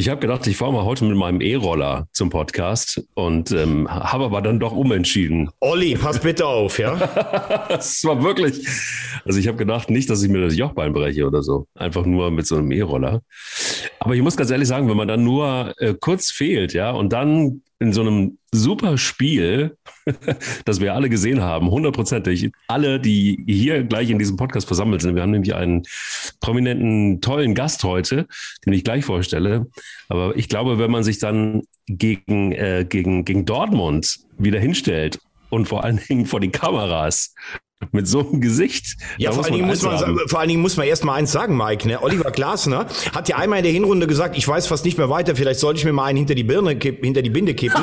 Ich 0.00 0.08
habe 0.08 0.18
gedacht, 0.18 0.46
ich 0.46 0.56
fahre 0.56 0.72
mal 0.72 0.86
heute 0.86 1.04
mit 1.04 1.14
meinem 1.14 1.42
E-Roller 1.42 2.08
zum 2.12 2.30
Podcast 2.30 3.06
und 3.12 3.52
ähm, 3.52 3.86
habe 3.86 4.24
aber 4.24 4.40
dann 4.40 4.58
doch 4.58 4.72
umentschieden. 4.72 5.50
Olli, 5.60 5.94
pass 5.94 6.18
bitte 6.20 6.46
auf, 6.46 6.78
ja? 6.78 7.66
Es 7.68 8.02
war 8.04 8.22
wirklich, 8.22 8.66
also 9.26 9.38
ich 9.38 9.46
habe 9.46 9.58
gedacht, 9.58 9.90
nicht, 9.90 10.08
dass 10.08 10.22
ich 10.22 10.30
mir 10.30 10.40
das 10.40 10.56
Jochbein 10.56 10.94
breche 10.94 11.26
oder 11.26 11.42
so. 11.42 11.66
Einfach 11.74 12.06
nur 12.06 12.30
mit 12.30 12.46
so 12.46 12.56
einem 12.56 12.72
E-Roller. 12.72 13.20
Aber 13.98 14.14
ich 14.14 14.22
muss 14.22 14.38
ganz 14.38 14.50
ehrlich 14.50 14.68
sagen, 14.68 14.88
wenn 14.88 14.96
man 14.96 15.06
dann 15.06 15.22
nur 15.22 15.74
äh, 15.76 15.92
kurz 16.00 16.30
fehlt, 16.30 16.72
ja, 16.72 16.92
und 16.92 17.12
dann 17.12 17.60
in 17.80 17.94
so 17.94 18.02
einem 18.02 18.38
super 18.52 18.98
Spiel, 18.98 19.76
das 20.66 20.80
wir 20.80 20.94
alle 20.94 21.08
gesehen 21.08 21.40
haben, 21.40 21.70
hundertprozentig, 21.70 22.52
alle, 22.68 23.00
die 23.00 23.42
hier 23.48 23.82
gleich 23.84 24.10
in 24.10 24.18
diesem 24.18 24.36
Podcast 24.36 24.66
versammelt 24.66 25.00
sind. 25.00 25.14
Wir 25.14 25.22
haben 25.22 25.30
nämlich 25.30 25.54
einen 25.54 25.82
prominenten, 26.40 27.22
tollen 27.22 27.54
Gast 27.54 27.82
heute, 27.82 28.26
den 28.64 28.74
ich 28.74 28.84
gleich 28.84 29.04
vorstelle. 29.04 29.66
Aber 30.08 30.36
ich 30.36 30.48
glaube, 30.48 30.78
wenn 30.78 30.90
man 30.90 31.04
sich 31.04 31.18
dann 31.18 31.62
gegen, 31.86 32.52
äh, 32.52 32.84
gegen, 32.88 33.24
gegen 33.24 33.46
Dortmund 33.46 34.18
wieder 34.36 34.60
hinstellt 34.60 35.18
und 35.48 35.66
vor 35.66 35.82
allen 35.82 36.00
Dingen 36.08 36.26
vor 36.26 36.40
die 36.40 36.50
Kameras 36.50 37.34
mit 37.92 38.06
so 38.06 38.20
einem 38.20 38.40
Gesicht. 38.40 38.96
Ja, 39.16 39.32
vor 39.32 39.44
allen, 39.44 39.54
Dingen 39.54 39.66
muss 39.66 39.82
man, 39.82 40.18
vor 40.28 40.38
allen 40.38 40.48
Dingen 40.48 40.60
muss 40.60 40.76
man 40.76 40.86
erst 40.86 41.04
mal 41.04 41.14
eins 41.14 41.32
sagen, 41.32 41.56
Mike. 41.56 41.88
Ne? 41.88 42.02
Oliver 42.02 42.30
Glasner 42.30 42.86
hat 43.14 43.28
ja 43.28 43.36
einmal 43.36 43.60
in 43.60 43.64
der 43.64 43.72
Hinrunde 43.72 44.06
gesagt, 44.06 44.36
ich 44.36 44.46
weiß 44.46 44.66
fast 44.66 44.84
nicht 44.84 44.98
mehr 44.98 45.08
weiter, 45.08 45.34
vielleicht 45.34 45.60
sollte 45.60 45.78
ich 45.78 45.84
mir 45.84 45.92
mal 45.92 46.04
einen 46.04 46.18
hinter 46.18 46.34
die 46.34 46.44
Birne 46.44 46.76
kippen, 46.76 47.04
hinter 47.04 47.22
die 47.22 47.30
Binde 47.30 47.54
kippen. 47.54 47.82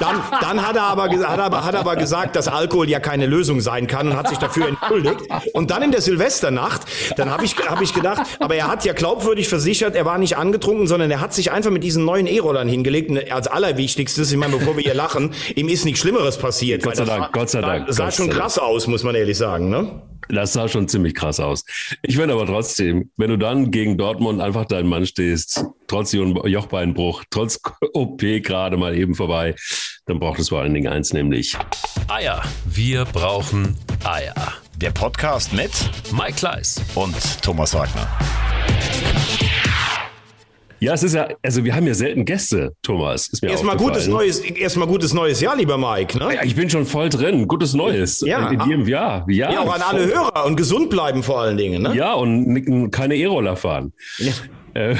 Dann, 0.00 0.20
dann 0.40 0.66
hat, 0.66 0.74
er 0.74 0.82
aber, 0.82 1.04
hat, 1.04 1.12
er, 1.12 1.64
hat 1.64 1.74
er 1.74 1.80
aber 1.80 1.94
gesagt, 1.94 2.34
dass 2.34 2.48
Alkohol 2.48 2.88
ja 2.88 2.98
keine 2.98 3.26
Lösung 3.26 3.60
sein 3.60 3.86
kann 3.86 4.08
und 4.08 4.16
hat 4.16 4.28
sich 4.28 4.38
dafür 4.38 4.66
entschuldigt. 4.66 5.20
Und 5.52 5.70
dann 5.70 5.82
in 5.82 5.92
der 5.92 6.00
Silvesternacht, 6.00 6.82
dann 7.16 7.30
habe 7.30 7.44
ich, 7.44 7.56
hab 7.56 7.80
ich 7.80 7.94
gedacht, 7.94 8.22
aber 8.40 8.56
er 8.56 8.66
hat 8.68 8.84
ja 8.84 8.94
glaubwürdig 8.94 9.48
versichert, 9.48 9.94
er 9.94 10.04
war 10.04 10.18
nicht 10.18 10.36
angetrunken, 10.36 10.88
sondern 10.88 11.10
er 11.10 11.20
hat 11.20 11.32
sich 11.32 11.52
einfach 11.52 11.70
mit 11.70 11.84
diesen 11.84 12.04
neuen 12.04 12.26
E-Rollern 12.26 12.68
hingelegt. 12.68 13.10
Und 13.10 13.30
als 13.30 13.46
allerwichtigstes, 13.46 14.32
ich 14.32 14.36
meine, 14.36 14.56
bevor 14.56 14.76
wir 14.76 14.82
hier 14.82 14.94
lachen, 14.94 15.34
ihm 15.54 15.68
ist 15.68 15.84
nichts 15.84 16.00
Schlimmeres 16.00 16.36
passiert. 16.36 16.82
Gott 16.82 16.96
sei 16.96 17.04
Dank, 17.04 17.32
Gott 17.32 17.50
sei 17.50 17.60
Dank. 17.60 17.86
Sah 17.88 18.06
Gott 18.06 18.14
schon 18.14 18.28
krass 18.28 18.58
aus, 18.58 18.88
muss 18.88 19.04
man 19.04 19.14
ehrlich 19.22 19.38
sagen, 19.38 19.70
ne? 19.70 20.02
Das 20.28 20.52
sah 20.52 20.68
schon 20.68 20.88
ziemlich 20.88 21.14
krass 21.14 21.40
aus. 21.40 21.64
Ich 22.02 22.16
finde 22.16 22.34
aber 22.34 22.46
trotzdem, 22.46 23.10
wenn 23.16 23.30
du 23.30 23.36
dann 23.36 23.70
gegen 23.70 23.98
Dortmund 23.98 24.40
einfach 24.40 24.64
dein 24.64 24.86
Mann 24.86 25.04
stehst, 25.04 25.64
trotz 25.88 26.12
Jochbeinbruch, 26.12 27.24
trotz 27.30 27.60
OP 27.92 28.20
gerade 28.20 28.76
mal 28.76 28.96
eben 28.96 29.14
vorbei, 29.14 29.54
dann 30.06 30.18
braucht 30.18 30.38
es 30.40 30.48
vor 30.48 30.60
allen 30.60 30.74
Dingen 30.74 30.92
eins, 30.92 31.12
nämlich 31.12 31.56
Eier. 32.08 32.42
Wir 32.64 33.04
brauchen 33.04 33.76
Eier. 34.04 34.34
Der 34.76 34.90
Podcast 34.90 35.52
mit 35.52 35.70
Mike 36.12 36.34
Kleiss. 36.34 36.80
und 36.94 37.14
Thomas 37.42 37.74
Wagner. 37.74 38.08
Ja, 40.82 40.94
es 40.94 41.04
ist 41.04 41.14
ja, 41.14 41.28
also 41.44 41.64
wir 41.64 41.76
haben 41.76 41.86
ja 41.86 41.94
selten 41.94 42.24
Gäste, 42.24 42.74
Thomas. 42.82 43.28
Ist 43.28 43.40
mir 43.40 43.50
Erstmal 43.50 43.76
gutes 43.76 44.08
neues, 44.08 44.40
erstmal 44.40 44.88
gutes 44.88 45.14
neues 45.14 45.40
Jahr, 45.40 45.54
lieber 45.54 45.78
Mike, 45.78 46.18
ne? 46.18 46.34
Ja, 46.34 46.42
ich 46.42 46.56
bin 46.56 46.68
schon 46.68 46.86
voll 46.86 47.08
drin. 47.08 47.46
Gutes 47.46 47.72
Neues. 47.72 48.20
Ja. 48.26 48.48
In 48.48 48.60
jedem 48.68 48.88
Jahr. 48.88 49.24
Ja, 49.28 49.52
Ja, 49.52 49.60
auch 49.60 49.72
an 49.72 49.80
alle 49.80 50.08
voll. 50.08 50.16
Hörer 50.16 50.44
und 50.44 50.56
gesund 50.56 50.90
bleiben 50.90 51.22
vor 51.22 51.40
allen 51.40 51.56
Dingen, 51.56 51.82
ne? 51.82 51.94
Ja, 51.94 52.14
und 52.14 52.90
keine 52.90 53.14
E-Roller 53.14 53.54
fahren. 53.54 53.92
Ja. 54.18 54.32
Äh, 54.74 54.94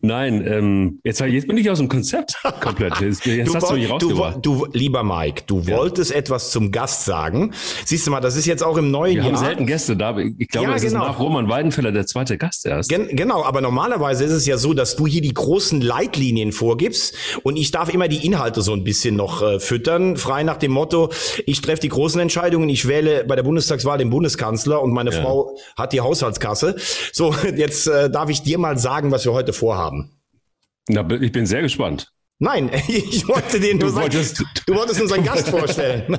nein, 0.00 0.44
ähm, 0.46 1.00
jetzt, 1.04 1.20
jetzt 1.20 1.46
bin 1.46 1.56
ich 1.56 1.70
aus 1.70 1.78
dem 1.78 1.88
Konzept 1.88 2.36
komplett. 2.60 3.00
Jetzt, 3.00 3.24
jetzt 3.26 3.54
hast 3.54 3.70
du 3.70 3.74
mich 3.74 3.86
du, 3.86 3.92
rausgebracht. 3.92 4.34
woll- 4.34 4.40
du, 4.42 4.66
lieber 4.72 5.02
Mike, 5.02 5.44
du 5.46 5.66
wolltest 5.66 6.12
etwas 6.12 6.50
zum 6.50 6.70
Gast 6.72 7.04
sagen. 7.04 7.52
Siehst 7.84 8.06
du 8.06 8.10
mal, 8.10 8.20
das 8.20 8.36
ist 8.36 8.46
jetzt 8.46 8.62
auch 8.62 8.76
im 8.76 8.90
neuen 8.90 9.16
Wir 9.16 9.22
Jahr. 9.22 9.32
haben 9.32 9.36
selten 9.44 9.66
Gäste 9.66 9.96
da. 9.96 10.16
Ich 10.18 10.48
glaube, 10.48 10.68
Ja, 10.68 10.74
es 10.76 10.82
ist 10.84 10.92
genau. 10.92 11.06
nach 11.06 11.18
Roman 11.18 11.48
Weidenfeller 11.48 11.92
der 11.92 12.06
zweite 12.06 12.38
Gast 12.38 12.66
erst. 12.66 12.88
Gen 12.88 13.08
genau, 13.16 13.44
aber 13.44 13.60
normalerweise 13.60 14.24
ist 14.24 14.32
es 14.32 14.46
ja 14.46 14.58
so, 14.58 14.74
dass 14.74 14.96
du 14.96 15.06
hier 15.06 15.22
die 15.22 15.34
großen 15.34 15.80
Leitlinien 15.80 16.52
vorgibst 16.52 17.14
und 17.42 17.56
ich 17.56 17.70
darf 17.70 17.92
immer 17.92 18.08
die 18.08 18.24
Inhalte 18.26 18.62
so 18.62 18.72
ein 18.72 18.84
bisschen 18.84 19.16
noch 19.16 19.42
äh, 19.42 19.60
füttern, 19.60 20.16
frei 20.16 20.42
nach 20.42 20.56
dem 20.56 20.72
Motto, 20.72 21.10
ich 21.46 21.60
treffe 21.60 21.80
die 21.80 21.88
großen 21.88 22.20
Entscheidungen, 22.20 22.68
ich 22.68 22.86
wähle 22.88 23.24
bei 23.24 23.36
der 23.36 23.42
Bundestagswahl 23.42 23.98
den 23.98 24.10
Bundeskanzler 24.10 24.82
und 24.82 24.92
meine 24.92 25.12
Frau 25.12 25.56
hat 25.76 25.92
die 25.92 26.00
Haushaltskasse. 26.00 26.76
So, 27.12 27.34
jetzt 27.56 27.86
äh, 27.86 28.10
darf 28.10 28.28
ich 28.30 28.42
dir 28.42 28.58
mal 28.58 28.78
sagen, 28.82 29.10
was 29.10 29.24
wir 29.24 29.32
heute 29.32 29.52
vorhaben. 29.52 30.18
Na, 30.88 31.08
ich 31.20 31.32
bin 31.32 31.46
sehr 31.46 31.62
gespannt. 31.62 32.08
Nein, 32.38 32.70
ich 32.88 33.26
wollte 33.28 33.60
den 33.60 33.78
Du 33.78 33.88
sagen, 33.88 34.02
wolltest- 34.12 34.44
du 34.66 34.74
wolltest 34.74 35.00
unseren 35.00 35.22
Gast 35.24 35.48
vorstellen. 35.48 36.12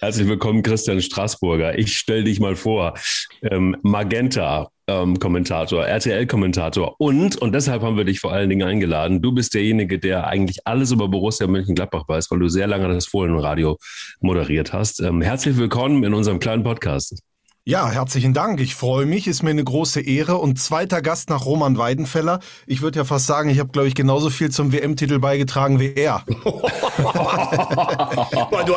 Herzlich 0.00 0.26
willkommen, 0.26 0.62
Christian 0.62 1.02
Straßburger. 1.02 1.78
Ich 1.78 1.96
stelle 1.96 2.24
dich 2.24 2.40
mal 2.40 2.56
vor. 2.56 2.94
Ähm, 3.42 3.76
Magenta. 3.82 4.70
Ähm, 4.86 5.18
Kommentator, 5.18 5.86
RTL-Kommentator 5.86 6.96
und, 7.00 7.40
und 7.40 7.52
deshalb 7.54 7.80
haben 7.80 7.96
wir 7.96 8.04
dich 8.04 8.20
vor 8.20 8.34
allen 8.34 8.50
Dingen 8.50 8.68
eingeladen. 8.68 9.22
Du 9.22 9.32
bist 9.32 9.54
derjenige, 9.54 9.98
der 9.98 10.26
eigentlich 10.26 10.58
alles 10.66 10.90
über 10.90 11.08
Borussia 11.08 11.46
Mönchengladbach 11.46 12.06
weiß, 12.06 12.30
weil 12.30 12.38
du 12.40 12.48
sehr 12.50 12.66
lange 12.66 12.88
das 12.92 13.06
Fohlenradio 13.06 13.78
moderiert 14.20 14.74
hast. 14.74 15.00
Ähm, 15.00 15.22
herzlich 15.22 15.56
willkommen 15.56 16.04
in 16.04 16.12
unserem 16.12 16.38
kleinen 16.38 16.64
Podcast. 16.64 17.18
Ja, 17.66 17.88
herzlichen 17.88 18.34
Dank. 18.34 18.60
Ich 18.60 18.74
freue 18.74 19.06
mich, 19.06 19.26
ist 19.26 19.42
mir 19.42 19.48
eine 19.48 19.64
große 19.64 20.02
Ehre. 20.02 20.36
Und 20.36 20.58
zweiter 20.58 21.00
Gast 21.00 21.30
nach 21.30 21.46
Roman 21.46 21.78
Weidenfeller. 21.78 22.40
Ich 22.66 22.82
würde 22.82 22.98
ja 22.98 23.04
fast 23.06 23.26
sagen, 23.26 23.48
ich 23.48 23.58
habe, 23.58 23.70
glaube 23.70 23.88
ich, 23.88 23.94
genauso 23.94 24.28
viel 24.28 24.50
zum 24.50 24.70
WM-Titel 24.70 25.18
beigetragen 25.18 25.80
wie 25.80 25.94
er. 25.94 26.22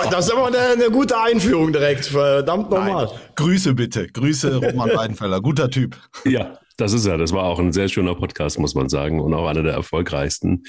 Das 0.10 0.26
ist 0.26 0.32
aber 0.32 0.48
eine, 0.48 0.58
eine 0.58 0.90
gute 0.90 1.20
Einführung 1.20 1.72
direkt, 1.74 2.06
verdammt 2.06 2.72
nochmal. 2.72 3.10
Grüße 3.36 3.74
bitte. 3.74 4.08
Grüße 4.08 4.56
Roman 4.66 4.90
Weidenfeller. 4.96 5.42
Guter 5.42 5.70
Typ. 5.70 5.98
Ja, 6.26 6.58
das 6.78 6.94
ist 6.94 7.06
er. 7.06 7.18
Das 7.18 7.34
war 7.34 7.44
auch 7.44 7.60
ein 7.60 7.74
sehr 7.74 7.88
schöner 7.88 8.16
Podcast, 8.16 8.60
muss 8.60 8.76
man 8.76 8.88
sagen, 8.88 9.20
und 9.20 9.34
auch 9.34 9.48
einer 9.48 9.64
der 9.64 9.74
erfolgreichsten 9.74 10.64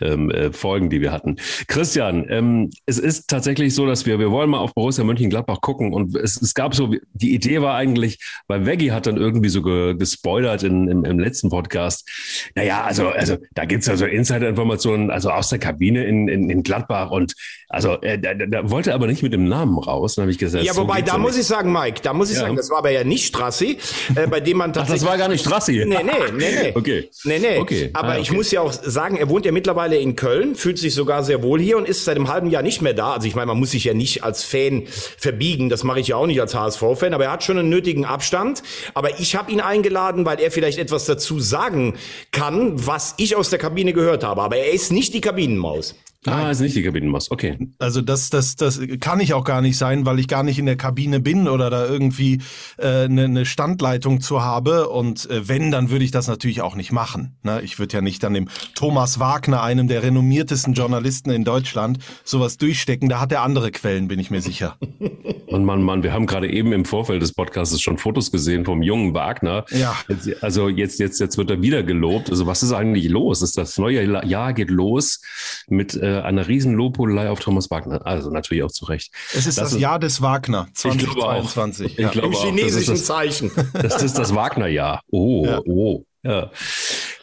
ähm, 0.00 0.30
äh, 0.30 0.52
Folgen, 0.52 0.90
die 0.90 1.00
wir 1.00 1.12
hatten. 1.12 1.36
Christian, 1.66 2.26
ähm, 2.28 2.70
es 2.84 2.98
ist 2.98 3.28
tatsächlich 3.28 3.74
so, 3.74 3.86
dass 3.86 4.06
wir, 4.06 4.18
wir 4.18 4.30
wollen 4.30 4.50
mal 4.50 4.58
auf 4.58 4.74
Borussia 4.74 5.02
Mönchengladbach 5.04 5.60
gucken 5.60 5.92
und 5.94 6.14
es, 6.14 6.40
es 6.40 6.54
gab 6.54 6.74
so, 6.74 6.94
die 7.12 7.34
Idee 7.34 7.62
war 7.62 7.74
eigentlich, 7.74 8.18
weil 8.46 8.66
Veggie 8.66 8.92
hat 8.92 9.06
dann 9.06 9.16
irgendwie 9.16 9.48
so 9.48 9.62
ge, 9.62 9.94
gespoilert 9.94 10.62
in, 10.62 10.88
im, 10.88 11.04
im 11.04 11.18
letzten 11.18 11.48
Podcast. 11.48 12.08
Naja, 12.54 12.84
also, 12.84 13.08
also 13.08 13.36
da 13.54 13.64
gibt's 13.64 13.88
also 13.88 14.04
Insider-Informationen, 14.04 15.10
also 15.10 15.30
aus 15.30 15.48
der 15.48 15.58
Kabine 15.58 16.04
in, 16.04 16.28
in, 16.28 16.50
in 16.50 16.62
Gladbach 16.62 17.10
und 17.10 17.34
also 17.68 18.00
äh, 18.02 18.18
da, 18.18 18.34
da 18.34 18.70
wollte 18.70 18.90
er 18.90 18.94
aber 18.94 19.06
nicht 19.08 19.22
mit 19.22 19.32
dem 19.32 19.48
Namen 19.48 19.76
raus. 19.78 20.14
Dann 20.14 20.22
habe 20.24 20.30
ich 20.30 20.38
gesagt, 20.38 20.64
Ja, 20.64 20.72
so 20.74 20.82
wobei, 20.82 21.02
da 21.02 21.18
muss 21.18 21.32
nicht. 21.32 21.40
ich 21.42 21.46
sagen, 21.46 21.72
Mike, 21.72 22.00
da 22.02 22.12
muss 22.12 22.30
ich 22.30 22.36
Ja. 22.36 22.42
sagen, 22.42 22.56
das 22.56 22.70
war 22.70 22.78
aber 22.78 22.90
ja 22.90 23.02
nicht 23.04 23.26
Strassi, 23.26 23.78
äh, 24.14 24.26
bei 24.28 24.40
dem 24.40 24.58
man 24.58 24.70
Ach, 24.70 24.74
tatsächlich... 24.76 25.02
das 25.02 25.10
war 25.10 25.18
gar 25.18 25.28
nicht 25.28 25.40
Strassi. 25.40 25.84
Nee, 25.86 25.98
nee, 26.02 26.12
nee, 26.32 26.44
nee. 26.62 26.72
Okay. 26.76 27.10
Nee, 27.24 27.38
nee. 27.40 27.58
Okay. 27.58 27.90
Aber 27.92 28.10
Ah, 28.10 28.18
ich 28.18 28.28
okay. 28.28 28.36
muss 28.36 28.50
ja 28.52 28.60
auch 28.60 28.72
sagen, 28.72 29.16
er 29.16 29.28
wohnt 29.28 29.44
ja 29.46 29.52
mittlerweile 29.52 29.96
in 29.98 30.14
Köln, 30.16 30.54
fühlt 30.54 30.78
sich 30.78 30.94
sogar 30.94 31.24
sehr 31.24 31.42
wohl 31.42 31.60
hier 31.60 31.76
und 31.76 31.88
ist 31.88 32.04
seit 32.04 32.16
einem 32.16 32.28
halben 32.28 32.50
Jahr 32.50 32.62
nicht 32.62 32.82
mehr 32.82 32.94
da. 32.94 33.14
Also 33.14 33.26
ich 33.26 33.34
meine, 33.34 33.46
man 33.46 33.58
muss 33.58 33.72
sich 33.72 33.84
ja 33.84 33.94
nicht 33.94 34.22
als 34.22 34.44
Fan 34.44 34.84
verbiegen, 35.18 35.68
das 35.68 35.82
mache 35.84 36.00
ich 36.00 36.08
ja 36.08 36.16
auch 36.16 36.26
nicht 36.26 36.40
als 36.40 36.54
HSV-Fan, 36.54 37.14
aber 37.14 37.24
er 37.24 37.32
hat 37.32 37.42
schon 37.44 37.58
einen 37.58 37.68
nötigen 37.68 38.04
Abstand. 38.04 38.62
Aber 38.94 39.18
ich 39.18 39.34
habe 39.34 39.50
ihn 39.50 39.60
eingeladen, 39.60 40.24
weil 40.24 40.40
er 40.40 40.50
vielleicht 40.50 40.78
etwas 40.78 41.04
dazu 41.06 41.40
sagen 41.40 41.94
kann, 42.32 42.86
was 42.86 43.14
ich 43.16 43.34
aus 43.36 43.50
der 43.50 43.58
Kabine 43.58 43.92
gehört 43.92 44.22
habe. 44.24 44.42
Aber 44.42 44.56
er 44.56 44.72
ist 44.72 44.92
nicht 44.92 45.14
die 45.14 45.20
Kabinenmaus. 45.20 45.94
Ah, 46.26 46.50
ist 46.50 46.60
nicht 46.60 46.76
die 46.76 46.82
Kabinenmaus. 46.82 47.30
Okay. 47.30 47.58
Also 47.78 48.00
das, 48.00 48.30
das, 48.30 48.56
das 48.56 48.80
kann 49.00 49.20
ich 49.20 49.34
auch 49.34 49.44
gar 49.44 49.60
nicht 49.60 49.76
sein, 49.76 50.06
weil 50.06 50.18
ich 50.18 50.28
gar 50.28 50.42
nicht 50.42 50.58
in 50.58 50.66
der 50.66 50.76
Kabine 50.76 51.20
bin 51.20 51.48
oder 51.48 51.70
da 51.70 51.86
irgendwie 51.86 52.40
äh, 52.78 53.04
eine, 53.04 53.24
eine 53.24 53.46
Standleitung 53.46 54.20
zu 54.20 54.42
habe. 54.42 54.88
Und 54.88 55.28
äh, 55.30 55.48
wenn, 55.48 55.70
dann 55.70 55.90
würde 55.90 56.04
ich 56.04 56.10
das 56.10 56.28
natürlich 56.28 56.62
auch 56.62 56.74
nicht 56.74 56.92
machen. 56.92 57.36
Ne? 57.42 57.60
Ich 57.62 57.78
würde 57.78 57.94
ja 57.94 58.00
nicht 58.00 58.22
dann 58.22 58.34
dem 58.34 58.48
Thomas 58.74 59.18
Wagner, 59.18 59.62
einem 59.62 59.88
der 59.88 60.02
renommiertesten 60.02 60.74
Journalisten 60.74 61.30
in 61.30 61.44
Deutschland, 61.44 61.98
sowas 62.24 62.56
durchstecken. 62.56 63.08
Da 63.08 63.20
hat 63.20 63.32
er 63.32 63.42
andere 63.42 63.70
Quellen, 63.70 64.08
bin 64.08 64.18
ich 64.18 64.30
mir 64.30 64.40
sicher. 64.40 64.76
Und 65.46 65.64
Mann, 65.64 65.82
Mann, 65.82 66.02
wir 66.02 66.12
haben 66.12 66.26
gerade 66.26 66.50
eben 66.50 66.72
im 66.72 66.84
Vorfeld 66.84 67.22
des 67.22 67.32
Podcasts 67.32 67.80
schon 67.80 67.98
Fotos 67.98 68.32
gesehen 68.32 68.64
vom 68.64 68.82
jungen 68.82 69.14
Wagner. 69.14 69.64
Ja. 69.70 69.94
Jetzt, 70.08 70.42
also 70.42 70.68
jetzt, 70.68 70.98
jetzt, 70.98 71.20
jetzt 71.20 71.38
wird 71.38 71.50
er 71.50 71.62
wieder 71.62 71.82
gelobt. 71.82 72.30
Also 72.30 72.46
was 72.46 72.62
ist 72.62 72.72
eigentlich 72.72 73.08
los? 73.08 73.42
Ist 73.42 73.56
das 73.56 73.78
neue 73.78 74.04
Jahr 74.26 74.52
geht 74.52 74.70
los 74.70 75.20
mit 75.68 75.94
äh, 75.94 76.15
einer 76.24 76.48
riesen 76.48 76.74
Lobhudelei 76.74 77.30
auf 77.30 77.40
Thomas 77.40 77.70
Wagner. 77.70 78.04
Also 78.06 78.30
natürlich 78.30 78.62
auch 78.64 78.70
zu 78.70 78.84
Recht. 78.86 79.12
Es 79.34 79.46
ist 79.46 79.58
das, 79.58 79.72
ist- 79.72 79.80
Jahr 79.80 79.98
des 79.98 80.22
Wagner 80.22 80.68
Ich 80.74 80.82
glaube 80.82 81.22
auch. 81.24 81.44
2022. 81.50 81.92
Ich 81.92 81.98
Ja. 81.98 82.08
glaube 82.10 82.28
Im 82.28 82.34
auch, 82.34 82.44
chinesischen 82.44 82.90
das 82.92 83.00
ist 83.00 83.06
Zeichen. 83.06 83.50
das, 83.54 83.72
das 83.92 84.02
ist 84.02 84.18
das 84.18 84.34
Wagner-Jahr. 84.34 85.00
Oh, 85.10 85.46
oh. 85.66 86.04
Ja. 86.22 86.50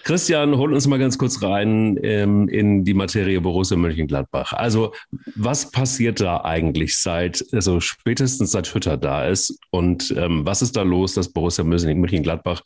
Christian, 0.04 0.58
hol 0.58 0.74
uns 0.74 0.88
mal 0.88 1.00
ganz 1.00 1.18
kurz 1.18 1.42
rein 1.42 1.98
ähm, 2.04 2.48
in 2.50 2.84
die 2.84 2.94
Materie 2.94 3.40
Borussia 3.42 3.78
Mönchengladbach. 3.78 4.54
Also, 4.54 4.94
was 5.36 5.72
passiert 5.72 6.20
da 6.20 6.42
eigentlich 6.44 6.98
seit, 6.98 7.44
also 7.54 7.80
spätestens 7.80 8.52
seit 8.52 8.74
Hütter 8.74 8.98
da 8.98 9.28
ist? 9.28 9.58
Und 9.72 10.14
ähm, 10.18 10.46
was 10.46 10.62
ist 10.62 10.76
da 10.76 10.82
los, 10.84 11.14
dass 11.14 11.30
Borussia 11.32 11.64
Mönchengladbach 11.64 12.62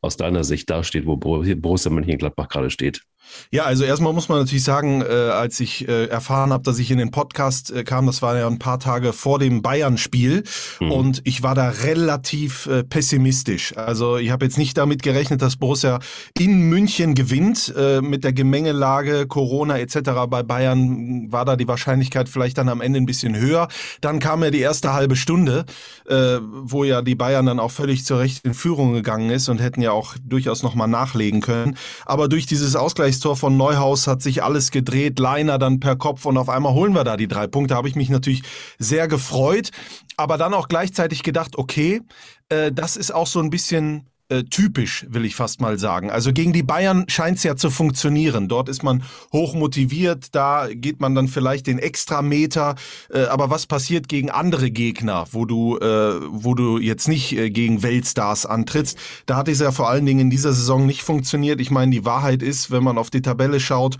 aus 0.00 0.16
deiner 0.16 0.44
Sicht 0.44 0.70
da 0.70 0.84
steht, 0.84 1.06
wo 1.06 1.16
Borussia 1.16 1.90
Mönchengladbach 1.90 2.48
gerade 2.48 2.70
steht? 2.70 3.02
Ja, 3.50 3.64
also 3.64 3.84
erstmal 3.84 4.12
muss 4.12 4.28
man 4.28 4.38
natürlich 4.38 4.64
sagen, 4.64 5.02
äh, 5.02 5.06
als 5.06 5.60
ich 5.60 5.88
äh, 5.88 6.06
erfahren 6.06 6.52
habe, 6.52 6.62
dass 6.62 6.78
ich 6.78 6.90
in 6.90 6.98
den 6.98 7.10
Podcast 7.10 7.70
äh, 7.70 7.84
kam, 7.84 8.06
das 8.06 8.22
war 8.22 8.36
ja 8.36 8.46
ein 8.46 8.58
paar 8.58 8.78
Tage 8.78 9.12
vor 9.12 9.38
dem 9.38 9.62
Bayern-Spiel 9.62 10.44
mhm. 10.80 10.92
und 10.92 11.20
ich 11.24 11.42
war 11.42 11.54
da 11.54 11.68
relativ 11.68 12.66
äh, 12.66 12.84
pessimistisch. 12.84 13.76
Also 13.76 14.16
ich 14.16 14.30
habe 14.30 14.44
jetzt 14.44 14.58
nicht 14.58 14.76
damit 14.76 15.02
gerechnet, 15.02 15.42
dass 15.42 15.56
Borussia 15.56 16.00
in 16.38 16.68
München 16.68 17.14
gewinnt. 17.14 17.74
Äh, 17.76 18.00
mit 18.00 18.24
der 18.24 18.32
Gemengelage, 18.32 19.26
Corona 19.26 19.78
etc. 19.78 19.98
bei 20.28 20.42
Bayern 20.42 21.30
war 21.30 21.44
da 21.44 21.56
die 21.56 21.68
Wahrscheinlichkeit 21.68 22.28
vielleicht 22.28 22.58
dann 22.58 22.68
am 22.68 22.80
Ende 22.80 22.98
ein 22.98 23.06
bisschen 23.06 23.36
höher. 23.36 23.68
Dann 24.00 24.18
kam 24.18 24.42
ja 24.42 24.50
die 24.50 24.60
erste 24.60 24.92
halbe 24.92 25.16
Stunde, 25.16 25.64
äh, 26.08 26.38
wo 26.40 26.84
ja 26.84 27.02
die 27.02 27.14
Bayern 27.14 27.46
dann 27.46 27.60
auch 27.60 27.70
völlig 27.70 28.04
zur 28.04 28.18
Recht 28.20 28.44
in 28.44 28.54
Führung 28.54 28.92
gegangen 28.92 29.30
ist 29.30 29.48
und 29.48 29.58
hätten 29.58 29.82
ja 29.82 29.92
auch 29.92 30.14
durchaus 30.24 30.62
nochmal 30.62 30.88
nachlegen 30.88 31.40
können. 31.40 31.76
Aber 32.06 32.28
durch 32.28 32.46
dieses 32.46 32.76
Ausgleichstor 33.18 33.36
von 33.36 33.56
Neuhaus 33.56 34.06
hat 34.06 34.22
sich 34.22 34.44
alles 34.44 34.70
gedreht, 34.70 35.18
Leiner 35.18 35.58
dann 35.58 35.80
per 35.80 35.96
Kopf 35.96 36.24
und 36.24 36.36
auf 36.36 36.48
einmal 36.48 36.72
holen 36.74 36.94
wir 36.94 37.02
da 37.02 37.16
die 37.16 37.26
drei 37.26 37.48
Punkte. 37.48 37.74
Habe 37.74 37.88
ich 37.88 37.96
mich 37.96 38.10
natürlich 38.10 38.42
sehr 38.78 39.08
gefreut, 39.08 39.70
aber 40.16 40.38
dann 40.38 40.54
auch 40.54 40.68
gleichzeitig 40.68 41.24
gedacht, 41.24 41.58
okay, 41.58 42.02
äh, 42.48 42.70
das 42.70 42.96
ist 42.96 43.12
auch 43.12 43.26
so 43.26 43.40
ein 43.40 43.50
bisschen 43.50 44.08
äh, 44.28 44.44
typisch, 44.44 45.06
will 45.08 45.24
ich 45.24 45.34
fast 45.34 45.60
mal 45.60 45.78
sagen. 45.78 46.10
Also 46.10 46.32
gegen 46.32 46.52
die 46.52 46.62
Bayern 46.62 47.04
scheint 47.08 47.38
es 47.38 47.44
ja 47.44 47.56
zu 47.56 47.70
funktionieren. 47.70 48.48
Dort 48.48 48.68
ist 48.68 48.82
man 48.82 49.02
hoch 49.32 49.54
motiviert, 49.54 50.34
da 50.34 50.68
geht 50.70 51.00
man 51.00 51.14
dann 51.14 51.28
vielleicht 51.28 51.66
den 51.66 51.78
Extrameter. 51.78 52.74
Äh, 53.10 53.24
aber 53.24 53.50
was 53.50 53.66
passiert 53.66 54.08
gegen 54.08 54.30
andere 54.30 54.70
Gegner, 54.70 55.24
wo 55.32 55.44
du, 55.44 55.78
äh, 55.78 56.20
wo 56.28 56.54
du 56.54 56.78
jetzt 56.78 57.08
nicht 57.08 57.32
äh, 57.32 57.50
gegen 57.50 57.82
Weltstars 57.82 58.44
antrittst? 58.44 58.98
Da 59.26 59.36
hat 59.36 59.48
es 59.48 59.60
ja 59.60 59.72
vor 59.72 59.88
allen 59.88 60.04
Dingen 60.04 60.20
in 60.20 60.30
dieser 60.30 60.52
Saison 60.52 60.86
nicht 60.86 61.02
funktioniert. 61.02 61.60
Ich 61.60 61.70
meine, 61.70 61.90
die 61.90 62.04
Wahrheit 62.04 62.42
ist, 62.42 62.70
wenn 62.70 62.84
man 62.84 62.98
auf 62.98 63.10
die 63.10 63.22
Tabelle 63.22 63.60
schaut, 63.60 63.96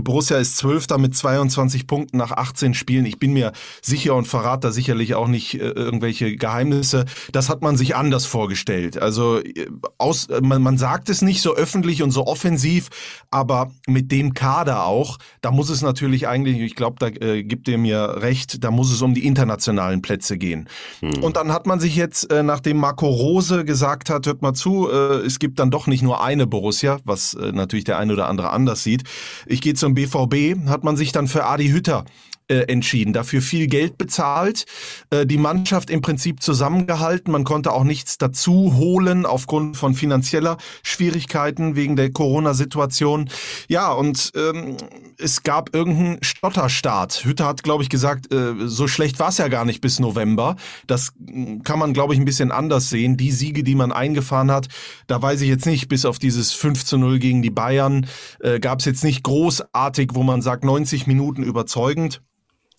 Borussia 0.00 0.38
ist 0.38 0.56
Zwölfter 0.56 0.98
mit 0.98 1.14
22 1.14 1.86
Punkten 1.86 2.18
nach 2.18 2.32
18 2.32 2.74
Spielen. 2.74 3.06
Ich 3.06 3.18
bin 3.18 3.32
mir 3.32 3.52
sicher 3.82 4.14
und 4.14 4.26
verrate 4.26 4.68
da 4.68 4.72
sicherlich 4.72 5.14
auch 5.14 5.28
nicht 5.28 5.54
äh, 5.54 5.68
irgendwelche 5.68 6.36
Geheimnisse. 6.36 7.04
Das 7.32 7.48
hat 7.48 7.62
man 7.62 7.76
sich 7.76 7.96
anders 7.96 8.26
vorgestellt. 8.26 9.00
Also 9.00 9.40
äh, 9.40 9.65
aus, 9.98 10.28
man, 10.42 10.62
man 10.62 10.78
sagt 10.78 11.08
es 11.08 11.22
nicht 11.22 11.42
so 11.42 11.54
öffentlich 11.54 12.02
und 12.02 12.10
so 12.10 12.26
offensiv, 12.26 12.88
aber 13.30 13.70
mit 13.86 14.12
dem 14.12 14.34
Kader 14.34 14.84
auch, 14.84 15.18
da 15.40 15.50
muss 15.50 15.70
es 15.70 15.82
natürlich 15.82 16.28
eigentlich, 16.28 16.58
ich 16.60 16.74
glaube, 16.74 16.96
da 16.98 17.08
äh, 17.08 17.42
gibt 17.42 17.68
ihr 17.68 17.78
mir 17.78 18.22
recht, 18.22 18.62
da 18.64 18.70
muss 18.70 18.92
es 18.92 19.02
um 19.02 19.14
die 19.14 19.26
internationalen 19.26 20.02
Plätze 20.02 20.38
gehen. 20.38 20.68
Hm. 21.00 21.22
Und 21.22 21.36
dann 21.36 21.52
hat 21.52 21.66
man 21.66 21.80
sich 21.80 21.96
jetzt, 21.96 22.30
äh, 22.30 22.42
nachdem 22.42 22.78
Marco 22.78 23.06
Rose 23.06 23.64
gesagt 23.64 24.10
hat, 24.10 24.26
hört 24.26 24.42
mal 24.42 24.54
zu, 24.54 24.90
äh, 24.90 25.24
es 25.24 25.38
gibt 25.38 25.58
dann 25.58 25.70
doch 25.70 25.86
nicht 25.86 26.02
nur 26.02 26.22
eine 26.22 26.46
Borussia, 26.46 26.98
was 27.04 27.34
äh, 27.34 27.52
natürlich 27.52 27.84
der 27.84 27.98
eine 27.98 28.12
oder 28.12 28.28
andere 28.28 28.50
anders 28.50 28.82
sieht. 28.82 29.04
Ich 29.46 29.60
gehe 29.60 29.74
zum 29.74 29.94
BVB, 29.94 30.68
hat 30.68 30.84
man 30.84 30.96
sich 30.96 31.12
dann 31.12 31.28
für 31.28 31.44
Adi 31.44 31.68
Hütter 31.68 32.04
äh, 32.48 32.60
entschieden, 32.68 33.12
dafür 33.12 33.42
viel 33.42 33.66
Geld 33.66 33.98
bezahlt, 33.98 34.66
äh, 35.10 35.26
die 35.26 35.38
Mannschaft 35.38 35.90
im 35.90 36.00
Prinzip 36.00 36.42
zusammengehalten. 36.42 37.32
Man 37.32 37.44
konnte 37.44 37.72
auch 37.72 37.84
nichts 37.84 38.18
dazu 38.18 38.74
holen 38.76 39.26
aufgrund 39.26 39.76
von 39.76 39.94
finanzieller 39.94 40.56
Schwierigkeiten 40.82 41.76
wegen 41.76 41.96
der 41.96 42.12
Corona-Situation. 42.12 43.30
Ja, 43.68 43.92
und 43.92 44.32
ähm, 44.36 44.76
es 45.18 45.42
gab 45.42 45.74
irgendeinen 45.74 46.22
Stotterstart. 46.22 47.24
Hütte 47.24 47.44
hat, 47.44 47.62
glaube 47.62 47.82
ich, 47.82 47.88
gesagt, 47.88 48.32
äh, 48.32 48.54
so 48.66 48.86
schlecht 48.86 49.18
war 49.18 49.28
es 49.30 49.38
ja 49.38 49.48
gar 49.48 49.64
nicht 49.64 49.80
bis 49.80 49.98
November. 49.98 50.56
Das 50.86 51.12
mm, 51.18 51.62
kann 51.62 51.78
man, 51.78 51.92
glaube 51.94 52.14
ich, 52.14 52.20
ein 52.20 52.24
bisschen 52.24 52.52
anders 52.52 52.90
sehen. 52.90 53.16
Die 53.16 53.32
Siege, 53.32 53.64
die 53.64 53.74
man 53.74 53.92
eingefahren 53.92 54.50
hat, 54.50 54.68
da 55.06 55.20
weiß 55.20 55.40
ich 55.40 55.48
jetzt 55.48 55.66
nicht, 55.66 55.88
bis 55.88 56.04
auf 56.04 56.18
dieses 56.18 56.52
5 56.52 56.84
zu 56.84 56.98
0 56.98 57.18
gegen 57.18 57.42
die 57.42 57.50
Bayern, 57.50 58.06
äh, 58.40 58.60
gab 58.60 58.80
es 58.80 58.84
jetzt 58.84 59.04
nicht 59.04 59.22
großartig, 59.24 60.10
wo 60.14 60.22
man 60.22 60.42
sagt, 60.42 60.64
90 60.64 61.06
Minuten 61.06 61.42
überzeugend. 61.42 62.22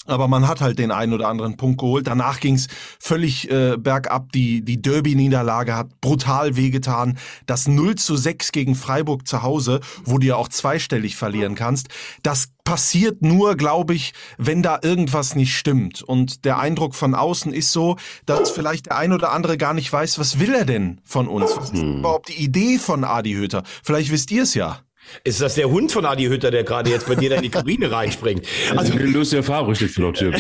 Aber 0.08 0.28
man 0.28 0.48
hat 0.48 0.62
halt 0.62 0.80
den 0.80 0.92
einen 0.92 1.14
oder 1.14 1.28
anderen 1.28 1.58
Punkt 1.58 1.80
geholt. 1.80 2.08
Danach 2.08 2.40
ging's 2.40 2.68
völlig 3.00 3.52
äh, 3.52 3.78
bergab. 3.78 4.32
Die, 4.32 4.64
die 4.64 4.82
Derby-Niederlage 4.82 5.76
hat 5.76 6.02
brutal 6.02 6.56
wehgetan. 6.56 7.18
Das 7.46 7.68
0 7.68 7.96
zu 7.96 8.16
6 8.16 8.52
gegen 8.52 8.76
Freiburg 8.76 9.28
zu 9.28 9.44
Hause, 9.44 9.82
wo 10.04 10.18
du 10.18 10.28
ja 10.28 10.36
auch 10.36 10.48
zweistellig 10.48 11.16
verlieren 11.16 11.56
kannst, 11.56 11.90
das 12.24 12.50
passiert 12.68 13.22
nur, 13.22 13.56
glaube 13.56 13.94
ich, 13.94 14.14
wenn 14.38 14.62
da 14.62 14.80
irgendwas 14.82 15.36
nicht 15.36 15.56
stimmt. 15.56 16.02
Und 16.02 16.44
der 16.44 16.60
Eindruck 16.60 16.96
von 16.96 17.16
außen 17.16 17.54
ist 17.54 17.72
so, 17.72 17.96
dass 18.26 18.52
vielleicht 18.52 18.88
der 18.88 18.98
ein 18.98 19.14
oder 19.14 19.32
andere 19.32 19.58
gar 19.58 19.74
nicht 19.74 19.92
weiß, 19.92 20.20
was 20.20 20.40
will 20.40 20.54
er 20.54 20.66
denn 20.66 21.00
von 21.06 21.30
uns? 21.30 21.56
Was 21.56 21.72
ist 21.72 21.82
hm. 21.82 22.00
überhaupt 22.00 22.28
die 22.28 22.44
Idee 22.44 22.78
von 22.78 23.06
Adi 23.06 23.36
Höter? 23.36 23.64
Vielleicht 23.84 24.12
wisst 24.12 24.32
ihr 24.32 24.44
es 24.44 24.54
ja. 24.54 24.82
Ist 25.24 25.42
das 25.42 25.56
der 25.56 25.70
Hund 25.70 25.92
von 25.92 26.06
Adi 26.06 26.26
Hütter, 26.26 26.52
der 26.52 26.64
gerade 26.64 26.90
jetzt 26.90 27.08
bei 27.08 27.16
dir 27.16 27.32
in 27.32 27.42
die 27.42 27.50
Kabine 27.50 27.92
reinspringt? 27.92 28.46
Also, 28.76 28.94
also 28.94 29.06
Lucia 29.06 29.42
Favre 29.42 29.76
steht 29.76 29.98
der 29.98 30.14
Tür. 30.14 30.32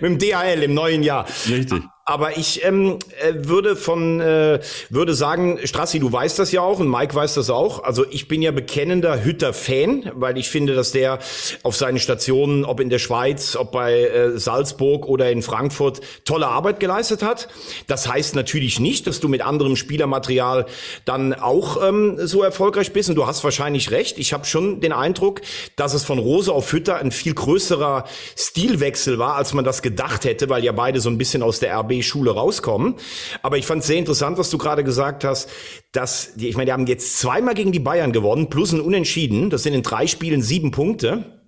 Mit 0.00 0.02
dem 0.02 0.18
DHL 0.18 0.62
im 0.62 0.74
neuen 0.74 1.02
Jahr. 1.02 1.26
Richtig. 1.48 1.82
Aber 2.04 2.36
ich 2.36 2.64
ähm, 2.64 2.98
äh, 3.20 3.46
würde 3.46 3.76
von 3.76 4.20
äh, 4.20 4.58
würde 4.90 5.14
sagen, 5.14 5.60
Strassi, 5.62 6.00
du 6.00 6.12
weißt 6.12 6.36
das 6.36 6.50
ja 6.50 6.60
auch 6.60 6.80
und 6.80 6.90
Mike 6.90 7.14
weiß 7.14 7.34
das 7.34 7.48
auch. 7.48 7.84
Also 7.84 8.04
ich 8.10 8.26
bin 8.26 8.42
ja 8.42 8.50
bekennender 8.50 9.22
Hütter-Fan, 9.22 10.10
weil 10.16 10.36
ich 10.36 10.50
finde, 10.50 10.74
dass 10.74 10.90
der 10.90 11.20
auf 11.62 11.76
seinen 11.76 12.00
Stationen, 12.00 12.64
ob 12.64 12.80
in 12.80 12.90
der 12.90 12.98
Schweiz, 12.98 13.54
ob 13.54 13.70
bei 13.70 14.00
äh, 14.00 14.36
Salzburg 14.36 15.06
oder 15.06 15.30
in 15.30 15.42
Frankfurt, 15.42 16.00
tolle 16.24 16.48
Arbeit 16.48 16.80
geleistet 16.80 17.22
hat. 17.22 17.46
Das 17.86 18.08
heißt 18.08 18.34
natürlich 18.34 18.80
nicht, 18.80 19.06
dass 19.06 19.20
du 19.20 19.28
mit 19.28 19.40
anderem 19.40 19.76
Spielermaterial 19.76 20.66
dann 21.04 21.32
auch 21.34 21.86
ähm, 21.86 22.16
so 22.18 22.42
erfolgreich 22.42 22.92
bist. 22.92 23.10
Und 23.10 23.14
du 23.14 23.28
hast 23.28 23.44
wahrscheinlich 23.44 23.92
recht. 23.92 24.18
Ich 24.18 24.32
habe 24.32 24.44
schon 24.44 24.80
den 24.80 24.92
Eindruck, 24.92 25.40
dass 25.76 25.94
es 25.94 26.02
von 26.02 26.18
Rose 26.18 26.52
auf 26.52 26.72
Hütter 26.72 26.96
ein 26.96 27.12
viel 27.12 27.34
größerer 27.34 28.06
Stilwechsel 28.36 29.20
war, 29.20 29.36
als 29.36 29.52
man 29.52 29.64
das 29.64 29.82
gedacht 29.82 30.24
hätte, 30.24 30.48
weil 30.48 30.64
ja 30.64 30.72
beide 30.72 30.98
so 30.98 31.08
ein 31.08 31.16
bisschen 31.16 31.44
aus 31.44 31.60
der 31.60 31.78
RB 31.78 31.92
schule 32.02 32.32
rauskommen. 32.32 32.94
Aber 33.42 33.58
ich 33.58 33.66
fand 33.66 33.82
es 33.82 33.86
sehr 33.86 33.98
interessant, 33.98 34.38
was 34.38 34.50
du 34.50 34.58
gerade 34.58 34.84
gesagt 34.84 35.24
hast, 35.24 35.48
dass 35.92 36.34
die, 36.34 36.48
ich 36.48 36.56
meine, 36.56 36.66
die 36.66 36.72
haben 36.72 36.86
jetzt 36.86 37.18
zweimal 37.18 37.54
gegen 37.54 37.72
die 37.72 37.80
Bayern 37.80 38.12
gewonnen, 38.12 38.50
plus 38.50 38.72
ein 38.72 38.80
Unentschieden. 38.80 39.50
Das 39.50 39.62
sind 39.62 39.74
in 39.74 39.82
drei 39.82 40.06
Spielen 40.06 40.42
sieben 40.42 40.70
Punkte. 40.70 41.42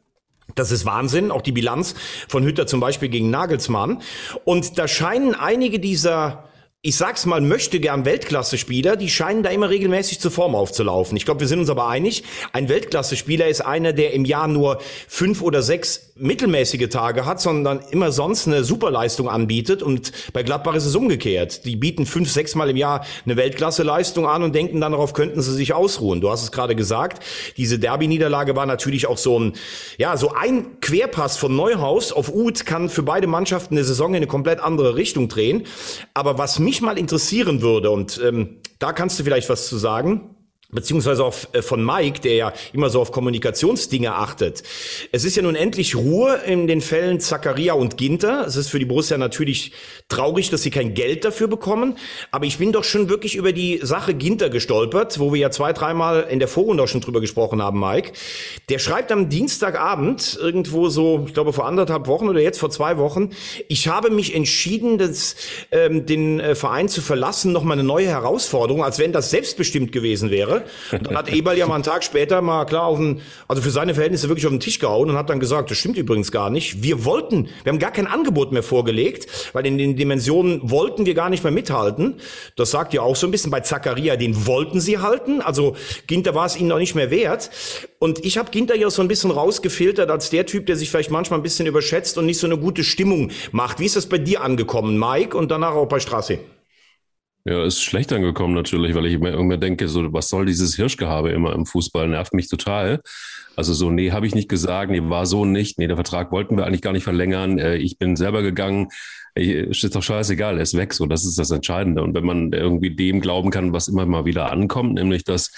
Das 0.55 0.71
ist 0.71 0.85
Wahnsinn, 0.85 1.31
auch 1.31 1.43
die 1.43 1.53
Bilanz 1.53 1.95
von 2.29 2.45
Hütter 2.45 2.67
zum 2.67 2.81
Beispiel 2.81 3.09
gegen 3.09 3.31
Nagelsmann. 3.31 4.03
Und 4.45 4.79
da 4.79 4.87
scheinen 4.87 5.35
einige 5.35 5.81
dieser 5.81 6.45
ich 6.87 6.99
sag's 6.99 7.25
mal, 7.25 7.41
möchte 7.41 7.81
gern 7.81 8.05
Weltklasse-Spieler, 8.05 8.97
die 8.97 9.09
scheinen 9.09 9.43
da 9.43 9.49
immer 9.49 9.71
regelmäßig 9.71 10.21
zur 10.21 10.31
Form 10.31 10.55
aufzulaufen. 10.55 11.17
Ich 11.17 11.25
glaube, 11.25 11.41
wir 11.41 11.49
sind 11.49 11.61
uns 11.61 11.71
aber 11.71 11.89
einig, 11.89 12.25
ein 12.53 12.69
Weltklasse-Spieler 12.69 13.49
ist 13.49 13.63
einer, 13.63 13.95
der 13.95 14.13
im 14.13 14.27
Jahr 14.27 14.49
nur 14.49 14.83
fünf 15.09 15.41
oder 15.41 15.63
sechs 15.63 16.13
mittelmäßige 16.17 16.89
Tage 16.91 17.27
hat, 17.27 17.41
sondern 17.41 17.81
immer 17.91 18.13
sonst 18.13 18.47
eine 18.47 18.63
Superleistung 18.63 19.29
anbietet. 19.29 19.83
Und 19.83 20.13
bei 20.33 20.45
Gladbach 20.45 20.77
ist 20.77 20.85
es 20.87 20.95
umgekehrt. 20.95 21.65
Die 21.65 21.75
bieten 21.75 22.07
fünf, 22.07 22.31
sechs 22.31 22.55
Mal 22.55 22.71
im 22.71 22.77
Jahr 22.77 23.05
eine 23.25 23.37
Weltklasse-Leistung 23.37 24.29
an 24.29 24.45
und 24.45 24.55
denken 24.55 24.81
dann 24.81 24.93
darauf, 24.93 25.13
könnten 25.13 25.43
sie 25.43 25.53
sich 25.53 25.73
ausruhen. 25.73 26.21
Du 26.21 26.31
hast 26.31 26.43
es 26.43 26.53
gerade 26.53 26.77
gesagt, 26.77 27.25
diese 27.57 27.81
Derby-Niederlage 27.81 28.55
war 28.55 28.67
natürlich 28.67 29.09
auch 29.09 29.19
so 29.19 29.41
ein, 29.41 29.55
ja, 29.99 30.17
so 30.17 30.33
ein 30.33 30.81
Querpass 30.81 31.37
von 31.37 31.57
Neuhaus 31.57 32.13
auf 32.13 32.33
Uth 32.33 32.65
kann 32.65 32.89
für 32.89 33.03
beide 33.03 33.27
Mannschaften 33.27 33.75
eine 33.75 33.85
Saison 33.85 34.11
in 34.11 34.17
eine 34.17 34.27
komplett 34.29 34.61
andere 34.61 34.95
Richtung 34.95 35.29
drehen. 35.29 35.65
Aber 36.15 36.39
was 36.39 36.61
mich 36.61 36.81
mal 36.81 36.97
interessieren 36.97 37.61
würde, 37.61 37.91
und 37.91 38.21
ähm, 38.25 38.61
da 38.79 38.93
kannst 38.93 39.19
du 39.19 39.25
vielleicht 39.25 39.49
was 39.49 39.67
zu 39.67 39.79
sagen, 39.79 40.31
beziehungsweise 40.75 41.25
auch 41.25 41.35
äh, 41.53 41.63
von 41.63 41.85
Mike, 41.85 42.21
der 42.21 42.35
ja 42.35 42.53
immer 42.73 42.91
so 42.91 43.01
auf 43.01 43.13
Kommunikationsdinge 43.13 44.15
achtet. 44.15 44.63
Es 45.13 45.25
ist 45.25 45.37
ja 45.37 45.43
nun 45.43 45.55
endlich 45.55 45.97
Ruhe 45.97 46.41
in 46.47 46.67
den 46.67 46.81
Fällen 46.81 47.21
Zakaria 47.21 47.75
und 47.75 47.97
Ginter. 47.97 48.45
Es 48.47 48.57
ist 48.57 48.69
für 48.69 48.79
die 48.79 48.85
Borussia 48.85 49.17
natürlich 49.17 49.73
traurig, 50.09 50.51
dass 50.51 50.63
sie 50.63 50.71
kein 50.71 50.95
Geld 50.95 51.25
dafür 51.25 51.49
bekommen. 51.49 51.97
Aber 52.31 52.47
ich 52.47 52.59
bin 52.59 52.73
doch 52.73 52.85
schon 52.85 53.09
wirklich 53.09 53.37
über 53.37 53.53
die 53.53 53.81
Sache 53.83 54.15
Ginter 54.15 54.51
gestolpert, 54.51 55.19
wo 55.19 55.33
wir 55.33 55.41
ja 55.41 55.51
zwei, 55.51 55.73
dreimal 55.73 56.27
in 56.29 56.39
der 56.39 56.49
Vorrunde 56.49 56.83
auch 56.83 56.89
schon 56.89 57.01
drüber 57.01 57.21
gesprochen 57.21 57.63
haben, 57.63 57.81
Mike. 57.81 58.13
Der 58.69 58.79
schreibt 58.79 59.13
am 59.13 59.29
Dienstagabend 59.29 60.39
irgendwo 60.41 60.89
so, 60.89 61.25
ich 61.27 61.35
glaube 61.35 61.53
vor 61.53 61.67
anderthalb 61.67 62.07
Wochen 62.07 62.29
oder 62.29 62.41
jetzt 62.41 62.59
vor 62.59 62.71
zwei 62.71 62.99
Wochen, 62.99 63.31
ich 63.69 63.89
habe 63.89 64.11
mich 64.11 64.35
entschieden, 64.35 64.99
das, 64.99 65.37
ähm, 65.71 66.07
den 66.07 66.41
äh, 66.41 66.55
Verein 66.55 66.89
zu 66.89 67.01
verlassen, 67.01 67.53
nochmal 67.53 67.79
eine 67.79 67.87
neue 67.87 68.09
Herausforderung, 68.09 68.83
als 68.83 68.99
wenn 68.99 69.13
das 69.13 69.31
selbstbestimmt 69.31 69.93
gewesen 69.93 70.31
wäre. 70.31 70.64
Und 70.93 71.07
dann 71.07 71.17
hat 71.17 71.33
Eberl 71.33 71.57
ja 71.57 71.67
mal 71.67 71.75
einen 71.75 71.85
Tag 71.85 72.05
später 72.05 72.41
mal 72.43 72.65
klar 72.65 72.85
auf 72.85 72.99
den, 72.99 73.21
also 73.49 73.63
für 73.63 73.71
seine 73.71 73.95
Verhältnisse 73.95 74.29
wirklich 74.29 74.47
auf 74.47 74.53
den 74.53 74.61
Tisch 74.61 74.79
gehauen 74.79 75.11
und 75.11 75.17
hat 75.17 75.31
dann 75.31 75.41
gesagt, 75.41 75.71
das 75.71 75.79
stimmt 75.79 75.97
übrigens 75.97 76.33
gar 76.33 76.51
nicht. 76.51 76.83
Wir 76.83 77.05
wollten, 77.05 77.49
wir 77.63 77.73
haben 77.73 77.79
gar 77.79 77.93
kein 77.93 78.07
Angebot 78.07 78.53
mehr 78.53 78.63
vorgelegt, 78.63 79.27
weil 79.53 79.67
in 79.67 79.79
den 79.79 79.97
Dimensionen 79.97 80.61
wollten 80.71 81.07
wir 81.07 81.15
gar 81.15 81.31
nicht 81.31 81.45
mehr 81.45 81.53
mithalten. 81.53 82.17
Das 82.57 82.71
sagt 82.71 82.95
ja 82.95 83.03
auch 83.03 83.17
so 83.17 83.27
ein 83.27 83.31
bisschen 83.31 83.51
bei 83.51 83.61
Zacharia, 83.61 84.17
den 84.17 84.47
wollten 84.47 84.81
sie 84.81 84.99
halten. 84.99 85.41
Also 85.41 85.77
Ginter 86.07 86.35
war 86.35 86.47
es 86.47 86.57
ihnen 86.57 86.69
noch 86.69 86.79
nicht 86.79 86.95
mehr 86.95 87.11
wert. 87.11 87.51
Und 87.99 88.25
ich 88.25 88.39
habe 88.39 88.51
Ginter 88.51 88.77
ja 88.77 88.91
so 88.91 89.03
ein 89.03 89.09
bisschen 89.09 89.31
rausgefiltert 89.31 90.11
als 90.11 90.31
der 90.31 90.47
Typ, 90.47 90.67
der 90.67 90.77
sich 90.77 90.91
vielleicht 90.91 91.11
manchmal 91.11 91.39
ein 91.39 91.43
bisschen 91.43 91.67
überschätzt 91.67 92.19
und 92.19 92.27
nicht 92.27 92.39
so 92.39 92.47
eine 92.47 92.59
gute 92.59 92.85
Stimmung 92.85 93.31
macht. 93.53 93.81
Wie 93.81 93.87
ist 93.87 93.97
das 93.97 94.07
bei 94.07 94.19
dir 94.19 94.43
angekommen, 94.43 94.99
Mike, 94.99 95.37
und 95.37 95.51
danach 95.51 95.75
auch 95.75 95.87
bei 95.87 96.01
Straße? 96.01 96.39
Ja, 97.47 97.63
ist 97.63 97.83
schlecht 97.83 98.11
angekommen 98.13 98.55
natürlich, 98.55 98.95
weil 98.95 99.05
ich 99.05 99.19
mir 99.19 99.31
irgendwie 99.31 99.59
denke, 99.59 99.87
so, 99.89 100.11
was 100.15 100.31
soll 100.31 100.47
dieses 100.47 100.77
Hirschgehabe 100.77 101.31
immer 101.31 101.53
im 101.55 101.67
Fußball? 101.67 102.09
Nervt 102.09 102.33
mich 102.33 102.49
total. 102.49 103.03
Also 103.55 103.75
so, 103.75 103.91
nee, 103.91 104.13
habe 104.13 104.27
ich 104.27 104.35
nicht 104.35 104.49
gesagt, 104.49 104.91
nee, 104.91 105.03
war 105.03 105.27
so 105.27 105.45
nicht, 105.45 105.79
nee, 105.79 105.87
der 105.87 105.97
Vertrag 105.97 106.33
wollten 106.33 106.57
wir 106.57 106.65
eigentlich 106.65 106.81
gar 106.81 106.93
nicht 106.93 107.05
verlängern. 107.05 107.59
Äh, 107.59 107.77
ich 107.77 107.99
bin 107.99 108.17
selber 108.17 108.41
gegangen. 108.43 108.89
Ist 109.37 109.97
doch 109.97 110.03
scheißegal, 110.03 110.59
er 110.59 110.63
ist 110.63 110.77
weg, 110.77 110.95
so, 110.95 111.07
das 111.07 111.25
ist 111.25 111.41
das 111.41 111.51
Entscheidende. 111.51 112.03
Und 112.03 112.15
wenn 112.15 112.25
man 112.25 112.53
irgendwie 112.53 112.95
dem 112.95 113.21
glauben 113.21 113.51
kann, 113.51 113.73
was 113.73 113.89
immer 113.89 114.07
mal 114.07 114.25
wieder 114.25 114.53
ankommt, 114.53 114.95
nämlich 114.95 115.25
dass 115.25 115.51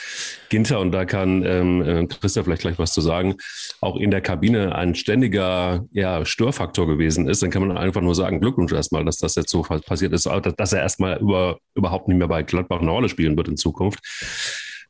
Ginter, 0.48 0.80
und 0.80 0.92
da 0.92 1.04
kann 1.04 1.44
ähm, 1.44 1.82
äh, 1.82 2.06
Christa 2.06 2.42
vielleicht 2.42 2.62
gleich 2.62 2.78
was 2.78 2.94
zu 2.94 3.02
sagen, 3.02 3.34
auch 3.82 3.96
in 3.96 4.10
der 4.10 4.22
Kabine 4.22 4.74
ein 4.74 4.94
ständiger 4.94 5.84
ja, 5.92 6.24
Störfaktor 6.24 6.86
gewesen 6.86 7.28
ist, 7.28 7.42
dann 7.42 7.50
kann 7.50 7.66
man 7.66 7.76
einfach 7.76 8.00
nur 8.00 8.14
sagen, 8.14 8.40
Glückwunsch 8.40 8.72
erstmal, 8.72 9.04
dass 9.04 9.18
das 9.18 9.34
jetzt 9.34 9.50
so 9.50 9.60
passiert 9.60 10.14
ist, 10.14 10.26
dass 10.56 10.72
er 10.72 10.80
erstmal 10.80 11.18
über, 11.18 11.58
überhaupt 11.74 12.08
nicht 12.08 12.16
mehr 12.16 12.28
bei 12.28 12.42
Gladbach 12.42 12.80
eine 12.80 12.90
Rolle 12.90 13.10
spielen 13.10 13.36
wird 13.36 13.48
in 13.48 13.58
Zukunft. 13.58 14.00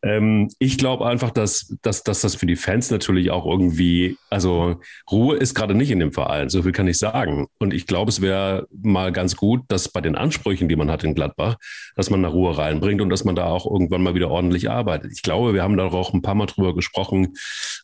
Ähm, 0.02 0.48
ich 0.58 0.78
glaube 0.78 1.06
einfach, 1.06 1.30
dass, 1.30 1.74
dass, 1.82 2.02
dass 2.02 2.20
das 2.20 2.34
für 2.34 2.46
die 2.46 2.56
Fans 2.56 2.90
natürlich 2.90 3.30
auch 3.30 3.46
irgendwie, 3.46 4.16
also 4.30 4.76
Ruhe 5.10 5.36
ist 5.36 5.54
gerade 5.54 5.74
nicht 5.74 5.90
in 5.90 5.98
dem 5.98 6.12
Verein, 6.12 6.48
so 6.48 6.62
viel 6.62 6.72
kann 6.72 6.88
ich 6.88 6.98
sagen. 6.98 7.46
Und 7.58 7.74
ich 7.74 7.86
glaube, 7.86 8.10
es 8.10 8.20
wäre 8.20 8.66
mal 8.70 9.12
ganz 9.12 9.36
gut, 9.36 9.62
dass 9.68 9.88
bei 9.88 10.00
den 10.00 10.16
Ansprüchen, 10.16 10.68
die 10.68 10.76
man 10.76 10.90
hat 10.90 11.04
in 11.04 11.14
Gladbach, 11.14 11.56
dass 11.94 12.10
man 12.10 12.22
da 12.22 12.28
Ruhe 12.28 12.56
reinbringt 12.56 13.00
und 13.00 13.10
dass 13.10 13.24
man 13.24 13.34
da 13.34 13.46
auch 13.46 13.70
irgendwann 13.70 14.02
mal 14.02 14.14
wieder 14.14 14.30
ordentlich 14.30 14.70
arbeitet. 14.70 15.12
Ich 15.12 15.22
glaube, 15.22 15.54
wir 15.54 15.62
haben 15.62 15.76
da 15.76 15.86
auch 15.86 16.12
ein 16.12 16.22
paar 16.22 16.34
Mal 16.34 16.46
drüber 16.46 16.74
gesprochen, 16.74 17.34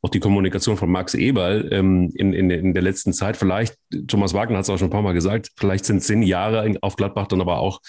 auch 0.02 0.11
die 0.11 0.21
Kommunikation 0.21 0.76
von 0.76 0.90
Max 0.90 1.14
Eberl 1.14 1.69
ähm, 1.73 2.11
in, 2.14 2.33
in, 2.33 2.50
in 2.50 2.75
der 2.75 2.83
letzten 2.83 3.12
Zeit. 3.12 3.37
Vielleicht, 3.37 3.76
Thomas 4.07 4.35
Wagner 4.35 4.59
hat 4.59 4.64
es 4.64 4.71
auch 4.71 4.78
schon 4.78 4.88
ein 4.88 4.92
paar 4.92 5.02
Mal 5.02 5.14
gesagt, 5.14 5.50
vielleicht 5.57 5.85
sind 5.85 6.02
zehn 6.02 6.23
Jahre 6.23 6.75
auf 6.83 6.97
Gladbach 6.97 7.26
dann 7.26 7.40
aber 7.40 7.59
auch 7.59 7.81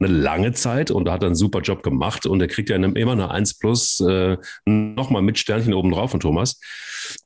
eine 0.00 0.12
lange 0.12 0.52
Zeit 0.52 0.90
und 0.90 1.06
da 1.06 1.12
hat 1.12 1.22
er 1.22 1.26
einen 1.26 1.34
super 1.34 1.60
Job 1.60 1.82
gemacht 1.82 2.26
und 2.26 2.40
er 2.40 2.48
kriegt 2.48 2.70
ja 2.70 2.76
immer 2.76 3.12
eine 3.12 3.30
1 3.30 3.58
plus 3.58 3.67
äh, 4.00 4.36
nochmal 4.64 5.22
mit 5.22 5.38
Sternchen 5.38 5.74
oben 5.74 5.90
drauf 5.90 6.10
von 6.10 6.20
Thomas. 6.20 6.60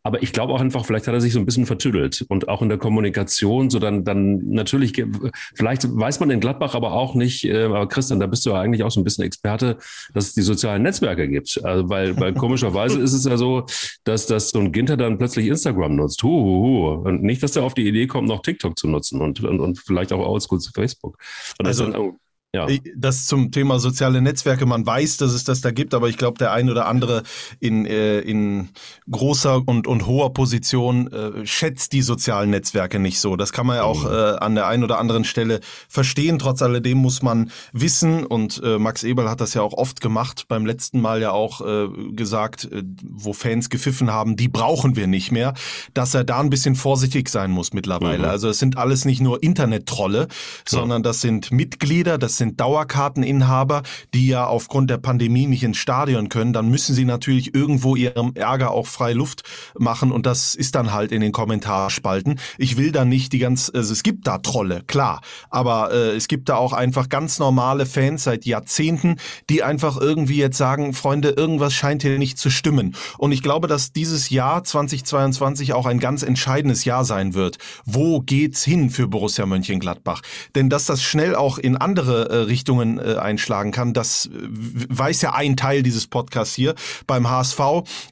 Aber 0.02 0.22
ich 0.22 0.32
glaube 0.32 0.52
auch 0.52 0.60
einfach, 0.60 0.84
vielleicht 0.84 1.06
hat 1.06 1.14
er 1.14 1.20
sich 1.20 1.32
so 1.32 1.38
ein 1.38 1.46
bisschen 1.46 1.66
vertüdelt 1.66 2.24
und 2.28 2.48
auch 2.48 2.62
in 2.62 2.68
der 2.68 2.78
Kommunikation, 2.78 3.70
so 3.70 3.78
dann, 3.78 4.04
dann 4.04 4.50
natürlich, 4.50 4.92
vielleicht 5.54 5.84
weiß 5.88 6.20
man 6.20 6.30
in 6.30 6.40
Gladbach 6.40 6.74
aber 6.74 6.92
auch 6.92 7.14
nicht, 7.14 7.44
äh, 7.44 7.64
aber 7.64 7.88
Christian, 7.88 8.20
da 8.20 8.26
bist 8.26 8.44
du 8.46 8.50
ja 8.50 8.60
eigentlich 8.60 8.82
auch 8.82 8.90
so 8.90 9.00
ein 9.00 9.04
bisschen 9.04 9.24
Experte, 9.24 9.78
dass 10.14 10.28
es 10.28 10.34
die 10.34 10.42
sozialen 10.42 10.82
Netzwerke 10.82 11.28
gibt. 11.28 11.60
Also, 11.64 11.88
weil, 11.88 12.18
weil 12.18 12.34
komischerweise 12.34 13.00
ist 13.02 13.12
es 13.12 13.24
ja 13.24 13.36
so, 13.36 13.66
dass, 14.04 14.26
dass 14.26 14.50
so 14.50 14.58
ein 14.58 14.72
Ginter 14.72 14.96
dann 14.96 15.18
plötzlich 15.18 15.46
Instagram 15.46 15.96
nutzt. 15.96 16.22
Hu, 16.22 16.28
hu, 16.28 16.62
hu. 16.62 17.08
Und 17.08 17.22
nicht, 17.22 17.42
dass 17.42 17.56
er 17.56 17.64
auf 17.64 17.74
die 17.74 17.86
Idee 17.86 18.06
kommt, 18.06 18.28
noch 18.28 18.42
TikTok 18.42 18.78
zu 18.78 18.88
nutzen 18.88 19.20
und, 19.20 19.42
und, 19.42 19.60
und 19.60 19.78
vielleicht 19.78 20.12
auch 20.12 20.26
Oldschool 20.26 20.60
zu 20.60 20.72
Facebook. 20.72 21.18
Und 21.58 21.66
also, 21.66 21.90
dann, 21.90 22.12
ja. 22.54 22.66
Das 22.96 23.26
zum 23.26 23.50
Thema 23.50 23.78
soziale 23.78 24.20
Netzwerke, 24.20 24.66
man 24.66 24.84
weiß, 24.84 25.16
dass 25.16 25.32
es 25.32 25.44
das 25.44 25.62
da 25.62 25.70
gibt, 25.70 25.94
aber 25.94 26.10
ich 26.10 26.18
glaube, 26.18 26.36
der 26.36 26.52
ein 26.52 26.68
oder 26.68 26.86
andere 26.86 27.22
in, 27.60 27.86
äh, 27.86 28.20
in 28.20 28.68
großer 29.10 29.62
und, 29.66 29.86
und 29.86 30.06
hoher 30.06 30.34
Position 30.34 31.10
äh, 31.10 31.46
schätzt 31.46 31.94
die 31.94 32.02
sozialen 32.02 32.50
Netzwerke 32.50 32.98
nicht 32.98 33.20
so. 33.20 33.36
Das 33.36 33.52
kann 33.52 33.66
man 33.66 33.76
ja 33.76 33.84
auch 33.84 34.04
mhm. 34.04 34.10
äh, 34.10 34.36
an 34.38 34.54
der 34.54 34.66
einen 34.66 34.84
oder 34.84 34.98
anderen 34.98 35.24
Stelle 35.24 35.60
verstehen. 35.88 36.38
Trotz 36.38 36.60
alledem 36.60 36.98
muss 36.98 37.22
man 37.22 37.50
wissen, 37.72 38.26
und 38.26 38.60
äh, 38.62 38.78
Max 38.78 39.02
Eberl 39.02 39.30
hat 39.30 39.40
das 39.40 39.54
ja 39.54 39.62
auch 39.62 39.72
oft 39.72 40.02
gemacht, 40.02 40.44
beim 40.48 40.66
letzten 40.66 41.00
Mal 41.00 41.22
ja 41.22 41.30
auch 41.30 41.62
äh, 41.62 41.88
gesagt, 42.12 42.70
äh, 42.70 42.82
wo 43.02 43.32
Fans 43.32 43.70
gepfiffen 43.70 44.10
haben, 44.10 44.36
die 44.36 44.48
brauchen 44.48 44.94
wir 44.94 45.06
nicht 45.06 45.32
mehr, 45.32 45.54
dass 45.94 46.12
er 46.12 46.24
da 46.24 46.40
ein 46.40 46.50
bisschen 46.50 46.74
vorsichtig 46.74 47.30
sein 47.30 47.50
muss 47.50 47.72
mittlerweile. 47.72 48.24
Mhm. 48.24 48.30
Also 48.30 48.50
es 48.50 48.58
sind 48.58 48.76
alles 48.76 49.06
nicht 49.06 49.22
nur 49.22 49.42
Internet-Trolle, 49.42 50.28
sondern 50.66 51.02
das 51.02 51.22
sind 51.22 51.50
Mitglieder, 51.50 52.18
das 52.18 52.36
sind 52.36 52.41
sind 52.42 52.60
Dauerkarteninhaber, 52.60 53.82
die 54.14 54.26
ja 54.26 54.46
aufgrund 54.46 54.90
der 54.90 54.98
Pandemie 54.98 55.46
nicht 55.46 55.62
ins 55.62 55.76
Stadion 55.76 56.28
können, 56.28 56.52
dann 56.52 56.68
müssen 56.68 56.94
sie 56.94 57.04
natürlich 57.04 57.54
irgendwo 57.54 57.94
ihrem 57.94 58.32
Ärger 58.34 58.72
auch 58.72 58.88
frei 58.88 59.12
Luft 59.12 59.42
machen 59.78 60.10
und 60.10 60.26
das 60.26 60.56
ist 60.56 60.74
dann 60.74 60.92
halt 60.92 61.12
in 61.12 61.20
den 61.20 61.30
Kommentarspalten. 61.30 62.40
Ich 62.58 62.76
will 62.76 62.90
da 62.90 63.04
nicht 63.04 63.32
die 63.32 63.38
ganz, 63.38 63.70
also 63.72 63.92
es 63.92 64.02
gibt 64.02 64.26
da 64.26 64.38
Trolle, 64.38 64.82
klar, 64.86 65.20
aber 65.50 65.92
äh, 65.92 66.16
es 66.16 66.26
gibt 66.26 66.48
da 66.48 66.56
auch 66.56 66.72
einfach 66.72 67.08
ganz 67.08 67.38
normale 67.38 67.86
Fans 67.86 68.24
seit 68.24 68.44
Jahrzehnten, 68.44 69.16
die 69.48 69.62
einfach 69.62 70.00
irgendwie 70.00 70.38
jetzt 70.38 70.58
sagen, 70.58 70.94
Freunde, 70.94 71.30
irgendwas 71.30 71.74
scheint 71.74 72.02
hier 72.02 72.18
nicht 72.18 72.38
zu 72.38 72.50
stimmen. 72.50 72.96
Und 73.18 73.30
ich 73.30 73.42
glaube, 73.42 73.68
dass 73.68 73.92
dieses 73.92 74.30
Jahr 74.30 74.64
2022 74.64 75.74
auch 75.74 75.86
ein 75.86 76.00
ganz 76.00 76.24
entscheidendes 76.24 76.84
Jahr 76.84 77.04
sein 77.04 77.34
wird. 77.34 77.58
Wo 77.84 78.20
geht's 78.20 78.64
hin 78.64 78.90
für 78.90 79.06
Borussia 79.06 79.46
Mönchengladbach? 79.46 80.22
Denn 80.56 80.70
dass 80.70 80.86
das 80.86 81.02
schnell 81.02 81.36
auch 81.36 81.58
in 81.58 81.76
andere 81.76 82.31
Richtungen 82.36 82.98
äh, 82.98 83.16
einschlagen 83.16 83.70
kann. 83.72 83.92
Das 83.92 84.26
äh, 84.26 84.30
weiß 84.32 85.22
ja 85.22 85.34
ein 85.34 85.56
Teil 85.56 85.82
dieses 85.82 86.06
Podcasts 86.06 86.54
hier. 86.54 86.74
Beim 87.06 87.28
HSV 87.28 87.60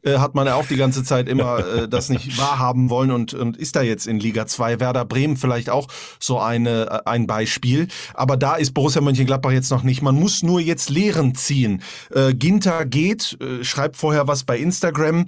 äh, 0.02 0.18
hat 0.18 0.34
man 0.34 0.46
ja 0.46 0.54
auch 0.54 0.66
die 0.66 0.76
ganze 0.76 1.04
Zeit 1.04 1.28
immer 1.28 1.58
äh, 1.58 1.88
das 1.88 2.08
nicht 2.08 2.38
wahrhaben 2.38 2.90
wollen 2.90 3.10
und, 3.10 3.34
und 3.34 3.56
ist 3.56 3.76
da 3.76 3.82
jetzt 3.82 4.06
in 4.06 4.18
Liga 4.20 4.46
2. 4.46 4.80
Werder 4.80 5.04
Bremen 5.04 5.36
vielleicht 5.36 5.70
auch 5.70 5.88
so 6.18 6.38
eine, 6.38 6.86
äh, 6.86 7.00
ein 7.04 7.26
Beispiel. 7.26 7.88
Aber 8.14 8.36
da 8.36 8.56
ist 8.56 8.72
Borussia 8.74 9.00
Mönchengladbach 9.00 9.52
jetzt 9.52 9.70
noch 9.70 9.82
nicht. 9.82 10.02
Man 10.02 10.14
muss 10.14 10.42
nur 10.42 10.60
jetzt 10.60 10.90
Lehren 10.90 11.34
ziehen. 11.34 11.82
Äh, 12.14 12.34
Ginter 12.34 12.86
geht, 12.86 13.38
äh, 13.40 13.64
schreibt 13.64 13.96
vorher 13.96 14.28
was 14.28 14.44
bei 14.44 14.58
Instagram 14.58 15.26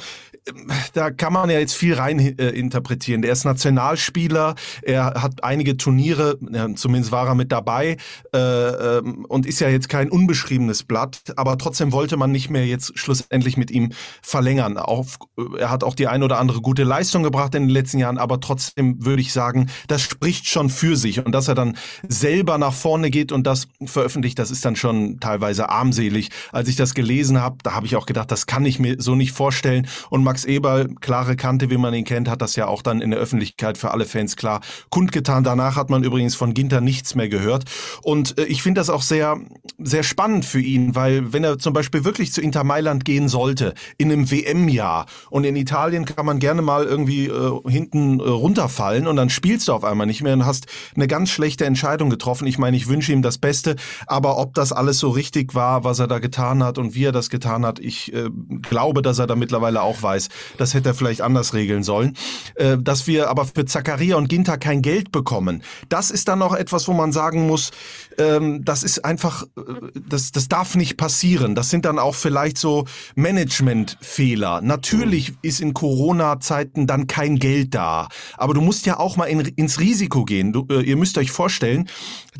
da 0.93 1.11
kann 1.11 1.33
man 1.33 1.51
ja 1.51 1.59
jetzt 1.59 1.75
viel 1.75 1.95
rein 1.95 2.19
äh, 2.19 2.51
interpretieren. 2.51 3.23
Er 3.23 3.33
ist 3.33 3.45
Nationalspieler, 3.45 4.57
er 4.83 5.23
hat 5.23 5.45
einige 5.45 5.77
Turniere, 5.77 6.39
ja, 6.51 6.75
zumindest 6.75 7.13
war 7.13 7.29
er 7.29 7.35
mit 7.35 7.53
dabei 7.53 7.97
äh, 8.35 8.39
äh, 8.39 9.03
und 9.29 9.47
ist 9.47 9.61
ja 9.61 9.69
jetzt 9.69 9.89
kein 9.89 10.11
unbeschriebenes 10.11 10.83
Blatt, 10.83 11.23
aber 11.37 11.59
trotzdem 11.59 11.93
wollte 11.93 12.17
man 12.17 12.33
nicht 12.33 12.51
mehr 12.51 12.67
jetzt 12.67 12.99
schlussendlich 12.99 13.57
mit 13.57 13.71
ihm 13.71 13.93
verlängern. 14.21 14.79
Auf, 14.79 15.19
er 15.59 15.71
hat 15.71 15.85
auch 15.85 15.95
die 15.95 16.09
ein 16.09 16.23
oder 16.23 16.39
andere 16.39 16.61
gute 16.61 16.83
Leistung 16.83 17.23
gebracht 17.23 17.55
in 17.55 17.65
den 17.65 17.71
letzten 17.71 17.99
Jahren, 17.99 18.19
aber 18.19 18.41
trotzdem 18.41 19.05
würde 19.05 19.23
ich 19.23 19.33
sagen, 19.33 19.71
das 19.87 20.03
spricht 20.03 20.49
schon 20.49 20.71
für 20.71 20.97
sich 20.97 21.25
und 21.25 21.33
dass 21.33 21.49
er 21.49 21.55
dann 21.55 21.77
selber 22.09 22.59
nach 22.59 22.75
vorne 22.75 23.11
geht 23.11 23.31
und 23.31 23.47
das 23.47 23.69
veröffentlicht, 23.85 24.39
das 24.39 24.51
ist 24.51 24.65
dann 24.65 24.75
schon 24.75 25.21
teilweise 25.21 25.69
armselig. 25.69 26.31
Als 26.51 26.69
ich 26.69 26.77
das 26.77 26.95
gelesen 26.95 27.41
habe, 27.41 27.59
da 27.63 27.75
habe 27.75 27.87
ich 27.87 27.95
auch 27.95 28.07
gedacht, 28.07 28.31
das 28.31 28.47
kann 28.47 28.67
ich 28.67 28.81
mir 28.81 28.97
so 28.99 29.15
nicht 29.15 29.33
vorstellen 29.33 29.87
und 30.11 30.25
Max 30.33 30.47
Eberl, 30.47 30.89
klare 31.03 31.37
Kante, 31.37 31.69
wie 31.69 31.77
man 31.77 31.93
ihn 31.93 32.07
kennt, 32.07 32.27
hat 32.27 32.41
das 32.41 32.57
ja 32.57 32.67
auch 32.67 32.81
dann 32.81 33.03
in 33.03 33.11
der 33.11 33.21
Öffentlichkeit 33.21 33.77
für 33.77 33.91
alle 33.91 34.07
Fans 34.07 34.35
klar 34.35 34.63
kundgetan. 34.89 35.45
Danach 35.45 35.77
hat 35.77 35.91
man 35.91 36.05
übrigens 36.05 36.35
von 36.35 36.55
Ginter 36.55 36.81
nichts 36.81 37.15
mehr 37.15 37.29
gehört. 37.29 37.65
Und 38.03 38.39
äh, 38.39 38.45
ich 38.45 38.63
finde 38.63 38.81
das 38.81 38.89
auch 38.89 39.03
sehr, 39.03 39.39
sehr 39.77 40.03
spannend 40.03 40.47
für 40.47 40.59
ihn, 40.59 40.95
weil 40.95 41.35
wenn 41.35 41.45
er 41.45 41.59
zum 41.59 41.75
Beispiel 41.75 42.07
wirklich 42.07 42.33
zu 42.33 42.41
Inter 42.41 42.65
Mailand 42.65 43.05
gehen 43.05 43.29
sollte, 43.29 43.75
in 43.99 44.11
einem 44.11 44.31
WM-Jahr 44.31 45.05
und 45.29 45.45
in 45.45 45.55
Italien 45.55 46.07
kann 46.07 46.25
man 46.25 46.39
gerne 46.39 46.63
mal 46.63 46.85
irgendwie 46.85 47.27
äh, 47.27 47.61
hinten 47.69 48.19
äh, 48.19 48.23
runterfallen 48.23 49.07
und 49.07 49.17
dann 49.17 49.29
spielst 49.29 49.69
du 49.69 49.75
auf 49.75 49.85
einmal 49.85 50.07
nicht 50.07 50.23
mehr 50.23 50.33
und 50.33 50.47
hast 50.47 50.65
eine 50.95 51.09
ganz 51.09 51.29
schlechte 51.29 51.67
Entscheidung 51.67 52.09
getroffen. 52.09 52.47
Ich 52.47 52.57
meine, 52.57 52.79
ich 52.79 52.89
wünsche 52.89 53.13
ihm 53.13 53.21
das 53.21 53.37
Beste, 53.37 53.77
aber 54.07 54.39
ob 54.39 54.55
das 54.55 54.73
alles 54.73 54.99
so 54.99 55.11
richtig 55.11 55.55
war, 55.55 55.85
was 55.85 55.99
er 55.99 56.07
da 56.07 56.21
getan 56.21 56.65
hat 56.65 56.79
und 56.79 56.95
wie 56.95 57.05
er 57.05 57.13
das 57.13 57.29
getan 57.29 57.67
hat, 57.67 57.81
ich 57.81 58.15
äh, 58.15 58.31
glaube, 58.63 59.03
dass 59.03 59.19
er 59.19 59.27
da 59.27 59.37
mittlerweile 59.37 59.83
auch 59.83 60.03
weiß, 60.03 60.22
weiß, 60.23 60.29
das 60.59 60.75
hätte 60.75 60.91
er 60.91 60.95
vielleicht 60.95 61.21
anders 61.21 61.55
regeln 61.55 61.83
sollen. 61.83 62.17
Äh, 62.55 62.79
dass 62.79 63.07
wir 63.07 63.29
aber 63.29 63.47
für 63.47 63.65
Zakaria 63.65 64.17
und 64.17 64.29
Ginter 64.29 64.59
kein 64.59 64.83
Geld 64.83 65.13
bekommen, 65.13 65.63
das 65.89 66.11
ist 66.11 66.29
dann 66.29 66.39
noch 66.39 66.55
etwas, 66.55 66.89
wo 66.89 66.93
man 66.93 67.13
sagen 67.13 67.47
muss, 67.47 67.71
ähm, 68.19 68.65
das 68.65 68.83
ist 68.83 69.05
einfach, 69.05 69.45
äh, 69.57 69.73
das, 70.09 70.33
das 70.33 70.49
darf 70.49 70.75
nicht 70.75 70.97
passieren. 70.97 71.55
Das 71.55 71.71
sind 71.71 71.85
dann 71.85 71.99
auch 71.99 72.15
vielleicht 72.15 72.59
so 72.59 72.85
Managementfehler. 73.15 74.61
Natürlich 74.61 75.35
ist 75.43 75.61
in 75.61 75.75
Corona-Zeiten 75.75 76.87
dann 76.87 77.07
kein 77.07 77.39
Geld 77.39 77.75
da, 77.75 78.09
aber 78.37 78.55
du 78.55 78.61
musst 78.61 78.87
ja 78.87 78.99
auch 78.99 79.17
mal 79.17 79.27
in, 79.27 79.41
ins 79.41 79.81
Risiko 79.81 80.25
gehen. 80.25 80.53
Du, 80.53 80.67
äh, 80.71 80.83
ihr 80.83 80.97
müsst 80.97 81.19
euch 81.19 81.31
vorstellen, 81.31 81.89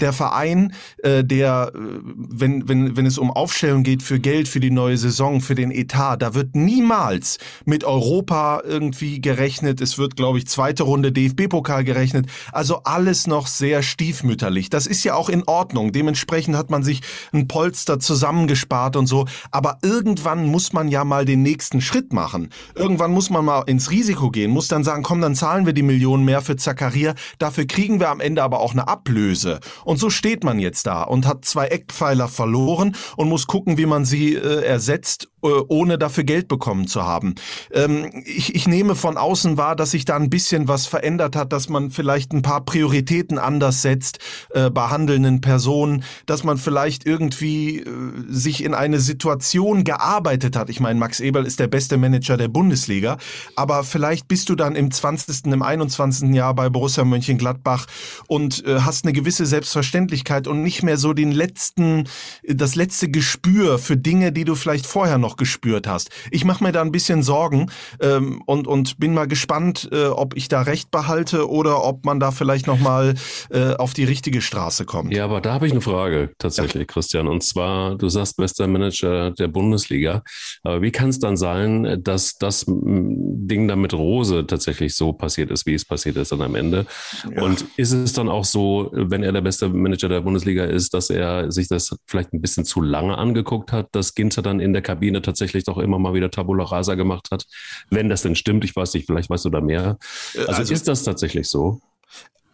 der 0.01 0.13
Verein, 0.13 0.73
äh, 0.99 1.25
der, 1.25 1.73
äh, 1.75 1.79
wenn, 2.05 2.69
wenn, 2.69 2.97
wenn 2.97 3.07
es 3.07 3.19
um 3.19 3.31
Aufstellung 3.31 3.83
geht 3.83 4.03
für 4.03 4.19
Geld 4.19 4.49
für 4.49 4.61
die 4.61 4.71
neue 4.71 4.97
Saison, 4.97 5.41
für 5.41 5.55
den 5.55 5.71
Etat, 5.71 6.17
da 6.17 6.35
wird 6.35 6.55
niemals 6.55 7.39
mit 7.65 7.72
Europa 7.81 8.63
irgendwie 8.65 9.21
gerechnet. 9.21 9.81
Es 9.81 9.97
wird, 9.97 10.17
glaube 10.17 10.39
ich, 10.39 10.47
zweite 10.47 10.83
Runde 10.83 11.11
DFB-Pokal 11.11 11.85
gerechnet. 11.85 12.27
Also 12.53 12.83
alles 12.85 13.27
noch 13.27 13.47
sehr 13.47 13.83
stiefmütterlich. 13.83 14.69
Das 14.69 14.87
ist 14.87 15.05
ja 15.05 15.15
auch 15.15 15.29
in 15.29 15.45
Ordnung. 15.47 15.93
Dementsprechend 15.93 16.57
hat 16.57 16.71
man 16.71 16.83
sich 16.83 17.01
ein 17.33 17.49
Polster 17.49 17.99
zusammengespart 17.99 18.97
und 18.97 19.07
so. 19.07 19.27
Aber 19.51 19.79
irgendwann 19.83 20.47
muss 20.47 20.73
man 20.73 20.89
ja 20.89 21.05
mal 21.05 21.25
den 21.25 21.43
nächsten 21.43 21.81
Schritt 21.81 22.13
machen. 22.13 22.51
Irgendwann 22.75 23.13
muss 23.13 23.31
man 23.31 23.45
mal 23.45 23.63
ins 23.63 23.91
Risiko 23.91 24.31
gehen, 24.31 24.51
muss 24.51 24.69
dann 24.69 24.85
sagen, 24.85 25.03
komm, 25.03 25.23
dann 25.23 25.35
zahlen 25.35 25.65
wir 25.65 25.73
die 25.73 25.83
Millionen 25.83 26.25
mehr 26.25 26.43
für 26.43 26.57
Zakaria. 26.57 27.15
Dafür 27.39 27.67
kriegen 27.67 28.01
wir 28.01 28.11
am 28.11 28.21
Ende 28.21 28.43
aber 28.43 28.61
auch 28.61 28.73
eine 28.73 28.87
Ablöse. 28.89 29.61
Und 29.85 29.99
so 29.99 30.11
steht 30.11 30.45
man 30.45 30.59
jetzt 30.59 30.87
da 30.87 31.03
und 31.03 31.27
hat 31.27 31.45
zwei 31.45 31.69
Eckpfeiler 31.69 32.29
verloren 32.29 32.95
und 33.17 33.29
muss 33.29 33.47
gucken, 33.47 33.79
wie 33.79 33.87
man 33.87 34.05
sie 34.05 34.35
äh, 34.35 34.63
ersetzt 34.63 35.32
ohne 35.43 35.99
dafür 35.99 36.25
Geld 36.25 36.49
bekommen 36.49 36.87
zu 36.87 37.03
haben. 37.03 37.35
Ähm, 37.73 38.23
ich, 38.25 38.55
ich 38.55 38.69
nehme 38.69 38.95
von 38.95 39.17
außen 39.17 39.57
wahr, 39.57 39.77
dass 39.77 39.91
sich 39.91 40.05
da 40.05 40.17
ein 40.17 40.31
bisschen 40.31 40.69
was 40.69 40.87
verändert 40.87 41.37
hat, 41.37 41.53
dass 41.53 41.69
man 41.69 41.91
vielleicht 41.91 42.33
ein 42.33 42.43
paar 42.43 42.65
Prioritäten 42.65 43.39
anders 43.39 43.83
setzt 43.83 44.19
äh, 44.51 44.71
bei 44.71 44.89
handelnden 44.89 45.41
Personen, 45.41 46.05
dass 46.27 46.45
man 46.45 46.59
vielleicht 46.59 47.07
irgendwie 47.07 47.81
äh, 47.81 47.87
sich 48.29 48.63
in 48.65 48.75
eine 48.75 49.01
Situation 49.01 49.85
gearbeitet 49.85 50.57
hat. 50.57 50.71
Ich 50.71 50.81
meine, 50.81 50.99
Max 50.99 51.21
Eberl 51.21 51.47
ist 51.47 51.61
der 51.61 51.67
beste 51.67 51.97
Manager 51.97 52.37
der 52.37 52.49
Bundesliga, 52.49 53.19
aber 53.57 53.85
vielleicht 53.85 54.29
bist 54.29 54.49
du 54.49 54.55
dann 54.55 54.77
im 54.77 54.91
20., 54.91 55.47
im 55.47 55.63
21. 55.63 56.35
Jahr 56.35 56.55
bei 56.55 56.69
Borussia 56.69 57.05
Mönchengladbach 57.05 57.87
und 58.29 58.65
äh, 58.67 58.81
hast 58.81 59.05
eine 59.05 59.13
gewisse 59.13 59.47
Selbstverständlichkeit 59.47 60.47
und 60.47 60.63
nicht 60.63 60.83
mehr 60.83 60.97
so 60.97 61.13
den 61.13 61.33
letzten, 61.33 62.09
das 62.45 62.75
letzte 62.75 63.11
Gespür 63.11 63.79
für 63.79 63.97
Dinge, 63.97 64.33
die 64.33 64.45
du 64.45 64.55
vielleicht 64.55 64.87
vorher 64.87 65.19
noch 65.19 65.32
gespürt 65.37 65.87
hast. 65.87 66.11
Ich 66.31 66.45
mache 66.45 66.63
mir 66.65 66.73
da 66.73 66.83
ein 66.83 66.93
bisschen 66.93 67.23
Sorgen 67.23 67.71
ähm, 68.01 68.43
und, 68.47 68.67
und 68.67 68.99
bin 68.99 69.15
mal 69.15 69.27
gespannt, 69.27 69.89
äh, 69.93 70.07
ob 70.07 70.37
ich 70.37 70.49
da 70.49 70.63
recht 70.63 70.91
behalte 70.91 71.49
oder 71.49 71.85
ob 71.85 72.05
man 72.05 72.21
da 72.21 72.31
vielleicht 72.31 72.67
nochmal 72.67 73.15
äh, 73.51 73.75
auf 73.75 73.95
die 73.95 74.05
richtige 74.05 74.41
Straße 74.41 74.85
kommt. 74.85 75.15
Ja, 75.15 75.25
aber 75.25 75.41
da 75.41 75.55
habe 75.55 75.67
ich 75.67 75.73
eine 75.73 75.81
Frage 75.81 76.31
tatsächlich, 76.39 76.83
ja. 76.83 76.87
Christian. 76.87 77.29
Und 77.29 77.43
zwar, 77.43 77.97
du 77.97 78.09
sagst 78.09 78.37
bester 78.37 78.67
Manager 78.67 79.31
der 79.31 79.49
Bundesliga. 79.49 80.23
Aber 80.63 80.83
wie 80.83 80.91
kann 80.91 81.09
es 81.09 81.19
dann 81.19 81.37
sein, 81.37 82.01
dass 82.03 82.35
das 82.35 82.65
Ding 82.67 83.69
da 83.69 83.77
mit 83.77 83.95
Rose 83.95 84.47
tatsächlich 84.47 84.95
so 84.95 85.13
passiert 85.13 85.51
ist, 85.51 85.67
wie 85.67 85.75
es 85.75 85.85
passiert 85.85 86.17
ist 86.17 86.33
dann 86.33 86.43
am 86.43 86.55
Ende? 86.55 86.87
Ja. 87.35 87.43
Und 87.43 87.65
ist 87.77 87.93
es 87.93 88.13
dann 88.13 88.29
auch 88.29 88.45
so, 88.45 88.91
wenn 88.93 89.23
er 89.23 89.33
der 89.33 89.41
beste 89.41 89.69
Manager 89.69 90.09
der 90.09 90.21
Bundesliga 90.21 90.65
ist, 90.65 90.95
dass 90.95 91.11
er 91.11 91.51
sich 91.51 91.69
das 91.69 91.97
vielleicht 92.07 92.33
ein 92.33 92.41
bisschen 92.41 92.65
zu 92.65 92.83
lange 92.83 93.17
angeguckt 93.17 93.73
hat, 93.73 93.89
dass 93.93 94.15
Ginter 94.15 94.43
dann 94.43 94.61
in 94.61 94.73
der 94.73 94.83
Kabine 94.83 95.22
tatsächlich 95.23 95.65
doch 95.65 95.79
immer 95.79 95.99
mal 95.99 96.15
wieder 96.15 96.31
Tabula 96.31 96.65
Rasa 96.65 96.95
gemacht 96.95 97.29
hat? 97.31 97.47
Wenn 97.91 98.09
das 98.09 98.23
denn 98.23 98.35
stimmt, 98.35 98.65
ich 98.65 98.75
weiß 98.75 98.95
nicht, 98.95 99.07
vielleicht 99.07 99.31
weißt 99.31 99.45
du 99.45 99.51
da 99.51 99.61
mehr. 99.61 99.99
Äh, 100.35 100.41
also, 100.41 100.53
also 100.53 100.75
ist 100.75 100.89
das 100.89 101.05
tatsächlich 101.05 101.49
so? 101.49 101.81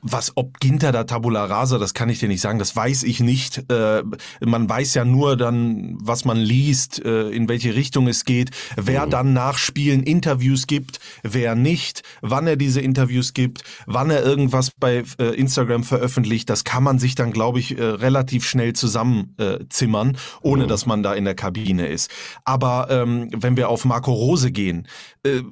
Was, 0.00 0.32
ob 0.36 0.60
Ginter 0.60 0.92
da 0.92 1.04
Tabula 1.04 1.44
Rasa, 1.44 1.78
das 1.78 1.92
kann 1.92 2.08
ich 2.08 2.20
dir 2.20 2.28
nicht 2.28 2.40
sagen, 2.40 2.58
das 2.60 2.74
weiß 2.74 3.02
ich 3.02 3.18
nicht. 3.20 3.70
Äh, 3.70 4.04
man 4.40 4.68
weiß 4.68 4.94
ja 4.94 5.04
nur 5.04 5.36
dann, 5.36 5.98
was 6.00 6.24
man 6.24 6.36
liest, 6.36 7.04
äh, 7.04 7.30
in 7.30 7.48
welche 7.48 7.74
Richtung 7.74 8.06
es 8.06 8.24
geht, 8.24 8.50
wer 8.76 9.06
mhm. 9.06 9.10
dann 9.10 9.32
nach 9.32 9.58
Spielen 9.58 10.04
Interviews 10.04 10.68
gibt, 10.68 11.00
wer 11.22 11.56
nicht, 11.56 12.02
wann 12.20 12.46
er 12.46 12.56
diese 12.56 12.80
Interviews 12.80 13.34
gibt, 13.34 13.62
wann 13.86 14.10
er 14.10 14.22
irgendwas 14.22 14.70
bei 14.70 15.02
äh, 15.18 15.34
Instagram 15.34 15.82
veröffentlicht. 15.82 16.48
Das 16.48 16.62
kann 16.62 16.84
man 16.84 16.98
sich 16.98 17.16
dann, 17.16 17.32
glaube 17.32 17.58
ich, 17.58 17.76
äh, 17.76 17.82
relativ 17.82 18.46
schnell 18.46 18.74
zusammenzimmern, 18.74 20.16
ohne 20.42 20.64
mhm. 20.64 20.68
dass 20.68 20.86
man 20.86 21.02
da 21.02 21.14
in 21.14 21.24
der 21.24 21.34
Kabine 21.34 21.88
ist. 21.88 22.10
Aber 22.44 22.88
ähm, 22.90 23.30
wenn 23.34 23.56
wir 23.56 23.68
auf 23.68 23.84
Marco 23.84 24.12
Rose 24.12 24.52
gehen, 24.52 24.86
äh, 25.24 25.42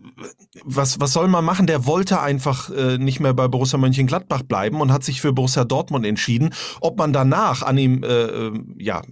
was, 0.65 1.01
was 1.01 1.13
soll 1.13 1.29
man 1.29 1.45
machen? 1.45 1.67
Der 1.67 1.87
wollte 1.87 2.21
einfach 2.21 2.71
äh, 2.71 2.99
nicht 2.99 3.21
mehr 3.21 3.35
bei 3.35 3.49
Borussia 3.49 3.79
Mönchengladbach 3.79 4.36
bleiben 4.43 4.81
und 4.81 4.93
hat 4.93 5.05
sich 5.05 5.21
für 5.21 5.33
Borussia 5.33 5.65
Dortmund 5.65 6.07
entschieden. 6.07 6.51
Ob 6.81 6.99
man 6.99 7.13
danach 7.13 7.63
an 7.63 7.79
ihm 7.79 8.03
äh, 8.03 8.07
äh 8.07 8.53
ja, 8.79 9.03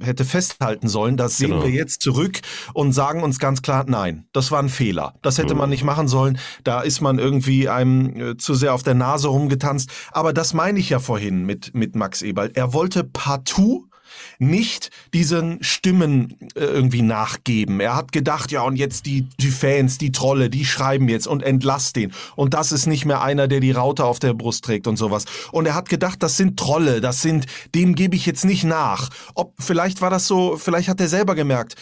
hätte 0.00 0.24
festhalten 0.24 0.88
sollen, 0.88 1.16
das 1.16 1.36
sehen 1.36 1.50
genau. 1.50 1.64
wir 1.64 1.70
jetzt 1.70 2.02
zurück 2.02 2.40
und 2.74 2.92
sagen 2.92 3.22
uns 3.22 3.38
ganz 3.38 3.62
klar, 3.62 3.84
nein, 3.86 4.26
das 4.32 4.50
war 4.50 4.62
ein 4.62 4.68
Fehler. 4.68 5.14
Das 5.22 5.38
hätte 5.38 5.54
mhm. 5.54 5.60
man 5.60 5.70
nicht 5.70 5.84
machen 5.84 6.08
sollen. 6.08 6.38
Da 6.64 6.80
ist 6.80 7.00
man 7.00 7.18
irgendwie 7.18 7.68
einem 7.68 8.20
äh, 8.20 8.36
zu 8.36 8.54
sehr 8.54 8.74
auf 8.74 8.82
der 8.82 8.94
Nase 8.94 9.28
rumgetanzt. 9.28 9.90
Aber 10.12 10.32
das 10.32 10.54
meine 10.54 10.78
ich 10.78 10.90
ja 10.90 10.98
vorhin 10.98 11.44
mit, 11.44 11.74
mit 11.74 11.96
Max 11.96 12.22
Eberl. 12.22 12.50
Er 12.54 12.72
wollte 12.72 13.04
partout 13.04 13.89
nicht 14.38 14.90
diesen 15.12 15.62
Stimmen 15.62 16.36
äh, 16.54 16.60
irgendwie 16.60 17.02
nachgeben. 17.02 17.80
Er 17.80 17.96
hat 17.96 18.12
gedacht, 18.12 18.50
ja, 18.52 18.62
und 18.62 18.76
jetzt 18.76 19.06
die, 19.06 19.26
die 19.38 19.50
Fans, 19.50 19.98
die 19.98 20.12
Trolle, 20.12 20.50
die 20.50 20.64
schreiben 20.64 21.08
jetzt 21.08 21.26
und 21.26 21.42
entlasst 21.42 21.96
den. 21.96 22.12
Und 22.36 22.54
das 22.54 22.72
ist 22.72 22.86
nicht 22.86 23.04
mehr 23.04 23.22
einer, 23.22 23.48
der 23.48 23.60
die 23.60 23.72
Raute 23.72 24.04
auf 24.04 24.18
der 24.18 24.34
Brust 24.34 24.64
trägt 24.64 24.86
und 24.86 24.96
sowas. 24.96 25.24
Und 25.52 25.66
er 25.66 25.74
hat 25.74 25.88
gedacht, 25.88 26.22
das 26.22 26.36
sind 26.36 26.58
Trolle, 26.58 27.00
das 27.00 27.22
sind, 27.22 27.46
dem 27.74 27.94
gebe 27.94 28.16
ich 28.16 28.26
jetzt 28.26 28.44
nicht 28.44 28.64
nach. 28.64 29.10
Ob, 29.34 29.54
vielleicht 29.58 30.00
war 30.00 30.10
das 30.10 30.26
so, 30.26 30.56
vielleicht 30.56 30.88
hat 30.88 31.00
er 31.00 31.08
selber 31.08 31.34
gemerkt, 31.34 31.76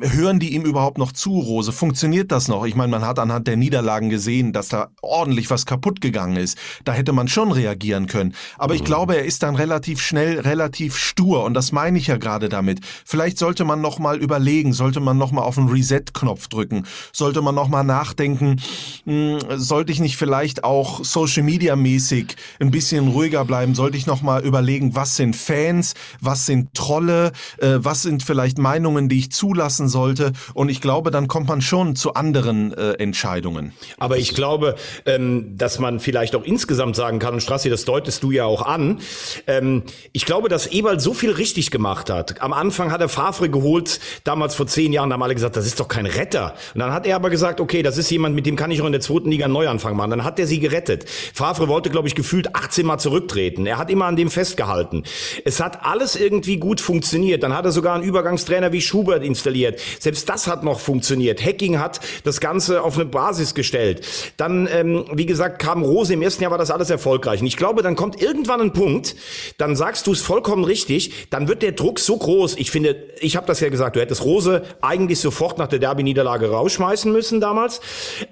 hören 0.00 0.38
die 0.38 0.54
ihm 0.54 0.62
überhaupt 0.62 0.98
noch 0.98 1.12
zu, 1.12 1.38
Rose? 1.38 1.72
Funktioniert 1.72 2.32
das 2.32 2.48
noch? 2.48 2.64
Ich 2.64 2.74
meine, 2.74 2.90
man 2.90 3.06
hat 3.06 3.18
anhand 3.18 3.46
der 3.46 3.56
Niederlagen 3.56 4.08
gesehen, 4.08 4.52
dass 4.52 4.68
da 4.68 4.88
ordentlich 5.02 5.50
was 5.50 5.66
kaputt 5.66 6.00
gegangen 6.00 6.36
ist. 6.36 6.58
Da 6.84 6.92
hätte 6.92 7.12
man 7.12 7.28
schon 7.28 7.52
reagieren 7.52 8.06
können. 8.06 8.34
Aber 8.58 8.74
ich 8.74 8.80
mhm. 8.82 8.86
glaube, 8.86 9.16
er 9.16 9.24
ist 9.24 9.42
dann 9.42 9.54
relativ 9.54 10.00
schnell, 10.00 10.40
relativ 10.40 10.96
stur. 10.96 11.44
Und 11.44 11.54
das 11.54 11.72
meine 11.72 11.98
ich 11.98 12.06
ja 12.06 12.16
gerade 12.16 12.48
damit. 12.48 12.80
Vielleicht 13.04 13.38
sollte 13.38 13.64
man 13.64 13.80
noch 13.80 13.98
mal 13.98 14.18
überlegen, 14.18 14.72
sollte 14.72 15.00
man 15.00 15.18
noch 15.18 15.32
mal 15.32 15.42
auf 15.42 15.56
den 15.56 15.68
Reset-Knopf 15.68 16.48
drücken, 16.48 16.84
sollte 17.12 17.42
man 17.42 17.54
noch 17.54 17.68
mal 17.68 17.84
nachdenken, 17.84 18.60
mh, 19.04 19.40
hm, 19.40 19.58
sollte 19.58 19.92
ich 19.92 20.00
nicht 20.00 20.16
vielleicht 20.16 20.64
auch 20.64 21.04
Social-Media-mäßig 21.04 22.36
ein 22.60 22.70
bisschen 22.70 23.08
ruhiger 23.08 23.44
bleiben? 23.44 23.74
Sollte 23.74 23.96
ich 23.96 24.06
noch 24.06 24.22
mal 24.22 24.42
überlegen, 24.42 24.94
was 24.94 25.16
sind 25.16 25.36
Fans, 25.36 25.94
was 26.20 26.46
sind 26.46 26.74
Trolle, 26.74 27.32
äh, 27.58 27.76
was 27.78 28.02
sind 28.02 28.22
vielleicht 28.22 28.58
Meinungen, 28.58 29.08
die 29.08 29.18
ich 29.18 29.32
zulasse? 29.32 29.61
Zulassen 29.62 29.88
sollte. 29.88 30.32
Und 30.54 30.68
ich 30.70 30.80
glaube, 30.80 31.10
dann 31.10 31.28
kommt 31.28 31.48
man 31.48 31.62
schon 31.62 31.94
zu 31.94 32.14
anderen 32.14 32.74
äh, 32.74 32.94
Entscheidungen. 32.94 33.72
Aber 33.98 34.18
ich 34.18 34.34
glaube, 34.34 34.74
ähm, 35.06 35.56
dass 35.56 35.78
man 35.78 36.00
vielleicht 36.00 36.34
auch 36.34 36.42
insgesamt 36.42 36.96
sagen 36.96 37.20
kann, 37.20 37.34
und 37.34 37.40
Strassi, 37.40 37.70
das 37.70 37.84
deutest 37.84 38.24
du 38.24 38.32
ja 38.32 38.44
auch 38.44 38.62
an, 38.62 38.98
ähm, 39.46 39.84
ich 40.12 40.26
glaube, 40.26 40.48
dass 40.48 40.72
Ewald 40.72 41.00
so 41.00 41.14
viel 41.14 41.30
richtig 41.30 41.70
gemacht 41.70 42.10
hat. 42.10 42.42
Am 42.42 42.52
Anfang 42.52 42.90
hat 42.90 43.00
er 43.00 43.08
Favre 43.08 43.48
geholt, 43.48 44.00
damals 44.24 44.56
vor 44.56 44.66
zehn 44.66 44.92
Jahren, 44.92 45.10
da 45.10 45.14
haben 45.14 45.22
alle 45.22 45.34
gesagt, 45.34 45.56
das 45.56 45.66
ist 45.66 45.78
doch 45.78 45.88
kein 45.88 46.06
Retter. 46.06 46.54
Und 46.74 46.80
dann 46.80 46.92
hat 46.92 47.06
er 47.06 47.14
aber 47.14 47.30
gesagt, 47.30 47.60
okay, 47.60 47.82
das 47.82 47.98
ist 47.98 48.10
jemand, 48.10 48.34
mit 48.34 48.46
dem 48.46 48.56
kann 48.56 48.70
ich 48.72 48.82
auch 48.82 48.86
in 48.86 48.92
der 48.92 49.00
zweiten 49.00 49.30
Liga 49.30 49.44
einen 49.44 49.54
Neuanfang 49.54 49.94
machen. 49.96 50.10
Dann 50.10 50.24
hat 50.24 50.40
er 50.40 50.48
sie 50.48 50.58
gerettet. 50.58 51.08
Favre 51.08 51.68
wollte, 51.68 51.90
glaube 51.90 52.08
ich, 52.08 52.16
gefühlt 52.16 52.56
18 52.56 52.84
Mal 52.84 52.98
zurücktreten. 52.98 53.66
Er 53.66 53.78
hat 53.78 53.90
immer 53.90 54.06
an 54.06 54.16
dem 54.16 54.30
festgehalten. 54.30 55.04
Es 55.44 55.60
hat 55.60 55.84
alles 55.84 56.16
irgendwie 56.16 56.56
gut 56.56 56.80
funktioniert. 56.80 57.44
Dann 57.44 57.54
hat 57.54 57.64
er 57.64 57.70
sogar 57.70 57.94
einen 57.94 58.02
Übergangstrainer 58.02 58.72
wie 58.72 58.80
Schubert 58.80 59.22
installiert 59.22 59.51
installiert. 59.52 59.80
Selbst 60.00 60.28
das 60.28 60.46
hat 60.46 60.64
noch 60.64 60.80
funktioniert. 60.80 61.44
Hacking 61.44 61.78
hat 61.78 62.00
das 62.24 62.40
Ganze 62.40 62.82
auf 62.82 62.96
eine 62.96 63.04
Basis 63.04 63.54
gestellt. 63.54 64.06
Dann, 64.36 64.68
ähm, 64.72 65.04
wie 65.12 65.26
gesagt, 65.26 65.60
kam 65.60 65.82
Rose. 65.82 66.14
Im 66.14 66.22
ersten 66.22 66.42
Jahr 66.42 66.50
war 66.50 66.58
das 66.58 66.70
alles 66.70 66.90
erfolgreich. 66.90 67.40
Und 67.40 67.46
ich 67.46 67.56
glaube, 67.56 67.82
dann 67.82 67.96
kommt 67.96 68.20
irgendwann 68.20 68.60
ein 68.60 68.72
Punkt, 68.72 69.14
dann 69.58 69.76
sagst 69.76 70.06
du 70.06 70.12
es 70.12 70.20
vollkommen 70.20 70.64
richtig, 70.64 71.28
dann 71.30 71.48
wird 71.48 71.62
der 71.62 71.72
Druck 71.72 71.98
so 71.98 72.16
groß. 72.16 72.56
Ich 72.56 72.70
finde, 72.70 72.96
ich 73.20 73.36
habe 73.36 73.46
das 73.46 73.60
ja 73.60 73.68
gesagt, 73.68 73.96
du 73.96 74.00
hättest 74.00 74.24
Rose 74.24 74.62
eigentlich 74.80 75.20
sofort 75.20 75.58
nach 75.58 75.68
der 75.68 75.78
Derby-Niederlage 75.78 76.50
rausschmeißen 76.50 77.12
müssen 77.12 77.40
damals. 77.40 77.80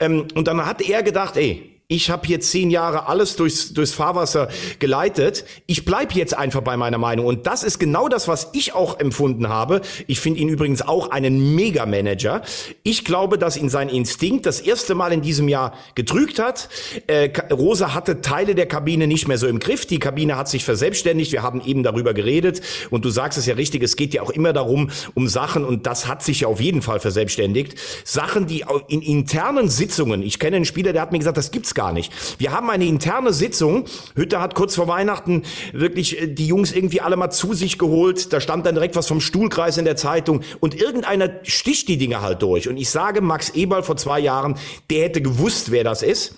Ähm, 0.00 0.26
und 0.34 0.48
dann 0.48 0.64
hat 0.64 0.80
er 0.80 1.02
gedacht, 1.02 1.36
ey, 1.36 1.69
ich 1.90 2.08
habe 2.08 2.24
hier 2.24 2.40
zehn 2.40 2.70
Jahre 2.70 3.08
alles 3.08 3.34
durchs, 3.34 3.74
durchs 3.74 3.92
Fahrwasser 3.92 4.48
geleitet. 4.78 5.44
Ich 5.66 5.84
bleib 5.84 6.12
jetzt 6.12 6.38
einfach 6.38 6.60
bei 6.60 6.76
meiner 6.76 6.98
Meinung. 6.98 7.26
Und 7.26 7.48
das 7.48 7.64
ist 7.64 7.80
genau 7.80 8.08
das, 8.08 8.28
was 8.28 8.50
ich 8.52 8.74
auch 8.74 9.00
empfunden 9.00 9.48
habe. 9.48 9.80
Ich 10.06 10.20
finde 10.20 10.38
ihn 10.38 10.48
übrigens 10.48 10.82
auch 10.82 11.10
einen 11.10 11.56
Mega-Manager. 11.56 12.42
Ich 12.84 13.04
glaube, 13.04 13.38
dass 13.38 13.56
ihn 13.56 13.68
sein 13.68 13.88
Instinkt 13.88 14.46
das 14.46 14.60
erste 14.60 14.94
Mal 14.94 15.12
in 15.12 15.20
diesem 15.20 15.48
Jahr 15.48 15.74
getrügt 15.96 16.38
hat. 16.38 16.68
Äh, 17.08 17.30
Rosa 17.52 17.92
hatte 17.92 18.20
Teile 18.20 18.54
der 18.54 18.66
Kabine 18.66 19.08
nicht 19.08 19.26
mehr 19.26 19.36
so 19.36 19.48
im 19.48 19.58
Griff. 19.58 19.84
Die 19.84 19.98
Kabine 19.98 20.36
hat 20.36 20.48
sich 20.48 20.64
verselbstständigt. 20.64 21.32
Wir 21.32 21.42
haben 21.42 21.60
eben 21.60 21.82
darüber 21.82 22.14
geredet. 22.14 22.60
Und 22.90 23.04
du 23.04 23.10
sagst 23.10 23.36
es 23.36 23.46
ja 23.46 23.54
richtig, 23.54 23.82
es 23.82 23.96
geht 23.96 24.14
ja 24.14 24.22
auch 24.22 24.30
immer 24.30 24.52
darum, 24.52 24.90
um 25.14 25.26
Sachen, 25.26 25.64
und 25.64 25.88
das 25.88 26.06
hat 26.06 26.22
sich 26.22 26.42
ja 26.42 26.48
auf 26.48 26.60
jeden 26.60 26.82
Fall 26.82 27.00
verselbstständigt. 27.00 27.74
Sachen, 28.04 28.46
die 28.46 28.64
in 28.86 29.02
internen 29.02 29.68
Sitzungen, 29.68 30.22
ich 30.22 30.38
kenne 30.38 30.54
einen 30.54 30.64
Spieler, 30.64 30.92
der 30.92 31.02
hat 31.02 31.10
mir 31.10 31.18
gesagt, 31.18 31.36
das 31.36 31.50
gibt's 31.50 31.74
gar 31.74 31.79
nicht. 31.92 32.12
Wir 32.38 32.52
haben 32.52 32.70
eine 32.70 32.84
interne 32.84 33.32
Sitzung. 33.32 33.86
Hütter 34.14 34.40
hat 34.40 34.54
kurz 34.54 34.74
vor 34.74 34.88
Weihnachten 34.88 35.42
wirklich 35.72 36.20
äh, 36.20 36.26
die 36.26 36.46
Jungs 36.46 36.72
irgendwie 36.72 37.00
alle 37.00 37.16
mal 37.16 37.30
zu 37.30 37.54
sich 37.54 37.78
geholt. 37.78 38.32
Da 38.32 38.40
stand 38.40 38.66
dann 38.66 38.74
direkt 38.74 38.96
was 38.96 39.06
vom 39.06 39.20
Stuhlkreis 39.20 39.78
in 39.78 39.84
der 39.84 39.96
Zeitung 39.96 40.42
und 40.60 40.74
irgendeiner 40.80 41.30
sticht 41.42 41.88
die 41.88 41.98
Dinge 41.98 42.20
halt 42.20 42.42
durch. 42.42 42.68
Und 42.68 42.76
ich 42.76 42.90
sage, 42.90 43.20
Max 43.20 43.50
Eberl 43.50 43.82
vor 43.82 43.96
zwei 43.96 44.20
Jahren, 44.20 44.56
der 44.90 45.04
hätte 45.04 45.22
gewusst, 45.22 45.70
wer 45.70 45.84
das 45.84 46.02
ist. 46.02 46.34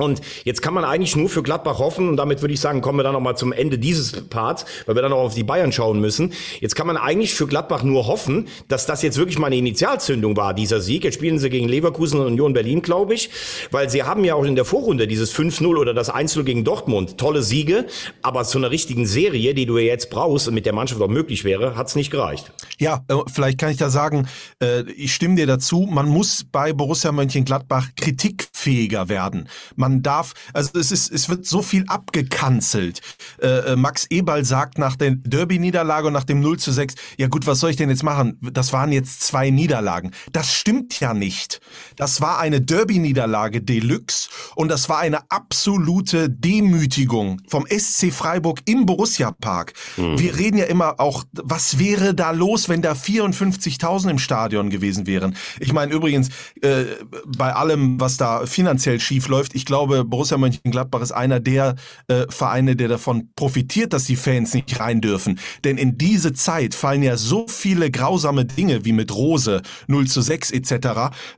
Und 0.00 0.20
jetzt 0.44 0.62
kann 0.62 0.74
man 0.74 0.84
eigentlich 0.84 1.16
nur 1.16 1.28
für 1.28 1.42
Gladbach 1.42 1.78
hoffen, 1.78 2.08
und 2.08 2.16
damit 2.16 2.40
würde 2.40 2.54
ich 2.54 2.60
sagen, 2.60 2.80
kommen 2.80 2.98
wir 2.98 3.02
dann 3.02 3.12
nochmal 3.12 3.36
zum 3.36 3.52
Ende 3.52 3.78
dieses 3.78 4.12
Parts, 4.28 4.64
weil 4.86 4.94
wir 4.94 5.02
dann 5.02 5.12
auch 5.12 5.24
auf 5.24 5.34
die 5.34 5.44
Bayern 5.44 5.72
schauen 5.72 6.00
müssen. 6.00 6.32
Jetzt 6.60 6.74
kann 6.74 6.86
man 6.86 6.96
eigentlich 6.96 7.34
für 7.34 7.46
Gladbach 7.46 7.82
nur 7.82 8.06
hoffen, 8.06 8.48
dass 8.68 8.86
das 8.86 9.02
jetzt 9.02 9.18
wirklich 9.18 9.38
mal 9.38 9.48
eine 9.48 9.56
Initialzündung 9.56 10.36
war, 10.36 10.54
dieser 10.54 10.80
Sieg. 10.80 11.04
Jetzt 11.04 11.14
spielen 11.14 11.38
sie 11.38 11.50
gegen 11.50 11.68
Leverkusen 11.68 12.20
und 12.20 12.26
Union 12.26 12.52
Berlin, 12.52 12.82
glaube 12.82 13.14
ich, 13.14 13.30
weil 13.70 13.90
sie 13.90 14.02
haben 14.02 14.24
ja 14.24 14.34
auch 14.34 14.44
in 14.44 14.56
der 14.56 14.64
Vorrunde 14.64 15.06
dieses 15.06 15.34
5-0 15.34 15.66
oder 15.76 15.94
das 15.94 16.12
1-0 16.12 16.42
gegen 16.44 16.64
Dortmund, 16.64 17.18
tolle 17.18 17.42
Siege, 17.42 17.86
aber 18.22 18.44
zu 18.44 18.58
einer 18.58 18.70
richtigen 18.70 19.06
Serie, 19.06 19.54
die 19.54 19.66
du 19.66 19.78
jetzt 19.78 20.10
brauchst 20.10 20.48
und 20.48 20.54
mit 20.54 20.66
der 20.66 20.72
Mannschaft 20.72 21.00
auch 21.00 21.08
möglich 21.08 21.44
wäre, 21.44 21.76
hat 21.76 21.88
es 21.88 21.96
nicht 21.96 22.10
gereicht. 22.10 22.52
Ja, 22.78 23.04
äh, 23.08 23.14
vielleicht 23.32 23.58
kann 23.58 23.70
ich 23.70 23.76
da 23.76 23.90
sagen, 23.90 24.28
äh, 24.62 24.82
ich 24.92 25.14
stimme 25.14 25.36
dir 25.36 25.46
dazu, 25.46 25.86
man 25.90 26.08
muss 26.08 26.44
bei 26.50 26.72
Borussia 26.72 27.12
Mönchengladbach 27.12 27.88
Kritik 27.96 28.48
fähiger 28.60 29.08
werden. 29.08 29.48
Man 29.76 30.02
darf, 30.02 30.34
also 30.52 30.78
es 30.78 30.92
ist, 30.92 31.10
es 31.10 31.28
wird 31.28 31.46
so 31.46 31.62
viel 31.62 31.84
abgekanzelt. 31.88 33.00
Äh, 33.40 33.72
äh 33.72 33.76
Max 33.76 34.06
Eberl 34.10 34.44
sagt 34.44 34.78
nach 34.78 34.96
der 34.96 35.12
Derby-Niederlage 35.12 36.08
und 36.08 36.12
nach 36.12 36.24
dem 36.24 36.40
0 36.40 36.58
zu 36.58 36.72
6, 36.72 36.94
ja 37.16 37.28
gut, 37.28 37.46
was 37.46 37.60
soll 37.60 37.70
ich 37.70 37.76
denn 37.76 37.90
jetzt 37.90 38.02
machen? 38.02 38.38
Das 38.40 38.72
waren 38.72 38.92
jetzt 38.92 39.22
zwei 39.22 39.50
Niederlagen. 39.50 40.12
Das 40.32 40.52
stimmt 40.52 41.00
ja 41.00 41.14
nicht. 41.14 41.60
Das 41.96 42.20
war 42.20 42.38
eine 42.38 42.60
Derby-Niederlage 42.60 43.62
Deluxe 43.62 44.28
und 44.54 44.68
das 44.68 44.88
war 44.88 44.98
eine 44.98 45.30
absolute 45.30 46.28
Demütigung 46.28 47.40
vom 47.48 47.66
SC 47.66 48.12
Freiburg 48.12 48.60
im 48.66 48.86
Borussia 48.86 49.30
Park. 49.32 49.72
Mhm. 49.96 50.18
Wir 50.18 50.36
reden 50.36 50.58
ja 50.58 50.66
immer 50.66 51.00
auch, 51.00 51.24
was 51.32 51.78
wäre 51.78 52.14
da 52.14 52.30
los, 52.32 52.68
wenn 52.68 52.82
da 52.82 52.92
54.000 52.92 54.10
im 54.10 54.18
Stadion 54.18 54.70
gewesen 54.70 55.06
wären? 55.06 55.36
Ich 55.58 55.72
meine 55.72 55.92
übrigens, 55.92 56.28
äh, 56.60 56.84
bei 57.26 57.54
allem, 57.54 58.00
was 58.00 58.16
da 58.16 58.46
finanziell 58.50 59.00
schief 59.00 59.28
läuft, 59.28 59.54
ich 59.54 59.64
glaube, 59.64 60.04
Borussia 60.04 60.38
Mönchengladbach 60.38 61.00
ist 61.00 61.12
einer 61.12 61.40
der 61.40 61.76
äh, 62.08 62.26
Vereine, 62.28 62.76
der 62.76 62.88
davon 62.88 63.30
profitiert, 63.36 63.92
dass 63.92 64.04
die 64.04 64.16
Fans 64.16 64.54
nicht 64.54 64.80
rein 64.80 65.00
dürfen. 65.00 65.38
Denn 65.64 65.78
in 65.78 65.98
diese 65.98 66.32
Zeit 66.32 66.74
fallen 66.74 67.02
ja 67.02 67.16
so 67.16 67.46
viele 67.48 67.90
grausame 67.90 68.44
Dinge 68.44 68.84
wie 68.84 68.92
mit 68.92 69.14
Rose, 69.14 69.62
0 69.86 70.06
zu 70.06 70.20
6 70.20 70.50
etc. 70.50 70.74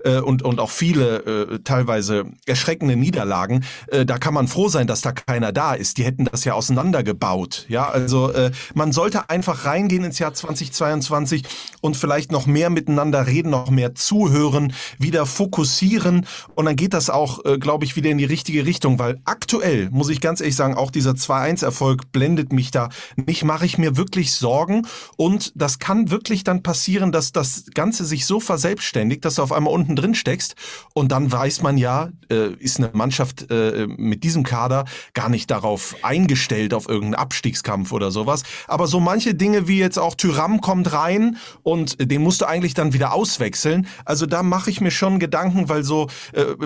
Äh, 0.05 0.21
und, 0.21 0.43
und 0.43 0.61
auch 0.61 0.71
viele 0.71 1.19
äh, 1.53 1.59
teilweise 1.61 2.25
erschreckende 2.47 2.97
Niederlagen. 2.97 3.65
Äh, 3.89 4.05
da 4.05 4.19
kann 4.19 4.35
man 4.35 4.49
froh 4.49 4.69
sein, 4.69 4.87
dass 4.87 5.01
da 5.01 5.13
keiner 5.13 5.53
da 5.53 5.75
ist. 5.75 5.99
Die 5.99 6.05
hätten 6.05 6.25
das 6.25 6.45
ja 6.45 6.55
auseinandergebaut. 6.55 7.67
Ja, 7.69 7.89
also 7.89 8.31
äh, 8.31 8.51
man 8.75 8.93
sollte 8.93 9.31
einfach 9.31 9.65
reingehen 9.65 10.05
ins 10.05 10.19
Jahr 10.19 10.35
2022 10.35 11.45
und 11.81 11.97
vielleicht 11.97 12.33
noch 12.33 12.47
mehr 12.47 12.71
miteinander 12.71 13.27
reden, 13.27 13.51
noch 13.51 13.71
mehr 13.71 13.95
zuhören, 13.95 14.73
wieder 14.99 15.27
fokussieren 15.27 16.27
und 16.55 16.65
dann 16.65 16.77
geht 16.77 16.95
das 16.95 17.02
auch, 17.11 17.45
äh, 17.45 17.59
glaube 17.59 17.85
ich, 17.85 17.97
wieder 17.97 18.11
in 18.11 18.19
die 18.19 18.25
richtige 18.25 18.67
Richtung, 18.67 18.99
weil 18.99 19.21
aktuell, 19.25 19.89
muss 19.91 20.09
ich 20.09 20.21
ganz 20.21 20.41
ehrlich 20.41 20.57
sagen, 20.57 20.75
auch 20.75 20.91
dieser 20.91 21.13
2-1-Erfolg 21.13 22.13
blendet 22.13 22.53
mich 22.53 22.71
da 22.71 22.89
nicht, 23.17 23.45
mache 23.45 23.67
ich 23.67 23.79
mir 23.79 23.97
wirklich 23.97 24.33
Sorgen 24.33 24.87
und 25.17 25.53
das 25.55 25.79
kann 25.79 26.11
wirklich 26.11 26.45
dann 26.45 26.63
passieren, 26.63 27.13
dass 27.13 27.33
das 27.33 27.65
Ganze 27.75 28.05
sich 28.05 28.27
so 28.27 28.41
verselbstständigt, 28.41 29.25
dass 29.25 29.37
du 29.37 29.43
auf 29.43 29.53
einmal 29.53 29.73
unten 29.73 29.97
drin 29.97 30.15
steckst 30.15 30.55
und 30.95 31.13
dann 31.13 31.31
weiß 31.31 31.63
man 31.63 31.79
ja, 31.79 32.11
äh, 32.31 32.53
ist 32.55 32.79
eine 32.79 32.91
Mannschaft 32.93 33.51
äh, 33.51 33.87
mit 33.87 34.25
diesem 34.25 34.43
Kader 34.43 34.85
gar 35.15 35.29
nicht 35.29 35.51
darauf 35.51 35.97
eingestellt, 36.03 36.75
auf 36.75 36.89
irgendeinen 36.89 37.15
Abstiegskampf 37.15 37.93
oder 37.93 38.11
sowas. 38.11 38.43
Aber 38.69 38.87
so 38.87 39.01
manche 39.01 39.35
Dinge 39.35 39.69
wie 39.69 39.79
jetzt 39.79 39.99
auch 39.99 40.15
Tyram 40.15 40.61
kommt 40.61 40.93
rein 40.93 41.37
und 41.63 42.11
den 42.11 42.23
musst 42.23 42.41
du 42.41 42.47
eigentlich 42.47 42.75
dann 42.75 42.93
wieder 42.93 43.13
auswechseln. 43.13 43.87
Also 44.05 44.27
da 44.27 44.43
mache 44.43 44.71
ich 44.71 44.81
mir 44.81 44.91
schon 44.91 45.19
Gedanken, 45.19 45.69
weil 45.69 45.83
so 45.83 46.09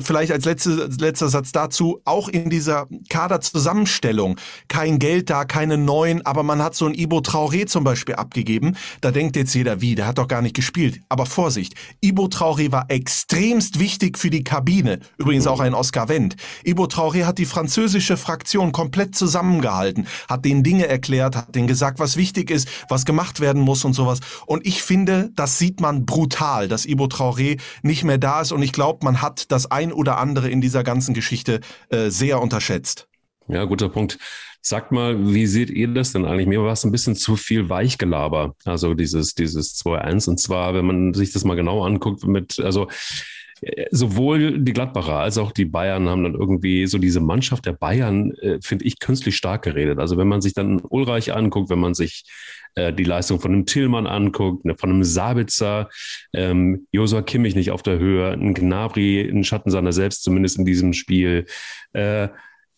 vielleicht 0.02 0.25
als 0.32 0.44
letzte, 0.44 0.88
letzter 0.98 1.28
Satz 1.28 1.52
dazu, 1.52 2.00
auch 2.04 2.28
in 2.28 2.50
dieser 2.50 2.86
Kaderzusammenstellung, 3.08 4.36
kein 4.68 4.98
Geld 4.98 5.30
da, 5.30 5.44
keine 5.44 5.78
neuen, 5.78 6.24
aber 6.24 6.42
man 6.42 6.62
hat 6.62 6.74
so 6.74 6.86
ein 6.86 6.94
Ibo 6.94 7.18
Traoré 7.18 7.66
zum 7.66 7.84
Beispiel 7.84 8.14
abgegeben. 8.14 8.76
Da 9.00 9.10
denkt 9.10 9.36
jetzt 9.36 9.54
jeder, 9.54 9.80
wie, 9.80 9.94
der 9.94 10.06
hat 10.06 10.18
doch 10.18 10.28
gar 10.28 10.42
nicht 10.42 10.54
gespielt. 10.54 11.00
Aber 11.08 11.26
Vorsicht, 11.26 11.74
Ibo 12.00 12.26
Traoré 12.26 12.72
war 12.72 12.86
extremst 12.88 13.78
wichtig 13.78 14.18
für 14.18 14.30
die 14.30 14.44
Kabine. 14.44 15.00
Übrigens 15.18 15.46
auch 15.46 15.60
ein 15.60 15.74
Oscar 15.74 16.08
Wendt. 16.08 16.36
Ibo 16.64 16.84
Traoré 16.84 17.24
hat 17.24 17.38
die 17.38 17.46
französische 17.46 18.16
Fraktion 18.16 18.72
komplett 18.72 19.14
zusammengehalten, 19.14 20.06
hat 20.28 20.44
denen 20.44 20.62
Dinge 20.62 20.86
erklärt, 20.86 21.36
hat 21.36 21.54
denen 21.54 21.66
gesagt, 21.66 21.98
was 21.98 22.16
wichtig 22.16 22.50
ist, 22.50 22.68
was 22.88 23.04
gemacht 23.04 23.40
werden 23.40 23.62
muss 23.62 23.84
und 23.84 23.92
sowas. 23.92 24.20
Und 24.46 24.66
ich 24.66 24.82
finde, 24.82 25.30
das 25.34 25.58
sieht 25.58 25.80
man 25.80 26.06
brutal, 26.06 26.68
dass 26.68 26.86
Ibo 26.86 27.04
Traoré 27.04 27.60
nicht 27.82 28.04
mehr 28.04 28.18
da 28.18 28.40
ist. 28.40 28.52
Und 28.52 28.62
ich 28.62 28.72
glaube, 28.72 29.04
man 29.04 29.22
hat 29.22 29.50
das 29.50 29.70
ein 29.70 29.92
oder 29.92 30.15
andere 30.16 30.50
in 30.50 30.60
dieser 30.60 30.84
ganzen 30.84 31.14
Geschichte 31.14 31.60
äh, 31.90 32.10
sehr 32.10 32.40
unterschätzt. 32.40 33.08
Ja, 33.48 33.64
guter 33.64 33.88
Punkt. 33.88 34.18
Sagt 34.60 34.90
mal, 34.90 35.32
wie 35.32 35.46
seht 35.46 35.70
ihr 35.70 35.88
das 35.88 36.12
denn 36.12 36.24
eigentlich? 36.24 36.48
Mir 36.48 36.62
war 36.62 36.72
es 36.72 36.84
ein 36.84 36.90
bisschen 36.90 37.14
zu 37.14 37.36
viel 37.36 37.68
Weichgelaber, 37.68 38.56
also 38.64 38.94
dieses, 38.94 39.34
dieses 39.34 39.76
2-1. 39.76 40.28
Und 40.28 40.40
zwar, 40.40 40.74
wenn 40.74 40.86
man 40.86 41.14
sich 41.14 41.32
das 41.32 41.44
mal 41.44 41.54
genau 41.54 41.84
anguckt, 41.84 42.26
mit, 42.26 42.58
also 42.58 42.88
sowohl 43.90 44.60
die 44.60 44.72
Gladbacher 44.72 45.14
als 45.14 45.38
auch 45.38 45.52
die 45.52 45.64
Bayern 45.64 46.08
haben 46.08 46.24
dann 46.24 46.34
irgendwie 46.34 46.86
so 46.86 46.98
diese 46.98 47.20
Mannschaft 47.20 47.64
der 47.66 47.72
Bayern, 47.72 48.32
äh, 48.32 48.58
finde 48.60 48.84
ich, 48.84 48.98
künstlich 48.98 49.36
stark 49.36 49.62
geredet. 49.62 49.98
Also 49.98 50.18
wenn 50.18 50.28
man 50.28 50.42
sich 50.42 50.52
dann 50.52 50.80
Ulreich 50.80 51.34
anguckt, 51.34 51.70
wenn 51.70 51.78
man 51.78 51.94
sich 51.94 52.24
äh, 52.76 52.92
die 52.92 53.04
Leistung 53.04 53.40
von 53.40 53.52
einem 53.52 53.66
Tillmann 53.66 54.06
anguckt, 54.06 54.64
ne, 54.64 54.76
von 54.76 54.90
einem 54.90 55.02
Sabitzer, 55.02 55.88
ähm, 56.32 56.86
Josua 56.92 57.22
Kimmich 57.22 57.54
nicht 57.54 57.70
auf 57.70 57.82
der 57.82 57.98
Höhe, 57.98 58.32
ein 58.32 58.54
Gnabry 58.54 59.22
in 59.22 59.44
Schatten 59.44 59.70
seiner 59.70 59.92
selbst, 59.92 60.22
zumindest 60.22 60.58
in 60.58 60.64
diesem 60.64 60.92
Spiel. 60.92 61.46
Äh, 61.92 62.28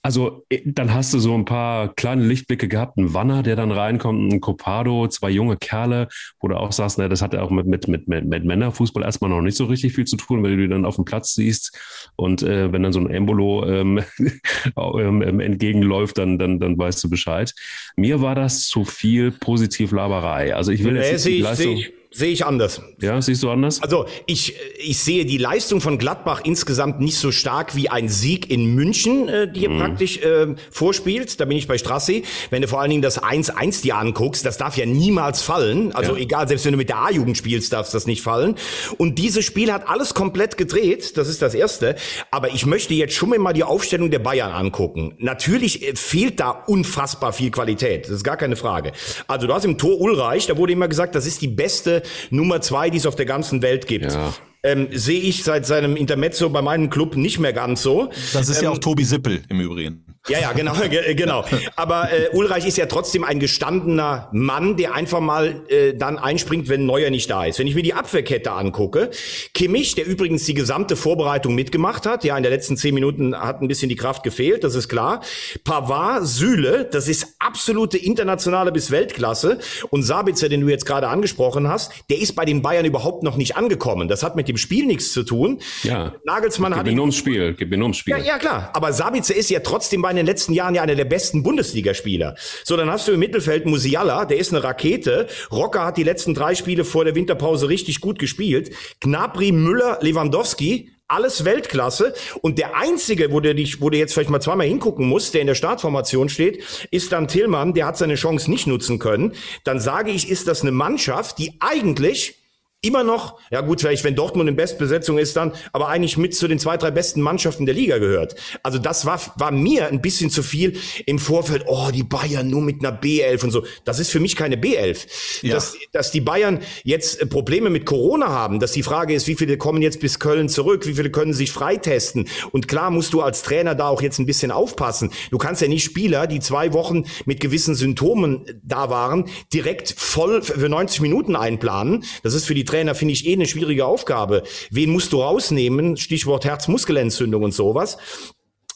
also 0.02 0.44
äh, 0.48 0.60
dann 0.64 0.94
hast 0.94 1.12
du 1.12 1.18
so 1.18 1.34
ein 1.34 1.44
paar 1.44 1.94
kleine 1.94 2.24
Lichtblicke 2.24 2.68
gehabt, 2.68 2.96
ein 2.96 3.14
Wanner, 3.14 3.42
der 3.42 3.56
dann 3.56 3.72
reinkommt, 3.72 4.32
ein 4.32 4.40
Copado, 4.40 5.08
zwei 5.08 5.30
junge 5.30 5.56
Kerle, 5.56 6.08
wo 6.40 6.48
du 6.48 6.56
auch 6.56 6.72
sagst, 6.72 6.98
ne, 6.98 7.08
das 7.08 7.22
hat 7.22 7.34
ja 7.34 7.42
auch 7.42 7.50
mit, 7.50 7.66
mit, 7.66 7.88
mit, 7.88 8.06
mit, 8.06 8.44
Männerfußball 8.44 9.02
erstmal 9.02 9.30
noch 9.30 9.42
nicht 9.42 9.56
so 9.56 9.64
richtig 9.66 9.94
viel 9.94 10.06
zu 10.06 10.16
tun, 10.16 10.42
weil 10.42 10.56
du 10.56 10.62
die 10.62 10.68
dann 10.68 10.84
auf 10.84 10.96
dem 10.96 11.04
Platz 11.04 11.34
siehst 11.34 11.76
und 12.16 12.42
äh, 12.42 12.72
wenn 12.72 12.82
dann 12.82 12.92
so 12.92 13.00
ein 13.00 13.10
Embolo 13.10 13.66
ähm, 13.66 14.02
ähm, 14.76 15.22
ähm, 15.22 15.40
entgegenläuft, 15.40 16.18
dann, 16.18 16.38
dann, 16.38 16.60
dann 16.60 16.78
weißt 16.78 17.02
du 17.02 17.10
Bescheid. 17.10 17.52
Mir 17.96 18.20
war 18.20 18.34
das 18.34 18.68
zu 18.68 18.84
viel 18.84 19.32
Positivlaberei. 19.32 20.54
Also 20.54 20.72
ich 20.72 20.84
will 20.84 20.96
jetzt 20.96 21.24
nicht 21.24 21.38
die 21.38 21.42
Leistung... 21.42 21.82
Sehe 22.18 22.32
ich 22.32 22.44
anders. 22.44 22.82
Ja, 23.00 23.22
siehst 23.22 23.44
du 23.44 23.50
anders? 23.50 23.80
Also 23.80 24.06
ich, 24.26 24.56
ich 24.76 24.98
sehe 24.98 25.24
die 25.24 25.38
Leistung 25.38 25.80
von 25.80 25.98
Gladbach 25.98 26.40
insgesamt 26.42 26.98
nicht 26.98 27.16
so 27.16 27.30
stark 27.30 27.76
wie 27.76 27.90
ein 27.90 28.08
Sieg 28.08 28.50
in 28.50 28.74
München, 28.74 29.28
äh, 29.28 29.48
die 29.48 29.62
ihr 29.62 29.70
mhm. 29.70 29.78
praktisch 29.78 30.18
äh, 30.18 30.48
vorspielt. 30.72 31.38
Da 31.38 31.44
bin 31.44 31.56
ich 31.56 31.68
bei 31.68 31.78
Strassi. 31.78 32.24
Wenn 32.50 32.62
du 32.62 32.66
vor 32.66 32.80
allen 32.80 32.90
Dingen 32.90 33.02
das 33.02 33.22
1-1 33.22 33.82
dir 33.82 33.98
anguckst, 33.98 34.44
das 34.44 34.58
darf 34.58 34.76
ja 34.76 34.84
niemals 34.84 35.42
fallen. 35.42 35.92
Also 35.92 36.16
ja. 36.16 36.22
egal, 36.22 36.48
selbst 36.48 36.64
wenn 36.64 36.72
du 36.72 36.78
mit 36.78 36.88
der 36.88 36.98
A-Jugend 36.98 37.38
spielst, 37.38 37.72
darf 37.72 37.88
das 37.88 38.08
nicht 38.08 38.22
fallen. 38.22 38.56
Und 38.96 39.20
dieses 39.20 39.44
Spiel 39.44 39.72
hat 39.72 39.88
alles 39.88 40.12
komplett 40.12 40.56
gedreht. 40.56 41.16
Das 41.16 41.28
ist 41.28 41.40
das 41.40 41.54
Erste. 41.54 41.94
Aber 42.32 42.48
ich 42.48 42.66
möchte 42.66 42.94
jetzt 42.94 43.14
schon 43.14 43.28
mal 43.28 43.52
die 43.52 43.62
Aufstellung 43.62 44.10
der 44.10 44.18
Bayern 44.18 44.50
angucken. 44.50 45.14
Natürlich 45.18 45.86
äh, 45.86 45.94
fehlt 45.94 46.40
da 46.40 46.50
unfassbar 46.50 47.32
viel 47.32 47.52
Qualität. 47.52 48.06
Das 48.06 48.10
ist 48.10 48.24
gar 48.24 48.36
keine 48.36 48.56
Frage. 48.56 48.90
Also 49.28 49.46
du 49.46 49.54
hast 49.54 49.64
im 49.64 49.78
Tor 49.78 50.00
Ulreich, 50.00 50.48
da 50.48 50.56
wurde 50.56 50.72
immer 50.72 50.88
gesagt, 50.88 51.14
das 51.14 51.24
ist 51.24 51.42
die 51.42 51.46
beste 51.46 52.02
Nummer 52.30 52.60
zwei, 52.60 52.90
die 52.90 52.98
es 52.98 53.06
auf 53.06 53.16
der 53.16 53.26
ganzen 53.26 53.62
Welt 53.62 53.86
gibt. 53.86 54.12
Ja. 54.12 54.34
Ähm, 54.62 54.88
Sehe 54.90 55.20
ich 55.20 55.44
seit 55.44 55.66
seinem 55.66 55.96
Intermezzo 55.96 56.50
bei 56.50 56.62
meinem 56.62 56.90
Club 56.90 57.16
nicht 57.16 57.38
mehr 57.38 57.52
ganz 57.52 57.82
so. 57.82 58.10
Das 58.32 58.48
ist 58.48 58.58
ähm, 58.58 58.64
ja 58.64 58.70
auch 58.70 58.78
Tobi 58.78 59.04
Sippel 59.04 59.42
im 59.48 59.60
Übrigen. 59.60 60.04
Ja, 60.28 60.40
ja, 60.40 60.52
genau, 60.52 60.74
genau. 61.16 61.44
Aber 61.76 62.12
äh, 62.12 62.28
Ulreich 62.32 62.66
ist 62.66 62.76
ja 62.76 62.86
trotzdem 62.86 63.24
ein 63.24 63.40
gestandener 63.40 64.28
Mann, 64.32 64.76
der 64.76 64.94
einfach 64.94 65.20
mal 65.20 65.62
äh, 65.68 65.94
dann 65.94 66.18
einspringt, 66.18 66.68
wenn 66.68 66.86
Neuer 66.86 67.10
nicht 67.10 67.30
da 67.30 67.44
ist. 67.44 67.58
Wenn 67.58 67.66
ich 67.66 67.74
mir 67.74 67.82
die 67.82 67.94
Abwehrkette 67.94 68.52
angucke, 68.52 69.10
Kimmich, 69.54 69.94
der 69.94 70.06
übrigens 70.06 70.44
die 70.44 70.54
gesamte 70.54 70.96
Vorbereitung 70.96 71.54
mitgemacht 71.54 72.04
hat, 72.04 72.24
ja, 72.24 72.36
in 72.36 72.42
der 72.42 72.52
letzten 72.52 72.76
zehn 72.76 72.94
Minuten 72.94 73.34
hat 73.34 73.62
ein 73.62 73.68
bisschen 73.68 73.88
die 73.88 73.96
Kraft 73.96 74.22
gefehlt, 74.22 74.64
das 74.64 74.74
ist 74.74 74.88
klar. 74.88 75.22
Pavard, 75.64 76.26
Süle, 76.26 76.84
das 76.90 77.08
ist 77.08 77.36
absolute 77.38 77.96
internationale 77.96 78.72
bis 78.72 78.90
Weltklasse. 78.90 79.58
Und 79.90 80.02
Sabitzer, 80.02 80.48
den 80.48 80.60
du 80.60 80.68
jetzt 80.68 80.84
gerade 80.84 81.08
angesprochen 81.08 81.68
hast, 81.68 81.92
der 82.10 82.18
ist 82.18 82.34
bei 82.34 82.44
den 82.44 82.60
Bayern 82.60 82.84
überhaupt 82.84 83.22
noch 83.22 83.36
nicht 83.36 83.56
angekommen. 83.56 84.08
Das 84.08 84.22
hat 84.22 84.36
mit 84.36 84.47
dem 84.48 84.56
Spiel 84.56 84.86
nichts 84.86 85.12
zu 85.12 85.22
tun. 85.22 85.60
Ja. 85.82 86.14
Nagelsmann 86.24 86.72
Gib 86.72 86.78
hat. 86.78 86.86
Gib 86.86 86.94
mir 86.94 87.00
ums 87.00 87.16
Spiel, 87.16 87.54
gib 87.54 87.70
mir 87.70 87.82
ums 87.82 87.98
Spiel. 87.98 88.16
Ja, 88.16 88.24
ja, 88.24 88.38
klar. 88.38 88.70
Aber 88.74 88.92
Sabitzer 88.92 89.34
ist 89.34 89.50
ja 89.50 89.60
trotzdem 89.60 90.02
bei 90.02 90.12
den 90.12 90.26
letzten 90.26 90.52
Jahren 90.52 90.74
ja 90.74 90.82
einer 90.82 90.94
der 90.94 91.04
besten 91.04 91.42
Bundesligaspieler. 91.42 92.36
So, 92.64 92.76
dann 92.76 92.90
hast 92.90 93.08
du 93.08 93.12
im 93.12 93.20
Mittelfeld 93.20 93.66
Musiala, 93.66 94.24
der 94.24 94.38
ist 94.38 94.52
eine 94.52 94.62
Rakete. 94.64 95.28
Rocker 95.52 95.84
hat 95.84 95.96
die 95.96 96.04
letzten 96.04 96.34
drei 96.34 96.54
Spiele 96.54 96.84
vor 96.84 97.04
der 97.04 97.14
Winterpause 97.14 97.68
richtig 97.68 98.00
gut 98.00 98.18
gespielt. 98.18 98.70
Gnabry, 99.00 99.52
Müller, 99.52 99.98
Lewandowski, 100.00 100.90
alles 101.08 101.44
Weltklasse. 101.44 102.14
Und 102.42 102.58
der 102.58 102.76
einzige, 102.76 103.32
wo 103.32 103.40
du, 103.40 103.54
dich, 103.54 103.80
wo 103.80 103.90
du 103.90 103.98
jetzt 103.98 104.12
vielleicht 104.12 104.30
mal 104.30 104.40
zweimal 104.40 104.66
hingucken 104.66 105.06
musst, 105.06 105.34
der 105.34 105.40
in 105.40 105.46
der 105.46 105.54
Startformation 105.54 106.28
steht, 106.28 106.62
ist 106.90 107.12
dann 107.12 107.28
Tillmann, 107.28 107.72
der 107.74 107.86
hat 107.86 107.96
seine 107.96 108.14
Chance 108.14 108.50
nicht 108.50 108.66
nutzen 108.66 108.98
können. 108.98 109.34
Dann 109.64 109.80
sage 109.80 110.10
ich, 110.10 110.30
ist 110.30 110.46
das 110.46 110.62
eine 110.62 110.72
Mannschaft, 110.72 111.38
die 111.38 111.54
eigentlich 111.60 112.36
immer 112.80 113.02
noch, 113.02 113.40
ja 113.50 113.60
gut, 113.60 113.80
vielleicht 113.80 114.04
wenn 114.04 114.14
Dortmund 114.14 114.48
in 114.48 114.54
Bestbesetzung 114.54 115.18
ist 115.18 115.34
dann, 115.34 115.52
aber 115.72 115.88
eigentlich 115.88 116.16
mit 116.16 116.36
zu 116.36 116.46
den 116.46 116.60
zwei, 116.60 116.76
drei 116.76 116.92
besten 116.92 117.20
Mannschaften 117.20 117.66
der 117.66 117.74
Liga 117.74 117.98
gehört. 117.98 118.36
Also 118.62 118.78
das 118.78 119.04
war, 119.04 119.20
war 119.34 119.50
mir 119.50 119.88
ein 119.88 120.00
bisschen 120.00 120.30
zu 120.30 120.44
viel 120.44 120.78
im 121.04 121.18
Vorfeld, 121.18 121.64
oh, 121.66 121.90
die 121.92 122.04
Bayern 122.04 122.48
nur 122.48 122.62
mit 122.62 122.84
einer 122.84 122.96
B11 122.96 123.42
und 123.42 123.50
so. 123.50 123.64
Das 123.84 123.98
ist 123.98 124.10
für 124.10 124.20
mich 124.20 124.36
keine 124.36 124.54
B11. 124.54 125.08
Ja. 125.42 125.56
Dass, 125.56 125.76
dass 125.90 126.12
die 126.12 126.20
Bayern 126.20 126.60
jetzt 126.84 127.20
äh, 127.20 127.26
Probleme 127.26 127.68
mit 127.68 127.84
Corona 127.84 128.28
haben, 128.28 128.60
dass 128.60 128.70
die 128.70 128.84
Frage 128.84 129.12
ist, 129.12 129.26
wie 129.26 129.34
viele 129.34 129.58
kommen 129.58 129.82
jetzt 129.82 129.98
bis 129.98 130.20
Köln 130.20 130.48
zurück, 130.48 130.86
wie 130.86 130.94
viele 130.94 131.10
können 131.10 131.32
sich 131.32 131.50
freitesten. 131.50 132.28
Und 132.52 132.68
klar 132.68 132.92
musst 132.92 133.12
du 133.12 133.22
als 133.22 133.42
Trainer 133.42 133.74
da 133.74 133.88
auch 133.88 134.02
jetzt 134.02 134.20
ein 134.20 134.26
bisschen 134.26 134.52
aufpassen. 134.52 135.10
Du 135.32 135.38
kannst 135.38 135.62
ja 135.62 135.66
nicht 135.66 135.82
Spieler, 135.82 136.28
die 136.28 136.38
zwei 136.38 136.72
Wochen 136.72 137.06
mit 137.24 137.40
gewissen 137.40 137.74
Symptomen 137.74 138.44
da 138.62 138.88
waren, 138.88 139.24
direkt 139.52 139.92
voll 139.98 140.42
für 140.42 140.68
90 140.68 141.00
Minuten 141.00 141.34
einplanen. 141.34 142.04
Das 142.22 142.34
ist 142.34 142.46
für 142.46 142.54
die 142.54 142.67
Trainer 142.68 142.94
finde 142.94 143.14
ich 143.14 143.26
eh 143.26 143.32
eine 143.32 143.46
schwierige 143.46 143.86
Aufgabe. 143.86 144.42
Wen 144.70 144.90
musst 144.90 145.12
du 145.12 145.22
rausnehmen? 145.22 145.96
Stichwort 145.96 146.44
Herzmuskelentzündung 146.44 147.42
und 147.42 147.52
sowas. 147.52 147.98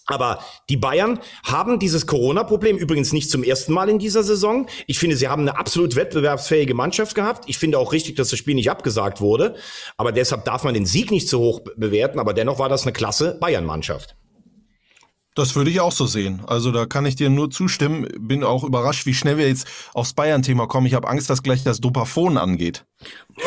Aber 0.06 0.40
die 0.68 0.76
Bayern 0.76 1.20
haben 1.44 1.78
dieses 1.78 2.06
Corona-Problem 2.06 2.76
übrigens 2.76 3.12
nicht 3.12 3.30
zum 3.30 3.44
ersten 3.44 3.72
Mal 3.72 3.88
in 3.88 3.98
dieser 3.98 4.22
Saison. 4.22 4.66
Ich 4.86 4.98
finde, 4.98 5.16
sie 5.16 5.28
haben 5.28 5.42
eine 5.42 5.56
absolut 5.56 5.94
wettbewerbsfähige 5.94 6.74
Mannschaft 6.74 7.14
gehabt. 7.14 7.44
Ich 7.48 7.58
finde 7.58 7.78
auch 7.78 7.92
richtig, 7.92 8.16
dass 8.16 8.30
das 8.30 8.38
Spiel 8.38 8.56
nicht 8.56 8.70
abgesagt 8.70 9.20
wurde. 9.20 9.54
Aber 9.96 10.10
deshalb 10.10 10.44
darf 10.44 10.64
man 10.64 10.74
den 10.74 10.86
Sieg 10.86 11.10
nicht 11.10 11.28
zu 11.28 11.38
hoch 11.38 11.60
bewerten. 11.76 12.18
Aber 12.18 12.34
dennoch 12.34 12.58
war 12.58 12.68
das 12.68 12.82
eine 12.82 12.92
klasse 12.92 13.38
Bayern-Mannschaft. 13.40 14.16
Das 15.34 15.56
würde 15.56 15.70
ich 15.70 15.80
auch 15.80 15.92
so 15.92 16.06
sehen. 16.06 16.42
Also 16.46 16.72
da 16.72 16.84
kann 16.84 17.06
ich 17.06 17.16
dir 17.16 17.30
nur 17.30 17.50
zustimmen. 17.50 18.06
Bin 18.18 18.44
auch 18.44 18.64
überrascht, 18.64 19.06
wie 19.06 19.14
schnell 19.14 19.38
wir 19.38 19.48
jetzt 19.48 19.66
aufs 19.94 20.12
Bayern-Thema 20.12 20.66
kommen. 20.66 20.86
Ich 20.86 20.92
habe 20.94 21.08
Angst, 21.08 21.30
dass 21.30 21.42
gleich 21.42 21.64
das 21.64 21.80
Dopaphon 21.80 22.36
angeht. 22.36 22.84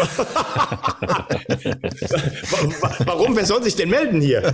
Warum? 3.05 3.35
Wer 3.35 3.45
soll 3.45 3.61
sich 3.63 3.75
denn 3.75 3.89
melden 3.89 4.19
hier? 4.19 4.53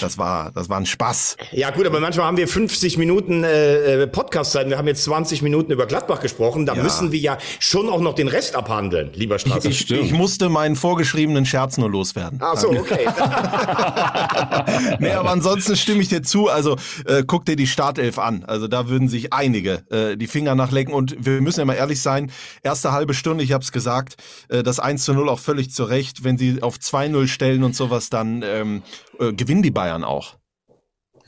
Das 0.00 0.18
war, 0.18 0.50
das 0.52 0.68
war 0.68 0.78
ein 0.78 0.86
Spaß. 0.86 1.36
Ja 1.52 1.70
gut, 1.70 1.86
aber 1.86 2.00
manchmal 2.00 2.26
haben 2.26 2.36
wir 2.36 2.48
50 2.48 2.98
Minuten 2.98 3.44
äh, 3.44 4.06
Podcast-Zeit. 4.08 4.68
Wir 4.68 4.76
haben 4.76 4.88
jetzt 4.88 5.04
20 5.04 5.42
Minuten 5.42 5.70
über 5.72 5.86
Gladbach 5.86 6.20
gesprochen. 6.20 6.66
Da 6.66 6.74
ja. 6.74 6.82
müssen 6.82 7.12
wir 7.12 7.20
ja 7.20 7.38
schon 7.60 7.88
auch 7.88 8.00
noch 8.00 8.14
den 8.14 8.28
Rest 8.28 8.56
abhandeln, 8.56 9.12
lieber 9.14 9.38
Strasser. 9.38 9.68
Ich, 9.68 9.90
ich, 9.90 10.12
musste 10.12 10.48
meinen 10.48 10.76
vorgeschriebenen 10.76 11.46
Scherz 11.46 11.78
nur 11.78 11.88
loswerden. 11.88 12.40
Ach 12.42 12.56
so, 12.56 12.70
okay. 12.70 13.06
nee, 14.98 15.12
aber 15.12 15.30
ansonsten 15.30 15.76
stimme 15.92 16.02
ich 16.02 16.08
dir 16.08 16.22
zu. 16.22 16.48
Also 16.48 16.76
äh, 17.04 17.22
guck 17.26 17.44
dir 17.44 17.54
die 17.54 17.66
Startelf 17.66 18.18
an. 18.18 18.44
Also 18.44 18.66
da 18.66 18.88
würden 18.88 19.08
sich 19.08 19.32
einige 19.32 19.84
äh, 19.90 20.16
die 20.16 20.26
Finger 20.26 20.54
nachlecken. 20.54 20.94
Und 20.94 21.14
wir 21.18 21.42
müssen 21.42 21.60
ja 21.60 21.66
mal 21.66 21.74
ehrlich 21.74 22.00
sein, 22.00 22.32
erste 22.62 22.92
halbe 22.92 23.12
Stunde, 23.12 23.44
ich 23.44 23.52
habe 23.52 23.62
es 23.62 23.72
gesagt, 23.72 24.16
äh, 24.48 24.62
das 24.62 24.80
1 24.80 25.04
zu 25.04 25.12
0 25.12 25.28
auch 25.28 25.38
völlig 25.38 25.70
zurecht. 25.72 26.24
Wenn 26.24 26.38
sie 26.38 26.62
auf 26.62 26.76
2-0 26.76 27.28
stellen 27.28 27.62
und 27.62 27.76
sowas, 27.76 28.08
dann 28.08 28.42
ähm, 28.42 28.82
äh, 29.20 29.34
gewinnen 29.34 29.62
die 29.62 29.70
Bayern 29.70 30.02
auch. 30.02 30.36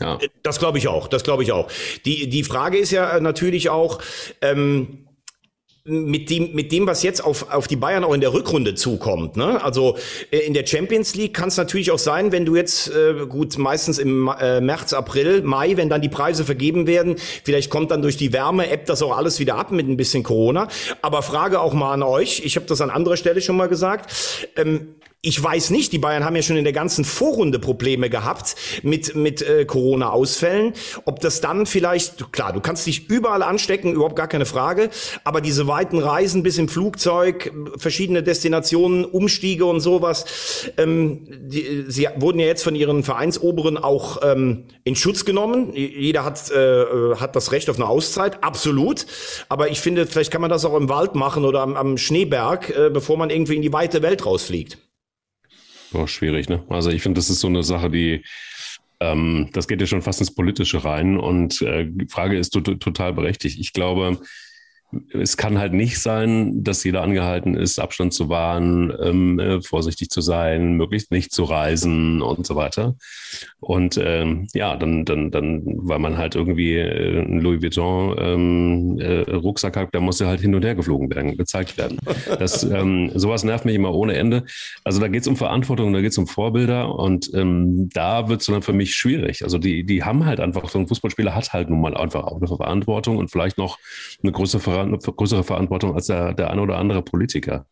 Ja. 0.00 0.18
Das 0.42 0.58
glaube 0.58 0.78
ich 0.78 0.88
auch, 0.88 1.06
das 1.06 1.22
glaube 1.22 1.42
ich 1.42 1.52
auch. 1.52 1.70
Die, 2.06 2.28
die 2.28 2.42
Frage 2.42 2.78
ist 2.78 2.90
ja 2.90 3.20
natürlich 3.20 3.68
auch, 3.68 4.00
ähm, 4.40 5.03
mit 5.86 6.30
dem, 6.30 6.54
mit 6.54 6.72
dem, 6.72 6.86
was 6.86 7.02
jetzt 7.02 7.22
auf, 7.22 7.52
auf 7.52 7.68
die 7.68 7.76
Bayern 7.76 8.04
auch 8.04 8.14
in 8.14 8.22
der 8.22 8.32
Rückrunde 8.32 8.74
zukommt. 8.74 9.36
Ne? 9.36 9.62
Also 9.62 9.98
äh, 10.30 10.38
in 10.38 10.54
der 10.54 10.66
Champions 10.66 11.14
League 11.14 11.34
kann 11.34 11.48
es 11.48 11.58
natürlich 11.58 11.90
auch 11.90 11.98
sein, 11.98 12.32
wenn 12.32 12.46
du 12.46 12.56
jetzt, 12.56 12.90
äh, 12.90 13.26
gut, 13.28 13.58
meistens 13.58 13.98
im 13.98 14.30
äh, 14.40 14.62
März, 14.62 14.94
April, 14.94 15.42
Mai, 15.42 15.76
wenn 15.76 15.90
dann 15.90 16.00
die 16.00 16.08
Preise 16.08 16.46
vergeben 16.46 16.86
werden, 16.86 17.16
vielleicht 17.18 17.68
kommt 17.68 17.90
dann 17.90 18.00
durch 18.00 18.16
die 18.16 18.32
Wärme, 18.32 18.70
ebbt 18.70 18.88
das 18.88 19.02
auch 19.02 19.14
alles 19.14 19.40
wieder 19.40 19.56
ab 19.56 19.72
mit 19.72 19.86
ein 19.86 19.98
bisschen 19.98 20.22
Corona. 20.22 20.68
Aber 21.02 21.20
Frage 21.20 21.60
auch 21.60 21.74
mal 21.74 21.92
an 21.92 22.02
euch, 22.02 22.40
ich 22.42 22.56
habe 22.56 22.64
das 22.64 22.80
an 22.80 22.88
anderer 22.88 23.18
Stelle 23.18 23.42
schon 23.42 23.56
mal 23.56 23.68
gesagt, 23.68 24.50
ähm, 24.56 24.94
ich 25.24 25.42
weiß 25.42 25.70
nicht, 25.70 25.92
die 25.92 25.98
Bayern 25.98 26.24
haben 26.24 26.36
ja 26.36 26.42
schon 26.42 26.56
in 26.56 26.64
der 26.64 26.72
ganzen 26.72 27.04
Vorrunde 27.04 27.58
Probleme 27.58 28.10
gehabt 28.10 28.56
mit, 28.82 29.14
mit 29.16 29.40
äh, 29.40 29.64
Corona-Ausfällen. 29.64 30.74
Ob 31.06 31.20
das 31.20 31.40
dann 31.40 31.64
vielleicht, 31.66 32.30
klar, 32.32 32.52
du 32.52 32.60
kannst 32.60 32.86
dich 32.86 33.08
überall 33.08 33.42
anstecken, 33.42 33.92
überhaupt 33.92 34.16
gar 34.16 34.28
keine 34.28 34.44
Frage, 34.44 34.90
aber 35.24 35.40
diese 35.40 35.66
weiten 35.66 35.98
Reisen 35.98 36.42
bis 36.42 36.58
im 36.58 36.68
Flugzeug, 36.68 37.52
verschiedene 37.78 38.22
Destinationen, 38.22 39.04
Umstiege 39.04 39.64
und 39.64 39.80
sowas, 39.80 40.70
ähm, 40.76 41.26
die, 41.30 41.84
sie 41.88 42.08
wurden 42.16 42.38
ja 42.38 42.46
jetzt 42.46 42.62
von 42.62 42.74
ihren 42.74 43.02
Vereinsoberen 43.02 43.78
auch 43.78 44.20
ähm, 44.22 44.64
in 44.84 44.94
Schutz 44.94 45.24
genommen. 45.24 45.72
Jeder 45.74 46.24
hat, 46.24 46.50
äh, 46.50 47.14
hat 47.16 47.34
das 47.34 47.50
Recht 47.52 47.70
auf 47.70 47.76
eine 47.76 47.88
Auszeit, 47.88 48.44
absolut. 48.44 49.06
Aber 49.48 49.70
ich 49.70 49.80
finde, 49.80 50.06
vielleicht 50.06 50.30
kann 50.30 50.42
man 50.42 50.50
das 50.50 50.66
auch 50.66 50.76
im 50.76 50.90
Wald 50.90 51.14
machen 51.14 51.46
oder 51.46 51.62
am, 51.62 51.76
am 51.76 51.96
Schneeberg, 51.96 52.70
äh, 52.76 52.90
bevor 52.90 53.16
man 53.16 53.30
irgendwie 53.30 53.56
in 53.56 53.62
die 53.62 53.72
weite 53.72 54.02
Welt 54.02 54.26
rausfliegt. 54.26 54.78
Oh, 55.94 56.06
schwierig, 56.06 56.48
ne? 56.48 56.64
Also 56.68 56.90
ich 56.90 57.02
finde, 57.02 57.18
das 57.18 57.30
ist 57.30 57.40
so 57.40 57.46
eine 57.46 57.62
Sache, 57.62 57.88
die 57.88 58.24
ähm, 59.00 59.48
das 59.52 59.68
geht 59.68 59.80
ja 59.80 59.86
schon 59.86 60.02
fast 60.02 60.20
ins 60.20 60.34
Politische 60.34 60.84
rein 60.84 61.18
und 61.18 61.60
äh, 61.62 61.86
die 61.88 62.06
Frage 62.08 62.38
ist 62.38 62.50
total 62.50 63.12
berechtigt. 63.12 63.58
Ich 63.58 63.72
glaube, 63.72 64.18
es 65.12 65.36
kann 65.36 65.58
halt 65.58 65.72
nicht 65.72 65.98
sein, 65.98 66.62
dass 66.62 66.84
jeder 66.84 67.02
angehalten 67.02 67.54
ist, 67.54 67.78
Abstand 67.78 68.12
zu 68.12 68.28
wahren, 68.28 68.92
ähm, 69.02 69.38
äh, 69.38 69.62
vorsichtig 69.62 70.10
zu 70.10 70.20
sein, 70.20 70.74
möglichst 70.74 71.10
nicht 71.10 71.32
zu 71.32 71.44
reisen 71.44 72.22
und 72.22 72.46
so 72.46 72.56
weiter. 72.56 72.96
Und 73.60 73.98
ähm, 74.02 74.46
ja, 74.54 74.76
dann, 74.76 75.04
dann, 75.04 75.30
dann, 75.30 75.62
weil 75.64 75.98
man 75.98 76.18
halt 76.18 76.34
irgendwie 76.34 76.74
äh, 76.74 77.22
einen 77.22 77.40
Louis 77.40 77.62
Vuitton 77.62 78.14
ähm, 78.18 78.98
äh, 79.00 79.30
Rucksack 79.30 79.76
hat, 79.76 79.88
da 79.92 80.00
muss 80.00 80.20
er 80.20 80.28
halt 80.28 80.40
hin 80.40 80.54
und 80.54 80.64
her 80.64 80.74
geflogen 80.74 81.10
werden, 81.14 81.36
gezeigt 81.36 81.76
werden. 81.78 81.98
Das, 82.38 82.62
ähm, 82.70 83.10
sowas 83.14 83.44
nervt 83.44 83.64
mich 83.64 83.74
immer 83.74 83.94
ohne 83.94 84.14
Ende. 84.14 84.44
Also 84.84 85.00
da 85.00 85.08
geht 85.08 85.22
es 85.22 85.28
um 85.28 85.36
Verantwortung, 85.36 85.92
da 85.92 86.00
geht 86.00 86.12
es 86.12 86.18
um 86.18 86.26
Vorbilder 86.26 86.94
und 86.94 87.30
ähm, 87.34 87.88
da 87.92 88.28
wird 88.28 88.42
es 88.42 88.46
dann 88.46 88.62
für 88.62 88.72
mich 88.72 88.94
schwierig. 88.94 89.42
Also 89.42 89.58
die, 89.58 89.84
die 89.84 90.04
haben 90.04 90.26
halt 90.26 90.40
einfach, 90.40 90.68
so 90.68 90.78
ein 90.78 90.86
Fußballspieler 90.86 91.34
hat 91.34 91.52
halt 91.52 91.70
nun 91.70 91.80
mal 91.80 91.96
einfach 91.96 92.24
auch 92.24 92.38
eine 92.38 92.46
Verantwortung 92.46 93.16
und 93.16 93.30
vielleicht 93.30 93.58
noch 93.58 93.78
eine 94.22 94.32
größere 94.32 94.60
Verantwortung 94.60 94.83
größere 94.92 95.44
Verantwortung 95.44 95.94
als 95.94 96.06
der, 96.06 96.34
der 96.34 96.50
eine 96.50 96.62
oder 96.62 96.78
andere 96.78 97.02
Politiker. 97.02 97.66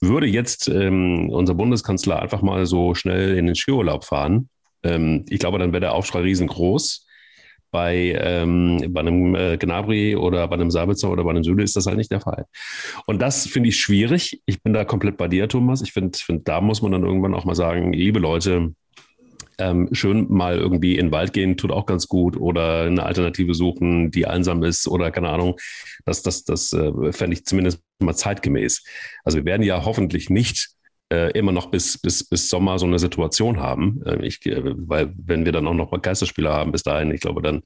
Würde 0.00 0.26
jetzt 0.26 0.68
ähm, 0.68 1.28
unser 1.30 1.54
Bundeskanzler 1.54 2.20
einfach 2.20 2.42
mal 2.42 2.66
so 2.66 2.94
schnell 2.94 3.36
in 3.36 3.46
den 3.46 3.54
Skiurlaub 3.54 4.04
fahren, 4.04 4.48
ähm, 4.82 5.24
ich 5.28 5.38
glaube, 5.38 5.58
dann 5.58 5.72
wäre 5.72 5.80
der 5.80 5.94
Aufschrei 5.94 6.20
riesengroß. 6.20 7.06
Bei, 7.72 8.18
ähm, 8.20 8.84
bei 8.88 9.00
einem 9.00 9.36
äh, 9.36 9.56
Gnabry 9.56 10.16
oder 10.16 10.48
bei 10.48 10.54
einem 10.54 10.72
Sabitzer 10.72 11.08
oder 11.08 11.22
bei 11.22 11.30
einem 11.30 11.44
Süle 11.44 11.62
ist 11.62 11.76
das 11.76 11.86
halt 11.86 11.98
nicht 11.98 12.10
der 12.10 12.20
Fall. 12.20 12.46
Und 13.06 13.22
das 13.22 13.46
finde 13.46 13.68
ich 13.68 13.76
schwierig. 13.76 14.42
Ich 14.44 14.60
bin 14.60 14.72
da 14.72 14.84
komplett 14.84 15.16
bei 15.16 15.28
dir, 15.28 15.48
Thomas. 15.48 15.80
Ich 15.80 15.92
finde, 15.92 16.18
find, 16.18 16.48
da 16.48 16.60
muss 16.60 16.82
man 16.82 16.90
dann 16.90 17.04
irgendwann 17.04 17.32
auch 17.32 17.44
mal 17.44 17.54
sagen, 17.54 17.92
liebe 17.92 18.18
Leute, 18.18 18.74
ähm, 19.60 19.88
schön 19.92 20.26
mal 20.28 20.58
irgendwie 20.58 20.96
in 20.96 21.06
den 21.06 21.12
Wald 21.12 21.32
gehen, 21.32 21.56
tut 21.56 21.70
auch 21.70 21.86
ganz 21.86 22.08
gut 22.08 22.36
oder 22.36 22.82
eine 22.84 23.04
Alternative 23.04 23.54
suchen, 23.54 24.10
die 24.10 24.26
einsam 24.26 24.62
ist 24.62 24.88
oder 24.88 25.10
keine 25.10 25.28
Ahnung. 25.28 25.56
Das, 26.04 26.22
das, 26.22 26.44
das 26.44 26.72
äh, 26.72 27.12
fände 27.12 27.34
ich 27.34 27.44
zumindest 27.44 27.80
mal 28.00 28.14
zeitgemäß. 28.16 28.84
Also 29.24 29.38
wir 29.38 29.44
werden 29.44 29.62
ja 29.62 29.84
hoffentlich 29.84 30.30
nicht 30.30 30.70
äh, 31.12 31.30
immer 31.38 31.52
noch 31.52 31.70
bis, 31.70 31.98
bis, 31.98 32.24
bis 32.24 32.48
Sommer 32.48 32.78
so 32.78 32.86
eine 32.86 32.98
Situation 32.98 33.60
haben. 33.60 34.02
Äh, 34.06 34.24
ich, 34.26 34.44
äh, 34.46 34.62
weil 34.64 35.12
wenn 35.16 35.44
wir 35.44 35.52
dann 35.52 35.66
auch 35.66 35.74
noch 35.74 35.90
mal 35.90 36.00
Geisterspieler 36.00 36.52
haben 36.52 36.72
bis 36.72 36.82
dahin, 36.82 37.10
ich 37.10 37.20
glaube, 37.20 37.42
dann 37.42 37.62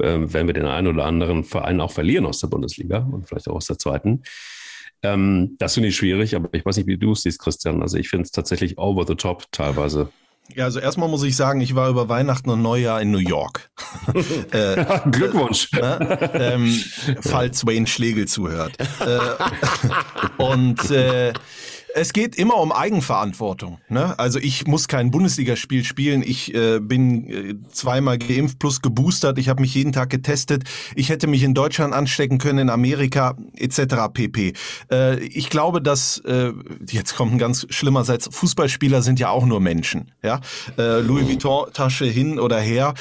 äh, 0.00 0.32
werden 0.32 0.46
wir 0.46 0.54
den 0.54 0.66
einen 0.66 0.88
oder 0.88 1.04
anderen 1.04 1.44
Verein 1.44 1.80
auch 1.80 1.92
verlieren 1.92 2.26
aus 2.26 2.40
der 2.40 2.48
Bundesliga 2.48 2.98
und 2.98 3.28
vielleicht 3.28 3.48
auch 3.48 3.56
aus 3.56 3.66
der 3.66 3.78
zweiten. 3.78 4.22
Ähm, 5.02 5.56
das 5.58 5.74
finde 5.74 5.90
ich 5.90 5.96
schwierig, 5.96 6.34
aber 6.34 6.48
ich 6.52 6.64
weiß 6.64 6.78
nicht, 6.78 6.86
wie 6.86 6.96
du 6.96 7.12
es 7.12 7.22
siehst, 7.22 7.38
Christian. 7.38 7.82
Also 7.82 7.98
ich 7.98 8.08
finde 8.08 8.24
es 8.24 8.32
tatsächlich 8.32 8.78
over 8.78 9.06
the 9.06 9.14
top 9.14 9.44
teilweise. 9.52 10.08
Ja, 10.54 10.64
also 10.64 10.78
erstmal 10.78 11.08
muss 11.08 11.22
ich 11.22 11.36
sagen, 11.36 11.60
ich 11.60 11.74
war 11.74 11.88
über 11.88 12.08
Weihnachten 12.08 12.50
und 12.50 12.62
Neujahr 12.62 13.00
in 13.02 13.10
New 13.10 13.18
York. 13.18 13.68
äh, 14.52 14.84
Glückwunsch. 15.10 15.70
Äh, 15.72 16.54
ähm, 16.54 16.82
falls 17.20 17.66
Wayne 17.66 17.86
Schlegel 17.86 18.26
zuhört. 18.26 18.76
Äh, 19.00 19.18
und 20.42 20.90
äh, 20.90 21.32
es 21.96 22.12
geht 22.12 22.36
immer 22.36 22.58
um 22.58 22.72
Eigenverantwortung. 22.72 23.78
Ne? 23.88 24.18
Also 24.18 24.38
ich 24.38 24.66
muss 24.66 24.86
kein 24.86 25.10
Bundesligaspiel 25.10 25.82
spielen. 25.82 26.22
Ich 26.22 26.54
äh, 26.54 26.78
bin 26.78 27.30
äh, 27.30 27.54
zweimal 27.72 28.18
geimpft 28.18 28.58
plus 28.58 28.82
geboostert. 28.82 29.38
Ich 29.38 29.48
habe 29.48 29.62
mich 29.62 29.74
jeden 29.74 29.92
Tag 29.92 30.10
getestet. 30.10 30.64
Ich 30.94 31.08
hätte 31.08 31.26
mich 31.26 31.42
in 31.42 31.54
Deutschland 31.54 31.94
anstecken 31.94 32.36
können, 32.36 32.58
in 32.58 32.70
Amerika 32.70 33.34
etc. 33.56 34.12
pp. 34.12 34.52
Äh, 34.90 35.20
ich 35.24 35.48
glaube, 35.48 35.80
dass 35.80 36.18
äh, 36.18 36.52
jetzt 36.90 37.16
kommt 37.16 37.32
ein 37.32 37.38
ganz 37.38 37.66
schlimmer 37.70 38.04
Satz. 38.04 38.28
Fußballspieler 38.30 39.00
sind 39.00 39.18
ja 39.18 39.30
auch 39.30 39.46
nur 39.46 39.60
Menschen. 39.60 40.12
Ja, 40.22 40.42
äh, 40.76 41.00
Louis 41.00 41.26
Vuitton 41.26 41.72
Tasche 41.72 42.04
hin 42.04 42.38
oder 42.38 42.60
her 42.60 42.92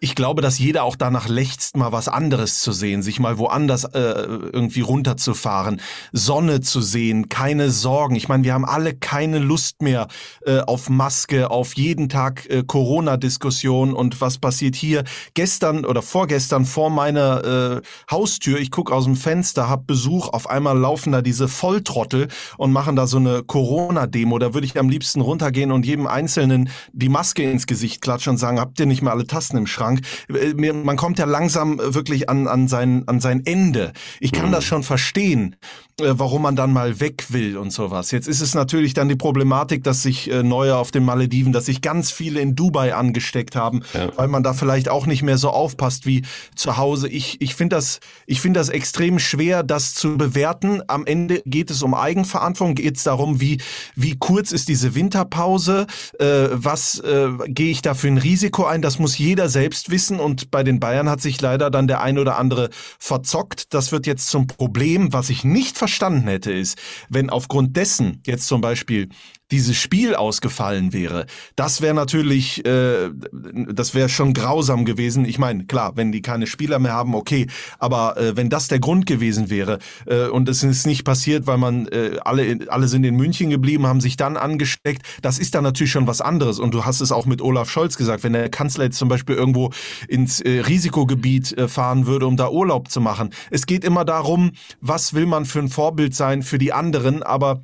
ich 0.00 0.14
glaube, 0.14 0.42
dass 0.42 0.58
jeder 0.58 0.84
auch 0.84 0.96
danach 0.96 1.28
lechzt, 1.28 1.76
mal 1.76 1.92
was 1.92 2.08
anderes 2.08 2.60
zu 2.60 2.72
sehen, 2.72 3.02
sich 3.02 3.20
mal 3.20 3.38
woanders 3.38 3.84
äh, 3.84 3.98
irgendwie 3.98 4.80
runterzufahren, 4.80 5.80
Sonne 6.12 6.60
zu 6.60 6.80
sehen, 6.80 7.28
keine 7.28 7.70
Sorgen. 7.70 8.14
Ich 8.16 8.28
meine, 8.28 8.44
wir 8.44 8.54
haben 8.54 8.64
alle 8.64 8.94
keine 8.94 9.38
Lust 9.38 9.82
mehr 9.82 10.08
äh, 10.44 10.60
auf 10.60 10.88
Maske, 10.88 11.50
auf 11.50 11.74
jeden 11.74 12.08
Tag 12.08 12.48
äh, 12.50 12.62
Corona-Diskussion 12.66 13.94
und 13.94 14.20
was 14.20 14.38
passiert 14.38 14.74
hier. 14.76 15.04
Gestern 15.34 15.84
oder 15.84 16.02
vorgestern 16.02 16.64
vor 16.64 16.90
meiner 16.90 17.44
äh, 17.44 17.80
Haustür, 18.10 18.58
ich 18.58 18.70
gucke 18.70 18.94
aus 18.94 19.04
dem 19.04 19.16
Fenster, 19.16 19.68
hab 19.68 19.86
Besuch, 19.86 20.28
auf 20.28 20.48
einmal 20.48 20.78
laufen 20.78 21.12
da 21.12 21.22
diese 21.22 21.48
Volltrottel 21.48 22.28
und 22.58 22.72
machen 22.72 22.96
da 22.96 23.06
so 23.06 23.18
eine 23.18 23.42
Corona-Demo. 23.42 24.38
Da 24.38 24.54
würde 24.54 24.66
ich 24.66 24.78
am 24.78 24.88
liebsten 24.88 25.20
runtergehen 25.20 25.72
und 25.72 25.86
jedem 25.86 26.06
Einzelnen 26.06 26.68
die 26.92 27.08
Maske 27.08 27.42
ins 27.50 27.66
Gesicht 27.66 28.02
klatschen 28.02 28.32
und 28.32 28.38
sagen, 28.38 28.60
habt 28.60 28.78
ihr 28.78 28.86
nicht 28.86 29.02
mal 29.02 29.12
alle 29.12 29.26
Tassen 29.26 29.56
im 29.56 29.66
Schrank? 29.66 29.85
Kühlschrank. 29.86 30.00
Äh, 30.28 30.72
man 30.72 30.96
kommt 30.96 31.18
ja 31.18 31.24
langsam 31.24 31.78
wirklich 31.78 32.28
an, 32.28 32.48
an, 32.48 32.68
sein, 32.68 33.04
an 33.06 33.20
sein 33.20 33.42
Ende. 33.44 33.92
Ich 34.20 34.32
kann 34.32 34.52
das 34.52 34.64
schon 34.64 34.82
verstehen, 34.82 35.56
warum 35.98 36.42
man 36.42 36.56
dann 36.56 36.74
mal 36.74 37.00
weg 37.00 37.24
will 37.30 37.56
und 37.56 37.72
sowas. 37.72 38.10
Jetzt 38.10 38.28
ist 38.28 38.42
es 38.42 38.54
natürlich 38.54 38.92
dann 38.92 39.08
die 39.08 39.16
Problematik, 39.16 39.82
dass 39.82 40.02
sich 40.02 40.30
äh, 40.30 40.42
neue 40.42 40.76
auf 40.76 40.90
den 40.90 41.06
Malediven, 41.06 41.54
dass 41.54 41.64
sich 41.66 41.80
ganz 41.80 42.10
viele 42.10 42.40
in 42.40 42.54
Dubai 42.54 42.94
angesteckt 42.94 43.56
haben, 43.56 43.82
ja. 43.94 44.10
weil 44.14 44.28
man 44.28 44.42
da 44.42 44.52
vielleicht 44.52 44.90
auch 44.90 45.06
nicht 45.06 45.22
mehr 45.22 45.38
so 45.38 45.48
aufpasst 45.48 46.04
wie 46.04 46.22
zu 46.54 46.76
Hause. 46.76 47.08
Ich, 47.08 47.40
ich 47.40 47.54
finde 47.54 47.76
das, 47.76 48.00
ich 48.26 48.42
finde 48.42 48.60
das 48.60 48.68
extrem 48.68 49.18
schwer, 49.18 49.62
das 49.62 49.94
zu 49.94 50.18
bewerten. 50.18 50.82
Am 50.86 51.06
Ende 51.06 51.42
geht 51.46 51.70
es 51.70 51.82
um 51.82 51.94
Eigenverantwortung, 51.94 52.74
geht 52.74 52.98
es 52.98 53.04
darum, 53.04 53.40
wie, 53.40 53.62
wie 53.94 54.16
kurz 54.18 54.52
ist 54.52 54.68
diese 54.68 54.94
Winterpause, 54.94 55.86
äh, 56.18 56.48
was 56.52 56.98
äh, 56.98 57.30
gehe 57.46 57.70
ich 57.70 57.80
da 57.80 57.94
für 57.94 58.08
ein 58.08 58.18
Risiko 58.18 58.66
ein, 58.66 58.82
das 58.82 58.98
muss 58.98 59.16
jeder 59.16 59.48
selbst 59.48 59.90
wissen 59.90 60.20
und 60.20 60.50
bei 60.50 60.62
den 60.62 60.78
Bayern 60.78 61.08
hat 61.08 61.22
sich 61.22 61.40
leider 61.40 61.70
dann 61.70 61.88
der 61.88 62.02
ein 62.02 62.18
oder 62.18 62.36
andere 62.36 62.68
verzockt. 62.98 63.72
Das 63.72 63.92
wird 63.92 64.06
jetzt 64.06 64.28
zum 64.28 64.46
Problem, 64.46 65.14
was 65.14 65.30
ich 65.30 65.42
nicht 65.42 65.78
verstanden 65.86 66.26
hätte, 66.26 66.52
ist, 66.52 66.78
wenn 67.08 67.30
aufgrund 67.30 67.76
dessen 67.76 68.20
jetzt 68.26 68.48
zum 68.48 68.60
Beispiel 68.60 69.08
dieses 69.50 69.76
Spiel 69.76 70.14
ausgefallen 70.14 70.92
wäre, 70.92 71.26
das 71.54 71.80
wäre 71.80 71.94
natürlich, 71.94 72.64
äh, 72.66 73.10
das 73.32 73.94
wäre 73.94 74.08
schon 74.08 74.32
grausam 74.34 74.84
gewesen. 74.84 75.24
Ich 75.24 75.38
meine, 75.38 75.64
klar, 75.66 75.92
wenn 75.96 76.12
die 76.12 76.22
keine 76.22 76.46
Spieler 76.46 76.78
mehr 76.78 76.92
haben, 76.92 77.14
okay, 77.14 77.46
aber 77.78 78.16
äh, 78.16 78.36
wenn 78.36 78.50
das 78.50 78.68
der 78.68 78.80
Grund 78.80 79.06
gewesen 79.06 79.50
wäre 79.50 79.78
äh, 80.06 80.26
und 80.26 80.48
es 80.48 80.62
ist 80.62 80.86
nicht 80.86 81.04
passiert, 81.04 81.46
weil 81.46 81.58
man 81.58 81.86
äh, 81.88 82.18
alle 82.24 82.66
alle 82.68 82.88
sind 82.88 83.04
in 83.04 83.16
München 83.16 83.50
geblieben, 83.50 83.86
haben 83.86 84.00
sich 84.00 84.16
dann 84.16 84.36
angesteckt, 84.36 85.02
das 85.22 85.38
ist 85.38 85.54
dann 85.54 85.64
natürlich 85.64 85.92
schon 85.92 86.06
was 86.06 86.20
anderes. 86.20 86.58
Und 86.58 86.74
du 86.74 86.84
hast 86.84 87.00
es 87.00 87.12
auch 87.12 87.26
mit 87.26 87.40
Olaf 87.40 87.70
Scholz 87.70 87.96
gesagt, 87.96 88.24
wenn 88.24 88.32
der 88.32 88.48
Kanzler 88.48 88.84
jetzt 88.84 88.98
zum 88.98 89.08
Beispiel 89.08 89.36
irgendwo 89.36 89.70
ins 90.08 90.40
äh, 90.40 90.60
Risikogebiet 90.60 91.56
äh, 91.56 91.68
fahren 91.68 92.06
würde, 92.06 92.26
um 92.26 92.36
da 92.36 92.50
Urlaub 92.50 92.90
zu 92.90 93.00
machen. 93.00 93.30
Es 93.50 93.66
geht 93.66 93.84
immer 93.84 94.04
darum, 94.04 94.52
was 94.80 95.14
will 95.14 95.26
man 95.26 95.44
für 95.44 95.60
ein 95.60 95.68
Vorbild 95.68 96.14
sein 96.14 96.42
für 96.42 96.58
die 96.58 96.72
anderen, 96.72 97.22
aber 97.22 97.62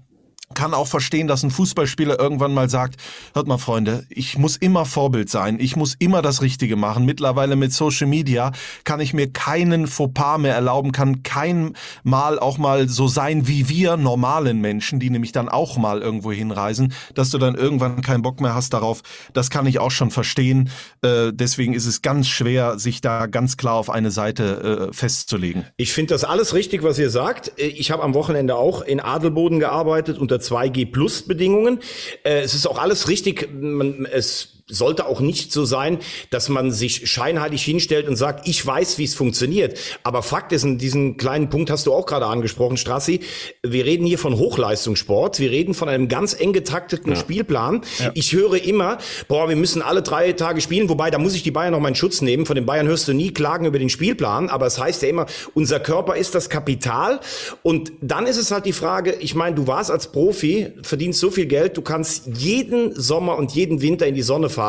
kann 0.55 0.75
auch 0.75 0.87
verstehen, 0.87 1.27
dass 1.27 1.43
ein 1.43 1.51
Fußballspieler 1.51 2.19
irgendwann 2.19 2.55
mal 2.55 2.69
sagt, 2.69 2.97
hört 3.35 3.47
mal 3.47 3.59
Freunde, 3.59 4.05
ich 4.09 4.39
muss 4.39 4.57
immer 4.57 4.85
Vorbild 4.85 5.31
sein, 5.31 5.59
ich 5.61 5.77
muss 5.77 5.95
immer 5.99 6.23
das 6.23 6.43
Richtige 6.43 6.77
machen. 6.77 7.05
Mittlerweile 7.05 7.57
mit 7.57 7.73
Social 7.73 8.07
Media 8.07 8.53
kann 8.85 9.01
ich 9.01 9.15
mir 9.15 9.33
keinen 9.33 9.87
Fauxpas 9.87 10.39
mehr 10.39 10.55
erlauben, 10.55 10.93
kann 10.93 11.23
kein 11.23 11.75
Mal 12.03 12.39
auch 12.39 12.59
mal 12.59 12.89
so 12.89 13.09
sein 13.09 13.47
wie 13.49 13.69
wir 13.69 13.97
normalen 13.97 14.61
Menschen, 14.61 15.01
die 15.01 15.11
nämlich 15.11 15.33
dann 15.33 15.49
auch 15.49 15.77
mal 15.77 16.03
irgendwo 16.03 16.33
hinreisen, 16.33 16.93
dass 17.15 17.31
du 17.31 17.39
dann 17.39 17.55
irgendwann 17.55 18.03
keinen 18.03 18.23
Bock 18.23 18.41
mehr 18.41 18.55
hast 18.55 18.75
darauf. 18.75 19.03
Das 19.33 19.51
kann 19.51 19.67
ich 19.67 19.79
auch 19.79 19.91
schon 19.91 20.11
verstehen. 20.11 20.71
Äh, 21.03 21.33
deswegen 21.33 21.75
ist 21.75 21.87
es 21.87 22.03
ganz 22.03 22.29
schwer, 22.29 22.79
sich 22.79 23.01
da 23.01 23.27
ganz 23.27 23.57
klar 23.57 23.75
auf 23.75 23.91
eine 23.91 24.11
Seite 24.11 24.89
äh, 24.91 24.93
festzulegen. 24.93 25.65
Ich 25.77 25.93
finde 25.93 26.15
das 26.15 26.25
alles 26.25 26.55
richtig, 26.55 26.83
was 26.83 26.99
ihr 26.99 27.11
sagt. 27.11 27.53
Ich 27.57 27.91
habe 27.91 28.03
am 28.03 28.15
Wochenende 28.15 28.57
auch 28.57 28.83
in 28.83 29.01
Adelboden 29.01 29.59
gearbeitet 29.59 30.19
unter 30.19 30.41
2G 30.43 30.91
Plus 30.91 31.23
Bedingungen. 31.23 31.79
Äh, 32.25 32.41
es 32.41 32.55
ist 32.55 32.67
auch 32.67 32.79
alles 32.79 33.09
richtig. 33.09 33.49
Man, 33.53 34.07
es 34.07 34.52
sollte 34.73 35.07
auch 35.07 35.21
nicht 35.21 35.53
so 35.53 35.65
sein, 35.65 35.99
dass 36.31 36.49
man 36.49 36.73
sich 36.73 37.09
scheinheilig 37.11 37.63
hinstellt 37.63 38.09
und 38.09 38.17
sagt, 38.17 38.49
ich 38.49 38.65
weiß, 38.65 38.99
wie 38.99 39.05
es 39.05 39.15
funktioniert. 39.15 39.79
Aber 40.03 40.23
Fakt 40.23 40.53
ist, 40.53 40.65
in 40.65 40.79
diesem 40.79 41.17
kleinen 41.17 41.51
Punkt 41.51 41.71
hast 41.71 41.87
du 41.87 41.93
auch 41.93 42.07
gerade 42.07 42.27
angesprochen, 42.27 42.77
Strassi, 42.77 43.21
wir 43.63 43.85
reden 43.85 44.07
hier 44.07 44.19
von 44.19 44.37
Hochleistungssport, 44.37 45.39
wir 45.39 45.51
reden 45.51 45.75
von 45.75 45.89
einem 45.89 46.09
ganz 46.09 46.39
eng 46.39 46.53
getakteten 46.53 47.13
ja. 47.13 47.19
Spielplan. 47.19 47.83
Ja. 47.99 48.11
Ich 48.15 48.33
höre 48.33 48.65
immer, 48.65 48.99
boah, 49.29 49.49
wir 49.49 49.57
müssen 49.57 49.83
alle 49.83 50.03
drei 50.03 50.33
Tage 50.33 50.61
spielen, 50.61 50.89
wobei, 50.89 51.11
da 51.11 51.19
muss 51.19 51.35
ich 51.35 51.43
die 51.43 51.51
Bayern 51.51 51.73
noch 51.73 51.81
meinen 51.81 51.95
Schutz 51.95 52.23
nehmen. 52.23 52.47
Von 52.47 52.57
den 52.57 52.67
Bayern 52.67 52.87
hörst 52.87 53.09
du 53.09 53.13
nie 53.13 53.33
Klagen 53.33 53.67
über 53.67 53.79
den 53.79 53.91
Spielplan, 53.91 54.49
aber 54.49 54.67
es 54.67 54.79
heißt 54.79 55.03
ja 55.03 55.09
immer, 55.09 55.27
unser 55.55 55.81
Körper 55.81 56.17
ist 56.17 56.35
das 56.35 56.49
Kapital. 56.49 57.21
Und 57.63 57.93
dann 58.01 58.27
ist 58.27 58.39
es 58.39 58.51
halt 58.51 58.65
die 58.65 58.73
Frage, 58.73 59.17
ich 59.21 59.35
meine, 59.35 59.55
du 59.55 59.67
warst 59.67 59.91
als 59.91 60.11
Profi, 60.11 60.69
verdienst 60.83 61.21
so 61.21 61.31
viel 61.31 61.47
Geld, 61.47 61.77
du 61.77 61.83
kannst 61.83 62.27
jeden 62.27 62.99
Sommer 62.99 63.37
und 63.37 63.53
jeden 63.53 63.83
Winter 63.83 64.07
in 64.07 64.15
die 64.15 64.23
Sonne 64.23 64.49
fahren. 64.49 64.62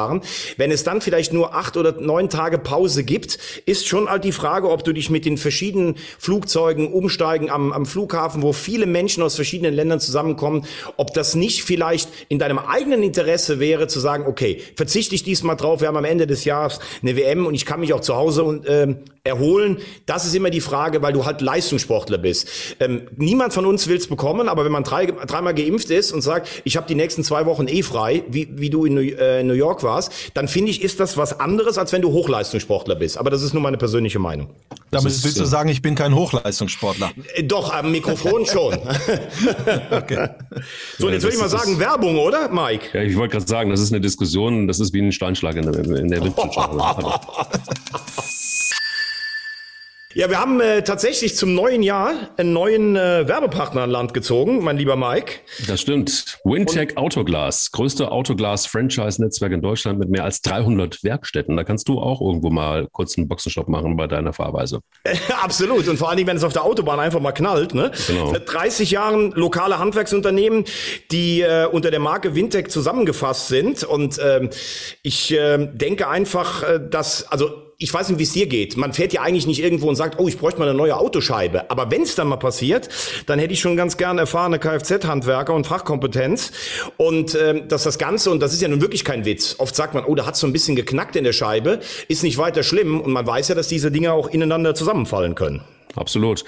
Wenn 0.58 0.72
es 0.72 0.84
dann 0.84 1.02
vielleicht 1.02 1.34
nur 1.34 1.54
acht 1.54 1.78
oder 1.78 2.00
neun 2.00 2.30
Tage 2.30 2.58
Pause 2.58 3.04
gibt, 3.04 3.38
ist 3.66 3.88
schon 3.88 4.10
halt 4.10 4.24
die 4.24 4.32
Frage, 4.32 4.70
ob 4.70 4.84
du 4.84 4.94
dich 4.94 5.10
mit 5.10 5.26
den 5.26 5.38
verschiedenen 5.38 5.96
Flugzeugen 6.20 6.92
umsteigen 6.92 7.50
am, 7.50 7.72
am 7.72 7.86
Flughafen, 7.86 8.42
wo 8.42 8.54
viele 8.54 8.86
Menschen 8.86 9.24
aus 9.24 9.36
verschiedenen 9.36 9.74
Ländern 9.74 10.00
zusammenkommen, 10.00 10.66
ob 10.98 11.14
das 11.14 11.36
nicht 11.36 11.64
vielleicht 11.64 12.10
in 12.30 12.40
deinem 12.40 12.60
eigenen 12.60 13.04
Interesse 13.04 13.60
wäre, 13.60 13.88
zu 13.88 14.00
sagen, 14.00 14.26
okay, 14.28 14.62
verzichte 14.76 15.16
ich 15.16 15.24
diesmal 15.24 15.56
drauf, 15.56 15.82
wir 15.82 15.88
haben 15.88 15.98
am 15.98 16.06
Ende 16.06 16.28
des 16.28 16.46
Jahres 16.46 16.80
eine 17.02 17.16
WM 17.16 17.46
und 17.46 17.54
ich 17.54 17.66
kann 17.66 17.80
mich 17.80 17.94
auch 17.94 18.02
zu 18.02 18.16
Hause 18.16 18.44
und, 18.44 18.66
äh, 18.66 18.96
erholen. 19.26 19.78
Das 20.06 20.26
ist 20.26 20.36
immer 20.36 20.50
die 20.50 20.60
Frage, 20.60 21.02
weil 21.02 21.14
du 21.14 21.26
halt 21.26 21.40
Leistungssportler 21.40 22.18
bist. 22.18 22.50
Ähm, 22.82 23.04
niemand 23.16 23.54
von 23.54 23.66
uns 23.66 23.88
will 23.88 23.96
es 23.96 24.08
bekommen, 24.08 24.50
aber 24.50 24.66
wenn 24.66 24.72
man 24.72 24.84
drei, 24.84 25.06
dreimal 25.06 25.54
geimpft 25.54 25.90
ist 25.92 26.12
und 26.12 26.22
sagt, 26.22 26.50
ich 26.66 26.76
habe 26.76 26.88
die 26.88 26.96
nächsten 26.96 27.24
zwei 27.24 27.46
Wochen 27.46 27.68
eh 27.70 27.84
frei, 27.84 28.24
wie, 28.28 28.50
wie 28.52 28.70
du 28.70 28.86
in 28.86 28.96
New, 28.96 29.02
äh, 29.02 29.44
New 29.44 29.54
York 29.54 29.73
warst, 29.82 30.12
dann 30.36 30.48
finde 30.48 30.70
ich, 30.70 30.84
ist 30.84 31.00
das 31.00 31.18
was 31.18 31.40
anderes, 31.40 31.80
als 31.80 31.92
wenn 31.94 32.02
du 32.04 32.12
Hochleistungssportler 32.12 32.96
bist. 32.96 33.18
Aber 33.18 33.32
das 33.32 33.42
ist 33.42 33.54
nur 33.54 33.64
meine 33.64 33.78
persönliche 33.78 34.20
Meinung. 34.20 34.50
Damit 34.92 35.12
ist, 35.12 35.24
willst 35.24 35.40
du 35.40 35.46
sagen, 35.46 35.70
ich 35.70 35.82
bin 35.82 35.96
kein 35.96 36.14
Hochleistungssportler? 36.14 37.12
Äh, 37.34 37.44
doch, 37.44 37.74
am 37.74 37.92
Mikrofon 37.92 38.46
schon. 38.52 38.78
okay. 39.90 40.30
So, 41.00 41.08
und 41.08 41.14
jetzt 41.14 41.24
würde 41.24 41.36
ich 41.36 41.42
mal 41.42 41.50
sagen, 41.50 41.80
Werbung, 41.80 42.18
oder, 42.20 42.50
Mike? 42.50 42.90
Ja, 42.94 43.02
ich 43.02 43.16
wollte 43.16 43.34
gerade 43.34 43.48
sagen, 43.48 43.70
das 43.72 43.80
ist 43.80 43.92
eine 43.92 44.02
Diskussion, 44.02 44.68
das 44.68 44.80
ist 44.80 44.94
wie 44.94 45.02
ein 45.02 45.12
Steinschlag 45.12 45.56
in 45.56 45.72
der, 45.72 45.74
in 45.98 46.10
der 46.10 46.22
Windschutz. 46.24 46.56
Ja, 50.15 50.30
wir 50.30 50.39
haben 50.39 50.62
äh, 50.62 50.84
tatsächlich 50.84 51.36
zum 51.36 51.56
neuen 51.56 51.82
Jahr 51.82 52.13
einen 52.38 52.54
neuen 52.54 52.95
äh, 52.95 53.28
Werbepartner 53.28 53.82
an 53.82 53.89
Land 53.89 54.13
gezogen, 54.13 54.63
mein 54.63 54.78
lieber 54.78 54.95
Mike. 54.95 55.39
Das 55.67 55.82
stimmt. 55.82 56.38
Wintech 56.43 56.97
Autoglas, 56.97 57.71
größte 57.71 58.12
Autoglas-Franchise-Netzwerk 58.12 59.52
in 59.54 59.63
Deutschland 59.63 59.97
mit 59.97 60.10
mehr 60.10 60.23
als 60.23 60.41
300 60.41 61.04
Werkstätten. 61.04 61.58
Da 61.58 61.63
kannst 61.63 61.89
du 61.89 61.99
auch 61.99 62.21
irgendwo 62.21 62.52
mal 62.52 62.88
kurz 62.91 63.17
einen 63.17 63.28
Boxenstopp 63.28 63.69
machen 63.69 63.97
bei 63.97 64.06
deiner 64.06 64.34
Fahrweise. 64.34 64.82
Absolut. 65.41 65.88
Und 65.88 65.97
vor 65.97 66.10
allen 66.10 66.17
Dingen, 66.17 66.28
wenn 66.28 66.38
es 66.38 66.43
auf 66.43 66.54
der 66.54 66.63
Autobahn 66.63 66.99
einfach 66.99 67.19
mal 67.19 67.32
knallt. 67.32 67.73
Ne? 67.73 67.91
Genau. 68.06 68.32
Seit 68.34 68.54
30 68.54 68.91
Jahren 68.91 69.32
lokale 69.32 69.80
Handwerksunternehmen, 69.80 70.65
die 71.10 71.41
äh, 71.41 71.65
unter 71.65 71.89
der 71.89 71.99
Marke 71.99 72.36
Wintech 72.36 72.67
zusammengefasst 72.67 73.47
sind. 73.47 73.84
Und 73.84 74.19
ähm, 74.23 74.52
ich 75.02 75.34
äh, 75.34 75.58
denke 75.73 76.08
einfach, 76.08 76.62
äh, 76.62 76.80
dass, 76.88 77.26
also 77.32 77.62
ich 77.84 77.93
weiß 77.93 78.10
nicht, 78.10 78.19
wie 78.19 78.24
es 78.24 78.32
dir 78.32 78.48
geht. 78.48 78.78
Man 78.78 78.93
fährt 78.93 79.12
ja 79.12 79.22
eigentlich 79.22 79.46
nicht 79.46 79.62
irgendwo 79.62 79.89
und 79.89 79.96
sagt, 79.96 80.19
oh, 80.19 80.28
ich 80.28 80.38
bräuchte 80.38 80.60
mal 80.60 80.69
eine 80.69 80.78
neue 80.78 80.98
Autoscheibe. 80.98 81.69
Aber 81.69 81.91
wenn 81.91 82.04
es 82.04 82.15
dann 82.15 82.28
mal 82.28 82.38
passiert, 82.38 82.88
dann 83.26 83.39
hätte 83.39 83.54
ich 83.54 83.60
schon 83.60 83.76
ganz 83.76 83.98
gern 83.98 84.17
erfahrene 84.17 84.58
Kfz-Handwerker 84.58 85.54
und 85.54 85.67
Fachkompetenz. 85.67 86.52
Und 86.96 87.36
ähm, 87.36 87.67
dass 87.67 87.84
das 87.84 87.98
Ganze, 87.98 88.32
und 88.32 88.39
das 88.39 88.54
ist 88.54 88.62
ja 88.62 88.69
nun 88.69 88.82
wirklich 88.82 89.04
kein 89.04 89.26
Witz, 89.26 89.56
oft 89.58 89.76
sagt 89.76 89.93
man, 89.93 90.06
oh, 90.06 90.15
da 90.15 90.26
hat 90.26 90.38
so 90.38 90.48
ein 90.48 90.54
bisschen 90.54 90.76
geknackt 90.78 91.17
in 91.17 91.26
der 91.26 91.34
Scheibe, 91.34 91.82
ist 92.08 92.24
nicht 92.24 92.38
weiter 92.38 92.63
schlimm. 92.63 93.02
Und 93.02 93.12
man 93.12 93.28
weiß 93.28 93.50
ja, 93.50 93.56
dass 93.56 93.67
diese 93.67 93.91
Dinge 93.91 94.13
auch 94.13 94.30
ineinander 94.30 94.74
zusammenfallen 94.76 95.36
können. 95.36 95.62
Absolut. 95.96 96.46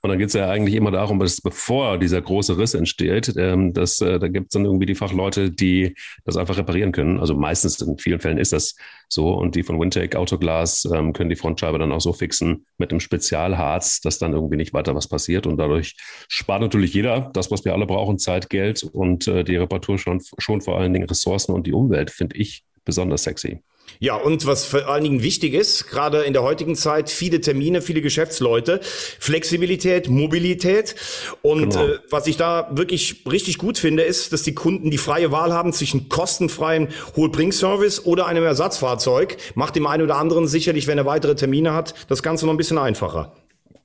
Und 0.00 0.10
dann 0.10 0.18
geht 0.18 0.28
es 0.28 0.34
ja 0.34 0.48
eigentlich 0.48 0.76
immer 0.76 0.90
darum, 0.90 1.18
dass 1.18 1.40
bevor 1.40 1.98
dieser 1.98 2.20
große 2.20 2.56
Riss 2.56 2.74
entsteht, 2.74 3.34
ähm, 3.36 3.72
dass, 3.72 4.00
äh, 4.00 4.18
da 4.18 4.28
gibt 4.28 4.46
es 4.46 4.52
dann 4.52 4.64
irgendwie 4.64 4.86
die 4.86 4.94
Fachleute, 4.94 5.50
die 5.50 5.94
das 6.24 6.36
einfach 6.36 6.56
reparieren 6.56 6.92
können. 6.92 7.18
Also 7.18 7.34
meistens 7.34 7.80
in 7.80 7.98
vielen 7.98 8.20
Fällen 8.20 8.38
ist 8.38 8.52
das 8.52 8.76
so. 9.08 9.32
Und 9.34 9.56
die 9.56 9.62
von 9.62 9.80
Wintake 9.80 10.18
Autoglas 10.18 10.88
ähm, 10.92 11.12
können 11.12 11.30
die 11.30 11.36
Frontscheibe 11.36 11.78
dann 11.78 11.92
auch 11.92 12.00
so 12.00 12.12
fixen 12.12 12.66
mit 12.78 12.90
einem 12.90 13.00
Spezialharz, 13.00 14.00
dass 14.00 14.18
dann 14.18 14.32
irgendwie 14.32 14.56
nicht 14.56 14.72
weiter 14.72 14.94
was 14.94 15.08
passiert. 15.08 15.46
Und 15.46 15.56
dadurch 15.56 15.96
spart 16.28 16.60
natürlich 16.60 16.94
jeder 16.94 17.30
das, 17.32 17.50
was 17.50 17.64
wir 17.64 17.72
alle 17.72 17.86
brauchen, 17.86 18.18
Zeit, 18.18 18.50
Geld 18.50 18.84
und 18.84 19.26
äh, 19.26 19.42
die 19.42 19.56
Reparatur 19.56 19.98
schon, 19.98 20.22
schon 20.38 20.60
vor 20.60 20.78
allen 20.78 20.92
Dingen 20.92 21.08
Ressourcen 21.08 21.52
und 21.52 21.66
die 21.66 21.72
Umwelt, 21.72 22.10
finde 22.10 22.36
ich 22.36 22.64
besonders 22.84 23.24
sexy. 23.24 23.62
Ja, 24.00 24.14
und 24.14 24.46
was 24.46 24.64
vor 24.64 24.86
allen 24.86 25.02
Dingen 25.02 25.22
wichtig 25.22 25.54
ist, 25.54 25.88
gerade 25.88 26.22
in 26.22 26.32
der 26.32 26.42
heutigen 26.42 26.76
Zeit, 26.76 27.10
viele 27.10 27.40
Termine, 27.40 27.82
viele 27.82 28.00
Geschäftsleute, 28.00 28.80
Flexibilität, 28.82 30.08
Mobilität. 30.08 30.94
Und 31.42 31.70
genau. 31.70 31.86
äh, 31.86 31.98
was 32.10 32.28
ich 32.28 32.36
da 32.36 32.70
wirklich 32.70 33.22
richtig 33.28 33.58
gut 33.58 33.76
finde, 33.76 34.04
ist, 34.04 34.32
dass 34.32 34.44
die 34.44 34.54
Kunden 34.54 34.90
die 34.90 34.98
freie 34.98 35.32
Wahl 35.32 35.52
haben 35.52 35.72
zwischen 35.72 36.08
kostenfreiem 36.08 36.88
Holbringservice 37.16 38.06
oder 38.06 38.26
einem 38.26 38.44
Ersatzfahrzeug. 38.44 39.36
Macht 39.54 39.74
dem 39.74 39.86
einen 39.86 40.04
oder 40.04 40.16
anderen 40.16 40.46
sicherlich, 40.46 40.86
wenn 40.86 40.98
er 40.98 41.06
weitere 41.06 41.34
Termine 41.34 41.74
hat, 41.74 41.94
das 42.08 42.22
Ganze 42.22 42.46
noch 42.46 42.54
ein 42.54 42.58
bisschen 42.58 42.78
einfacher. 42.78 43.32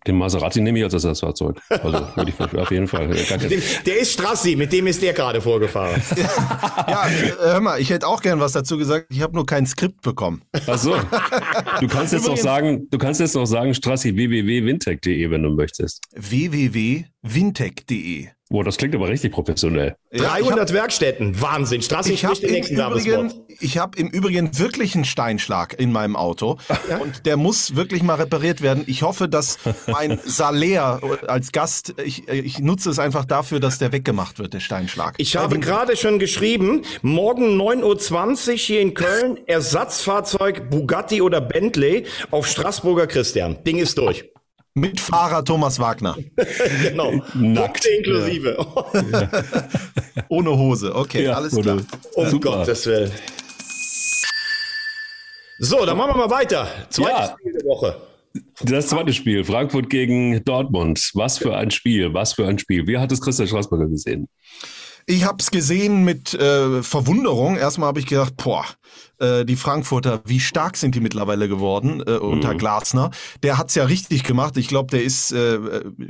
Den 0.05 0.17
Maserati 0.17 0.61
nehme 0.61 0.79
ich 0.79 0.83
als 0.83 0.93
Ersatzfahrzeug. 0.93 1.59
Also 1.69 2.07
würde 2.15 2.31
ich 2.31 2.39
auf 2.39 2.71
jeden 2.71 2.87
Fall. 2.87 3.07
Dem, 3.07 3.61
der 3.85 3.99
ist 3.99 4.13
Strassi, 4.13 4.55
mit 4.55 4.71
dem 4.73 4.87
ist 4.87 5.01
der 5.01 5.13
gerade 5.13 5.41
vorgefahren. 5.41 6.01
ja, 6.87 7.07
hör 7.39 7.61
mal, 7.61 7.79
ich 7.79 7.89
hätte 7.89 8.07
auch 8.07 8.21
gern 8.21 8.39
was 8.39 8.51
dazu 8.51 8.77
gesagt. 8.77 9.07
Ich 9.09 9.21
habe 9.21 9.35
nur 9.35 9.45
kein 9.45 9.65
Skript 9.65 10.01
bekommen. 10.01 10.43
Ach 10.67 10.77
so. 10.77 10.95
Du 11.79 11.87
kannst 11.87 12.13
jetzt 12.13 12.27
noch 12.27 12.37
sagen, 12.37 12.87
du 12.89 12.97
kannst 12.97 13.19
jetzt 13.19 13.35
noch 13.35 13.45
sagen, 13.45 13.73
Strassi 13.73 14.15
www.wintech.de, 14.15 15.29
wenn 15.29 15.43
du 15.43 15.49
möchtest. 15.49 16.01
www.wintech.de 16.15 18.27
Boah, 18.53 18.63
das 18.63 18.77
klingt 18.77 18.93
aber 18.93 19.09
richtig 19.09 19.31
professionell. 19.31 19.95
Ja, 20.11 20.25
300 20.25 20.59
hab, 20.59 20.73
Werkstätten, 20.73 21.41
Wahnsinn. 21.41 21.81
Strassi 21.81 22.15
spricht 22.15 22.43
den 22.43 22.51
nächsten 22.51 22.79
Übrigen, 22.79 23.33
Ich 23.59 23.79
habe 23.79 23.97
im 23.97 24.09
Übrigen 24.09 24.59
wirklich 24.59 24.93
einen 24.93 25.05
Steinschlag 25.05 25.79
in 25.79 25.91
meinem 25.91 26.15
Auto 26.15 26.59
ja? 26.87 26.97
und 26.97 27.25
der 27.25 27.35
muss 27.35 27.75
wirklich 27.75 28.03
mal 28.03 28.13
repariert 28.13 28.61
werden. 28.61 28.83
Ich 28.85 29.01
hoffe, 29.01 29.27
dass 29.27 29.57
mein 29.87 30.19
Salär 30.25 31.01
als 31.25 31.51
Gast, 31.51 31.95
ich, 32.05 32.27
ich 32.27 32.59
nutze 32.59 32.91
es 32.91 32.99
einfach 32.99 33.25
dafür, 33.25 33.59
dass 33.59 33.79
der 33.79 33.91
weggemacht 33.91 34.37
wird, 34.37 34.53
der 34.53 34.59
Steinschlag. 34.59 35.15
Ich 35.17 35.35
habe 35.35 35.57
gerade 35.57 35.97
schon 35.97 36.19
geschrieben, 36.19 36.83
morgen 37.01 37.59
9.20 37.59 38.51
Uhr 38.51 38.57
hier 38.57 38.81
in 38.81 38.93
Köln, 38.93 39.39
Ersatzfahrzeug 39.47 40.69
Bugatti 40.69 41.23
oder 41.23 41.41
Bentley 41.41 42.05
auf 42.29 42.45
Straßburger 42.45 43.07
Christian. 43.07 43.63
Ding 43.63 43.79
ist 43.79 43.97
durch. 43.97 44.31
Mit 44.75 44.99
Fahrer 44.99 45.45
Thomas 45.45 45.77
Wagner. 45.77 46.17
genau. 46.81 47.11
Nackt. 47.35 47.83
Punkte 47.83 47.89
inklusive. 47.89 48.57
Ja. 49.11 49.29
Ohne 50.29 50.57
Hose. 50.57 50.95
Okay, 50.95 51.25
ja, 51.25 51.33
alles 51.33 51.55
klar. 51.55 51.81
Um 52.15 52.29
Super. 52.29 52.57
Gottes 52.57 52.85
Willen. 52.87 53.11
So, 55.59 55.85
dann 55.85 55.95
machen 55.95 56.15
wir 56.15 56.27
mal 56.27 56.29
weiter. 56.31 56.67
Zweites 56.89 57.29
ja. 57.29 57.35
Spiel 57.39 57.53
der 57.53 57.65
Woche. 57.65 58.01
Das 58.63 58.87
zweite 58.87 59.13
Spiel, 59.13 59.43
Frankfurt 59.43 59.91
gegen 59.91 60.43
Dortmund. 60.43 61.11
Was 61.13 61.37
für 61.37 61.55
ein 61.55 61.69
Spiel, 61.69 62.11
was 62.15 62.33
für 62.33 62.47
ein 62.47 62.57
Spiel. 62.57 62.87
Wie 62.87 62.97
hat 62.97 63.11
es 63.11 63.21
Christian 63.21 63.47
Straßburger 63.47 63.87
gesehen? 63.87 64.27
Ich 65.05 65.23
habe 65.25 65.37
es 65.39 65.51
gesehen 65.51 66.03
mit 66.03 66.33
äh, 66.33 66.81
Verwunderung. 66.81 67.57
Erstmal 67.57 67.89
habe 67.89 67.99
ich 67.99 68.07
gedacht, 68.07 68.37
boah, 68.37 68.65
äh, 69.19 69.45
die 69.45 69.55
Frankfurter, 69.55 70.21
wie 70.25 70.39
stark 70.39 70.77
sind 70.77 70.95
die 70.95 70.99
mittlerweile 70.99 71.47
geworden 71.47 72.01
äh, 72.05 72.13
unter 72.13 72.53
mhm. 72.53 72.57
Glasner. 72.57 73.11
Der 73.43 73.57
hat's 73.57 73.75
ja 73.75 73.85
richtig 73.85 74.23
gemacht. 74.23 74.57
Ich 74.57 74.67
glaube, 74.67 74.91
der 74.91 75.03
ist 75.03 75.31
äh, 75.31 75.59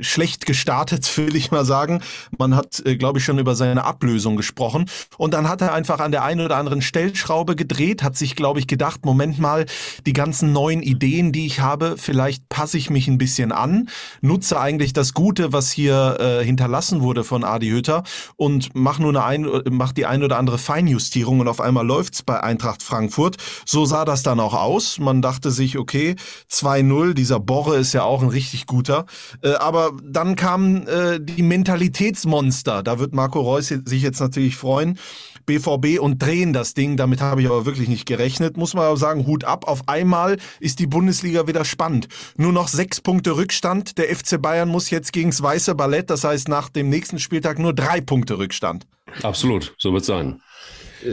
schlecht 0.00 0.46
gestartet, 0.46 1.16
will 1.18 1.36
ich 1.36 1.50
mal 1.50 1.64
sagen. 1.64 2.00
Man 2.38 2.56
hat, 2.56 2.82
äh, 2.84 2.96
glaube 2.96 3.18
ich, 3.18 3.24
schon 3.24 3.38
über 3.38 3.54
seine 3.54 3.84
Ablösung 3.84 4.36
gesprochen. 4.36 4.86
Und 5.18 5.34
dann 5.34 5.48
hat 5.48 5.60
er 5.60 5.74
einfach 5.74 6.00
an 6.00 6.12
der 6.12 6.24
einen 6.24 6.40
oder 6.40 6.56
anderen 6.56 6.82
Stellschraube 6.82 7.56
gedreht, 7.56 8.02
hat 8.02 8.16
sich, 8.16 8.36
glaube 8.36 8.58
ich, 8.58 8.66
gedacht, 8.66 9.04
Moment 9.04 9.38
mal, 9.38 9.66
die 10.06 10.12
ganzen 10.12 10.52
neuen 10.52 10.82
Ideen, 10.82 11.32
die 11.32 11.46
ich 11.46 11.60
habe, 11.60 11.96
vielleicht 11.98 12.48
passe 12.48 12.78
ich 12.78 12.90
mich 12.90 13.08
ein 13.08 13.18
bisschen 13.18 13.52
an, 13.52 13.88
nutze 14.22 14.58
eigentlich 14.58 14.92
das 14.92 15.12
Gute, 15.14 15.52
was 15.52 15.70
hier 15.70 16.16
äh, 16.18 16.44
hinterlassen 16.44 17.02
wurde 17.02 17.24
von 17.24 17.44
Adi 17.44 17.68
Hütter 17.68 18.02
und 18.36 18.70
mach 18.74 18.98
nur 18.98 19.22
eine 19.22 19.34
ein, 19.34 19.62
mach 19.70 19.92
die 19.92 20.06
ein 20.06 20.22
oder 20.22 20.38
andere 20.38 20.58
Feinjustierung 20.58 21.40
und 21.40 21.48
auf 21.48 21.60
einmal 21.60 21.86
läuft's 21.86 22.22
bei 22.22 22.40
Eintracht 22.42 22.82
Frankfurt 22.82 23.03
Frankfurt. 23.04 23.36
So 23.66 23.84
sah 23.84 24.04
das 24.04 24.22
dann 24.22 24.40
auch 24.40 24.54
aus. 24.54 24.98
Man 24.98 25.22
dachte 25.22 25.50
sich, 25.50 25.78
okay, 25.78 26.16
2-0, 26.50 27.14
dieser 27.14 27.40
Borre 27.40 27.76
ist 27.76 27.92
ja 27.92 28.02
auch 28.02 28.22
ein 28.22 28.28
richtig 28.28 28.66
guter. 28.66 29.06
Äh, 29.42 29.54
aber 29.54 29.92
dann 30.02 30.36
kamen 30.36 30.86
äh, 30.86 31.20
die 31.20 31.42
Mentalitätsmonster. 31.42 32.82
Da 32.82 32.98
wird 32.98 33.14
Marco 33.14 33.40
Reus 33.40 33.68
sich 33.68 34.02
jetzt 34.02 34.20
natürlich 34.20 34.56
freuen. 34.56 34.98
BVB 35.46 36.00
und 36.00 36.22
drehen 36.22 36.54
das 36.54 36.72
Ding. 36.72 36.96
Damit 36.96 37.20
habe 37.20 37.42
ich 37.42 37.48
aber 37.48 37.66
wirklich 37.66 37.88
nicht 37.88 38.06
gerechnet. 38.06 38.56
Muss 38.56 38.74
man 38.74 38.84
aber 38.84 38.96
sagen, 38.96 39.26
Hut 39.26 39.44
ab. 39.44 39.68
Auf 39.68 39.88
einmal 39.88 40.38
ist 40.58 40.78
die 40.78 40.86
Bundesliga 40.86 41.46
wieder 41.46 41.64
spannend. 41.64 42.08
Nur 42.36 42.52
noch 42.52 42.68
sechs 42.68 43.00
Punkte 43.00 43.36
Rückstand. 43.36 43.98
Der 43.98 44.14
FC 44.14 44.40
Bayern 44.40 44.70
muss 44.70 44.88
jetzt 44.88 45.12
gegens 45.12 45.42
Weiße 45.42 45.74
Ballett, 45.74 46.08
das 46.08 46.24
heißt 46.24 46.48
nach 46.48 46.70
dem 46.70 46.88
nächsten 46.88 47.18
Spieltag 47.18 47.58
nur 47.58 47.74
drei 47.74 48.00
Punkte 48.00 48.38
Rückstand. 48.38 48.86
Absolut, 49.22 49.74
so 49.78 49.92
wird 49.92 50.00
es 50.00 50.06
sein. 50.06 50.40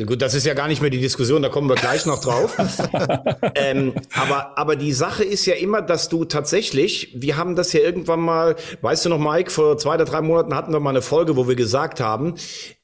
Gut, 0.06 0.22
das 0.22 0.34
ist 0.34 0.46
ja 0.46 0.54
gar 0.54 0.70
nicht 0.70 0.82
mehr 0.82 0.90
die 0.90 1.02
Diskussion, 1.02 1.42
da 1.42 1.50
kommen 1.50 1.68
wir 1.68 1.76
gleich 1.76 2.06
noch 2.06 2.22
drauf. 2.22 2.58
ähm, 3.56 3.94
aber, 4.14 4.58
aber 4.58 4.76
die 4.78 4.94
Sache 4.94 5.24
ist 5.24 5.46
ja 5.46 5.56
immer, 5.56 5.82
dass 5.82 6.08
du 6.08 6.24
tatsächlich, 6.24 7.12
wir 7.14 7.36
haben 7.36 7.58
das 7.58 7.74
ja 7.74 7.82
irgendwann 7.82 8.22
mal, 8.22 8.56
weißt 8.82 9.06
du 9.06 9.10
noch, 9.10 9.20
Mike, 9.20 9.52
vor 9.52 9.78
zwei 9.78 9.96
oder 9.96 10.06
drei 10.06 10.22
Monaten 10.22 10.56
hatten 10.56 10.72
wir 10.72 10.80
mal 10.80 10.92
eine 10.92 11.02
Folge, 11.02 11.36
wo 11.36 11.50
wir 11.50 11.56
gesagt 11.56 12.00
haben, 12.00 12.36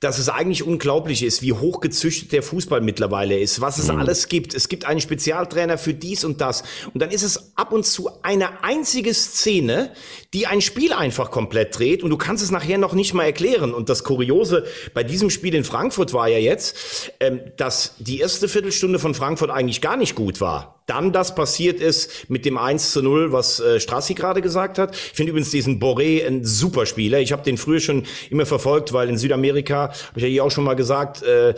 dass 0.01 0.19
es 0.19 0.27
eigentlich 0.27 0.63
unglaublich 0.63 1.23
ist, 1.23 1.41
wie 1.41 1.53
hochgezüchtet 1.53 2.33
der 2.33 2.43
Fußball 2.43 2.81
mittlerweile 2.81 3.39
ist, 3.39 3.61
was 3.61 3.77
es 3.77 3.87
mhm. 3.87 3.99
alles 3.99 4.27
gibt. 4.27 4.53
Es 4.53 4.67
gibt 4.67 4.85
einen 4.85 4.99
Spezialtrainer 4.99 5.77
für 5.77 5.93
dies 5.93 6.25
und 6.25 6.41
das. 6.41 6.63
Und 6.93 7.01
dann 7.01 7.11
ist 7.11 7.23
es 7.23 7.53
ab 7.55 7.71
und 7.71 7.85
zu 7.85 8.09
eine 8.21 8.63
einzige 8.63 9.13
Szene, 9.13 9.93
die 10.33 10.45
ein 10.45 10.61
Spiel 10.61 10.91
einfach 10.91 11.31
komplett 11.31 11.77
dreht 11.77 12.03
und 12.03 12.09
du 12.09 12.17
kannst 12.17 12.43
es 12.43 12.51
nachher 12.51 12.77
noch 12.77 12.93
nicht 12.93 13.13
mal 13.13 13.23
erklären. 13.23 13.73
Und 13.73 13.87
das 13.87 14.03
Kuriose 14.03 14.65
bei 14.93 15.03
diesem 15.03 15.29
Spiel 15.29 15.55
in 15.55 15.63
Frankfurt 15.63 16.13
war 16.13 16.27
ja 16.27 16.37
jetzt, 16.37 16.96
ähm, 17.19 17.41
dass 17.57 17.95
die 17.99 18.19
erste 18.19 18.47
Viertelstunde 18.47 18.99
von 18.99 19.13
Frankfurt 19.13 19.49
eigentlich 19.49 19.81
gar 19.81 19.97
nicht 19.97 20.15
gut 20.15 20.41
war 20.41 20.76
dann 20.87 21.11
das 21.11 21.35
passiert 21.35 21.79
ist 21.79 22.29
mit 22.29 22.45
dem 22.45 22.57
1 22.57 22.91
zu 22.91 23.03
0, 23.03 23.31
was 23.31 23.59
äh, 23.59 23.79
Strassi 23.79 24.13
gerade 24.13 24.41
gesagt 24.41 24.79
hat. 24.79 24.95
Ich 24.95 25.13
finde 25.13 25.31
übrigens 25.31 25.51
diesen 25.51 25.79
Boré 25.79 26.25
ein 26.25 26.43
super 26.43 26.85
Spieler. 26.85 27.19
Ich 27.19 27.31
habe 27.31 27.43
den 27.43 27.57
früher 27.57 27.79
schon 27.79 28.03
immer 28.29 28.45
verfolgt, 28.45 28.93
weil 28.93 29.09
in 29.09 29.17
Südamerika, 29.17 29.89
habe 29.89 29.93
ich 30.15 30.23
ja 30.23 30.29
hier 30.29 30.43
auch 30.45 30.51
schon 30.51 30.63
mal 30.63 30.75
gesagt, 30.75 31.23
äh, 31.23 31.53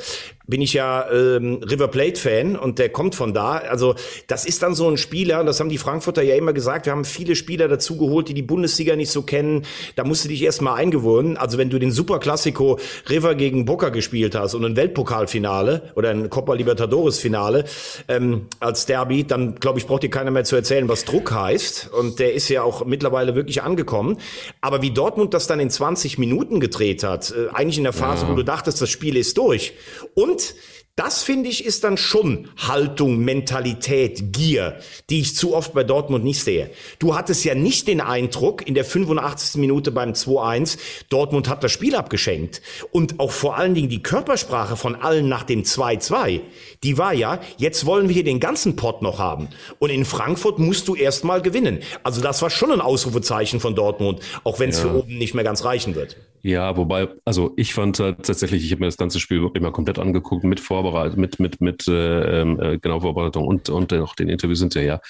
bin 0.49 0.61
ich 0.61 0.73
ja 0.73 1.09
ähm, 1.11 1.61
River 1.63 1.88
Plate-Fan 1.88 2.55
und 2.55 2.80
der 2.80 2.89
kommt 2.89 3.13
von 3.13 3.34
da. 3.34 3.57
Also 3.57 3.95
das 4.27 4.45
ist 4.45 4.63
dann 4.63 4.73
so 4.73 4.89
ein 4.89 4.97
Spieler, 4.97 5.39
und 5.39 5.45
das 5.45 5.59
haben 5.59 5.69
die 5.69 5.77
Frankfurter 5.77 6.23
ja 6.23 6.36
immer 6.36 6.53
gesagt, 6.53 6.88
wir 6.88 6.91
haben 6.91 7.05
viele 7.05 7.36
Spieler 7.36 7.67
dazu 7.67 7.97
geholt, 7.97 8.30
die 8.30 8.34
die 8.34 8.41
Bundesliga 8.41 8.95
nicht 8.95 9.11
so 9.11 9.21
kennen. 9.21 9.63
Da 9.95 10.03
musst 10.03 10.25
du 10.25 10.30
dich 10.30 10.41
erstmal 10.41 10.80
eingewöhnen. 10.80 11.38
Also 11.38 11.57
wenn 11.57 11.69
du 11.69 11.77
den 11.77 11.91
Super 11.91 12.19
Classico 12.19 12.80
River 13.09 13.36
gegen 13.36 13.65
Boca 13.65 13.89
gespielt 13.89 14.34
hast 14.36 14.55
und 14.55 14.65
ein 14.65 14.75
Weltpokalfinale 14.75 15.91
oder 15.95 16.09
ein 16.09 16.30
Copa 16.32 16.55
Libertadores-Finale 16.55 17.65
ähm, 18.07 18.47
als 18.59 18.88
Derby, 18.88 19.18
dann 19.28 19.55
glaube 19.55 19.80
ich, 19.80 19.88
braucht 19.88 20.03
dir 20.03 20.09
keiner 20.09 20.32
mehr 20.32 20.43
zu 20.43 20.55
erzählen, 20.55 20.88
was 20.89 21.05
Druck 21.05 21.32
heißt. 21.32 21.91
Und 21.91 22.20
der 22.20 22.34
ist 22.34 22.49
ja 22.49 22.63
auch 22.63 22.86
mittlerweile 22.86 23.36
wirklich 23.36 23.61
angekommen. 23.63 24.17
Aber 24.61 24.82
wie 24.82 24.91
Dortmund 24.91 25.34
das 25.34 25.47
dann 25.47 25.59
in 25.59 25.70
20 25.70 26.17
Minuten 26.17 26.59
gedreht 26.59 27.03
hat, 27.03 27.32
äh, 27.32 27.49
eigentlich 27.53 27.78
in 27.78 27.84
der 27.84 27.93
Phase, 27.93 28.26
ja. 28.26 28.32
wo 28.32 28.36
du 28.36 28.43
dachtest, 28.43 28.82
das 28.82 28.89
Spiel 28.89 29.15
ist 29.17 29.38
durch. 29.38 29.74
Und 30.13 30.55
das 31.00 31.24
finde 31.24 31.47
ich 31.47 31.64
ist 31.64 31.86
dann 31.86 31.95
schon 31.95 32.50
Haltung, 32.58 33.20
Mentalität, 33.20 34.34
Gier, 34.34 34.80
die 35.10 35.22
ich 35.22 35.34
zu 35.34 35.56
oft 35.56 35.74
bei 35.74 35.86
Dortmund 35.86 36.26
nicht 36.26 36.43
sehe. 36.43 36.72
Du 37.00 37.16
hattest 37.16 37.45
ja 37.45 37.56
nicht 37.56 37.88
den 37.88 38.02
Eindruck 38.02 38.68
in 38.68 38.74
der 38.74 38.84
85. 38.84 39.62
Minute 39.62 39.91
beim 39.91 40.12
2-1, 40.12 40.78
Dortmund 41.08 41.47
hat 41.47 41.64
das 41.64 41.72
Spiel 41.72 41.95
abgeschenkt. 41.95 42.62
Und 42.91 43.22
auch 43.22 43.32
vor 43.32 43.58
allen 43.58 43.76
Dingen 43.76 43.88
die 43.88 44.04
Körpersprache 44.04 44.76
von 44.76 44.93
allen 44.93 45.30
nach 45.30 45.43
dem 45.43 45.64
2-2, 45.64 46.41
die 46.84 46.97
war 46.97 47.14
ja, 47.14 47.39
jetzt 47.56 47.86
wollen 47.86 48.10
wir 48.10 48.16
hier 48.16 48.26
den 48.26 48.41
ganzen 48.41 48.76
Pott 48.76 49.02
noch 49.02 49.20
haben. 49.20 49.47
Und 49.80 49.91
in 49.91 50.04
Frankfurt 50.04 50.60
musst 50.60 50.89
du 50.89 50.95
erst 50.95 51.24
mal 51.24 51.41
gewinnen. 51.41 51.80
Also 52.04 52.20
das 52.20 52.41
war 52.41 52.50
schon 52.50 52.74
ein 52.74 52.82
Ausrufezeichen 52.82 53.62
von 53.62 53.74
Dortmund, 53.74 54.20
auch 54.43 54.60
wenn 54.60 54.70
es 54.72 54.80
ja. 54.80 54.89
für 54.89 54.95
oben 54.95 55.18
nicht 55.18 55.34
mehr 55.34 55.45
ganz 55.45 55.64
reichen 55.64 55.95
wird. 55.95 56.18
Ja, 56.42 56.78
wobei, 56.78 57.10
also 57.26 57.54
ich 57.58 57.74
fand 57.74 58.00
halt 58.00 58.26
tatsächlich, 58.26 58.64
ich 58.64 58.72
habe 58.72 58.80
mir 58.80 58.88
das 58.88 58.98
ganze 58.98 59.20
Spiel 59.20 59.42
mal 59.42 59.72
komplett 59.72 60.00
angeguckt, 60.00 60.46
mit 60.46 60.62
Vorbereitung, 60.62 61.20
mit, 61.20 61.40
mit, 61.40 61.60
mit 61.60 61.88
äh, 61.88 62.42
ähm, 62.42 62.60
äh, 62.60 62.78
genau 62.80 63.02
Vorbereitung 63.02 63.46
und, 63.46 63.70
und 63.70 63.94
auch 63.94 64.16
den 64.16 64.30
Interviews 64.30 64.62
hinterher. 64.62 65.02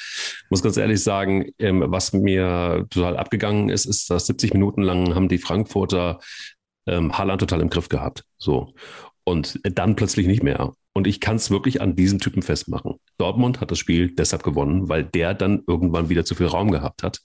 Muss 0.50 0.64
ganz 0.64 0.78
ehrlich 0.78 1.04
sagen, 1.04 1.52
ähm, 1.60 1.84
was 1.88 2.14
mir 2.14 2.88
total 2.90 3.18
abgegangen 3.18 3.70
ist, 3.70 3.86
ist, 3.86 4.10
dass 4.10 4.26
70 4.26 4.54
Minuten 4.54 4.82
lang 4.82 5.14
haben 5.14 5.30
die 5.30 5.38
Frankfurter 5.38 6.20
ähm, 6.88 7.16
Haaland 7.16 7.42
total 7.42 7.62
im 7.62 7.70
Griff 7.70 7.90
gehabt. 7.90 8.24
So. 8.38 8.74
Und 9.24 9.60
dann 9.64 9.96
plötzlich 9.96 10.26
nicht 10.26 10.42
mehr. 10.42 10.74
Und 10.94 11.06
ich 11.06 11.20
kann 11.20 11.36
es 11.36 11.52
wirklich 11.52 11.82
an 11.82 11.96
diesem 11.96 12.20
Typen 12.20 12.42
festmachen. 12.42 12.96
Dortmund 13.20 13.61
hat 13.61 13.72
das 13.72 13.80
Spiel 13.80 14.15
deshalb 14.15 14.43
gewonnen, 14.43 14.89
weil 14.89 15.03
der 15.03 15.34
dann 15.34 15.63
irgendwann 15.67 16.09
wieder 16.09 16.26
zu 16.26 16.36
viel 16.36 16.47
Raum 16.47 16.72
gehabt 16.72 17.03
hat. 17.03 17.20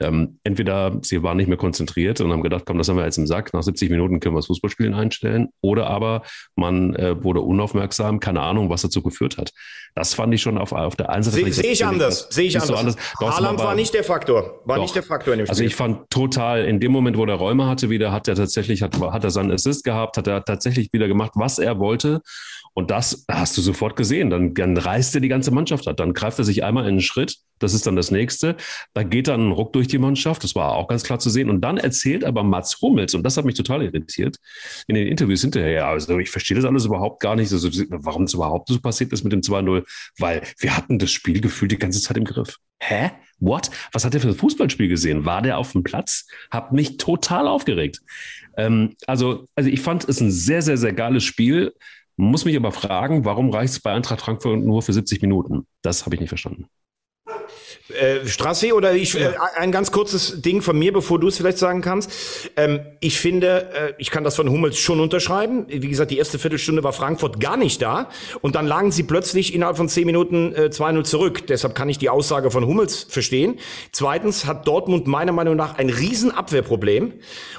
Ähm, 0.00 0.38
entweder 0.44 0.98
sie 1.02 1.22
waren 1.22 1.36
nicht 1.36 1.48
mehr 1.48 1.56
konzentriert 1.56 2.20
und 2.20 2.32
haben 2.32 2.42
gedacht, 2.42 2.64
komm, 2.66 2.78
das 2.78 2.88
haben 2.88 2.96
wir 2.96 3.04
jetzt 3.04 3.18
im 3.18 3.26
Sack, 3.26 3.52
nach 3.52 3.62
70 3.62 3.90
Minuten 3.90 4.20
können 4.20 4.34
wir 4.34 4.38
das 4.38 4.46
Fußballspielen 4.46 4.94
einstellen. 4.94 5.48
Oder 5.60 5.88
aber 5.88 6.22
man 6.54 6.94
äh, 6.94 7.22
wurde 7.22 7.40
unaufmerksam, 7.42 8.18
keine 8.20 8.40
Ahnung, 8.40 8.70
was 8.70 8.82
dazu 8.82 9.02
geführt 9.02 9.36
hat. 9.36 9.52
Das 9.96 10.12
fand 10.12 10.34
ich 10.34 10.42
schon 10.42 10.58
auf, 10.58 10.72
auf 10.72 10.94
der 10.94 11.08
einen 11.08 11.22
Seite. 11.22 11.38
Sehe 11.38 11.52
seh 11.54 11.68
ich 11.68 11.86
anders, 11.86 12.28
sehe 12.30 12.44
ich 12.44 12.60
anders. 12.60 12.78
anders. 12.78 12.96
Haaland 13.18 13.58
war 13.60 13.74
nicht 13.74 13.94
der 13.94 14.04
Faktor, 14.04 14.60
war 14.66 14.76
doch. 14.76 14.82
nicht 14.82 14.94
der 14.94 15.02
Faktor 15.02 15.32
in 15.32 15.38
dem 15.38 15.48
also 15.48 15.54
Spiel. 15.54 15.64
Also 15.68 15.72
ich 15.72 15.74
fand 15.74 16.10
total, 16.10 16.66
in 16.66 16.80
dem 16.80 16.92
Moment, 16.92 17.16
wo 17.16 17.24
der 17.24 17.36
Räume 17.36 17.66
hatte 17.66 17.88
wieder, 17.88 18.12
hat 18.12 18.28
er 18.28 18.34
tatsächlich, 18.34 18.82
hat, 18.82 19.00
hat 19.00 19.24
er 19.24 19.30
seinen 19.30 19.50
Assist 19.50 19.84
gehabt, 19.84 20.18
hat 20.18 20.26
er 20.26 20.44
tatsächlich 20.44 20.92
wieder 20.92 21.08
gemacht, 21.08 21.32
was 21.34 21.58
er 21.58 21.78
wollte. 21.78 22.20
Und 22.74 22.90
das 22.90 23.24
hast 23.30 23.56
du 23.56 23.62
sofort 23.62 23.96
gesehen. 23.96 24.28
Dann, 24.28 24.52
dann 24.52 24.76
reißt 24.76 25.14
er 25.14 25.22
die 25.22 25.28
ganze 25.28 25.50
Mannschaft 25.50 25.88
ab. 25.88 25.96
Dann 25.96 26.12
greift 26.12 26.38
er 26.38 26.44
sich 26.44 26.62
einmal 26.62 26.84
in 26.84 26.90
einen 26.90 27.00
Schritt. 27.00 27.38
Das 27.58 27.72
ist 27.72 27.86
dann 27.86 27.96
das 27.96 28.10
nächste. 28.10 28.54
Da 28.92 29.02
geht 29.02 29.28
dann 29.28 29.48
ein 29.48 29.52
Ruck 29.52 29.72
durch 29.72 29.88
die 29.88 29.96
Mannschaft. 29.96 30.44
Das 30.44 30.54
war 30.54 30.74
auch 30.74 30.86
ganz 30.86 31.02
klar 31.02 31.18
zu 31.18 31.30
sehen. 31.30 31.48
Und 31.48 31.62
dann 31.62 31.78
erzählt 31.78 32.22
aber 32.22 32.42
Mats 32.42 32.82
Hummels, 32.82 33.14
und 33.14 33.22
das 33.22 33.38
hat 33.38 33.46
mich 33.46 33.54
total 33.54 33.82
irritiert, 33.82 34.36
in 34.88 34.94
den 34.94 35.06
Interviews 35.06 35.40
hinterher, 35.40 35.70
ja, 35.70 35.88
also 35.88 36.18
ich 36.18 36.28
verstehe 36.28 36.54
das 36.54 36.66
alles 36.66 36.84
überhaupt 36.84 37.20
gar 37.20 37.34
nicht, 37.34 37.50
also, 37.50 37.70
warum 37.88 38.24
es 38.24 38.34
überhaupt 38.34 38.68
so 38.68 38.78
passiert 38.78 39.10
ist 39.14 39.24
mit 39.24 39.32
dem 39.32 39.40
2-0, 39.40 39.85
weil 40.18 40.42
wir 40.58 40.76
hatten 40.76 40.98
das 40.98 41.10
Spiel 41.10 41.40
gefühlt 41.40 41.72
die 41.72 41.78
ganze 41.78 42.00
Zeit 42.00 42.16
im 42.16 42.24
Griff. 42.24 42.58
Hä? 42.78 43.12
What? 43.38 43.70
Was 43.92 44.04
hat 44.04 44.14
der 44.14 44.20
für 44.20 44.28
ein 44.28 44.34
Fußballspiel 44.34 44.88
gesehen? 44.88 45.24
War 45.24 45.42
der 45.42 45.58
auf 45.58 45.72
dem 45.72 45.82
Platz? 45.82 46.26
Hat 46.50 46.72
mich 46.72 46.96
total 46.96 47.48
aufgeregt. 47.48 48.00
Ähm, 48.56 48.94
also, 49.06 49.48
also 49.54 49.68
ich 49.68 49.80
fand 49.80 50.08
es 50.08 50.20
ein 50.20 50.30
sehr, 50.30 50.62
sehr, 50.62 50.76
sehr 50.76 50.92
geiles 50.92 51.24
Spiel. 51.24 51.74
Muss 52.16 52.46
mich 52.46 52.56
aber 52.56 52.72
fragen, 52.72 53.24
warum 53.24 53.50
reicht 53.50 53.74
es 53.74 53.80
bei 53.80 53.92
Eintracht 53.92 54.22
Frankfurt 54.22 54.60
nur 54.60 54.80
für 54.82 54.92
70 54.92 55.20
Minuten? 55.20 55.66
Das 55.82 56.06
habe 56.06 56.16
ich 56.16 56.20
nicht 56.20 56.30
verstanden. 56.30 56.66
Äh, 57.88 58.26
Strassi 58.26 58.72
oder 58.72 58.94
ich 58.94 59.14
äh, 59.14 59.34
ein 59.54 59.70
ganz 59.70 59.92
kurzes 59.92 60.42
Ding 60.42 60.60
von 60.60 60.76
mir, 60.76 60.92
bevor 60.92 61.20
du 61.20 61.28
es 61.28 61.36
vielleicht 61.36 61.58
sagen 61.58 61.82
kannst. 61.82 62.10
Ähm, 62.56 62.80
ich 62.98 63.20
finde, 63.20 63.70
äh, 63.72 63.92
ich 63.98 64.10
kann 64.10 64.24
das 64.24 64.34
von 64.34 64.50
Hummels 64.50 64.76
schon 64.76 64.98
unterschreiben. 64.98 65.66
Wie 65.68 65.88
gesagt, 65.88 66.10
die 66.10 66.18
erste 66.18 66.40
Viertelstunde 66.40 66.82
war 66.82 66.92
Frankfurt 66.92 67.38
gar 67.38 67.56
nicht 67.56 67.80
da 67.80 68.10
und 68.40 68.56
dann 68.56 68.66
lagen 68.66 68.90
sie 68.90 69.04
plötzlich 69.04 69.54
innerhalb 69.54 69.76
von 69.76 69.88
zehn 69.88 70.04
Minuten 70.04 70.52
äh, 70.52 70.62
2-0 70.62 71.04
zurück. 71.04 71.46
Deshalb 71.46 71.76
kann 71.76 71.88
ich 71.88 71.98
die 71.98 72.10
Aussage 72.10 72.50
von 72.50 72.66
Hummels 72.66 73.06
verstehen. 73.08 73.60
Zweitens 73.92 74.46
hat 74.46 74.66
Dortmund 74.66 75.06
meiner 75.06 75.32
Meinung 75.32 75.54
nach 75.54 75.78
ein 75.78 75.88
Riesenabwehrproblem. 75.88 77.12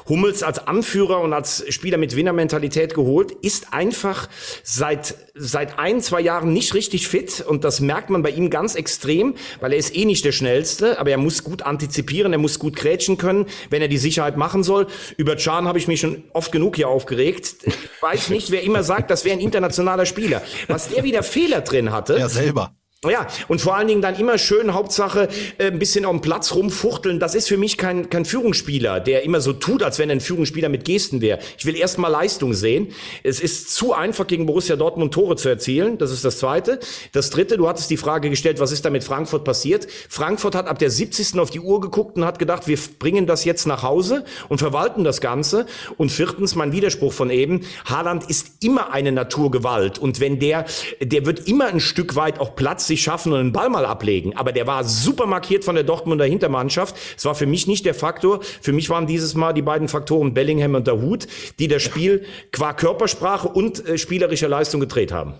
Hummels 0.10 0.44
als 0.44 0.68
Anführer 0.68 1.22
und 1.22 1.32
als 1.32 1.64
Spieler 1.70 1.98
mit 1.98 2.18
Winnermentalität 2.18 2.94
geholt, 2.94 3.32
ist 3.32 3.74
einfach 3.74 4.28
seit 4.64 5.16
seit 5.40 5.80
ein, 5.80 6.02
zwei 6.02 6.22
Jahren 6.22 6.52
nicht 6.54 6.74
richtig 6.74 7.08
fit 7.08 7.42
und 7.48 7.64
das 7.64 7.80
merkt 7.80 8.10
man 8.10 8.24
bei 8.24 8.32
ihm 8.32 8.50
ganz 8.50 8.76
extrem, 8.76 9.36
weil 9.60 9.74
er 9.74 9.78
ist 9.78 9.96
eh 9.96 10.06
nicht 10.06 10.17
der 10.22 10.32
Schnellste, 10.32 11.00
aber 11.00 11.12
er 11.12 11.18
muss 11.18 11.44
gut 11.44 11.62
antizipieren, 11.64 12.34
er 12.34 12.40
muss 12.40 12.60
gut 12.60 12.76
grätschen 12.76 13.18
können, 13.18 13.46
wenn 13.70 13.82
er 13.82 13.88
die 13.88 13.98
Sicherheit 13.98 14.38
machen 14.38 14.64
soll. 14.64 14.88
Über 15.18 15.36
Can 15.36 15.68
habe 15.68 15.80
ich 15.80 15.88
mich 15.88 16.00
schon 16.00 16.24
oft 16.34 16.52
genug 16.52 16.76
hier 16.76 16.90
aufgeregt. 16.90 17.56
Ich 17.66 18.02
weiß 18.02 18.30
nicht, 18.30 18.52
wer 18.52 18.64
immer 18.64 18.84
sagt, 18.84 19.12
das 19.12 19.26
wäre 19.26 19.36
ein 19.36 19.42
internationaler 19.42 20.06
Spieler. 20.06 20.42
Was 20.68 20.90
der 20.90 21.04
wieder 21.04 21.24
Fehler 21.24 21.62
drin 21.62 21.92
hatte. 21.92 22.18
Ja, 22.18 22.30
selber. 22.30 22.76
Ja, 23.06 23.28
und 23.48 23.62
vor 23.62 23.76
allen 23.76 23.88
Dingen 23.88 24.02
dann 24.02 24.16
immer 24.16 24.40
schön, 24.40 24.74
Hauptsache 24.74 25.30
äh, 25.60 25.68
ein 25.68 25.78
bisschen 25.78 26.04
auf 26.04 26.14
dem 26.14 26.22
Platz 26.22 26.56
rumfuchteln. 26.56 27.20
Das 27.20 27.36
ist 27.36 27.48
für 27.48 27.58
mich 27.58 27.78
kein, 27.78 28.10
kein 28.10 28.26
Führungsspieler, 28.26 29.00
der 29.00 29.22
immer 29.22 29.40
so 29.40 29.54
tut, 29.54 29.84
als 29.84 30.00
wenn 30.00 30.10
er 30.10 30.16
ein 30.16 30.20
Führungsspieler 30.20 30.68
mit 30.68 30.84
Gesten 30.84 31.22
wäre. 31.22 31.38
Ich 31.60 31.68
will 31.68 31.76
erst 31.76 32.00
mal 32.00 32.08
Leistung 32.08 32.56
sehen. 32.56 32.88
Es 33.22 33.40
ist 33.40 33.70
zu 33.70 33.94
einfach, 33.94 34.26
gegen 34.26 34.48
Borussia 34.48 34.76
Dortmund 34.76 35.14
Tore 35.14 35.36
zu 35.36 35.48
erzielen. 35.48 36.00
Das 36.00 36.12
ist 36.12 36.26
das 36.26 36.40
Zweite. 36.40 36.80
Das 37.12 37.30
Dritte, 37.30 37.58
du 37.58 37.70
hattest 37.70 37.92
die 37.92 37.98
Frage 37.98 38.32
gestellt, 38.32 38.60
was 38.60 38.72
ist 38.72 38.84
da 38.84 38.90
mit 38.90 39.04
Frankfurt 39.04 39.44
passiert? 39.44 39.86
Frankfurt 40.10 40.56
hat 40.56 40.66
ab 40.66 40.80
der 40.80 40.90
70. 40.90 41.40
auf 41.40 41.52
die 41.52 41.60
Uhr 41.60 41.80
geguckt 41.80 42.18
und 42.18 42.26
hat 42.26 42.40
gedacht, 42.40 42.68
wir 42.68 42.80
bringen 42.98 43.28
das 43.28 43.46
jetzt 43.46 43.68
nach 43.68 43.84
Hause 43.84 44.26
und 44.50 44.58
verwalten 44.58 45.04
das 45.04 45.22
Ganze. 45.22 45.68
Und 45.98 46.12
viertens, 46.12 46.56
mein 46.56 46.72
Widerspruch 46.72 47.14
von 47.14 47.30
eben, 47.30 47.62
Haaland 47.86 48.28
ist 48.28 48.64
immer 48.64 48.92
eine 48.92 49.12
Naturgewalt. 49.12 50.00
Und 50.00 50.20
wenn 50.20 50.40
der, 50.40 50.66
der 51.00 51.28
wird 51.28 51.48
immer 51.48 51.68
ein 51.68 51.80
Stück 51.80 52.16
weit 52.16 52.40
auch 52.40 52.56
Platz 52.56 52.87
sich 52.88 53.02
schaffen 53.02 53.34
und 53.34 53.40
einen 53.40 53.52
Ball 53.52 53.70
mal 53.70 53.86
ablegen. 53.86 54.36
Aber 54.36 54.52
der 54.52 54.68
war 54.68 54.84
super 54.84 55.26
markiert 55.26 55.64
von 55.64 55.76
der 55.76 55.84
Dortmunder 55.84 56.26
Hintermannschaft. 56.26 56.96
Es 57.16 57.26
war 57.26 57.36
für 57.36 57.46
mich 57.46 57.68
nicht 57.68 57.86
der 57.86 57.94
Faktor. 57.94 58.40
Für 58.62 58.74
mich 58.74 58.90
waren 58.90 59.08
dieses 59.08 59.36
Mal 59.36 59.54
die 59.54 59.62
beiden 59.62 59.88
Faktoren 59.88 60.34
Bellingham 60.34 60.76
und 60.76 60.88
der 60.88 61.02
Hut, 61.02 61.28
die 61.60 61.68
das 61.68 61.84
Spiel 61.84 62.26
qua 62.52 62.74
Körpersprache 62.74 63.48
und 63.48 63.88
äh, 63.88 63.98
spielerischer 63.98 64.50
Leistung 64.50 64.80
gedreht 64.80 65.12
haben 65.12 65.36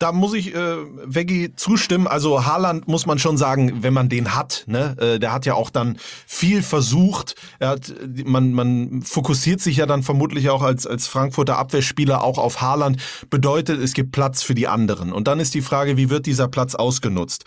da 0.00 0.10
muss 0.10 0.34
ich 0.34 0.54
äh, 0.54 0.76
Veggie 1.04 1.54
zustimmen. 1.54 2.08
Also 2.08 2.44
Haaland 2.44 2.88
muss 2.88 3.06
man 3.06 3.20
schon 3.20 3.36
sagen, 3.36 3.82
wenn 3.82 3.94
man 3.94 4.08
den 4.08 4.34
hat, 4.34 4.64
ne, 4.66 4.96
äh, 4.98 5.18
der 5.20 5.32
hat 5.32 5.46
ja 5.46 5.54
auch 5.54 5.70
dann 5.70 5.98
viel 6.26 6.62
versucht. 6.62 7.36
Er 7.60 7.68
hat, 7.70 7.94
man, 8.24 8.52
man 8.52 9.02
fokussiert 9.02 9.60
sich 9.60 9.76
ja 9.76 9.86
dann 9.86 10.02
vermutlich 10.02 10.50
auch 10.50 10.62
als, 10.62 10.86
als 10.86 11.06
Frankfurter 11.06 11.58
Abwehrspieler 11.58 12.24
auch 12.24 12.38
auf 12.38 12.60
Haaland. 12.60 13.00
Bedeutet, 13.30 13.80
es 13.80 13.94
gibt 13.94 14.10
Platz 14.10 14.42
für 14.42 14.56
die 14.56 14.66
anderen. 14.66 15.12
Und 15.12 15.28
dann 15.28 15.38
ist 15.38 15.54
die 15.54 15.62
Frage, 15.62 15.96
wie 15.96 16.10
wird 16.10 16.26
dieser 16.26 16.48
Platz 16.48 16.74
ausgenutzt? 16.74 17.44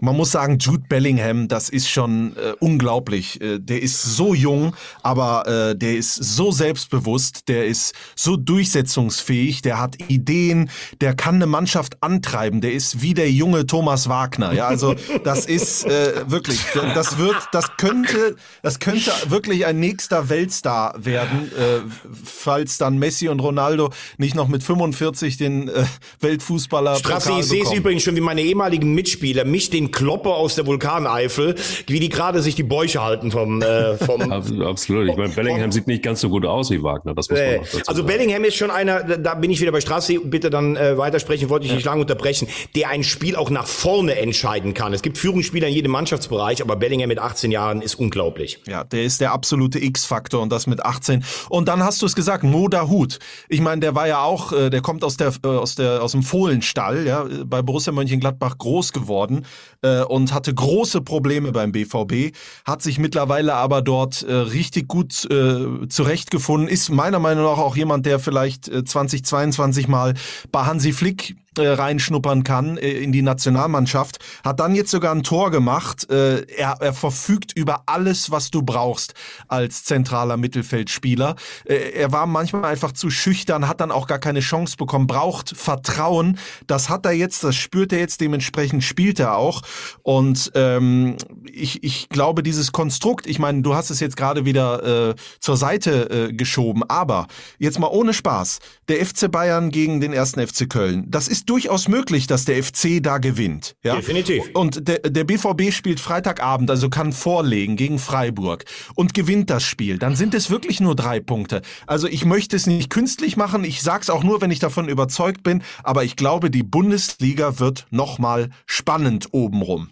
Man 0.00 0.16
muss 0.16 0.32
sagen, 0.32 0.58
Jude 0.58 0.84
Bellingham, 0.88 1.46
das 1.46 1.68
ist 1.68 1.88
schon 1.88 2.36
äh, 2.36 2.54
unglaublich. 2.58 3.40
Äh, 3.40 3.60
der 3.60 3.80
ist 3.80 4.02
so 4.02 4.34
jung, 4.34 4.74
aber 5.02 5.46
äh, 5.46 5.76
der 5.76 5.96
ist 5.96 6.16
so 6.16 6.50
selbstbewusst, 6.50 7.48
der 7.48 7.66
ist 7.66 7.94
so 8.16 8.36
durchsetzungsfähig, 8.36 9.62
der 9.62 9.80
hat 9.80 9.96
Ideen, 10.10 10.70
der 11.00 11.14
kann 11.14 11.36
eine 11.36 11.46
Mannschaft 11.46 11.83
antreiben, 12.00 12.60
der 12.60 12.72
ist 12.72 13.02
wie 13.02 13.14
der 13.14 13.30
junge 13.30 13.66
Thomas 13.66 14.08
Wagner. 14.08 14.52
Ja, 14.52 14.66
also 14.66 14.94
das 15.24 15.46
ist 15.46 15.86
äh, 15.86 16.30
wirklich, 16.30 16.60
das 16.94 17.18
wird, 17.18 17.36
das 17.52 17.76
könnte, 17.76 18.36
das 18.62 18.78
könnte 18.80 19.10
wirklich 19.28 19.66
ein 19.66 19.80
nächster 19.80 20.28
Weltstar 20.28 20.94
werden, 20.98 21.50
äh, 21.58 21.80
falls 22.24 22.78
dann 22.78 22.98
Messi 22.98 23.28
und 23.28 23.40
Ronaldo 23.40 23.90
nicht 24.18 24.34
noch 24.34 24.48
mit 24.48 24.62
45 24.62 25.36
den 25.36 25.68
äh, 25.68 25.84
Weltfußballer. 26.20 26.96
Strassi, 26.96 27.32
ich 27.40 27.46
sehe 27.46 27.62
es 27.62 27.72
übrigens 27.72 28.02
schon 28.02 28.16
wie 28.16 28.20
meine 28.20 28.42
ehemaligen 28.42 28.94
Mitspieler, 28.94 29.44
mich 29.44 29.70
den 29.70 29.90
Klopper 29.90 30.34
aus 30.34 30.54
der 30.54 30.66
Vulkaneifel, 30.66 31.54
wie 31.86 32.00
die 32.00 32.08
gerade 32.08 32.42
sich 32.42 32.54
die 32.54 32.62
Bäuche 32.62 33.02
halten 33.02 33.30
vom, 33.30 33.62
äh, 33.62 33.96
vom 33.96 34.32
Absolut. 34.62 35.08
Ich 35.08 35.16
meine, 35.16 35.30
Bellingham 35.30 35.72
sieht 35.72 35.86
nicht 35.86 36.02
ganz 36.02 36.20
so 36.20 36.28
gut 36.28 36.44
aus 36.46 36.70
wie 36.70 36.82
Wagner. 36.82 37.14
Das 37.14 37.28
muss 37.28 37.38
man 37.38 37.48
äh, 37.48 37.58
also 37.58 37.82
sagen. 37.84 38.06
Bellingham 38.06 38.44
ist 38.44 38.56
schon 38.56 38.70
einer, 38.70 39.02
da 39.02 39.34
bin 39.34 39.50
ich 39.50 39.60
wieder 39.60 39.72
bei 39.72 39.80
Strassi, 39.80 40.18
bitte 40.22 40.50
dann 40.50 40.76
äh, 40.76 40.96
weitersprechen, 40.96 41.48
wollte 41.48 41.66
ich 41.66 41.72
ja. 41.74 41.76
nicht 41.76 41.86
lange 41.86 42.00
unterbrechen, 42.02 42.48
der 42.74 42.88
ein 42.88 43.04
Spiel 43.04 43.36
auch 43.36 43.50
nach 43.50 43.66
vorne 43.66 44.16
entscheiden 44.16 44.74
kann. 44.74 44.92
Es 44.92 45.02
gibt 45.02 45.18
Führungsspieler 45.18 45.68
in 45.68 45.74
jedem 45.74 45.92
Mannschaftsbereich, 45.92 46.62
aber 46.62 46.76
Bellingham 46.76 47.08
mit 47.08 47.18
18 47.18 47.50
Jahren 47.50 47.82
ist 47.82 47.94
unglaublich. 47.96 48.60
Ja, 48.66 48.84
der 48.84 49.04
ist 49.04 49.20
der 49.20 49.32
absolute 49.32 49.82
X-Faktor 49.82 50.42
und 50.42 50.50
das 50.50 50.66
mit 50.66 50.84
18. 50.84 51.24
Und 51.48 51.68
dann 51.68 51.82
hast 51.82 52.02
du 52.02 52.06
es 52.06 52.14
gesagt, 52.14 52.44
Moda 52.44 52.88
Hut. 52.88 53.18
Ich 53.48 53.60
meine, 53.60 53.80
der 53.80 53.94
war 53.94 54.08
ja 54.08 54.22
auch, 54.22 54.52
äh, 54.52 54.70
der 54.70 54.80
kommt 54.80 55.04
aus 55.04 55.16
der, 55.16 55.32
äh, 55.44 55.48
aus 55.48 55.74
der, 55.74 56.02
aus 56.02 56.12
dem 56.12 56.22
Fohlenstall, 56.22 57.06
ja, 57.06 57.26
bei 57.44 57.62
Borussia 57.62 57.92
Mönchengladbach 57.92 58.58
groß 58.58 58.92
geworden 58.92 59.46
äh, 59.82 60.02
und 60.02 60.32
hatte 60.32 60.54
große 60.54 61.00
Probleme 61.02 61.52
beim 61.52 61.72
BVB, 61.72 62.36
hat 62.64 62.82
sich 62.82 62.98
mittlerweile 62.98 63.54
aber 63.54 63.82
dort 63.82 64.22
äh, 64.22 64.32
richtig 64.32 64.88
gut 64.88 65.28
äh, 65.30 65.88
zurechtgefunden, 65.88 66.68
ist 66.68 66.90
meiner 66.90 67.18
Meinung 67.18 67.44
nach 67.44 67.58
auch 67.58 67.76
jemand, 67.76 68.06
der 68.06 68.18
vielleicht 68.18 68.68
äh, 68.68 68.84
2022 68.84 69.88
mal 69.88 70.14
bei 70.50 70.64
Hansi 70.64 70.92
Flick 70.92 71.36
äh, 71.58 71.68
reinschnuppern 71.68 72.44
kann 72.44 72.76
äh, 72.76 72.90
in 72.90 73.12
die 73.12 73.22
Nationalmannschaft. 73.22 74.18
Hat 74.44 74.60
dann 74.60 74.74
jetzt 74.74 74.90
sogar 74.90 75.14
ein 75.14 75.22
Tor 75.22 75.50
gemacht. 75.50 76.10
Äh, 76.10 76.42
er, 76.56 76.76
er 76.80 76.92
verfügt 76.92 77.52
über 77.56 77.82
alles, 77.86 78.30
was 78.30 78.50
du 78.50 78.62
brauchst 78.62 79.14
als 79.48 79.84
zentraler 79.84 80.36
Mittelfeldspieler. 80.36 81.36
Äh, 81.64 81.92
er 81.92 82.12
war 82.12 82.26
manchmal 82.26 82.64
einfach 82.64 82.92
zu 82.92 83.10
schüchtern, 83.10 83.68
hat 83.68 83.80
dann 83.80 83.90
auch 83.90 84.06
gar 84.06 84.18
keine 84.18 84.40
Chance 84.40 84.76
bekommen, 84.76 85.06
braucht 85.06 85.56
Vertrauen. 85.56 86.38
Das 86.66 86.88
hat 86.88 87.06
er 87.06 87.12
jetzt, 87.12 87.44
das 87.44 87.56
spürt 87.56 87.92
er 87.92 87.98
jetzt, 87.98 88.20
dementsprechend 88.20 88.84
spielt 88.84 89.18
er 89.20 89.36
auch. 89.36 89.62
Und 90.02 90.52
ähm, 90.54 91.16
ich, 91.50 91.82
ich 91.82 92.08
glaube, 92.08 92.42
dieses 92.42 92.72
Konstrukt, 92.72 93.26
ich 93.26 93.38
meine, 93.38 93.62
du 93.62 93.74
hast 93.74 93.90
es 93.90 94.00
jetzt 94.00 94.16
gerade 94.16 94.44
wieder 94.44 95.10
äh, 95.10 95.14
zur 95.40 95.56
Seite 95.56 96.28
äh, 96.28 96.32
geschoben, 96.32 96.82
aber 96.88 97.26
jetzt 97.58 97.78
mal 97.78 97.88
ohne 97.88 98.12
Spaß, 98.12 98.58
der 98.88 99.04
FC 99.04 99.30
Bayern 99.30 99.70
gegen 99.70 100.00
den 100.00 100.12
ersten 100.12 100.44
FC 100.46 100.68
Köln, 100.68 101.06
das 101.08 101.28
ist 101.28 101.43
durchaus 101.46 101.88
möglich, 101.88 102.26
dass 102.26 102.44
der 102.44 102.62
FC 102.62 103.02
da 103.02 103.18
gewinnt. 103.18 103.76
Ja? 103.82 103.96
Definitiv. 103.96 104.42
Und 104.54 104.88
der, 104.88 104.98
der 104.98 105.24
BVB 105.24 105.72
spielt 105.72 106.00
Freitagabend, 106.00 106.70
also 106.70 106.88
kann 106.88 107.12
vorlegen 107.12 107.76
gegen 107.76 107.98
Freiburg 107.98 108.64
und 108.94 109.14
gewinnt 109.14 109.50
das 109.50 109.62
Spiel. 109.62 109.98
Dann 109.98 110.16
sind 110.16 110.34
es 110.34 110.50
wirklich 110.50 110.80
nur 110.80 110.94
drei 110.96 111.20
Punkte. 111.20 111.62
Also 111.86 112.06
ich 112.06 112.24
möchte 112.24 112.56
es 112.56 112.66
nicht 112.66 112.90
künstlich 112.90 113.36
machen. 113.36 113.64
Ich 113.64 113.82
sag's 113.82 114.10
auch 114.10 114.22
nur, 114.22 114.40
wenn 114.40 114.50
ich 114.50 114.58
davon 114.58 114.88
überzeugt 114.88 115.42
bin. 115.42 115.62
Aber 115.82 116.04
ich 116.04 116.16
glaube, 116.16 116.50
die 116.50 116.62
Bundesliga 116.62 117.58
wird 117.58 117.86
nochmal 117.90 118.50
spannend 118.66 119.28
obenrum. 119.32 119.90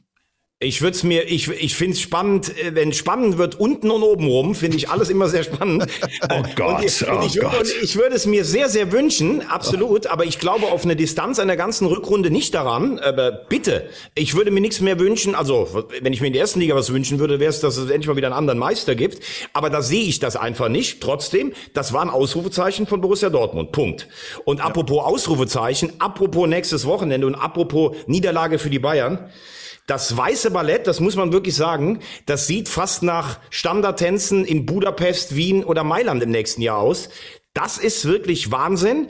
Ich 0.63 0.81
würde 0.81 0.97
es 0.97 1.03
mir, 1.03 1.29
ich, 1.29 1.49
ich 1.49 1.75
finde 1.75 1.95
es 1.95 2.01
spannend, 2.01 2.57
äh, 2.57 2.75
wenn 2.75 2.93
spannend 2.93 3.39
wird, 3.39 3.59
unten 3.59 3.91
und 3.91 4.03
oben 4.03 4.27
rum, 4.27 4.55
finde 4.55 4.77
ich 4.77 4.89
alles 4.89 5.11
immer 5.11 5.29
sehr 5.29 5.43
spannend. 5.43 5.87
oh 6.31 6.43
Gott, 6.55 6.85
ich, 6.85 7.05
oh 7.09 7.23
ich, 7.27 7.41
Gott. 7.41 7.67
Ich 7.83 7.97
würde 7.97 8.15
es 8.15 8.27
mir 8.27 8.45
sehr, 8.45 8.69
sehr 8.69 8.93
wünschen, 8.93 9.43
absolut, 9.43 10.07
aber 10.07 10.25
ich 10.25 10.39
glaube 10.39 10.67
auf 10.67 10.85
eine 10.85 10.97
Distanz 10.97 11.39
einer 11.39 11.57
ganzen 11.57 11.87
Rückrunde 11.87 12.31
nicht 12.31 12.55
daran. 12.55 12.99
Aber 12.99 13.33
bitte, 13.33 13.89
ich 14.15 14.35
würde 14.35 14.51
mir 14.51 14.61
nichts 14.61 14.81
mehr 14.81 14.99
wünschen. 14.99 15.35
Also, 15.35 15.87
wenn 16.01 16.13
ich 16.13 16.21
mir 16.21 16.29
in 16.29 16.33
der 16.33 16.43
ersten 16.43 16.61
Liga 16.61 16.75
was 16.75 16.93
wünschen 16.93 17.19
würde, 17.19 17.41
wäre 17.41 17.51
es, 17.51 17.61
dass 17.61 17.77
es 17.77 17.91
endlich 17.91 18.07
mal 18.07 18.17
wieder 18.17 18.29
einen 18.29 18.37
anderen 18.37 18.59
Meister 18.59 18.95
gibt. 18.95 19.23
Aber 19.53 19.71
da 19.71 19.83
sehe 19.83 20.05
ich 20.05 20.21
das 20.21 20.37
einfach 20.37 20.69
nicht. 20.69 21.01
Trotzdem, 21.01 21.53
das 21.75 21.93
war 21.93 22.03
ein 22.03 22.11
Ausrufezeichen 22.11 22.87
von 22.87 23.01
Borussia 23.01 23.31
Dortmund. 23.31 23.73
Punkt. 23.73 24.09
Und 24.45 24.65
apropos 24.65 25.05
Ausrufezeichen, 25.05 25.93
apropos 25.99 26.49
nächstes 26.49 26.87
Wochenende 26.87 27.27
und 27.27 27.35
apropos 27.35 27.97
Niederlage 28.07 28.59
für 28.59 28.71
die 28.71 28.79
Bayern. 28.79 29.31
Das 29.87 30.17
weiße 30.17 30.53
Ballett, 30.53 30.87
das 30.87 31.01
muss 31.01 31.17
man 31.17 31.33
wirklich 31.33 31.57
sagen, 31.57 32.01
das 32.27 32.47
sieht 32.47 32.69
fast 32.69 33.03
nach 33.03 33.41
Standardtänzen 33.51 34.45
in 34.45 34.65
Budapest, 34.65 35.35
Wien 35.35 35.65
oder 35.65 35.83
Mailand 35.83 36.23
im 36.23 36.31
nächsten 36.31 36.63
Jahr 36.63 36.79
aus. 36.79 37.09
Das 37.53 37.79
ist 37.79 38.07
wirklich 38.07 38.51
Wahnsinn. 38.51 39.09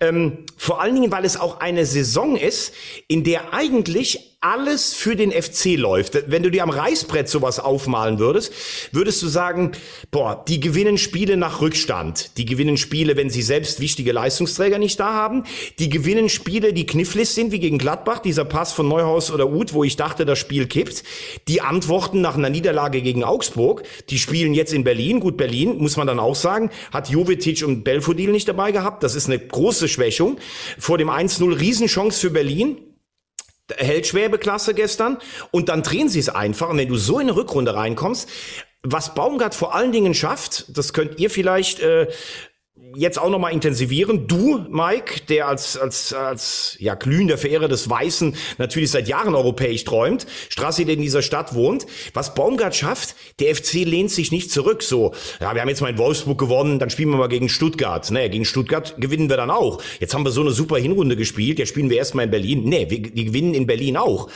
Ähm, 0.00 0.46
vor 0.56 0.80
allen 0.80 0.94
Dingen, 0.94 1.12
weil 1.12 1.24
es 1.24 1.38
auch 1.38 1.60
eine 1.60 1.86
Saison 1.86 2.36
ist, 2.36 2.74
in 3.06 3.22
der 3.22 3.52
eigentlich 3.52 4.33
alles 4.44 4.92
für 4.92 5.16
den 5.16 5.32
FC 5.32 5.76
läuft. 5.76 6.30
Wenn 6.30 6.42
du 6.42 6.50
dir 6.50 6.64
am 6.64 6.70
Reißbrett 6.70 7.30
sowas 7.30 7.58
aufmalen 7.58 8.18
würdest, 8.18 8.52
würdest 8.92 9.22
du 9.22 9.28
sagen, 9.28 9.72
boah, 10.10 10.44
die 10.46 10.60
gewinnen 10.60 10.98
Spiele 10.98 11.38
nach 11.38 11.62
Rückstand. 11.62 12.36
Die 12.36 12.44
gewinnen 12.44 12.76
Spiele, 12.76 13.16
wenn 13.16 13.30
sie 13.30 13.40
selbst 13.40 13.80
wichtige 13.80 14.12
Leistungsträger 14.12 14.78
nicht 14.78 15.00
da 15.00 15.14
haben. 15.14 15.44
Die 15.78 15.88
gewinnen 15.88 16.28
Spiele, 16.28 16.74
die 16.74 16.84
knifflig 16.84 17.30
sind, 17.30 17.52
wie 17.52 17.58
gegen 17.58 17.78
Gladbach, 17.78 18.18
dieser 18.18 18.44
Pass 18.44 18.74
von 18.74 18.86
Neuhaus 18.86 19.30
oder 19.30 19.50
Uth, 19.50 19.72
wo 19.72 19.82
ich 19.82 19.96
dachte, 19.96 20.26
das 20.26 20.38
Spiel 20.38 20.66
kippt. 20.66 21.04
Die 21.48 21.62
antworten 21.62 22.20
nach 22.20 22.36
einer 22.36 22.50
Niederlage 22.50 23.00
gegen 23.00 23.24
Augsburg. 23.24 23.84
Die 24.10 24.18
spielen 24.18 24.52
jetzt 24.52 24.74
in 24.74 24.84
Berlin. 24.84 25.20
Gut, 25.20 25.38
Berlin, 25.38 25.78
muss 25.78 25.96
man 25.96 26.06
dann 26.06 26.18
auch 26.18 26.36
sagen, 26.36 26.70
hat 26.92 27.08
Jovetic 27.08 27.64
und 27.66 27.82
Belfodil 27.82 28.30
nicht 28.30 28.46
dabei 28.46 28.72
gehabt. 28.72 29.04
Das 29.04 29.14
ist 29.14 29.26
eine 29.26 29.38
große 29.38 29.88
Schwächung. 29.88 30.36
Vor 30.78 30.98
dem 30.98 31.08
1-0 31.08 31.58
Riesenchance 31.58 32.20
für 32.20 32.30
Berlin 32.30 32.76
hält 33.76 34.06
Schwäbe-Klasse 34.06 34.74
gestern 34.74 35.18
und 35.50 35.68
dann 35.68 35.82
drehen 35.82 36.08
sie 36.08 36.20
es 36.20 36.28
einfach. 36.28 36.68
Und 36.68 36.78
wenn 36.78 36.88
du 36.88 36.96
so 36.96 37.18
in 37.18 37.28
eine 37.28 37.36
Rückrunde 37.36 37.74
reinkommst, 37.74 38.28
was 38.82 39.14
Baumgart 39.14 39.54
vor 39.54 39.74
allen 39.74 39.92
Dingen 39.92 40.14
schafft, 40.14 40.76
das 40.76 40.92
könnt 40.92 41.18
ihr 41.18 41.30
vielleicht 41.30 41.80
äh, 41.80 42.08
jetzt 42.96 43.20
auch 43.20 43.30
nochmal 43.30 43.52
intensivieren. 43.52 44.26
Du, 44.26 44.66
Mike, 44.68 45.22
der 45.28 45.46
als, 45.46 45.76
als, 45.76 46.12
als 46.12 46.76
ja, 46.80 46.94
glühender 46.94 47.38
Verehrer 47.38 47.68
des 47.68 47.88
Weißen 47.88 48.34
natürlich 48.58 48.90
seit 48.90 49.06
Jahren 49.06 49.36
europäisch 49.36 49.84
träumt, 49.84 50.26
Straße, 50.48 50.84
der 50.84 50.94
in 50.94 51.02
dieser 51.02 51.22
Stadt 51.22 51.54
wohnt. 51.54 51.86
Was 52.14 52.34
Baumgart 52.34 52.74
schafft, 52.74 53.14
der 53.38 53.54
FC 53.54 53.74
lehnt 53.84 54.10
sich 54.10 54.32
nicht 54.32 54.50
zurück. 54.50 54.82
So, 54.82 55.14
ja, 55.40 55.54
wir 55.54 55.60
haben 55.60 55.68
jetzt 55.68 55.82
mal 55.82 55.90
in 55.90 55.98
Wolfsburg 55.98 56.38
gewonnen, 56.38 56.80
dann 56.80 56.90
spielen 56.90 57.10
wir 57.10 57.16
mal 57.16 57.28
gegen 57.28 57.48
Stuttgart. 57.48 58.10
Naja, 58.10 58.26
gegen 58.26 58.44
Stuttgart 58.44 58.96
gewinnen 58.98 59.28
wir 59.28 59.36
dann 59.36 59.52
auch. 59.52 59.80
Jetzt 60.00 60.12
haben 60.12 60.24
wir 60.24 60.32
so 60.32 60.40
eine 60.40 60.50
super 60.50 60.76
Hinrunde 60.76 61.14
gespielt, 61.14 61.60
jetzt 61.60 61.68
spielen 61.68 61.90
wir 61.90 61.98
erstmal 61.98 62.24
in 62.24 62.32
Berlin. 62.32 62.64
Nee, 62.64 62.90
wir, 62.90 63.14
wir 63.14 63.24
gewinnen 63.24 63.54
in 63.54 63.68
Berlin 63.68 63.96
auch. 63.96 64.28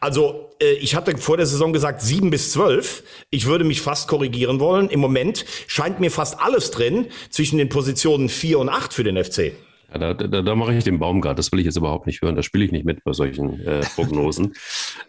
Also, 0.00 0.50
äh, 0.60 0.72
ich 0.74 0.94
hatte 0.94 1.16
vor 1.16 1.36
der 1.36 1.46
Saison 1.46 1.72
gesagt 1.72 2.00
sieben 2.02 2.30
bis 2.30 2.52
zwölf. 2.52 3.02
Ich 3.30 3.46
würde 3.46 3.64
mich 3.64 3.80
fast 3.80 4.08
korrigieren 4.08 4.60
wollen. 4.60 4.88
Im 4.88 5.00
Moment 5.00 5.44
scheint 5.66 6.00
mir 6.00 6.10
fast 6.10 6.40
alles 6.40 6.70
drin 6.70 7.06
zwischen 7.30 7.58
den 7.58 7.68
Positionen 7.68 8.28
vier 8.28 8.58
und 8.58 8.68
acht 8.68 8.92
für 8.92 9.04
den 9.04 9.22
FC. 9.22 9.52
Ja, 9.92 9.98
da, 9.98 10.14
da, 10.14 10.42
da 10.42 10.54
mache 10.54 10.74
ich 10.74 10.84
den 10.84 10.98
Baumgart. 10.98 11.38
Das 11.38 11.52
will 11.52 11.60
ich 11.60 11.66
jetzt 11.66 11.76
überhaupt 11.76 12.06
nicht 12.06 12.20
hören. 12.22 12.34
Da 12.34 12.42
spiele 12.42 12.64
ich 12.64 12.72
nicht 12.72 12.84
mit 12.84 13.04
bei 13.04 13.12
solchen 13.12 13.64
äh, 13.64 13.80
Prognosen. 13.94 14.54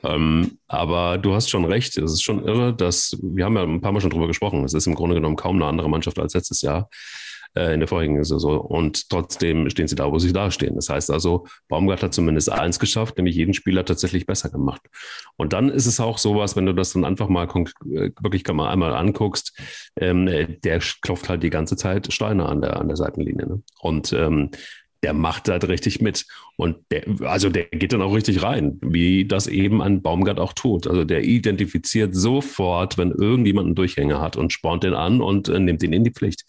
ähm, 0.04 0.60
aber 0.68 1.18
du 1.18 1.34
hast 1.34 1.50
schon 1.50 1.66
recht. 1.66 1.98
Es 1.98 2.12
ist 2.12 2.24
schon 2.24 2.46
irre, 2.46 2.74
dass 2.74 3.18
wir 3.22 3.46
haben 3.46 3.56
ja 3.56 3.64
ein 3.64 3.82
paar 3.82 3.92
Mal 3.92 4.02
schon 4.02 4.12
drüber 4.12 4.28
gesprochen. 4.28 4.64
Es 4.64 4.74
ist 4.74 4.88
im 4.88 4.96
Grunde 4.96 5.16
genommen 5.16 5.36
kaum 5.36 5.56
eine 5.56 5.66
andere 5.66 5.90
Mannschaft 5.90 6.20
als 6.20 6.34
letztes 6.34 6.62
Jahr 6.62 6.90
äh, 7.56 7.74
in 7.74 7.80
der 7.80 7.88
vorigen 7.88 8.24
Saison. 8.24 8.60
Und 8.60 9.10
trotzdem 9.10 9.70
stehen 9.70 9.88
sie 9.88 9.96
da, 9.96 10.12
wo 10.12 10.20
sie 10.20 10.34
da 10.34 10.52
stehen. 10.52 10.76
Das 10.76 10.90
heißt 10.90 11.12
also, 11.12 11.48
Baumgart 11.68 12.04
hat 12.04 12.14
zumindest 12.14 12.52
eins 12.52 12.80
geschafft, 12.80 13.18
nämlich 13.18 13.36
jeden 13.36 13.54
Spieler 13.54 13.86
tatsächlich 13.86 14.26
besser 14.26 14.50
gemacht. 14.50 14.82
Und 15.36 15.54
dann 15.54 15.70
ist 15.70 15.86
es 15.86 16.00
auch 16.00 16.18
sowas, 16.18 16.56
wenn 16.56 16.66
du 16.66 16.74
das 16.74 16.94
dann 16.94 17.06
einfach 17.06 17.30
mal 17.30 17.46
äh, 17.46 18.12
wirklich 18.22 18.48
mal 18.48 18.70
einmal 18.70 18.94
anguckst, 18.94 19.58
ähm, 19.98 20.26
der 20.26 20.80
klopft 21.02 21.30
halt 21.30 21.44
die 21.44 21.50
ganze 21.50 21.76
Zeit 21.76 22.12
Steine 22.12 22.48
an 22.48 22.62
der, 22.62 22.80
an 22.80 22.88
der 22.88 22.98
Seitenlinie. 22.98 23.48
Ne? 23.48 23.64
Und 23.80 24.14
ähm, 24.14 24.52
der 25.04 25.14
macht 25.14 25.50
halt 25.50 25.68
richtig 25.68 26.02
mit. 26.02 26.26
Und 26.56 26.78
der, 26.90 27.04
also 27.22 27.50
der 27.50 27.66
geht 27.66 27.94
dann 27.94 28.02
auch 28.02 28.16
richtig 28.16 28.42
rein, 28.42 28.80
wie 28.82 29.26
das 29.26 29.46
eben 29.46 29.82
ein 29.82 30.02
Baumgart 30.02 30.40
auch 30.40 30.54
tut. 30.54 30.88
Also 30.88 31.04
der 31.04 31.24
identifiziert 31.24 32.16
sofort, 32.16 32.98
wenn 32.98 33.12
irgendjemand 33.12 33.68
einen 33.68 33.76
Durchhänger 33.76 34.20
hat 34.20 34.38
und 34.38 34.52
spornt 34.52 34.84
den 34.84 34.96
an 34.96 35.22
und 35.22 35.50
äh, 35.50 35.60
nimmt 35.60 35.84
ihn 35.84 35.94
in 35.94 36.04
die 36.04 36.12
Pflicht. 36.12 36.46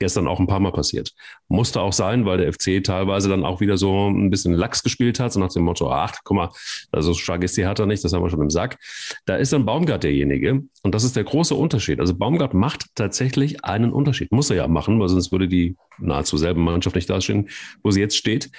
Gestern 0.00 0.26
auch 0.26 0.40
ein 0.40 0.48
paar 0.48 0.58
Mal 0.58 0.72
passiert. 0.72 1.12
Musste 1.46 1.80
auch 1.80 1.92
sein, 1.92 2.26
weil 2.26 2.38
der 2.38 2.52
FC 2.52 2.82
teilweise 2.82 3.28
dann 3.28 3.44
auch 3.44 3.60
wieder 3.60 3.76
so 3.76 4.08
ein 4.08 4.30
bisschen 4.30 4.52
Lachs 4.52 4.82
gespielt 4.82 5.20
hat, 5.20 5.32
so 5.32 5.38
nach 5.38 5.52
dem 5.52 5.62
Motto, 5.62 5.92
ach, 5.92 6.16
guck 6.24 6.36
mal, 6.36 6.48
also 6.90 7.12
so 7.12 7.18
stark 7.18 7.44
ist 7.44 7.56
die 7.56 7.64
Hertha 7.64 7.86
nicht, 7.86 8.02
das 8.02 8.12
haben 8.12 8.24
wir 8.24 8.30
schon 8.30 8.42
im 8.42 8.50
Sack. 8.50 8.78
Da 9.26 9.36
ist 9.36 9.52
dann 9.52 9.64
Baumgart 9.64 10.02
derjenige 10.02 10.62
und 10.82 10.94
das 10.94 11.04
ist 11.04 11.14
der 11.14 11.24
große 11.24 11.54
Unterschied. 11.54 12.00
Also 12.00 12.14
Baumgart 12.14 12.52
macht 12.52 12.86
tatsächlich 12.96 13.64
einen 13.64 13.92
Unterschied. 13.92 14.32
Muss 14.32 14.50
er 14.50 14.56
ja 14.56 14.66
machen, 14.66 14.98
weil 14.98 15.08
sonst 15.08 15.30
würde 15.30 15.46
die 15.46 15.76
nahezu 15.98 16.36
selbe 16.36 16.60
Mannschaft 16.60 16.96
nicht 16.96 17.08
dastehen, 17.08 17.48
wo 17.82 17.90
sie 17.90 18.00
jetzt 18.00 18.16
steht. 18.16 18.50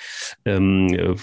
Ähm, 0.46 0.94
äh, 0.94 1.16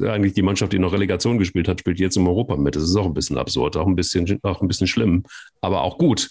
eigentlich 0.08 0.34
die 0.34 0.42
Mannschaft, 0.42 0.72
die 0.72 0.78
noch 0.78 0.92
Relegation 0.92 1.38
gespielt 1.38 1.68
hat, 1.68 1.80
spielt 1.80 1.98
jetzt 1.98 2.16
im 2.16 2.26
Europa 2.26 2.56
mit. 2.56 2.76
Das 2.76 2.82
ist 2.82 2.96
auch 2.96 3.06
ein 3.06 3.14
bisschen 3.14 3.38
absurd, 3.38 3.76
auch 3.76 3.86
ein 3.86 3.96
bisschen, 3.96 4.38
auch 4.42 4.60
ein 4.60 4.68
bisschen 4.68 4.86
schlimm, 4.86 5.24
aber 5.60 5.82
auch 5.82 5.98
gut. 5.98 6.30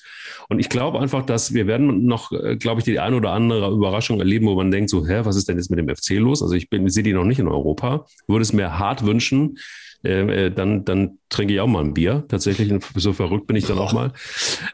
Und 0.50 0.60
ich 0.60 0.70
glaube 0.70 1.00
einfach, 1.00 1.26
dass 1.26 1.54
wir 1.54 1.68
werden 1.68 2.06
noch, 2.06 2.32
äh, 2.32 2.56
glaube 2.56 2.80
ich, 2.80 2.86
die 2.86 3.00
eine 3.00 3.16
oder 3.16 3.32
andere 3.32 3.72
Überraschung 3.72 4.20
erleben, 4.20 4.48
wo 4.48 4.56
man 4.56 4.72
denkt 4.72 4.90
so, 4.90 5.06
hä, 5.06 5.22
was 5.24 5.36
ist 5.36 5.48
denn 5.48 5.58
jetzt 5.58 5.70
mit 5.70 5.80
dem 5.80 5.94
FC 5.94 6.12
los? 6.12 6.42
Also 6.42 6.56
ich 6.56 6.70
bin, 6.70 6.88
sehe 6.90 7.04
die 7.04 7.14
noch 7.14 7.26
nicht 7.26 7.40
in 7.40 7.48
Europa, 7.48 8.06
würde 8.28 8.44
es 8.44 8.54
mir 8.54 8.78
hart 8.80 9.06
wünschen, 9.06 9.58
äh, 10.04 10.52
dann, 10.52 10.84
dann 10.86 11.20
trinke 11.30 11.54
ich 11.54 11.60
auch 11.60 11.68
mal 11.68 11.84
ein 11.84 11.94
Bier. 11.94 12.26
Tatsächlich, 12.28 12.74
so 12.96 13.14
verrückt 13.14 13.48
bin 13.48 13.56
ich 13.56 13.66
dann 13.66 13.78
auch 13.78 13.94
mal. 13.94 14.12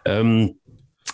Ähm, 0.05 0.59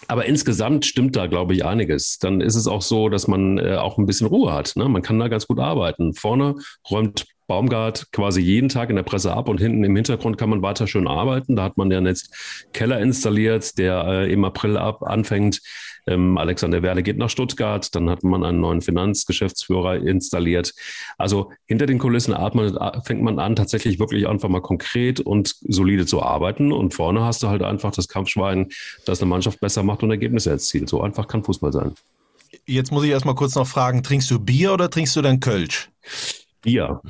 aber 0.07 0.25
insgesamt 0.25 0.85
stimmt 0.85 1.15
da, 1.15 1.27
glaube 1.27 1.53
ich, 1.53 1.65
einiges. 1.65 2.19
Dann 2.19 2.41
ist 2.41 2.55
es 2.55 2.67
auch 2.67 2.81
so, 2.81 3.09
dass 3.09 3.27
man 3.27 3.57
äh, 3.57 3.75
auch 3.75 3.97
ein 3.97 4.05
bisschen 4.05 4.27
Ruhe 4.27 4.53
hat. 4.53 4.73
Ne? 4.75 4.87
Man 4.87 5.01
kann 5.01 5.19
da 5.19 5.27
ganz 5.27 5.47
gut 5.47 5.59
arbeiten. 5.59 6.13
Vorne 6.13 6.55
räumt 6.89 7.25
Baumgart 7.47 8.11
quasi 8.11 8.41
jeden 8.41 8.69
Tag 8.69 8.89
in 8.89 8.95
der 8.95 9.03
Presse 9.03 9.33
ab 9.33 9.49
und 9.49 9.59
hinten 9.59 9.83
im 9.83 9.95
Hintergrund 9.95 10.37
kann 10.37 10.49
man 10.49 10.61
weiter 10.61 10.87
schön 10.87 11.07
arbeiten. 11.07 11.55
Da 11.55 11.63
hat 11.63 11.77
man 11.77 11.91
ja 11.91 12.01
jetzt 12.01 12.67
Keller 12.73 12.99
installiert, 12.99 13.77
der 13.77 14.05
äh, 14.07 14.33
im 14.33 14.43
April 14.45 14.77
ab 14.77 15.03
anfängt. 15.03 15.61
Ähm, 16.07 16.37
Alexander 16.37 16.81
Werle 16.81 17.03
geht 17.03 17.17
nach 17.17 17.29
Stuttgart, 17.29 17.93
dann 17.95 18.09
hat 18.09 18.23
man 18.23 18.43
einen 18.43 18.59
neuen 18.59 18.81
Finanzgeschäftsführer 18.81 19.97
installiert. 19.97 20.73
Also 21.17 21.51
hinter 21.65 21.85
den 21.85 21.97
Kulissen 21.97 22.33
atmet, 22.33 22.75
fängt 23.05 23.21
man 23.21 23.39
an, 23.39 23.55
tatsächlich 23.55 23.99
wirklich 23.99 24.27
einfach 24.27 24.49
mal 24.49 24.61
konkret 24.61 25.19
und 25.19 25.55
solide 25.61 26.05
zu 26.05 26.21
arbeiten. 26.21 26.71
Und 26.71 26.93
vorne 26.93 27.23
hast 27.23 27.43
du 27.43 27.47
halt 27.47 27.63
einfach 27.63 27.91
das 27.91 28.07
Kampfschwein, 28.07 28.69
das 29.05 29.21
eine 29.21 29.29
Mannschaft 29.29 29.59
besser 29.59 29.83
macht 29.83 30.03
und 30.03 30.11
Ergebnisse 30.11 30.51
erzielt. 30.51 30.89
So 30.89 31.01
einfach 31.01 31.27
kann 31.27 31.43
Fußball 31.43 31.71
sein. 31.71 31.93
Jetzt 32.65 32.91
muss 32.91 33.03
ich 33.03 33.11
erstmal 33.11 33.35
kurz 33.35 33.55
noch 33.55 33.67
fragen, 33.67 34.01
trinkst 34.01 34.29
du 34.31 34.39
Bier 34.39 34.73
oder 34.73 34.89
trinkst 34.89 35.15
du 35.15 35.21
dann 35.21 35.39
Kölsch? 35.39 35.89
Bier. 36.65 36.75
Bier. 36.75 37.01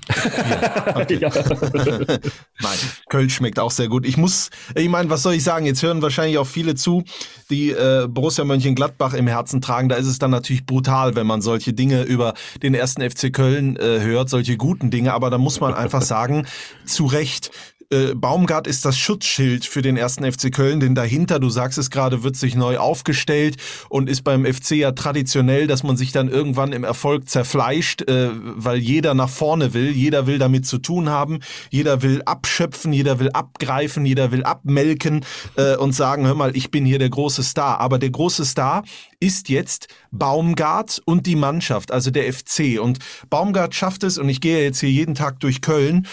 Okay. 0.95 1.17
Ja. 1.19 1.29
Nein, 2.59 2.77
Kölsch 3.09 3.35
schmeckt 3.35 3.57
auch 3.57 3.71
sehr 3.71 3.87
gut. 3.87 4.05
Ich 4.05 4.17
muss, 4.17 4.49
ich 4.75 4.89
meine, 4.89 5.09
was 5.09 5.23
soll 5.23 5.33
ich 5.33 5.43
sagen? 5.43 5.65
Jetzt 5.65 5.81
hören 5.81 6.01
wahrscheinlich 6.01 6.37
auch 6.37 6.45
viele 6.47 6.75
zu, 6.75 7.03
die 7.49 7.71
äh, 7.71 8.07
Borussia 8.07 8.43
Mönchengladbach 8.43 9.13
im 9.13 9.27
Herzen 9.27 9.61
tragen. 9.61 9.89
Da 9.89 9.95
ist 9.95 10.07
es 10.07 10.19
dann 10.19 10.31
natürlich 10.31 10.65
brutal, 10.65 11.15
wenn 11.15 11.25
man 11.25 11.41
solche 11.41 11.73
Dinge 11.73 12.03
über 12.03 12.33
den 12.61 12.73
ersten 12.73 13.07
FC 13.09 13.33
Köln 13.33 13.77
äh, 13.77 14.01
hört, 14.01 14.29
solche 14.29 14.57
guten 14.57 14.91
Dinge. 14.91 15.13
Aber 15.13 15.29
da 15.29 15.37
muss 15.37 15.59
man 15.59 15.73
einfach 15.73 16.01
sagen, 16.01 16.45
zu 16.85 17.05
Recht, 17.05 17.51
äh, 17.89 18.15
Baumgart 18.15 18.67
ist 18.67 18.85
das 18.85 18.97
Schutzschild 18.97 19.65
für 19.65 19.81
den 19.81 19.97
ersten 19.97 20.29
FC 20.29 20.51
Köln, 20.51 20.79
denn 20.79 20.95
dahinter, 20.95 21.39
du 21.39 21.49
sagst 21.49 21.77
es 21.77 21.89
gerade, 21.89 22.23
wird 22.23 22.35
sich 22.35 22.55
neu 22.55 22.77
aufgestellt 22.77 23.57
und 23.89 24.09
ist 24.09 24.23
beim 24.23 24.45
FC 24.45 24.71
ja 24.71 24.91
traditionell, 24.91 25.67
dass 25.67 25.83
man 25.83 25.97
sich 25.97 26.11
dann 26.11 26.29
irgendwann 26.29 26.71
im 26.71 26.83
Erfolg 26.83 27.29
zerfleischt, 27.29 28.03
äh, 28.09 28.29
weil 28.33 28.77
jeder 28.77 29.13
nach 29.13 29.29
vorne 29.29 29.73
will, 29.73 29.91
jeder 29.91 30.27
will 30.27 30.39
damit 30.39 30.65
zu 30.65 30.77
tun 30.77 31.09
haben, 31.09 31.39
jeder 31.69 32.01
will 32.01 32.21
abschöpfen, 32.25 32.93
jeder 32.93 33.19
will 33.19 33.29
abgreifen, 33.31 34.05
jeder 34.05 34.31
will 34.31 34.43
abmelken 34.43 35.25
äh, 35.55 35.75
und 35.75 35.93
sagen, 35.93 36.25
hör 36.25 36.35
mal, 36.35 36.55
ich 36.55 36.71
bin 36.71 36.85
hier 36.85 36.99
der 36.99 37.09
große 37.09 37.43
Star. 37.43 37.79
Aber 37.79 37.99
der 37.99 38.09
große 38.09 38.45
Star 38.45 38.83
ist 39.19 39.49
jetzt 39.49 39.87
Baumgart 40.11 41.01
und 41.05 41.25
die 41.25 41.35
Mannschaft, 41.35 41.91
also 41.91 42.11
der 42.11 42.31
FC. 42.31 42.79
Und 42.79 42.99
Baumgart 43.29 43.75
schafft 43.75 44.03
es, 44.03 44.17
und 44.17 44.29
ich 44.29 44.41
gehe 44.41 44.63
jetzt 44.63 44.79
hier 44.79 44.91
jeden 44.91 45.15
Tag 45.15 45.39
durch 45.39 45.61
Köln, 45.61 46.07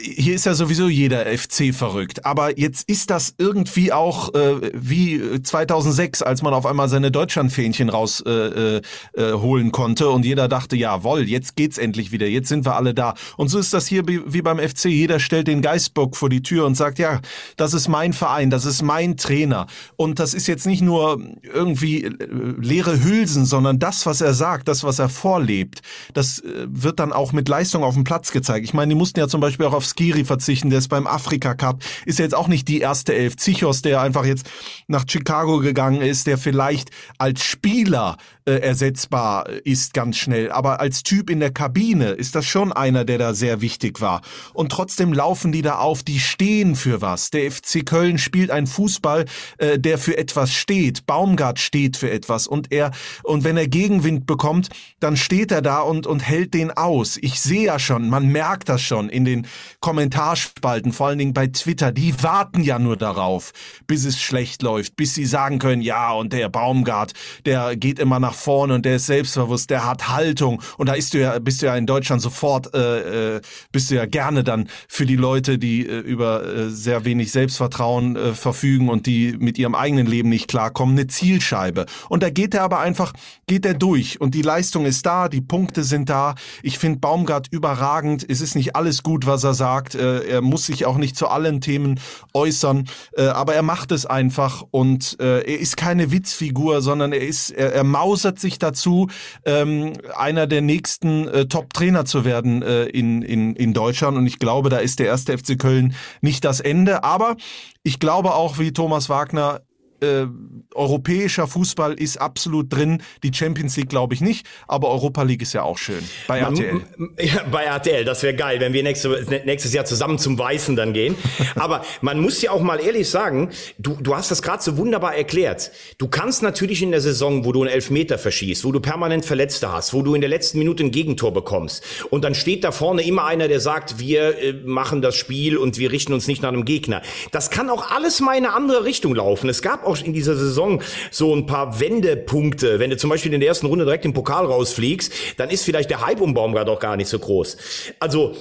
hier 0.00 0.34
ist 0.34 0.46
ja 0.46 0.54
sowieso 0.54 0.88
jeder 0.88 1.26
FC 1.26 1.74
verrückt, 1.74 2.24
aber 2.24 2.58
jetzt 2.58 2.88
ist 2.88 3.10
das 3.10 3.34
irgendwie 3.38 3.92
auch 3.92 4.34
äh, 4.34 4.70
wie 4.74 5.42
2006, 5.42 6.22
als 6.22 6.42
man 6.42 6.54
auf 6.54 6.66
einmal 6.66 6.88
seine 6.88 7.10
Deutschlandfähnchen 7.10 7.88
rausholen 7.88 8.82
äh, 9.14 9.20
äh, 9.20 9.32
holen 9.32 9.72
konnte 9.72 10.08
und 10.10 10.24
jeder 10.24 10.48
dachte, 10.48 10.76
jawohl, 10.76 11.28
jetzt 11.28 11.56
geht's 11.56 11.78
endlich 11.78 12.12
wieder, 12.12 12.26
jetzt 12.26 12.48
sind 12.48 12.64
wir 12.64 12.76
alle 12.76 12.94
da. 12.94 13.14
Und 13.36 13.48
so 13.48 13.58
ist 13.58 13.74
das 13.74 13.86
hier 13.86 14.06
wie, 14.06 14.20
wie 14.26 14.42
beim 14.42 14.58
FC, 14.58 14.86
jeder 14.86 15.20
stellt 15.20 15.46
den 15.46 15.62
Geistbock 15.62 16.16
vor 16.16 16.28
die 16.28 16.42
Tür 16.42 16.66
und 16.66 16.74
sagt, 16.74 16.98
ja, 16.98 17.20
das 17.56 17.74
ist 17.74 17.88
mein 17.88 18.12
Verein, 18.12 18.50
das 18.50 18.64
ist 18.64 18.82
mein 18.82 19.16
Trainer 19.16 19.66
und 19.96 20.18
das 20.18 20.34
ist 20.34 20.46
jetzt 20.46 20.66
nicht 20.66 20.82
nur 20.82 21.20
irgendwie 21.42 22.04
äh, 22.04 22.16
leere 22.58 23.02
Hülsen, 23.02 23.46
sondern 23.46 23.78
das, 23.78 24.06
was 24.06 24.20
er 24.20 24.34
sagt, 24.34 24.68
das, 24.68 24.84
was 24.84 24.98
er 24.98 25.08
vorlebt, 25.08 25.82
das 26.12 26.40
äh, 26.40 26.66
wird 26.68 27.00
dann 27.00 27.12
auch 27.12 27.32
mit 27.32 27.48
Leistung 27.48 27.84
auf 27.84 27.94
dem 27.94 28.04
Platz 28.04 28.30
gezeigt. 28.30 28.64
Ich 28.64 28.74
meine, 28.74 28.90
die 28.90 28.98
mussten 28.98 29.18
ja 29.18 29.28
zum 29.28 29.40
Beispiel 29.40 29.63
auch 29.64 29.72
auf 29.72 29.86
Skiri 29.86 30.24
verzichten, 30.24 30.70
der 30.70 30.78
ist 30.78 30.88
beim 30.88 31.06
Afrika 31.06 31.54
Cup, 31.54 31.82
ist 32.04 32.18
jetzt 32.18 32.34
auch 32.34 32.48
nicht 32.48 32.68
die 32.68 32.80
erste 32.80 33.14
Elf. 33.14 33.36
Zichos, 33.36 33.82
der 33.82 34.00
einfach 34.00 34.24
jetzt 34.24 34.48
nach 34.86 35.04
Chicago 35.08 35.58
gegangen 35.58 36.00
ist, 36.00 36.26
der 36.26 36.38
vielleicht 36.38 36.90
als 37.18 37.44
Spieler 37.44 38.16
äh, 38.46 38.56
ersetzbar 38.56 39.48
ist 39.64 39.94
ganz 39.94 40.18
schnell, 40.18 40.52
aber 40.52 40.80
als 40.80 41.02
Typ 41.02 41.30
in 41.30 41.40
der 41.40 41.50
Kabine 41.50 42.10
ist 42.10 42.34
das 42.34 42.44
schon 42.44 42.72
einer, 42.72 43.04
der 43.04 43.18
da 43.18 43.32
sehr 43.32 43.60
wichtig 43.60 44.00
war. 44.00 44.20
Und 44.52 44.70
trotzdem 44.70 45.12
laufen 45.12 45.50
die 45.50 45.62
da 45.62 45.78
auf, 45.78 46.02
die 46.02 46.20
stehen 46.20 46.76
für 46.76 47.00
was. 47.00 47.30
Der 47.30 47.50
FC 47.50 47.86
Köln 47.86 48.18
spielt 48.18 48.50
einen 48.50 48.66
Fußball, 48.66 49.24
äh, 49.58 49.78
der 49.78 49.96
für 49.98 50.18
etwas 50.18 50.52
steht. 50.52 51.06
Baumgart 51.06 51.58
steht 51.58 51.96
für 51.96 52.10
etwas 52.10 52.46
und 52.46 52.70
er 52.70 52.90
und 53.22 53.44
wenn 53.44 53.56
er 53.56 53.66
Gegenwind 53.66 54.26
bekommt, 54.26 54.68
dann 55.00 55.16
steht 55.16 55.50
er 55.50 55.62
da 55.62 55.80
und 55.80 56.06
und 56.06 56.20
hält 56.20 56.52
den 56.52 56.70
aus. 56.70 57.16
Ich 57.20 57.40
sehe 57.40 57.64
ja 57.64 57.78
schon, 57.78 58.10
man 58.10 58.28
merkt 58.28 58.68
das 58.68 58.82
schon 58.82 59.08
in 59.08 59.24
den 59.24 59.46
Kommentarspalten, 59.80 60.92
vor 60.92 61.08
allen 61.08 61.18
Dingen 61.18 61.34
bei 61.34 61.46
Twitter, 61.46 61.92
die 61.92 62.22
warten 62.22 62.62
ja 62.62 62.78
nur 62.78 62.96
darauf, 62.96 63.52
bis 63.86 64.04
es 64.04 64.20
schlecht 64.20 64.62
läuft, 64.62 64.96
bis 64.96 65.14
sie 65.14 65.24
sagen 65.24 65.58
können, 65.58 65.80
ja, 65.80 66.12
und 66.12 66.32
der 66.32 66.48
Baumgart, 66.48 67.12
der 67.46 67.76
geht 67.76 67.98
immer 67.98 68.20
nach 68.20 68.33
vorne 68.34 68.74
und 68.74 68.84
der 68.84 68.96
ist 68.96 69.06
selbstbewusst, 69.06 69.70
der 69.70 69.86
hat 69.86 70.08
Haltung. 70.08 70.62
Und 70.76 70.88
da 70.88 70.94
ist 70.94 71.14
du 71.14 71.20
ja, 71.20 71.38
bist 71.38 71.62
du 71.62 71.66
ja 71.66 71.76
in 71.76 71.86
Deutschland 71.86 72.22
sofort, 72.22 72.74
äh, 72.74 73.36
äh, 73.36 73.40
bist 73.72 73.90
du 73.90 73.94
ja 73.94 74.06
gerne 74.06 74.44
dann 74.44 74.68
für 74.88 75.06
die 75.06 75.16
Leute, 75.16 75.58
die 75.58 75.86
äh, 75.86 75.98
über 75.98 76.44
äh, 76.44 76.70
sehr 76.70 77.04
wenig 77.04 77.32
Selbstvertrauen 77.32 78.16
äh, 78.16 78.34
verfügen 78.34 78.88
und 78.88 79.06
die 79.06 79.36
mit 79.38 79.58
ihrem 79.58 79.74
eigenen 79.74 80.06
Leben 80.06 80.28
nicht 80.28 80.48
klarkommen, 80.48 80.96
eine 80.96 81.06
Zielscheibe. 81.06 81.86
Und 82.08 82.22
da 82.22 82.30
geht 82.30 82.54
er 82.54 82.62
aber 82.62 82.80
einfach, 82.80 83.12
geht 83.46 83.64
er 83.66 83.74
durch 83.74 84.20
und 84.20 84.34
die 84.34 84.42
Leistung 84.42 84.86
ist 84.86 85.06
da, 85.06 85.28
die 85.28 85.40
Punkte 85.40 85.84
sind 85.84 86.08
da. 86.08 86.34
Ich 86.62 86.78
finde 86.78 86.98
Baumgart 86.98 87.48
überragend. 87.50 88.24
Es 88.28 88.40
ist 88.40 88.54
nicht 88.54 88.76
alles 88.76 89.02
gut, 89.02 89.26
was 89.26 89.44
er 89.44 89.54
sagt. 89.54 89.94
Äh, 89.94 90.24
er 90.26 90.42
muss 90.42 90.66
sich 90.66 90.86
auch 90.86 90.96
nicht 90.96 91.16
zu 91.16 91.28
allen 91.28 91.60
Themen 91.60 92.00
äußern, 92.32 92.88
äh, 93.16 93.26
aber 93.26 93.54
er 93.54 93.62
macht 93.62 93.92
es 93.92 94.06
einfach 94.06 94.64
und 94.70 95.16
äh, 95.20 95.40
er 95.40 95.60
ist 95.60 95.76
keine 95.76 96.10
Witzfigur, 96.10 96.82
sondern 96.82 97.12
er 97.12 97.26
ist, 97.26 97.50
er, 97.50 97.72
er 97.72 97.84
mausert 98.24 98.38
sich 98.38 98.58
dazu, 98.58 99.08
ähm, 99.44 99.92
einer 100.16 100.46
der 100.46 100.62
nächsten 100.62 101.28
äh, 101.28 101.46
Top-Trainer 101.46 102.06
zu 102.06 102.24
werden 102.24 102.62
äh, 102.62 102.84
in, 102.84 103.20
in, 103.20 103.54
in 103.54 103.74
Deutschland. 103.74 104.16
Und 104.16 104.26
ich 104.26 104.38
glaube, 104.38 104.70
da 104.70 104.78
ist 104.78 104.98
der 104.98 105.06
erste 105.06 105.36
FC 105.36 105.58
Köln 105.58 105.94
nicht 106.22 106.44
das 106.44 106.60
Ende. 106.60 107.04
Aber 107.04 107.36
ich 107.82 108.00
glaube 108.00 108.34
auch, 108.34 108.58
wie 108.58 108.72
Thomas 108.72 109.10
Wagner, 109.10 109.60
äh, 110.04 110.26
europäischer 110.74 111.46
Fußball 111.46 111.94
ist 111.94 112.20
absolut 112.20 112.72
drin. 112.72 113.02
Die 113.22 113.32
Champions 113.32 113.76
League 113.76 113.88
glaube 113.88 114.14
ich 114.14 114.20
nicht, 114.20 114.46
aber 114.66 114.90
Europa 114.90 115.22
League 115.22 115.42
ist 115.42 115.52
ja 115.52 115.62
auch 115.62 115.78
schön. 115.78 116.02
Bei 116.26 116.40
RTL. 116.40 116.80
Ja, 117.18 117.44
bei 117.50 117.64
RTL, 117.64 118.04
das 118.04 118.22
wäre 118.22 118.34
geil, 118.34 118.60
wenn 118.60 118.72
wir 118.72 118.82
nächste, 118.82 119.42
nächstes 119.44 119.72
Jahr 119.72 119.84
zusammen 119.84 120.18
zum 120.18 120.38
Weißen 120.38 120.76
dann 120.76 120.92
gehen. 120.92 121.16
aber 121.56 121.84
man 122.00 122.20
muss 122.20 122.42
ja 122.42 122.50
auch 122.50 122.62
mal 122.62 122.80
ehrlich 122.80 123.08
sagen, 123.08 123.50
du, 123.78 123.96
du 124.00 124.14
hast 124.14 124.30
das 124.30 124.42
gerade 124.42 124.62
so 124.62 124.76
wunderbar 124.76 125.14
erklärt. 125.14 125.70
Du 125.98 126.08
kannst 126.08 126.42
natürlich 126.42 126.82
in 126.82 126.90
der 126.90 127.00
Saison, 127.00 127.44
wo 127.44 127.52
du 127.52 127.62
einen 127.62 127.70
Elfmeter 127.70 128.18
verschießt, 128.18 128.64
wo 128.64 128.72
du 128.72 128.80
permanent 128.80 129.24
Verletzte 129.24 129.72
hast, 129.72 129.94
wo 129.94 130.02
du 130.02 130.14
in 130.14 130.20
der 130.20 130.30
letzten 130.30 130.58
Minute 130.58 130.84
ein 130.84 130.90
Gegentor 130.90 131.32
bekommst 131.32 131.82
und 132.10 132.22
dann 132.24 132.34
steht 132.34 132.64
da 132.64 132.72
vorne 132.72 133.02
immer 133.02 133.24
einer, 133.24 133.48
der 133.48 133.60
sagt, 133.60 133.98
wir 133.98 134.38
äh, 134.38 134.52
machen 134.64 135.02
das 135.02 135.14
Spiel 135.14 135.56
und 135.56 135.78
wir 135.78 135.92
richten 135.92 136.12
uns 136.12 136.26
nicht 136.26 136.42
nach 136.42 136.50
einem 136.50 136.64
Gegner. 136.64 137.02
Das 137.32 137.50
kann 137.50 137.70
auch 137.70 137.90
alles 137.90 138.20
mal 138.20 138.36
in 138.36 138.46
eine 138.46 138.54
andere 138.54 138.84
Richtung 138.84 139.14
laufen. 139.14 139.48
Es 139.48 139.62
gab 139.62 139.86
auch 139.86 139.93
in 140.02 140.12
dieser 140.12 140.36
Saison 140.36 140.82
so 141.10 141.34
ein 141.34 141.46
paar 141.46 141.80
Wendepunkte. 141.80 142.78
Wenn 142.78 142.90
du 142.90 142.96
zum 142.96 143.10
Beispiel 143.10 143.32
in 143.32 143.40
der 143.40 143.48
ersten 143.48 143.66
Runde 143.66 143.84
direkt 143.84 144.04
im 144.04 144.12
Pokal 144.12 144.46
rausfliegst, 144.46 145.12
dann 145.36 145.50
ist 145.50 145.64
vielleicht 145.64 145.90
der 145.90 146.04
Hype 146.04 146.20
um 146.20 146.34
Baumgart 146.34 146.68
auch 146.68 146.80
gar 146.80 146.96
nicht 146.96 147.08
so 147.08 147.18
groß. 147.18 147.56
Also 148.00 148.34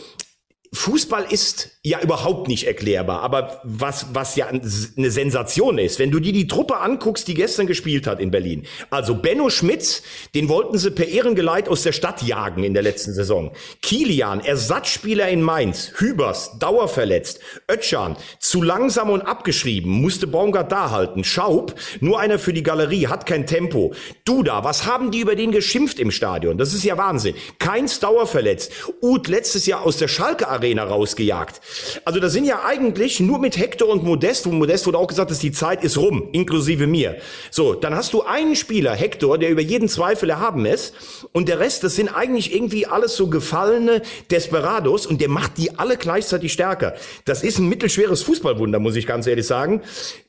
Fußball 0.74 1.28
ist 1.30 1.69
ja 1.84 1.99
überhaupt 2.01 2.47
nicht 2.47 2.65
erklärbar, 2.65 3.21
aber 3.21 3.61
was, 3.63 4.07
was 4.13 4.36
ja 4.36 4.47
eine 4.47 5.11
Sensation 5.11 5.78
ist, 5.78 5.99
wenn 5.99 6.09
du 6.09 6.19
dir 6.19 6.34
die 6.34 6.47
Truppe 6.47 6.78
anguckst, 6.78 7.28
die 7.28 7.36
gestern 7.36 7.67
gespielt 7.67 8.07
hat 8.07 8.19
in 8.19 8.32
Berlin. 8.32 8.63
Also 8.89 9.13
Benno 9.13 9.51
Schmitz, 9.51 10.01
den 10.34 10.49
wollten 10.49 10.80
sie 10.80 10.89
per 10.89 11.07
Ehrengeleit 11.07 11.69
aus 11.69 11.84
der 11.84 11.91
Stadt 11.91 12.24
jagen 12.24 12.63
in 12.63 12.74
der 12.74 12.82
letzten 12.82 13.13
Saison. 13.13 13.51
Kilian, 13.84 14.39
Ersatzspieler 14.39 15.30
in 15.30 15.43
Mainz, 15.43 15.91
Hübers, 15.97 16.57
dauerverletzt, 16.57 17.39
Ötschan, 17.69 18.17
zu 18.39 18.63
langsam 18.63 19.11
und 19.11 19.21
abgeschrieben, 19.21 19.91
musste 19.91 20.26
Baumgart 20.26 20.71
da 20.71 20.89
halten. 20.89 21.24
Schaub, 21.24 21.76
nur 21.99 22.19
einer 22.19 22.39
für 22.39 22.53
die 22.53 22.63
Galerie, 22.63 23.07
hat 23.07 23.28
kein 23.28 23.45
Tempo. 23.45 23.93
Duda, 24.26 24.63
was 24.63 24.88
haben 24.88 25.11
die 25.11 25.19
über 25.19 25.36
den 25.36 25.51
geschimpft 25.51 25.99
im 25.99 26.09
Stadion? 26.09 26.57
Das 26.57 26.74
ist 26.74 26.84
ja 26.84 26.97
Wahnsinn. 26.97 27.36
Keins 27.59 27.99
dauerverletzt. 27.99 28.71
Uth 29.03 29.28
letztes 29.28 29.67
Jahr 29.67 29.86
aus 29.86 29.97
der 29.97 30.07
Schalke 30.07 30.47
Arena 30.47 30.62
rausgejagt. 30.84 31.61
Also 32.05 32.20
da 32.20 32.30
sind 32.30 32.45
ja 32.45 32.64
eigentlich 32.66 33.20
nur 33.20 33.39
mit 33.39 33.57
Hector 33.57 33.89
und 33.89 34.03
Modest, 34.03 34.45
wo 34.45 34.51
Modest 34.51 34.88
wurde 34.88 34.97
auch 34.97 35.07
gesagt, 35.07 35.32
dass 35.32 35.39
die 35.39 35.51
Zeit 35.51 35.84
ist 35.84 35.97
rum, 35.97 36.30
inklusive 36.32 36.88
mir. 36.88 37.18
So, 37.51 37.74
dann 37.74 37.95
hast 37.95 38.14
du 38.14 38.24
einen 38.24 38.55
Spieler, 38.55 38.95
Hector, 38.95 39.38
der 39.38 39.49
über 39.49 39.61
jeden 39.61 39.89
Zweifel 39.89 40.30
erhaben 40.30 40.66
ist 40.66 40.93
und 41.32 41.49
der 41.49 41.59
Rest, 41.59 41.84
das 41.84 41.95
sind 41.95 42.09
eigentlich 42.09 42.55
irgendwie 42.55 42.86
alles 42.88 43.16
so 43.16 43.28
gefallene 43.28 44.01
Desperados 44.32 45.05
und 45.05 45.22
der 45.22 45.30
macht 45.30 45.57
die 45.57 45.78
alle 45.78 45.97
gleichzeitig 45.97 46.53
stärker. 46.53 46.95
Das 47.26 47.43
ist 47.43 47.59
ein 47.59 47.68
mittelschweres 47.68 48.24
Fußballwunder, 48.24 48.80
muss 48.80 48.95
ich 48.95 49.05
ganz 49.05 49.28
ehrlich 49.28 49.45
sagen. 49.45 49.82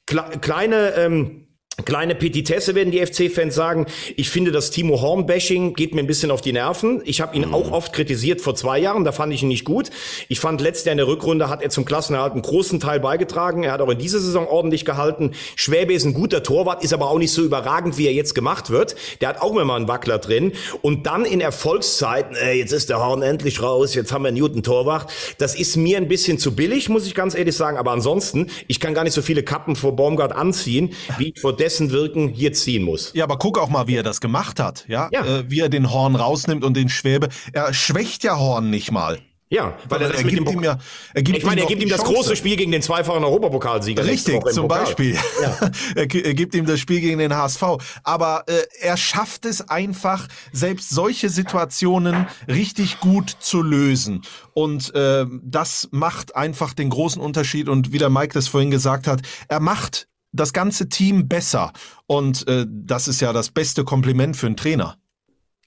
Kleine 0.06 0.94
ähm, 0.96 1.43
Kleine 1.84 2.14
Petitesse 2.14 2.76
werden 2.76 2.92
die 2.92 3.04
FC-Fans 3.04 3.52
sagen. 3.52 3.86
Ich 4.14 4.30
finde, 4.30 4.52
das 4.52 4.70
Timo 4.70 5.00
Horn-Bashing 5.00 5.74
geht 5.74 5.92
mir 5.92 6.02
ein 6.02 6.06
bisschen 6.06 6.30
auf 6.30 6.40
die 6.40 6.52
Nerven. 6.52 7.02
Ich 7.04 7.20
habe 7.20 7.34
ihn 7.34 7.48
mhm. 7.48 7.54
auch 7.54 7.72
oft 7.72 7.92
kritisiert 7.92 8.40
vor 8.40 8.54
zwei 8.54 8.78
Jahren, 8.78 9.02
da 9.02 9.10
fand 9.10 9.34
ich 9.34 9.42
ihn 9.42 9.48
nicht 9.48 9.64
gut. 9.64 9.90
Ich 10.28 10.38
fand, 10.38 10.60
letztes 10.60 10.84
Jahr 10.84 10.92
in 10.92 10.98
der 10.98 11.08
Rückrunde 11.08 11.48
hat 11.48 11.62
er 11.62 11.70
zum 11.70 11.84
Klassenerhalt 11.84 12.32
einen 12.32 12.42
großen 12.42 12.78
Teil 12.78 13.00
beigetragen. 13.00 13.64
Er 13.64 13.72
hat 13.72 13.80
auch 13.80 13.88
in 13.90 13.98
dieser 13.98 14.20
Saison 14.20 14.46
ordentlich 14.46 14.84
gehalten. 14.84 15.32
Schwäbe 15.56 15.92
ist 15.92 16.04
ein 16.04 16.14
guter 16.14 16.44
Torwart, 16.44 16.84
ist 16.84 16.92
aber 16.92 17.10
auch 17.10 17.18
nicht 17.18 17.32
so 17.32 17.42
überragend, 17.42 17.98
wie 17.98 18.06
er 18.06 18.12
jetzt 18.12 18.36
gemacht 18.36 18.70
wird. 18.70 18.94
Der 19.20 19.30
hat 19.30 19.42
auch 19.42 19.50
immer 19.50 19.64
mal 19.64 19.76
einen 19.76 19.88
Wackler 19.88 20.18
drin. 20.18 20.52
Und 20.80 21.06
dann 21.06 21.24
in 21.24 21.40
Erfolgszeiten, 21.40 22.36
äh, 22.36 22.52
jetzt 22.52 22.72
ist 22.72 22.88
der 22.88 23.00
Horn 23.00 23.22
endlich 23.22 23.60
raus, 23.60 23.96
jetzt 23.96 24.12
haben 24.12 24.22
wir 24.22 24.30
Newton 24.30 24.62
Torwart. 24.62 25.12
Das 25.38 25.56
ist 25.56 25.74
mir 25.74 25.96
ein 25.96 26.06
bisschen 26.06 26.38
zu 26.38 26.54
billig, 26.54 26.88
muss 26.88 27.04
ich 27.04 27.16
ganz 27.16 27.34
ehrlich 27.34 27.56
sagen. 27.56 27.78
Aber 27.78 27.90
ansonsten, 27.90 28.46
ich 28.68 28.78
kann 28.78 28.94
gar 28.94 29.02
nicht 29.02 29.14
so 29.14 29.22
viele 29.22 29.42
Kappen 29.42 29.74
vor 29.74 29.96
Baumgart 29.96 30.32
anziehen, 30.32 30.92
wie 31.18 31.32
ich 31.34 31.40
vor 31.40 31.63
dessen 31.64 31.90
Wirken 31.92 32.28
hier 32.28 32.52
ziehen 32.52 32.82
muss. 32.82 33.12
Ja, 33.14 33.24
aber 33.24 33.38
guck 33.38 33.58
auch 33.58 33.70
mal, 33.70 33.86
wie 33.86 33.96
er 33.96 34.02
das 34.02 34.20
gemacht 34.20 34.60
hat, 34.60 34.84
ja? 34.86 35.08
ja. 35.12 35.24
Äh, 35.24 35.50
wie 35.50 35.60
er 35.60 35.70
den 35.70 35.90
Horn 35.90 36.14
rausnimmt 36.14 36.62
und 36.62 36.76
den 36.76 36.90
Schwäbe. 36.90 37.30
Er 37.54 37.72
schwächt 37.72 38.22
ja 38.22 38.38
Horn 38.38 38.68
nicht 38.68 38.92
mal. 38.92 39.18
Ja, 39.48 39.78
weil 39.88 40.02
er, 40.02 40.08
das 40.08 40.18
er 40.18 40.26
mit 40.26 40.36
dem 40.36 40.46
ihm 40.46 40.62
ja, 40.62 40.78
er 41.14 41.22
gibt 41.22 41.38
Ich 41.38 41.44
meine, 41.44 41.62
er 41.62 41.66
gibt 41.66 41.80
ihm 41.80 41.88
das 41.88 42.00
Chance. 42.00 42.12
große 42.12 42.36
Spiel 42.36 42.56
gegen 42.56 42.72
den 42.72 42.82
zweifachen 42.82 43.24
Europapokalsieger. 43.24 44.04
Richtig, 44.04 44.42
zum 44.50 44.68
Beispiel. 44.68 45.16
Ja. 45.40 45.70
er, 45.94 46.06
gibt 46.06 46.54
ihm 46.54 46.66
das 46.66 46.80
Spiel 46.80 47.00
gegen 47.00 47.18
den 47.18 47.34
HSV. 47.34 47.62
Aber 48.02 48.44
äh, 48.46 48.52
er 48.80 48.96
schafft 48.96 49.46
es 49.46 49.66
einfach, 49.68 50.26
selbst 50.52 50.90
solche 50.90 51.30
Situationen 51.30 52.26
richtig 52.46 53.00
gut 53.00 53.30
zu 53.38 53.62
lösen. 53.62 54.22
Und 54.52 54.94
äh, 54.94 55.24
das 55.42 55.88
macht 55.92 56.36
einfach 56.36 56.74
den 56.74 56.90
großen 56.90 57.22
Unterschied. 57.22 57.68
Und 57.68 57.92
wie 57.92 57.98
der 57.98 58.10
Mike 58.10 58.34
das 58.34 58.48
vorhin 58.48 58.70
gesagt 58.70 59.06
hat, 59.06 59.22
er 59.48 59.60
macht 59.60 60.08
das 60.34 60.52
ganze 60.52 60.88
Team 60.88 61.28
besser. 61.28 61.72
Und 62.06 62.46
äh, 62.48 62.66
das 62.68 63.08
ist 63.08 63.20
ja 63.20 63.32
das 63.32 63.50
beste 63.50 63.84
Kompliment 63.84 64.36
für 64.36 64.46
einen 64.46 64.56
Trainer. 64.56 64.96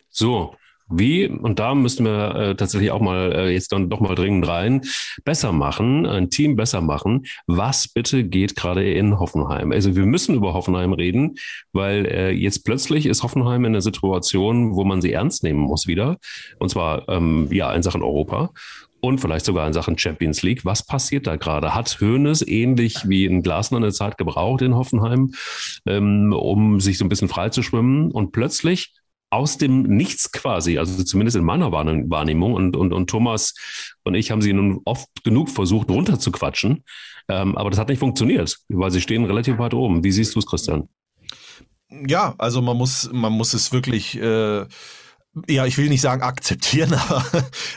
So, 0.10 0.56
wie, 0.90 1.28
und 1.28 1.60
da 1.60 1.76
müssten 1.76 2.06
wir 2.06 2.36
äh, 2.36 2.56
tatsächlich 2.56 2.92
auch 2.92 3.02
mal 3.02 3.34
äh, 3.34 3.50
jetzt 3.50 3.74
dann 3.74 3.90
doch 3.90 4.00
mal 4.00 4.16
dringend 4.16 4.48
rein, 4.48 4.82
besser 5.26 5.52
machen, 5.52 6.06
ein 6.06 6.30
Team 6.30 6.56
besser 6.56 6.80
machen. 6.80 7.26
Was 7.46 7.90
bitte 7.90 8.24
geht 8.24 8.56
gerade 8.56 8.90
in 8.90 9.20
Hoffenheim? 9.20 9.74
Also 9.74 9.98
wir 9.98 10.06
müssen 10.06 10.36
über 10.36 10.54
Hoffenheim 10.54 10.94
reden, 10.94 11.36
weil 11.74 12.06
äh, 12.06 12.32
jetzt 12.32 12.64
plötzlich 12.64 13.06
ist 13.06 13.22
Hoffenheim 13.22 13.66
in 13.66 13.74
einer 13.74 13.82
Situation, 13.82 14.76
wo 14.76 14.86
man 14.86 15.02
sie 15.02 15.12
ernst 15.12 15.44
nehmen 15.44 15.60
muss 15.60 15.88
wieder. 15.88 16.18
Und 16.58 16.70
zwar 16.70 17.08
ähm, 17.10 17.50
ja 17.52 17.74
in 17.74 17.84
Sachen 17.84 18.02
Europa 18.02 18.52
und 19.02 19.20
vielleicht 19.20 19.46
sogar 19.46 19.68
in 19.68 19.74
Sachen 19.74 19.98
Champions 19.98 20.42
League. 20.42 20.66
Was 20.66 20.86
passiert 20.86 21.28
da 21.28 21.36
gerade? 21.36 21.74
Hat 21.74 22.00
Hoeneß 22.02 22.42
ähnlich 22.48 23.08
wie 23.08 23.26
in 23.26 23.44
Glasner 23.44 23.78
eine 23.78 23.92
Zeit 23.92 24.18
gebraucht 24.18 24.62
in 24.62 24.76
Hoffenheim, 24.76 25.34
ähm, 25.86 26.34
um 26.34 26.80
sich 26.80 26.98
so 26.98 27.06
ein 27.06 27.10
bisschen 27.10 27.30
frei 27.30 27.50
zu 27.50 27.64
schwimmen 27.64 28.12
und 28.12 28.32
plötzlich 28.32 28.94
aus 29.30 29.58
dem 29.58 29.84
Nichts 29.84 30.32
quasi, 30.32 30.78
also 30.78 31.04
zumindest 31.04 31.36
in 31.36 31.44
meiner 31.44 31.72
Wahrnehmung 31.72 32.54
und, 32.54 32.76
und, 32.76 32.94
und 32.94 33.10
Thomas 33.10 33.54
und 34.04 34.16
ich 34.16 34.32
haben 34.32 34.42
sie 34.42 34.54
nun 34.54 34.80
oft 34.86 35.10
genug 35.24 35.50
versucht 35.50 35.90
runterzuquatschen, 35.90 36.84
ähm, 37.28 37.58
aber 37.58 37.70
das 37.70 37.78
hat 37.78 37.90
nicht 37.90 38.00
funktioniert, 38.00 38.58
weil 38.70 38.92
sie 38.92 39.02
stehen 39.02 39.26
relativ 39.26 39.58
weit 39.58 39.74
oben. 39.74 40.04
Wie 40.04 40.12
siehst 40.12 40.34
du 40.36 40.40
es, 40.40 40.46
Christian? 40.46 40.88
Ja, 41.90 42.36
also 42.38 42.62
man 42.62 42.78
muss, 42.78 43.10
man 43.12 43.34
muss 43.34 43.54
es 43.54 43.72
wirklich 43.74 44.18
äh, 44.18 44.66
ja, 45.48 45.66
ich 45.66 45.78
will 45.78 45.90
nicht 45.90 46.02
sagen 46.02 46.22
akzeptieren, 46.22 46.94
aber 47.10 47.26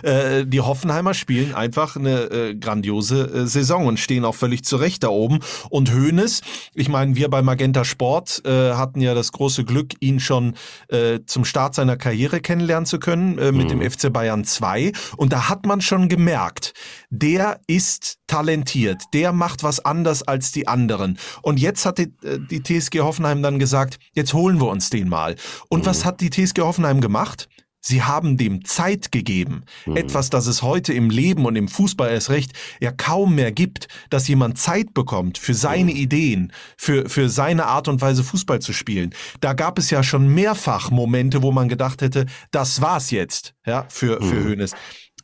äh, 0.02 0.46
die 0.46 0.60
Hoffenheimer 0.60 1.14
spielen 1.14 1.54
einfach 1.54 1.96
eine 1.96 2.30
äh, 2.30 2.54
grandiose 2.54 3.22
äh, 3.22 3.46
Saison 3.46 3.86
und 3.86 4.00
stehen 4.00 4.24
auch 4.24 4.34
völlig 4.34 4.64
zurecht 4.64 5.02
da 5.02 5.08
oben. 5.08 5.40
Und 5.68 5.92
Hoeneß, 5.92 6.40
ich 6.74 6.88
meine, 6.88 7.16
wir 7.16 7.28
bei 7.28 7.42
Magenta 7.42 7.84
Sport 7.84 8.42
äh, 8.44 8.72
hatten 8.72 9.00
ja 9.00 9.14
das 9.14 9.32
große 9.32 9.64
Glück, 9.64 9.94
ihn 10.00 10.20
schon 10.20 10.54
äh, 10.88 11.20
zum 11.26 11.44
Start 11.44 11.74
seiner 11.74 11.96
Karriere 11.96 12.40
kennenlernen 12.40 12.86
zu 12.86 12.98
können 12.98 13.38
äh, 13.38 13.52
mit 13.52 13.66
mhm. 13.66 13.80
dem 13.80 13.90
FC 13.90 14.12
Bayern 14.12 14.44
2. 14.44 14.92
Und 15.16 15.32
da 15.32 15.48
hat 15.48 15.66
man 15.66 15.80
schon 15.80 16.08
gemerkt, 16.08 16.72
der 17.10 17.60
ist 17.66 18.18
talentiert, 18.26 19.02
der 19.12 19.32
macht 19.32 19.62
was 19.62 19.84
anders 19.84 20.22
als 20.22 20.52
die 20.52 20.68
anderen. 20.68 21.18
Und 21.42 21.58
jetzt 21.58 21.84
hat 21.84 21.98
die, 21.98 22.12
äh, 22.24 22.38
die 22.38 22.62
TSG 22.62 23.00
Hoffenheim 23.00 23.42
dann 23.42 23.58
gesagt, 23.58 23.98
jetzt 24.14 24.32
holen 24.34 24.60
wir 24.60 24.68
uns 24.68 24.90
den 24.90 25.08
mal. 25.08 25.36
Und 25.68 25.82
mhm. 25.82 25.86
was 25.86 26.04
hat 26.04 26.20
die 26.20 26.30
TSG 26.30 26.60
Hoffenheim 26.60 27.00
gemacht? 27.00 27.48
Sie 27.80 28.02
haben 28.02 28.36
dem 28.36 28.64
Zeit 28.64 29.10
gegeben. 29.10 29.62
Mhm. 29.86 29.96
Etwas, 29.96 30.30
das 30.30 30.46
es 30.46 30.62
heute 30.62 30.92
im 30.92 31.10
Leben 31.10 31.46
und 31.46 31.56
im 31.56 31.68
Fußball 31.68 32.10
erst 32.10 32.30
recht 32.30 32.52
ja 32.80 32.92
kaum 32.92 33.34
mehr 33.34 33.52
gibt, 33.52 33.88
dass 34.10 34.28
jemand 34.28 34.58
Zeit 34.58 34.92
bekommt 34.94 35.38
für 35.38 35.54
seine 35.54 35.92
mhm. 35.92 35.96
Ideen, 35.96 36.52
für, 36.76 37.08
für 37.08 37.28
seine 37.28 37.66
Art 37.66 37.88
und 37.88 38.00
Weise 38.00 38.22
Fußball 38.24 38.60
zu 38.60 38.72
spielen. 38.72 39.14
Da 39.40 39.54
gab 39.54 39.78
es 39.78 39.90
ja 39.90 40.02
schon 40.02 40.28
mehrfach 40.28 40.90
Momente, 40.90 41.42
wo 41.42 41.52
man 41.52 41.68
gedacht 41.68 42.02
hätte, 42.02 42.26
das 42.50 42.80
war's 42.80 43.10
jetzt, 43.10 43.54
ja, 43.66 43.86
für, 43.88 44.20
für 44.22 44.34
mhm. 44.34 44.48
Hoeneß. 44.48 44.72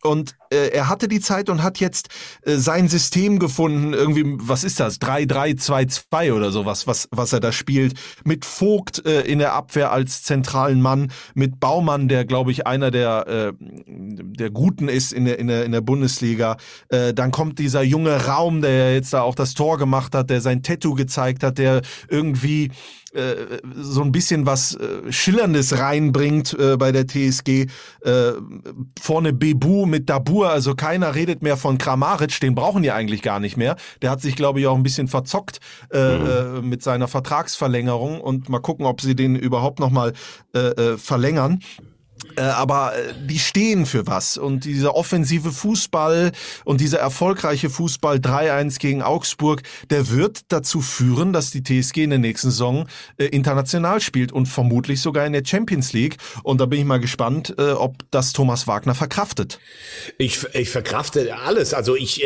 Und 0.06 0.36
äh, 0.50 0.68
er 0.68 0.88
hatte 0.88 1.08
die 1.08 1.20
Zeit 1.20 1.48
und 1.48 1.62
hat 1.62 1.78
jetzt 1.78 2.08
äh, 2.42 2.56
sein 2.56 2.88
System 2.88 3.38
gefunden, 3.38 3.92
irgendwie, 3.92 4.24
was 4.38 4.64
ist 4.64 4.80
das? 4.80 5.00
3-3-2-2 5.00 6.32
oder 6.32 6.50
sowas, 6.50 6.86
was, 6.86 7.08
was 7.10 7.32
er 7.32 7.40
da 7.40 7.52
spielt. 7.52 7.94
Mit 8.24 8.44
Vogt 8.44 9.04
äh, 9.04 9.22
in 9.22 9.38
der 9.38 9.54
Abwehr 9.54 9.92
als 9.92 10.22
zentralen 10.22 10.80
Mann, 10.80 11.12
mit 11.34 11.60
Baumann, 11.60 12.08
der, 12.08 12.24
glaube 12.24 12.50
ich, 12.50 12.66
einer 12.66 12.90
der, 12.90 13.26
äh, 13.26 13.52
der 13.58 14.50
Guten 14.50 14.88
ist 14.88 15.12
in 15.12 15.24
der, 15.24 15.38
in 15.38 15.48
der, 15.48 15.64
in 15.64 15.72
der 15.72 15.80
Bundesliga. 15.80 16.56
Äh, 16.88 17.12
dann 17.12 17.30
kommt 17.30 17.58
dieser 17.58 17.82
junge 17.82 18.26
Raum, 18.26 18.62
der 18.62 18.94
jetzt 18.94 19.12
da 19.12 19.22
auch 19.22 19.34
das 19.34 19.54
Tor 19.54 19.78
gemacht 19.78 20.14
hat, 20.14 20.30
der 20.30 20.40
sein 20.40 20.62
Tattoo 20.62 20.94
gezeigt 20.94 21.42
hat, 21.42 21.58
der 21.58 21.82
irgendwie 22.08 22.70
äh, 23.16 23.58
so 23.76 24.02
ein 24.02 24.12
bisschen 24.12 24.46
was 24.46 24.74
äh, 24.74 25.10
Schillerndes 25.10 25.78
reinbringt 25.78 26.56
äh, 26.58 26.76
bei 26.76 26.92
der 26.92 27.06
TSG. 27.06 27.66
Äh, 28.02 28.32
vorne 29.00 29.32
Bebu 29.32 29.86
mit 29.86 30.08
Dabur, 30.08 30.50
also 30.50 30.74
keiner 30.74 31.14
redet 31.14 31.42
mehr 31.42 31.56
von 31.56 31.78
Kramaric, 31.78 32.40
den 32.40 32.54
brauchen 32.54 32.82
die 32.82 32.92
eigentlich 32.92 33.22
gar 33.22 33.40
nicht 33.40 33.56
mehr. 33.56 33.76
Der 34.02 34.10
hat 34.10 34.20
sich, 34.20 34.36
glaube 34.36 34.60
ich, 34.60 34.66
auch 34.66 34.76
ein 34.76 34.82
bisschen 34.82 35.08
verzockt 35.08 35.60
äh, 35.92 36.60
mhm. 36.60 36.68
Mit 36.68 36.82
seiner 36.82 37.08
Vertragsverlängerung 37.08 38.20
und 38.20 38.48
mal 38.48 38.60
gucken, 38.60 38.86
ob 38.86 39.00
sie 39.00 39.14
den 39.14 39.36
überhaupt 39.36 39.80
nochmal 39.80 40.12
äh, 40.52 40.96
verlängern. 40.96 41.60
Äh, 42.36 42.42
aber 42.42 42.96
äh, 42.96 43.14
die 43.28 43.38
stehen 43.38 43.86
für 43.86 44.06
was. 44.06 44.38
Und 44.38 44.64
dieser 44.64 44.94
offensive 44.94 45.52
Fußball 45.52 46.32
und 46.64 46.80
dieser 46.80 46.98
erfolgreiche 46.98 47.70
Fußball 47.70 48.16
3-1 48.16 48.78
gegen 48.78 49.02
Augsburg, 49.02 49.62
der 49.90 50.10
wird 50.10 50.40
dazu 50.48 50.80
führen, 50.80 51.32
dass 51.32 51.50
die 51.50 51.62
TSG 51.62 52.04
in 52.04 52.10
der 52.10 52.18
nächsten 52.18 52.50
Saison 52.50 52.86
äh, 53.18 53.26
international 53.26 54.00
spielt 54.00 54.32
und 54.32 54.46
vermutlich 54.46 55.00
sogar 55.00 55.26
in 55.26 55.32
der 55.32 55.44
Champions 55.44 55.92
League. 55.92 56.16
Und 56.42 56.60
da 56.60 56.66
bin 56.66 56.80
ich 56.80 56.84
mal 56.86 57.00
gespannt, 57.00 57.54
äh, 57.58 57.72
ob 57.72 57.96
das 58.10 58.32
Thomas 58.32 58.66
Wagner 58.66 58.94
verkraftet. 58.94 59.58
Ich, 60.18 60.44
ich 60.54 60.70
verkrafte 60.70 61.36
alles. 61.36 61.74
Also 61.74 61.96
ich, 61.96 62.22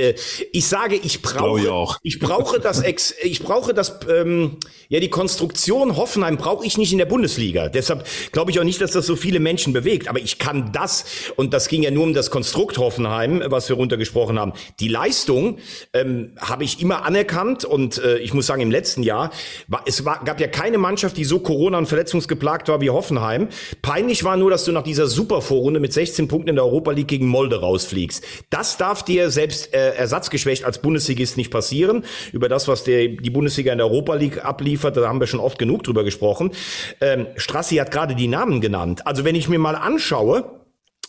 ich 0.52 0.66
sage, 0.66 0.96
ich 0.96 1.22
brauche, 1.22 1.98
ich, 2.02 2.14
ich, 2.14 2.20
brauche 2.20 2.60
das, 2.60 2.80
Ex, 2.80 3.14
ich 3.22 3.42
brauche 3.42 3.74
das, 3.74 4.00
ähm, 4.08 4.56
ja, 4.88 5.00
die 5.00 5.10
Konstruktion 5.10 5.96
Hoffenheim 5.96 6.36
brauche 6.36 6.66
ich 6.66 6.78
nicht 6.78 6.92
in 6.92 6.98
der 6.98 7.06
Bundesliga. 7.06 7.68
Deshalb 7.68 8.06
glaube 8.32 8.50
ich 8.50 8.60
auch 8.60 8.64
nicht, 8.64 8.80
dass 8.80 8.92
das 8.92 9.06
so 9.06 9.16
viele 9.16 9.40
Menschen 9.40 9.72
bewegt. 9.80 10.08
Aber 10.08 10.18
ich 10.18 10.38
kann 10.38 10.72
das, 10.72 11.04
und 11.36 11.52
das 11.54 11.68
ging 11.68 11.82
ja 11.82 11.90
nur 11.90 12.04
um 12.04 12.14
das 12.14 12.30
Konstrukt 12.30 12.78
Hoffenheim, 12.78 13.42
was 13.46 13.68
wir 13.68 13.76
runtergesprochen 13.76 14.38
haben. 14.38 14.52
Die 14.78 14.88
Leistung 14.88 15.58
ähm, 15.92 16.32
habe 16.38 16.64
ich 16.64 16.80
immer 16.80 17.04
anerkannt 17.04 17.64
und 17.64 17.98
äh, 17.98 18.18
ich 18.18 18.34
muss 18.34 18.46
sagen, 18.46 18.62
im 18.62 18.70
letzten 18.70 19.02
Jahr, 19.02 19.30
war, 19.68 19.82
es 19.86 20.04
war, 20.04 20.22
gab 20.24 20.40
ja 20.40 20.46
keine 20.46 20.78
Mannschaft, 20.78 21.16
die 21.16 21.24
so 21.24 21.38
Corona- 21.40 21.78
und 21.78 21.86
verletzungsgeplagt 21.86 22.68
war 22.68 22.80
wie 22.80 22.90
Hoffenheim. 22.90 23.48
Peinlich 23.82 24.24
war 24.24 24.36
nur, 24.36 24.50
dass 24.50 24.64
du 24.64 24.72
nach 24.72 24.82
dieser 24.82 25.06
Supervorrunde 25.06 25.80
mit 25.80 25.92
16 25.92 26.28
Punkten 26.28 26.50
in 26.50 26.56
der 26.56 26.64
Europa 26.64 26.92
League 26.92 27.08
gegen 27.08 27.26
Molde 27.26 27.60
rausfliegst. 27.60 28.24
Das 28.50 28.76
darf 28.76 29.02
dir 29.04 29.30
selbst 29.30 29.72
äh, 29.74 29.94
ersatzgeschwächt 29.94 30.64
als 30.64 30.80
Bundesligist 30.80 31.36
nicht 31.36 31.50
passieren. 31.50 32.04
Über 32.32 32.48
das, 32.48 32.68
was 32.68 32.84
der, 32.84 33.08
die 33.08 33.30
Bundesliga 33.30 33.72
in 33.72 33.78
der 33.78 33.86
Europa 33.86 34.14
League 34.14 34.44
abliefert, 34.44 34.96
da 34.96 35.08
haben 35.08 35.20
wir 35.20 35.26
schon 35.26 35.40
oft 35.40 35.58
genug 35.58 35.82
drüber 35.84 36.04
gesprochen. 36.04 36.52
Ähm, 37.00 37.26
Strassi 37.36 37.76
hat 37.76 37.90
gerade 37.90 38.14
die 38.14 38.28
Namen 38.28 38.60
genannt. 38.60 39.06
Also 39.06 39.24
wenn 39.24 39.34
ich 39.34 39.48
mir 39.48 39.58
mal 39.58 39.69
anschaue, 39.76 40.59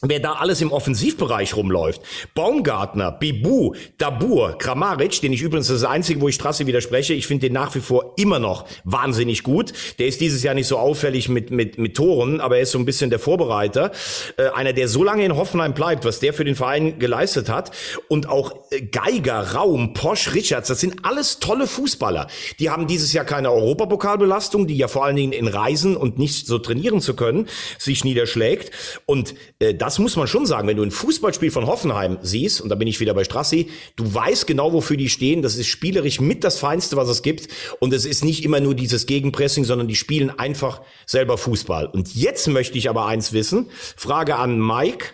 wer 0.02 0.20
da 0.20 0.34
alles 0.34 0.62
im 0.62 0.72
Offensivbereich 0.72 1.56
rumläuft. 1.56 2.02
Baumgartner, 2.34 3.12
Bibu, 3.12 3.76
Dabur, 3.98 4.58
Kramaric, 4.58 5.22
den 5.22 5.34
ich 5.34 5.42
übrigens 5.42 5.68
das, 5.68 5.78
ist 5.78 5.84
das 5.84 5.92
Einzige, 5.92 6.22
wo 6.22 6.28
ich 6.28 6.36
Strasse 6.36 6.66
widerspreche, 6.66 7.14
ich 7.14 7.28
finde 7.28 7.48
den 7.48 7.54
nach 7.54 7.76
wie 7.76 7.82
vor 7.82 8.14
immer 8.18 8.40
noch 8.40 8.66
wahnsinnig 8.84 9.44
gut. 9.44 9.74
Der 10.00 10.08
ist 10.08 10.20
dieses 10.20 10.42
Jahr 10.42 10.56
nicht 10.56 10.68
so 10.68 10.78
auffällig 10.78 11.30
mit, 11.30 11.52
mit, 11.52 11.78
mit 11.78 11.96
Toren, 11.96 12.42
aber 12.42 12.58
er 12.58 12.64
ist 12.64 12.72
so 12.72 12.80
ein 12.80 12.86
bisschen 12.86 13.10
der 13.12 13.20
Vorbereiter. 13.20 13.92
Äh, 14.38 14.50
einer, 14.50 14.74
der 14.74 14.88
so 14.88 15.04
lange 15.04 15.24
in 15.24 15.36
Hoffenheim 15.36 15.74
bleibt, 15.74 16.04
was 16.04 16.20
der 16.20 16.34
für 16.34 16.46
den 16.46 16.56
Verein 16.56 16.98
geleistet 16.98 17.50
hat. 17.50 17.72
Und 18.08 18.28
auch 18.28 18.54
äh, 18.72 18.82
Geiger, 18.82 19.54
Raum, 19.54 19.94
Posch, 19.94 20.34
Richards, 20.34 20.68
das 20.68 20.80
sind 20.80 21.06
alles 21.06 21.40
tolle 21.40 21.68
Fußballer. 21.68 22.28
Die 22.60 22.70
haben 22.70 22.88
dieses 22.88 23.14
Jahr 23.14 23.26
keine 23.26 23.52
Europapokalbelastung, 23.52 24.66
die 24.66 24.78
ja 24.78 24.88
vor 24.88 25.06
allen 25.06 25.16
Dingen 25.16 25.34
in 25.34 25.48
Reisen 25.48 25.96
und 25.96 26.18
nicht 26.18 26.48
so 26.48 26.58
trainieren 26.58 27.02
zu 27.02 27.16
können, 27.16 27.48
sich 27.78 28.04
niederschlägt. 28.04 28.72
Und 29.06 29.36
äh, 29.60 29.76
das 29.76 29.91
das 29.92 30.00
muss 30.00 30.16
man 30.16 30.26
schon 30.26 30.46
sagen, 30.46 30.70
wenn 30.70 30.78
du 30.78 30.84
ein 30.84 30.92
Fußballspiel 30.92 31.52
von 31.52 31.66
Hoffenheim 31.68 32.18
siehst, 32.22 32.62
und 32.62 32.70
da 32.70 32.76
bin 32.76 32.88
ich 32.88 33.02
wieder 33.02 33.14
bei 33.14 33.26
Strassi, 33.26 33.68
du 33.98 34.14
weißt 34.14 34.48
genau, 34.48 34.72
wofür 34.72 34.96
die 34.96 35.10
stehen. 35.10 35.42
Das 35.42 35.58
ist 35.58 35.68
spielerisch 35.68 36.22
mit 36.22 36.46
das 36.46 36.60
Feinste, 36.60 36.96
was 36.96 37.10
es 37.10 37.24
gibt. 37.24 37.50
Und 37.80 37.92
es 37.92 38.06
ist 38.06 38.24
nicht 38.24 38.46
immer 38.46 38.62
nur 38.62 38.74
dieses 38.74 39.06
Gegenpressing, 39.06 39.66
sondern 39.66 39.90
die 39.90 39.98
spielen 39.98 40.30
einfach 40.30 40.80
selber 41.06 41.38
Fußball. 41.38 41.88
Und 41.88 42.16
jetzt 42.16 42.48
möchte 42.48 42.78
ich 42.78 42.90
aber 42.90 43.06
eins 43.06 43.34
wissen. 43.34 43.70
Frage 43.98 44.38
an 44.38 44.66
Mike 44.66 45.08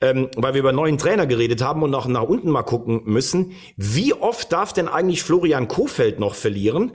ähm, 0.00 0.28
weil 0.36 0.54
wir 0.54 0.60
über 0.60 0.72
neuen 0.72 0.98
Trainer 0.98 1.26
geredet 1.26 1.62
haben 1.62 1.82
und 1.82 1.90
noch 1.90 2.06
nach 2.06 2.22
unten 2.22 2.50
mal 2.50 2.62
gucken 2.62 3.02
müssen. 3.04 3.52
Wie 3.76 4.14
oft 4.14 4.52
darf 4.52 4.72
denn 4.72 4.88
eigentlich 4.88 5.22
Florian 5.22 5.68
Kofeld 5.68 6.18
noch 6.18 6.34
verlieren, 6.34 6.92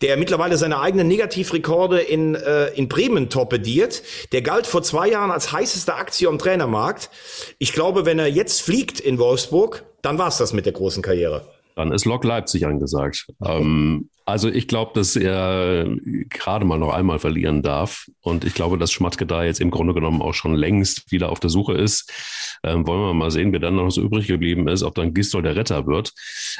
der 0.00 0.16
mittlerweile 0.16 0.56
seine 0.56 0.80
eigenen 0.80 1.08
Negativrekorde 1.08 2.00
in, 2.00 2.34
äh, 2.34 2.68
in 2.68 2.88
Bremen 2.88 3.28
torpediert? 3.28 4.02
Der 4.32 4.42
galt 4.42 4.66
vor 4.66 4.82
zwei 4.82 5.08
Jahren 5.08 5.30
als 5.30 5.52
heißeste 5.52 5.94
Aktie 5.94 6.28
am 6.28 6.38
Trainermarkt. 6.38 7.10
Ich 7.58 7.72
glaube, 7.72 8.06
wenn 8.06 8.18
er 8.18 8.28
jetzt 8.28 8.62
fliegt 8.62 9.00
in 9.00 9.18
Wolfsburg, 9.18 9.84
dann 10.02 10.18
war's 10.18 10.38
das 10.38 10.52
mit 10.52 10.66
der 10.66 10.72
großen 10.72 11.02
Karriere. 11.02 11.42
Dann 11.74 11.92
ist 11.92 12.04
Lok 12.04 12.24
Leipzig 12.24 12.66
angesagt. 12.66 13.26
Ähm, 13.44 14.10
also 14.24 14.48
ich 14.48 14.68
glaube, 14.68 14.92
dass 14.94 15.16
er 15.16 15.86
gerade 16.28 16.64
mal 16.64 16.78
noch 16.78 16.92
einmal 16.92 17.18
verlieren 17.18 17.62
darf. 17.62 18.08
Und 18.20 18.44
ich 18.44 18.54
glaube, 18.54 18.78
dass 18.78 18.92
Schmatke 18.92 19.26
da 19.26 19.44
jetzt 19.44 19.60
im 19.60 19.70
Grunde 19.70 19.94
genommen 19.94 20.22
auch 20.22 20.34
schon 20.34 20.54
längst 20.54 21.10
wieder 21.10 21.30
auf 21.30 21.40
der 21.40 21.50
Suche 21.50 21.74
ist. 21.74 22.10
Ähm, 22.64 22.86
wollen 22.86 23.00
wir 23.00 23.14
mal 23.14 23.30
sehen, 23.30 23.52
wer 23.52 23.60
dann 23.60 23.76
noch 23.76 23.90
so 23.90 24.02
übrig 24.02 24.26
geblieben 24.26 24.68
ist, 24.68 24.82
ob 24.82 24.94
dann 24.94 25.14
Gistol 25.14 25.42
der 25.42 25.56
Retter 25.56 25.86
wird. 25.86 26.12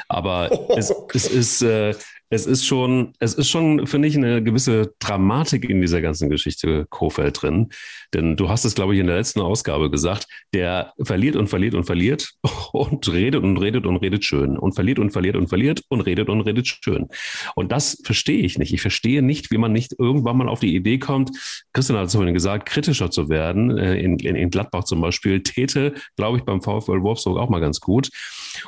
Aber 0.07 0.49
oh, 0.51 0.75
es, 0.77 0.93
es, 1.13 1.27
ist, 1.27 1.61
äh, 1.61 1.93
es 2.29 2.45
ist 2.45 2.65
schon, 2.65 3.13
es 3.19 3.35
ist 3.35 3.49
schon, 3.49 3.85
finde 3.85 4.07
ich, 4.07 4.17
eine 4.17 4.43
gewisse 4.43 4.93
Dramatik 4.99 5.69
in 5.69 5.81
dieser 5.81 6.01
ganzen 6.01 6.29
Geschichte 6.29 6.85
Kofeld 6.89 7.41
drin. 7.41 7.69
Denn 8.13 8.35
du 8.35 8.49
hast 8.49 8.65
es, 8.65 8.75
glaube 8.75 8.93
ich, 8.93 8.99
in 8.99 9.07
der 9.07 9.17
letzten 9.17 9.39
Ausgabe 9.39 9.91
gesagt, 9.91 10.27
der 10.53 10.93
verliert 10.99 11.35
und 11.35 11.47
verliert 11.47 11.75
und 11.75 11.83
verliert 11.83 12.33
und 12.73 13.11
redet 13.11 13.43
und 13.43 13.57
redet 13.57 13.85
und 13.85 13.97
redet 13.97 14.25
schön 14.25 14.57
und 14.57 14.73
verliert 14.73 14.99
und 14.99 15.11
verliert 15.11 15.35
und 15.35 15.47
verliert 15.47 15.81
und 15.89 16.01
redet 16.01 16.29
und 16.29 16.41
redet 16.41 16.67
schön. 16.67 17.07
Und 17.55 17.71
das 17.71 18.01
verstehe 18.03 18.39
ich 18.39 18.57
nicht. 18.57 18.73
Ich 18.73 18.81
verstehe 18.81 19.21
nicht, 19.21 19.51
wie 19.51 19.57
man 19.57 19.71
nicht 19.71 19.95
irgendwann 19.97 20.37
mal 20.37 20.49
auf 20.49 20.59
die 20.59 20.75
Idee 20.75 20.99
kommt, 20.99 21.31
Christian 21.73 21.97
hat 21.97 22.07
es 22.07 22.15
vorhin 22.15 22.33
gesagt, 22.33 22.67
kritischer 22.67 23.11
zu 23.11 23.29
werden. 23.29 23.77
Äh, 23.77 23.99
in, 23.99 24.19
in, 24.19 24.35
in 24.35 24.49
Gladbach 24.49 24.83
zum 24.83 25.01
Beispiel 25.01 25.41
täte, 25.41 25.93
glaube 26.15 26.37
ich, 26.37 26.43
beim 26.43 26.61
VfL 26.61 27.01
Wolfsburg 27.01 27.37
auch 27.37 27.49
mal 27.49 27.59
ganz 27.59 27.79
gut. 27.79 28.09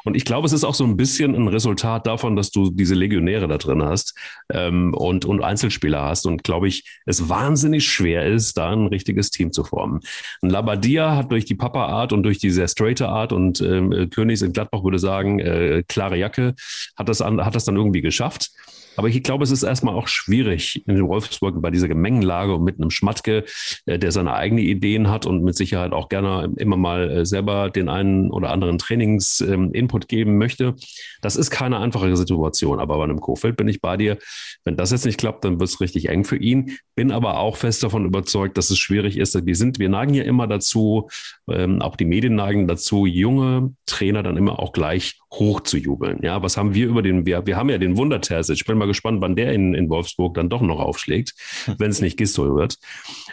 Und 0.03 0.15
ich 0.15 0.25
glaube, 0.25 0.47
es 0.47 0.53
ist 0.53 0.63
auch 0.63 0.73
so 0.73 0.83
ein 0.83 0.97
bisschen 0.97 1.35
ein 1.35 1.47
Resultat 1.47 2.07
davon, 2.07 2.35
dass 2.35 2.51
du 2.51 2.71
diese 2.71 2.95
Legionäre 2.95 3.47
da 3.47 3.57
drin 3.57 3.83
hast 3.83 4.17
ähm, 4.51 4.93
und, 4.93 5.25
und 5.25 5.43
Einzelspieler 5.43 6.01
hast. 6.01 6.25
Und 6.25 6.43
glaube 6.43 6.67
ich, 6.67 6.83
es 7.05 7.29
wahnsinnig 7.29 7.87
schwer 7.87 8.25
ist, 8.25 8.57
da 8.57 8.71
ein 8.71 8.87
richtiges 8.87 9.29
Team 9.29 9.51
zu 9.51 9.63
formen. 9.63 9.99
Ein 10.41 10.49
Labadia 10.49 11.15
hat 11.15 11.31
durch 11.31 11.45
die 11.45 11.55
Papa-Art 11.55 12.13
und 12.13 12.23
durch 12.23 12.39
die 12.39 12.49
sehr 12.49 12.67
straighte 12.67 13.09
Art 13.09 13.31
und 13.31 13.61
ähm, 13.61 14.09
Königs 14.09 14.41
in 14.41 14.53
Gladbach 14.53 14.83
würde 14.83 14.99
sagen, 14.99 15.39
äh, 15.39 15.83
klare 15.87 16.17
Jacke, 16.17 16.55
hat 16.95 17.09
das, 17.09 17.21
an, 17.21 17.43
hat 17.43 17.55
das 17.55 17.65
dann 17.65 17.75
irgendwie 17.75 18.01
geschafft. 18.01 18.51
Aber 18.97 19.07
ich 19.07 19.23
glaube, 19.23 19.43
es 19.43 19.51
ist 19.51 19.63
erstmal 19.63 19.95
auch 19.95 20.07
schwierig 20.07 20.83
in 20.87 21.07
Wolfsburg 21.07 21.61
bei 21.61 21.71
dieser 21.71 21.87
Gemengenlage 21.87 22.55
und 22.55 22.63
mit 22.63 22.79
einem 22.79 22.89
Schmatke, 22.89 23.45
äh, 23.85 23.99
der 23.99 24.11
seine 24.11 24.33
eigenen 24.33 24.63
Ideen 24.63 25.09
hat 25.09 25.25
und 25.25 25.43
mit 25.43 25.55
Sicherheit 25.55 25.93
auch 25.93 26.09
gerne 26.09 26.51
immer 26.57 26.77
mal 26.77 27.09
äh, 27.09 27.25
selber 27.25 27.69
den 27.69 27.89
einen 27.89 28.31
oder 28.31 28.51
anderen 28.51 28.77
Trainings-Input 28.77 30.03
ähm, 30.03 30.07
geben 30.07 30.37
möchte. 30.37 30.75
Das 31.21 31.35
ist 31.35 31.51
keine 31.51 31.79
einfache 31.79 32.15
Situation. 32.15 32.79
Aber 32.79 32.97
bei 32.97 33.03
einem 33.03 33.19
Kofeld 33.19 33.57
bin 33.57 33.67
ich 33.67 33.81
bei 33.81 33.97
dir. 33.97 34.17
Wenn 34.63 34.77
das 34.77 34.91
jetzt 34.91 35.05
nicht 35.05 35.17
klappt, 35.17 35.45
dann 35.45 35.59
wird 35.59 35.69
es 35.69 35.81
richtig 35.81 36.09
eng 36.09 36.23
für 36.23 36.37
ihn. 36.37 36.77
Bin 36.95 37.11
aber 37.11 37.39
auch 37.39 37.57
fest 37.57 37.83
davon 37.83 38.05
überzeugt, 38.05 38.57
dass 38.57 38.69
es 38.69 38.77
schwierig 38.77 39.17
ist. 39.17 39.45
Wir 39.45 39.55
sind, 39.55 39.79
wir 39.79 39.89
neigen 39.89 40.13
ja 40.13 40.23
immer 40.23 40.47
dazu, 40.47 41.09
ähm, 41.49 41.81
auch 41.81 41.95
die 41.95 42.05
Medien 42.05 42.35
neigen 42.35 42.67
dazu, 42.67 43.05
junge 43.05 43.73
Trainer 43.85 44.23
dann 44.23 44.37
immer 44.37 44.59
auch 44.59 44.71
gleich 44.71 45.19
hoch 45.39 45.61
zu 45.61 45.77
jubeln. 45.77 46.19
Ja, 46.21 46.41
was 46.41 46.57
haben 46.57 46.73
wir 46.73 46.87
über 46.87 47.01
den, 47.01 47.25
wir, 47.25 47.45
wir 47.45 47.57
haben 47.57 47.69
ja 47.69 47.77
den 47.77 47.97
Wunder 47.97 48.19
Ich 48.49 48.65
bin 48.65 48.77
mal 48.77 48.87
gespannt, 48.87 49.21
wann 49.21 49.35
der 49.35 49.53
in, 49.53 49.73
in 49.73 49.89
Wolfsburg 49.89 50.33
dann 50.35 50.49
doch 50.49 50.61
noch 50.61 50.79
aufschlägt, 50.79 51.33
hm. 51.65 51.75
wenn 51.77 51.91
es 51.91 52.01
nicht 52.01 52.17
Gistol 52.17 52.55
wird. 52.55 52.77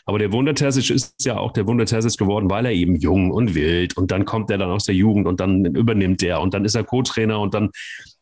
Aber 0.05 0.19
der 0.19 0.33
Wunder 0.33 0.53
ist 0.91 1.25
ja 1.25 1.39
auch 1.39 1.53
der 1.53 1.67
Wunder 1.67 1.85
geworden, 1.85 2.51
weil 2.51 2.67
er 2.67 2.73
eben 2.73 2.97
jung 2.97 3.31
und 3.31 3.55
wild 3.55 3.97
und 3.97 4.11
dann 4.11 4.25
kommt 4.25 4.51
er 4.51 4.59
dann 4.59 4.71
aus 4.71 4.85
der 4.85 4.95
Jugend 4.95 5.27
und 5.27 5.41
dann 5.41 5.65
übernimmt 5.65 6.23
er 6.23 6.41
und 6.41 6.55
dann 6.55 6.65
ist 6.65 6.75
er 6.75 6.85
Co-Trainer 6.85 7.41
und 7.41 7.55
dann 7.55 7.71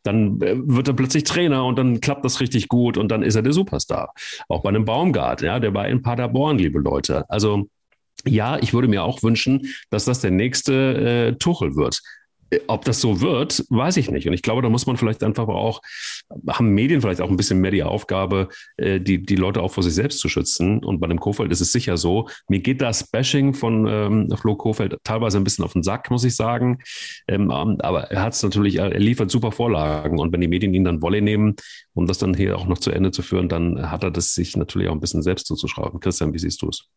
dann 0.03 0.41
äh, 0.41 0.55
wird 0.57 0.87
er 0.87 0.93
plötzlich 0.95 1.23
Trainer 1.23 1.65
und 1.65 1.77
dann 1.77 2.01
klappt 2.01 2.25
das 2.25 2.39
richtig 2.39 2.67
gut 2.67 2.97
und 2.97 3.09
dann 3.09 3.23
ist 3.23 3.35
er 3.35 3.43
der 3.43 3.53
Superstar. 3.53 4.13
Auch 4.47 4.63
bei 4.63 4.69
einem 4.69 4.85
Baumgart, 4.85 5.41
ja, 5.41 5.59
der 5.59 5.73
war 5.73 5.87
in 5.87 6.01
Paderborn, 6.01 6.57
liebe 6.57 6.79
Leute. 6.79 7.29
Also 7.29 7.67
ja, 8.25 8.57
ich 8.59 8.73
würde 8.73 8.87
mir 8.87 9.03
auch 9.03 9.23
wünschen, 9.23 9.67
dass 9.89 10.05
das 10.05 10.21
der 10.21 10.31
nächste 10.31 10.73
äh, 11.33 11.35
Tuchel 11.37 11.75
wird. 11.75 12.01
Ob 12.67 12.83
das 12.83 12.99
so 12.99 13.21
wird, 13.21 13.63
weiß 13.69 13.95
ich 13.95 14.11
nicht. 14.11 14.27
Und 14.27 14.33
ich 14.33 14.41
glaube, 14.41 14.61
da 14.61 14.69
muss 14.69 14.85
man 14.85 14.97
vielleicht 14.97 15.23
einfach 15.23 15.47
auch, 15.47 15.81
haben 16.49 16.69
Medien 16.69 16.99
vielleicht 16.99 17.21
auch 17.21 17.29
ein 17.29 17.37
bisschen 17.37 17.61
mehr 17.61 17.71
die 17.71 17.83
Aufgabe, 17.83 18.49
äh, 18.75 18.99
die, 18.99 19.23
die 19.23 19.37
Leute 19.37 19.61
auch 19.61 19.71
vor 19.71 19.83
sich 19.83 19.93
selbst 19.93 20.19
zu 20.19 20.27
schützen. 20.27 20.83
Und 20.83 20.99
bei 20.99 21.07
dem 21.07 21.19
Kofeld 21.19 21.51
ist 21.51 21.61
es 21.61 21.71
sicher 21.71 21.95
so. 21.95 22.27
Mir 22.49 22.59
geht 22.59 22.81
das 22.81 23.09
Bashing 23.09 23.53
von 23.53 23.87
ähm, 23.87 24.35
Flo 24.35 24.55
Kofeld 24.55 24.97
teilweise 25.03 25.37
ein 25.37 25.45
bisschen 25.45 25.63
auf 25.63 25.73
den 25.73 25.83
Sack, 25.83 26.11
muss 26.11 26.25
ich 26.25 26.35
sagen. 26.35 26.79
Ähm, 27.29 27.51
aber 27.51 28.11
er 28.11 28.21
hat 28.21 28.33
es 28.33 28.43
natürlich, 28.43 28.77
er 28.77 28.89
liefert 28.99 29.31
super 29.31 29.53
Vorlagen. 29.53 30.19
Und 30.19 30.33
wenn 30.33 30.41
die 30.41 30.49
Medien 30.49 30.73
ihn 30.73 30.83
dann 30.83 31.01
Wolle 31.01 31.21
nehmen, 31.21 31.55
um 31.93 32.05
das 32.05 32.17
dann 32.17 32.33
hier 32.33 32.57
auch 32.57 32.67
noch 32.67 32.79
zu 32.79 32.91
Ende 32.91 33.11
zu 33.11 33.21
führen, 33.21 33.47
dann 33.47 33.89
hat 33.89 34.03
er 34.03 34.11
das 34.11 34.33
sich 34.33 34.57
natürlich 34.57 34.89
auch 34.89 34.93
ein 34.93 34.99
bisschen 34.99 35.23
selbst 35.23 35.47
zuzuschrauben. 35.47 36.01
Christian, 36.01 36.33
wie 36.33 36.39
siehst 36.39 36.61
du 36.61 36.69
es? 36.69 36.89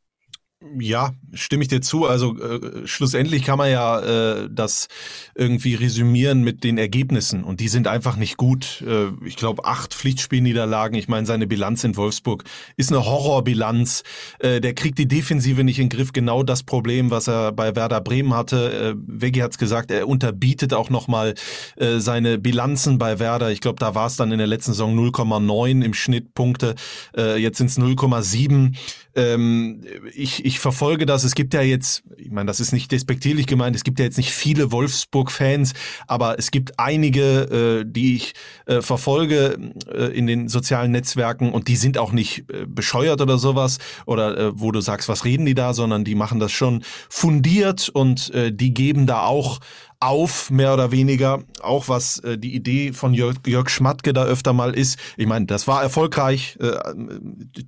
Ja, 0.79 1.13
stimme 1.35 1.63
ich 1.63 1.69
dir 1.69 1.83
zu. 1.83 2.07
Also 2.07 2.39
äh, 2.39 2.87
schlussendlich 2.87 3.45
kann 3.45 3.59
man 3.59 3.71
ja 3.71 4.01
äh, 4.01 4.49
das 4.51 4.89
irgendwie 5.35 5.75
resümieren 5.75 6.43
mit 6.43 6.65
den 6.65 6.79
Ergebnissen 6.79 7.45
und 7.45 7.61
die 7.61 7.69
sind 7.69 7.87
einfach 7.87 8.17
nicht 8.17 8.37
gut. 8.37 8.83
Äh, 8.87 9.09
ich 9.27 9.37
glaube, 9.37 9.67
acht 9.67 9.93
Pflichtspielniederlagen. 9.93 10.99
Ich 10.99 11.07
meine, 11.07 11.27
seine 11.27 11.47
Bilanz 11.47 11.85
in 11.85 11.97
Wolfsburg 11.97 12.45
ist 12.77 12.91
eine 12.91 13.05
Horrorbilanz. 13.05 14.05
Äh, 14.39 14.61
der 14.61 14.75
kriegt 14.75 14.99
die 14.99 15.07
Defensive 15.07 15.65
nicht 15.65 15.79
in 15.79 15.89
den 15.89 15.97
Griff. 15.97 16.13
Genau 16.13 16.43
das 16.43 16.63
Problem, 16.63 17.11
was 17.11 17.29
er 17.29 17.53
bei 17.53 17.77
Werder 17.77 18.01
Bremen 18.01 18.35
hatte. 18.35 18.73
Äh, 18.73 18.95
Veggi 19.07 19.41
hat's 19.41 19.59
gesagt, 19.59 19.91
er 19.91 20.09
unterbietet 20.09 20.73
auch 20.73 20.89
nochmal 20.89 21.35
äh, 21.77 21.99
seine 21.99 22.39
Bilanzen 22.39 22.97
bei 22.99 23.19
Werder. 23.19 23.51
Ich 23.51 23.61
glaube, 23.61 23.81
da 23.81 23.95
war 23.95 24.07
es 24.07 24.17
dann 24.17 24.33
in 24.33 24.39
der 24.39 24.47
letzten 24.47 24.73
Saison 24.73 24.99
0,9 24.99 25.85
im 25.85 25.95
Schnitt 25.95 26.33
Punkte. 26.35 26.75
Äh, 27.17 27.37
jetzt 27.37 27.59
sind 27.59 27.69
es 27.69 27.79
0,7. 27.79 28.75
Ähm, 29.17 29.83
ich, 30.15 30.45
ich 30.45 30.59
verfolge 30.59 31.07
das. 31.07 31.25
Es 31.25 31.35
gibt 31.35 31.55
ja 31.55 31.63
jetzt, 31.63 32.03
ich 32.17 32.31
meine, 32.31 32.47
das 32.47 32.61
ist 32.61 32.73
nicht 32.73 32.91
despektierlich 32.91 33.47
gemeint, 33.47 33.77
es 33.77 33.85
gibt 33.85 33.99
ja 33.99 34.05
jetzt 34.05 34.17
nicht 34.17 34.33
viele 34.33 34.73
Wolfsburg-Fans, 34.73 35.73
aber 36.07 36.39
es 36.39 36.51
gibt 36.51 36.79
einige, 36.79 37.83
äh, 37.83 37.85
die 37.87 38.17
ich 38.17 38.35
äh, 38.67 38.83
verfolge 38.83 39.59
äh, 39.93 40.17
in 40.17 40.27
den 40.27 40.49
sozialen 40.49 40.91
Netzwerken 40.93 41.53
und 41.53 41.69
die 41.69 41.77
sind 41.77 41.99
auch 41.99 42.13
nicht 42.13 42.51
äh, 42.51 42.67
bescheuert 42.67 43.21
oder 43.21 43.39
sowas 43.39 43.79
oder 44.07 44.37
äh, 44.37 44.61
wo 44.61 44.73
du 44.73 44.81
sagst, 44.81 45.09
was 45.09 45.25
reden 45.25 45.47
die 45.47 45.55
da, 45.55 45.75
sondern 45.75 46.05
die 46.05 46.15
machen 46.15 46.41
das 46.41 46.53
schon 46.53 46.83
fundiert 47.09 47.89
und 47.89 48.33
äh, 48.35 48.53
die 48.53 48.75
geben 48.75 49.07
da 49.07 49.25
auch 49.25 49.61
auf, 50.05 50.51
mehr 50.51 50.75
oder 50.75 50.91
weniger, 50.91 51.43
auch 51.63 51.89
was 51.89 52.19
äh, 52.21 52.37
die 52.39 52.55
Idee 52.55 52.93
von 52.93 53.15
Jörg, 53.15 53.37
Jörg 53.47 53.71
Schmatke 53.71 54.13
da 54.13 54.25
öfter 54.25 54.53
mal 54.53 54.75
ist. 54.75 54.99
Ich 55.17 55.27
meine, 55.27 55.47
das 55.47 55.67
war 55.67 55.83
erfolgreich, 55.83 56.59
äh, 56.61 56.79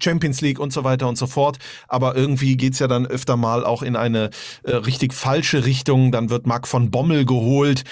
Champions 0.03 0.41
League 0.41 0.59
und 0.59 0.73
so 0.73 0.85
weiter 0.85 1.09
und 1.09 1.17
so 1.17 1.27
fort, 1.27 1.59
aber 1.89 2.15
irgendwie 2.15 2.57
geht's 2.57 2.79
ja 2.79 2.89
dann 2.89 3.07
öfter 3.07 3.37
mal 3.37 3.65
auch 3.65 3.83
in 3.83 3.97
eine 3.97 4.31
äh, 4.65 4.77
richtig 4.77 5.15
falsche 5.15 5.65
Richtung. 5.65 6.13
Dann 6.13 6.31
wird 6.31 6.47
Marc 6.47 6.69
von 6.69 6.91
Bommel 6.91 7.25
geholt 7.25 7.85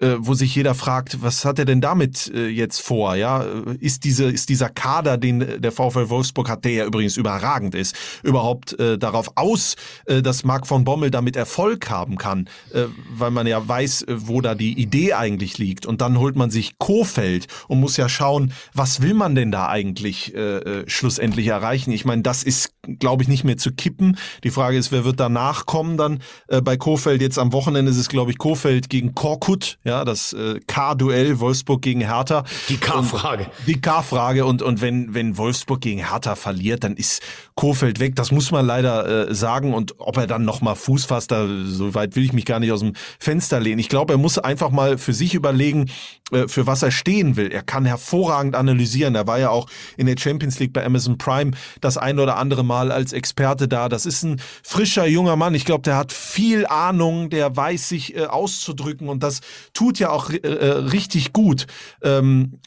äh, 0.00 0.16
wo 0.18 0.34
sich 0.34 0.54
jeder 0.54 0.74
fragt, 0.74 1.22
was 1.22 1.44
hat 1.44 1.58
er 1.58 1.64
denn 1.64 1.80
damit 1.80 2.30
äh, 2.32 2.48
jetzt 2.48 2.80
vor? 2.80 3.16
Ja, 3.16 3.44
ist 3.80 4.04
diese 4.04 4.24
ist 4.24 4.48
dieser 4.48 4.68
Kader, 4.68 5.18
den 5.18 5.60
der 5.60 5.72
VfL 5.72 6.08
Wolfsburg 6.08 6.48
hat, 6.48 6.64
der 6.64 6.72
ja 6.72 6.84
übrigens 6.84 7.16
überragend 7.16 7.74
ist, 7.74 7.96
überhaupt 8.22 8.78
äh, 8.78 8.98
darauf 8.98 9.32
aus, 9.34 9.76
äh, 10.06 10.22
dass 10.22 10.44
Marc 10.44 10.66
von 10.66 10.84
Bommel 10.84 11.10
damit 11.10 11.36
Erfolg 11.36 11.90
haben 11.90 12.16
kann, 12.16 12.48
äh, 12.72 12.84
weil 13.10 13.30
man 13.30 13.46
ja 13.46 13.66
weiß, 13.66 14.02
äh, 14.02 14.14
wo 14.18 14.40
da 14.40 14.54
die 14.54 14.78
Idee 14.80 15.14
eigentlich 15.14 15.58
liegt. 15.58 15.86
Und 15.86 16.00
dann 16.00 16.18
holt 16.18 16.36
man 16.36 16.50
sich 16.50 16.78
Kofeld 16.78 17.46
und 17.66 17.80
muss 17.80 17.96
ja 17.96 18.08
schauen, 18.08 18.52
was 18.74 19.02
will 19.02 19.14
man 19.14 19.34
denn 19.34 19.50
da 19.50 19.68
eigentlich 19.68 20.34
äh, 20.34 20.58
äh 20.58 20.84
schlussendlich 20.88 21.48
erreichen? 21.48 21.90
Ich 21.90 22.04
meine, 22.04 22.22
das 22.22 22.42
ist, 22.42 22.72
glaube 22.98 23.22
ich, 23.22 23.28
nicht 23.28 23.44
mehr 23.44 23.56
zu 23.56 23.72
kippen. 23.72 24.16
Die 24.44 24.50
Frage 24.50 24.76
ist, 24.76 24.92
wer 24.92 25.04
wird 25.04 25.18
danach 25.18 25.66
kommen 25.66 25.96
dann 25.96 26.20
äh, 26.48 26.60
bei 26.60 26.76
Kofeld? 26.76 27.20
Jetzt 27.20 27.38
am 27.38 27.52
Wochenende 27.52 27.90
ist 27.90 27.98
es, 27.98 28.08
glaube 28.08 28.30
ich, 28.30 28.38
Kofeld 28.38 28.88
gegen 28.88 29.14
Korkut 29.14 29.78
ja, 29.88 30.04
das 30.04 30.34
äh, 30.34 30.60
K-Duell 30.66 31.40
Wolfsburg 31.40 31.82
gegen 31.82 32.02
Hertha. 32.02 32.44
Die 32.68 32.76
K-Frage. 32.76 33.46
Die 33.66 33.80
K-Frage 33.80 34.44
und 34.44 34.62
und 34.62 34.80
wenn 34.82 35.14
wenn 35.14 35.38
Wolfsburg 35.38 35.80
gegen 35.80 36.06
Hertha 36.06 36.36
verliert, 36.36 36.84
dann 36.84 36.94
ist 36.94 37.22
Kofeld 37.54 37.98
weg. 37.98 38.14
Das 38.14 38.30
muss 38.30 38.50
man 38.50 38.66
leider 38.66 39.28
äh, 39.30 39.34
sagen 39.34 39.74
und 39.74 39.94
ob 39.98 40.16
er 40.16 40.26
dann 40.26 40.44
noch 40.44 40.60
mal 40.60 40.74
Fuß 40.74 41.06
fasst, 41.06 41.30
da 41.30 41.48
so 41.64 41.94
weit 41.94 42.14
will 42.14 42.24
ich 42.24 42.32
mich 42.32 42.44
gar 42.44 42.60
nicht 42.60 42.70
aus 42.70 42.80
dem 42.80 42.92
Fenster 43.18 43.58
lehnen. 43.58 43.78
Ich 43.78 43.88
glaube, 43.88 44.12
er 44.12 44.18
muss 44.18 44.38
einfach 44.38 44.70
mal 44.70 44.98
für 44.98 45.12
sich 45.12 45.34
überlegen, 45.34 45.90
äh, 46.30 46.46
für 46.46 46.66
was 46.66 46.82
er 46.82 46.90
stehen 46.90 47.36
will. 47.36 47.50
Er 47.50 47.62
kann 47.62 47.86
hervorragend 47.86 48.54
analysieren. 48.54 49.14
Er 49.14 49.26
war 49.26 49.38
ja 49.38 49.50
auch 49.50 49.68
in 49.96 50.06
der 50.06 50.16
Champions 50.18 50.58
League 50.58 50.72
bei 50.72 50.84
Amazon 50.84 51.18
Prime 51.18 51.52
das 51.80 51.96
ein 51.96 52.18
oder 52.18 52.36
andere 52.36 52.64
Mal 52.64 52.92
als 52.92 53.12
Experte 53.12 53.66
da. 53.66 53.88
Das 53.88 54.06
ist 54.06 54.22
ein 54.22 54.40
frischer 54.62 55.06
junger 55.06 55.36
Mann. 55.36 55.54
Ich 55.54 55.64
glaube, 55.64 55.82
der 55.82 55.96
hat 55.96 56.12
viel 56.12 56.66
Ahnung, 56.66 57.30
der 57.30 57.56
weiß 57.56 57.88
sich 57.88 58.14
äh, 58.14 58.26
auszudrücken 58.26 59.08
und 59.08 59.22
das 59.22 59.40
tut 59.78 60.00
ja 60.00 60.10
auch 60.10 60.30
äh, 60.30 60.38
äh, 60.38 60.70
richtig 60.70 61.32
gut. 61.32 61.68
Ähm, 62.02 62.58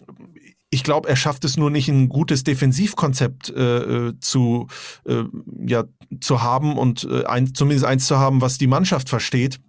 ich 0.70 0.84
glaube, 0.84 1.10
er 1.10 1.18
schafft 1.18 1.44
es 1.44 1.58
nur 1.58 1.70
nicht, 1.70 1.90
ein 1.90 2.08
gutes 2.08 2.46
Defensivkonzept 2.46 3.50
äh, 3.50 3.80
äh, 3.80 4.14
zu, 4.22 4.68
äh, 5.06 5.24
ja, 5.68 5.84
zu 6.22 6.42
haben 6.42 6.78
und 6.78 7.04
äh, 7.04 7.26
ein, 7.26 7.54
zumindest 7.54 7.86
eins 7.86 8.08
zu 8.08 8.18
haben, 8.18 8.40
was 8.40 8.58
die 8.58 8.68
Mannschaft 8.68 9.10
versteht 9.10 9.60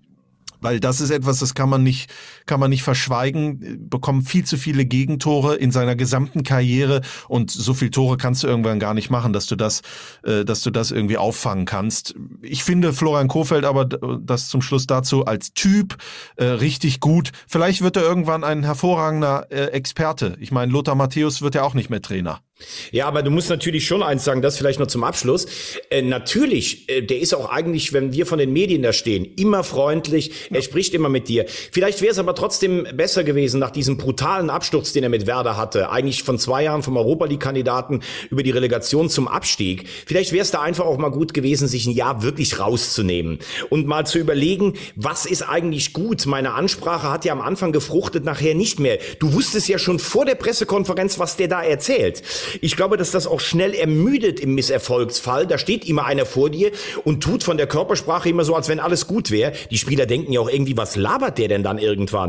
weil 0.63 0.79
das 0.79 1.01
ist 1.01 1.11
etwas, 1.11 1.41
das 1.41 1.55
kann 1.55 1.69
man 1.69 1.83
nicht, 1.83 2.09
kann 2.53 2.61
man 2.61 2.69
nicht 2.69 2.83
verschweigen, 2.83 3.89
bekommt 3.89 4.29
viel 4.29 4.45
zu 4.45 4.59
viele 4.59 4.85
Gegentore 4.85 5.55
in 5.55 5.73
seiner 5.73 5.97
gesamten 5.97 6.43
Karriere 6.43 7.01
und 7.27 7.51
so 7.51 7.73
viel 7.73 7.89
Tore 7.89 8.19
kannst 8.19 8.43
du 8.43 8.47
irgendwann 8.47 8.79
gar 8.79 8.93
nicht 8.93 9.09
machen, 9.09 9.33
dass 9.33 9.47
du 9.47 9.57
das, 9.57 9.81
äh, 10.23 10.45
dass 10.45 10.61
du 10.61 10.71
das 10.71 10.91
irgendwie 10.91 11.17
auffangen 11.17 11.65
kannst. 11.65 12.15
Ich 12.43 12.63
finde 12.63 12.93
Florian 12.93 13.29
Kofeld 13.29 13.65
aber 13.65 13.87
das 13.87 14.51
zum 14.51 14.61
Schluss 14.61 14.87
dazu 14.87 15.25
als 15.25 15.55
Typ 15.55 15.97
äh, 16.37 16.45
richtig 16.45 17.01
gut. 17.01 17.33
Vielleicht 17.49 17.81
wird 17.81 17.97
er 17.97 18.03
irgendwann 18.03 18.45
ein 18.45 18.65
hervorragender 18.65 19.47
äh, 19.49 19.69
Experte. 19.69 20.37
Ich 20.39 20.53
meine, 20.53 20.71
Lothar 20.71 20.95
Matthäus 20.95 21.41
wird 21.41 21.55
ja 21.55 21.63
auch 21.63 21.73
nicht 21.73 21.89
mehr 21.89 22.03
Trainer. 22.03 22.43
Ja, 22.91 23.07
aber 23.07 23.23
du 23.23 23.31
musst 23.31 23.51
natürlich 23.51 23.87
schon 23.87 24.03
eins 24.03 24.25
sagen, 24.25 24.43
das 24.43 24.59
vielleicht 24.59 24.79
noch 24.79 24.87
zum 24.87 25.05
Abschluss. 25.05 25.47
Äh, 25.91 26.03
natürlich, 26.03 26.89
äh, 26.89 27.03
der 27.03 27.21
ist 27.21 27.35
auch 27.35 27.51
eigentlich, 27.51 27.93
wenn 27.93 28.13
wir 28.13 28.27
von 28.27 28.39
den 28.39 28.53
Medien 28.53 28.83
da 28.83 28.93
stehen, 28.93 29.25
immer 29.37 29.65
freundlich, 29.65 30.29
ja. 30.51 30.57
er 30.57 30.63
spricht 30.63 30.95
immer 30.95 31.09
mit 31.09 31.29
dir. 31.29 31.47
Vielleicht 31.47 32.03
wäre 32.03 32.13
es 32.13 32.19
aber 32.19 32.35
trotzdem 32.43 32.89
besser 32.97 33.23
gewesen, 33.23 33.61
nach 33.61 33.71
diesem 33.71 33.99
brutalen 33.99 34.51
Absturz, 34.51 34.93
den 34.93 35.05
er 35.05 35.09
mit 35.09 35.29
Werder 35.29 35.57
hatte, 35.57 35.91
eigentlich 35.91 36.25
von 36.25 36.41
zwei 36.41 36.65
Jahren 36.65 36.83
vom 36.83 36.97
Europa 36.97 37.27
League-Kandidaten 37.27 38.01
über 38.31 38.43
die 38.43 38.51
Relegation 38.51 39.09
zum 39.09 39.29
Abstieg. 39.29 39.89
Vielleicht 40.07 40.33
wäre 40.33 40.43
es 40.43 40.51
da 40.51 40.61
einfach 40.61 40.85
auch 40.85 40.99
mal 40.99 41.13
gut 41.13 41.35
gewesen, 41.35 41.69
sich 41.69 41.87
ein 41.87 41.93
Jahr 41.93 42.25
wirklich 42.25 42.59
rauszunehmen 42.59 43.39
und 43.71 43.87
mal 43.87 44.09
zu 44.09 44.19
überlegen, 44.19 44.75
was 44.97 45.25
ist 45.25 45.43
eigentlich 45.43 45.93
gut. 45.93 46.27
Meine 46.27 46.55
Ansprache 46.55 47.13
hat 47.13 47.25
ja 47.25 47.33
am 47.33 47.41
Anfang 47.41 47.71
gefruchtet, 47.71 48.25
nachher 48.25 48.57
nicht 48.57 48.81
mehr. 48.81 48.99
Du 49.21 49.35
wusstest 49.35 49.69
ja 49.69 49.79
schon 49.79 50.01
vor 50.01 50.25
der 50.25 50.35
Pressekonferenz, 50.35 51.21
was 51.21 51.37
der 51.37 51.47
da 51.47 51.63
erzählt. 51.63 52.25
Ich 52.61 52.75
glaube, 52.75 52.97
dass 52.97 53.13
das 53.13 53.29
auch 53.29 53.39
schnell 53.39 53.73
ermüdet 53.73 54.41
im 54.41 54.57
Misserfolgsfall. 54.57 55.47
Da 55.47 55.59
steht 55.59 55.89
immer 55.89 56.07
einer 56.07 56.27
vor 56.27 56.51
dir 56.51 56.73
und 57.05 57.23
tut 57.23 57.45
von 57.45 57.57
der 57.57 57.69
Körpersprache 57.69 58.29
immer 58.29 58.43
so, 58.43 58.57
als 58.57 58.69
wenn 58.69 58.81
alles 58.81 59.07
gut 59.07 59.31
wäre. 59.31 59.53
Die 59.71 59.79
Spieler 59.79 60.07
denken 60.07 60.33
ja 60.33 60.41
auch 60.41 60.51
irgendwie, 60.51 60.77
was 60.77 60.97
labert 60.97 61.39
der 61.39 61.47
denn 61.47 61.63
dann 61.63 61.79
irgendwann? 61.79 62.22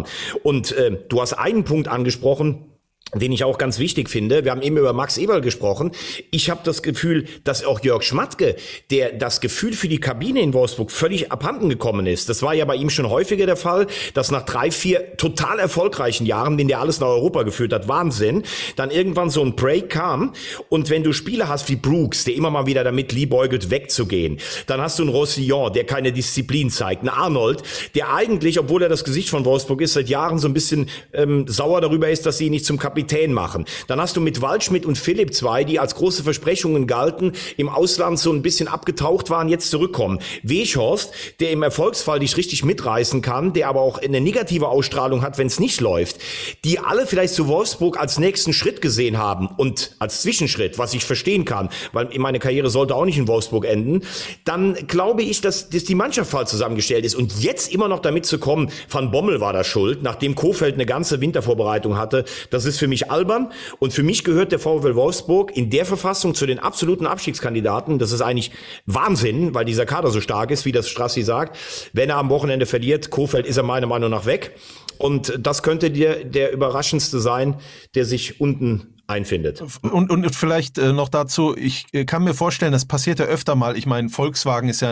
Und 0.44 0.72
äh, 0.72 0.98
du 1.10 1.22
hast 1.22 1.34
einen 1.34 1.64
Punkt 1.64 1.88
angesprochen, 1.88 2.72
den 3.16 3.32
ich 3.32 3.43
auch 3.43 3.57
ganz 3.57 3.80
wichtig 3.80 4.09
finde. 4.09 4.43
Wir 4.43 4.51
haben 4.51 4.61
eben 4.61 4.78
über 4.78 4.93
Max 4.93 5.18
Eberl 5.18 5.41
gesprochen. 5.41 5.91
Ich 6.32 6.49
habe 6.49 6.61
das 6.64 6.82
Gefühl, 6.82 7.26
dass 7.43 7.64
auch 7.64 7.82
Jörg 7.84 8.03
Schmatke, 8.03 8.55
der 8.91 9.14
das 9.14 9.41
Gefühl 9.41 9.74
für 9.74 9.88
die 9.88 9.99
Kabine 9.99 10.41
in 10.41 10.53
Wolfsburg 10.53 10.91
völlig 10.91 11.32
abhanden 11.32 11.70
gekommen 11.70 12.05
ist. 12.05 12.30
Das 12.30 12.41
war 12.41 12.53
ja 12.53 12.66
bei 12.66 12.76
ihm 12.76 12.89
schon 12.89 13.09
häufiger 13.09 13.45
der 13.45 13.55
Fall, 13.55 13.88
dass 14.14 14.32
nach 14.32 14.43
drei, 14.43 14.72
vier 14.72 15.18
total 15.18 15.59
erfolgreichen 15.59 16.26
Jahren, 16.26 16.57
den 16.57 16.68
der 16.68 16.80
alles 16.80 16.99
nach 16.99 17.07
Europa 17.07 17.43
geführt 17.43 17.74
hat, 17.74 17.88
Wahnsinn, 17.88 18.43
dann 18.76 18.91
irgendwann 18.91 19.30
so 19.30 19.43
ein 19.43 19.55
Break 19.55 19.89
kam. 19.89 20.34
Und 20.70 20.89
wenn 20.89 21.03
du 21.03 21.14
Spieler 21.14 21.47
hast 21.47 21.70
wie 21.70 21.76
Brooks, 21.76 22.24
der 22.24 22.36
immer 22.36 22.49
mal 22.49 22.66
wieder 22.66 22.84
damit 22.84 23.11
liebäugelt, 23.14 23.70
wegzugehen, 23.70 24.39
dann 24.68 24.82
hast 24.82 24.99
du 24.99 25.03
einen 25.03 25.11
Rossillon, 25.11 25.74
der 25.74 25.86
keine 25.86 26.11
Disziplin 26.11 26.70
zeigt, 26.70 27.01
einen 27.01 27.09
Arnold, 27.09 27.64
der 27.95 28.14
eigentlich, 28.14 28.59
obwohl 28.59 28.84
er 28.84 28.89
das 28.89 29.03
Gesicht 29.03 29.30
von 29.30 29.45
Wolfsburg 29.45 29.82
ist, 29.82 29.93
seit 29.93 30.09
Jahren 30.09 30.39
so 30.39 30.47
ein 30.47 30.53
bisschen 30.53 30.89
ähm, 31.14 31.47
sauer 31.47 31.82
darüber 31.82 32.09
ist, 32.09 32.26
dass 32.26 32.38
sie 32.38 32.47
ihn 32.47 32.51
nicht 32.51 32.66
zum 32.66 32.78
Kapitän 32.78 33.03
Kapitän 33.04 33.34
machen. 33.34 33.66
Dann 33.88 33.99
hast 33.99 34.16
du 34.16 34.22
mit 34.22 34.41
Waldschmidt 34.41 34.86
und 34.86 34.97
Philipp 34.97 35.34
zwei, 35.34 35.64
die 35.64 35.80
als 35.80 35.95
große 35.95 36.24
Versprechungen 36.24 36.88
galten, 36.88 37.34
im 37.58 37.70
Ausland 37.70 38.20
so 38.20 38.32
ein 38.32 38.41
bisschen 38.41 38.68
abgetaucht 38.68 39.30
waren, 39.30 39.49
jetzt 39.49 39.70
zurückkommen. 39.70 40.20
Weghorst, 40.43 41.14
der 41.39 41.51
im 41.51 41.64
Erfolgsfall 41.64 42.20
dich 42.20 42.38
richtig 42.38 42.64
mitreißen 42.64 43.22
kann, 43.22 43.54
der 43.54 43.68
aber 43.68 43.82
auch 43.82 44.01
eine 44.01 44.22
negative 44.22 44.68
Ausstrahlung 44.68 45.22
hat, 45.22 45.38
wenn 45.38 45.47
es 45.47 45.60
nicht 45.60 45.82
läuft, 45.82 46.18
die 46.64 46.80
alle 46.80 47.06
vielleicht 47.06 47.34
zu 47.34 47.47
Wolfsburg 47.47 47.99
als 47.99 48.20
nächsten 48.20 48.54
Schritt 48.54 48.82
gesehen 48.82 49.18
haben 49.18 49.47
und 49.58 49.95
als 49.99 50.22
Zwischenschritt, 50.22 50.78
was 50.78 50.93
ich 50.93 51.04
verstehen 51.04 51.45
kann, 51.45 51.70
weil 51.91 52.10
meine 52.18 52.39
Karriere 52.39 52.70
sollte 52.70 52.95
auch 52.95 53.06
nicht 53.06 53.18
in 53.18 53.28
Wolfsburg 53.28 53.66
enden, 53.66 54.01
dann 54.45 54.76
glaube 54.88 55.24
ich, 55.24 55.41
dass, 55.41 55.70
dass 55.70 55.84
die 55.84 55.95
Mannschaft 55.95 56.32
falsch 56.32 56.49
zusammengestellt 56.49 57.06
ist. 57.06 57.16
Und 57.16 57.41
jetzt 57.41 57.74
immer 57.74 57.88
noch 57.88 57.99
damit 57.99 58.26
zu 58.26 58.39
kommen, 58.39 58.70
Van 58.89 59.12
Bommel 59.12 59.39
war 59.41 59.54
da 59.54 59.64
schuld, 59.64 60.04
nachdem 60.04 60.36
Kofeld 60.36 60.76
eine 60.76 60.86
ganze 60.86 61.22
Wintervorbereitung 61.22 61.97
hatte, 61.97 62.26
das 62.49 62.66
ist 62.66 62.80
für 62.80 62.88
mich 62.88 62.93
albern. 63.10 63.52
Und 63.80 63.94
für 63.94 64.04
mich 64.04 64.24
gehört 64.24 64.52
der 64.52 64.60
VfL 64.60 64.96
Wolfsburg 64.96 65.56
in 65.56 65.70
der 65.70 65.86
Verfassung 65.86 66.36
zu 66.36 66.46
den 66.46 66.60
absoluten 66.60 67.08
Abstiegskandidaten. 67.08 68.00
Das 68.00 68.12
ist 68.12 68.22
eigentlich 68.22 68.52
Wahnsinn, 68.86 69.54
weil 69.54 69.66
dieser 69.66 69.86
Kader 69.86 70.12
so 70.12 70.22
stark 70.22 70.52
ist, 70.52 70.66
wie 70.66 70.72
das 70.72 70.89
Strassi 70.89 71.24
sagt. 71.24 71.58
Wenn 71.94 72.10
er 72.10 72.18
am 72.18 72.30
Wochenende 72.30 72.66
verliert, 72.66 73.10
Kofeld 73.10 73.46
ist 73.46 73.58
er 73.58 73.64
meiner 73.64 73.88
Meinung 73.88 74.10
nach 74.10 74.26
weg. 74.26 74.52
Und 74.98 75.34
das 75.39 75.64
könnte 75.64 75.91
dir 75.91 76.24
der 76.24 76.54
überraschendste 76.54 77.20
sein, 77.20 77.56
der 77.96 78.06
sich 78.06 78.39
unten 78.39 78.94
einfindet. 79.06 79.62
Und, 79.82 80.10
und 80.10 80.36
vielleicht 80.36 80.78
äh, 80.78 80.94
noch 80.94 81.10
dazu, 81.10 81.56
ich 81.58 81.86
äh, 81.91 82.06
kann 82.06 82.24
mir 82.24 82.34
vorstellen, 82.34 82.72
das 82.72 82.86
passiert 82.86 83.20
ja 83.20 83.26
öfter 83.26 83.56
mal. 83.56 83.78
Ich 83.78 83.86
meine, 83.86 84.10
Volkswagen 84.10 84.70
ist 84.70 84.82
ja 84.82 84.89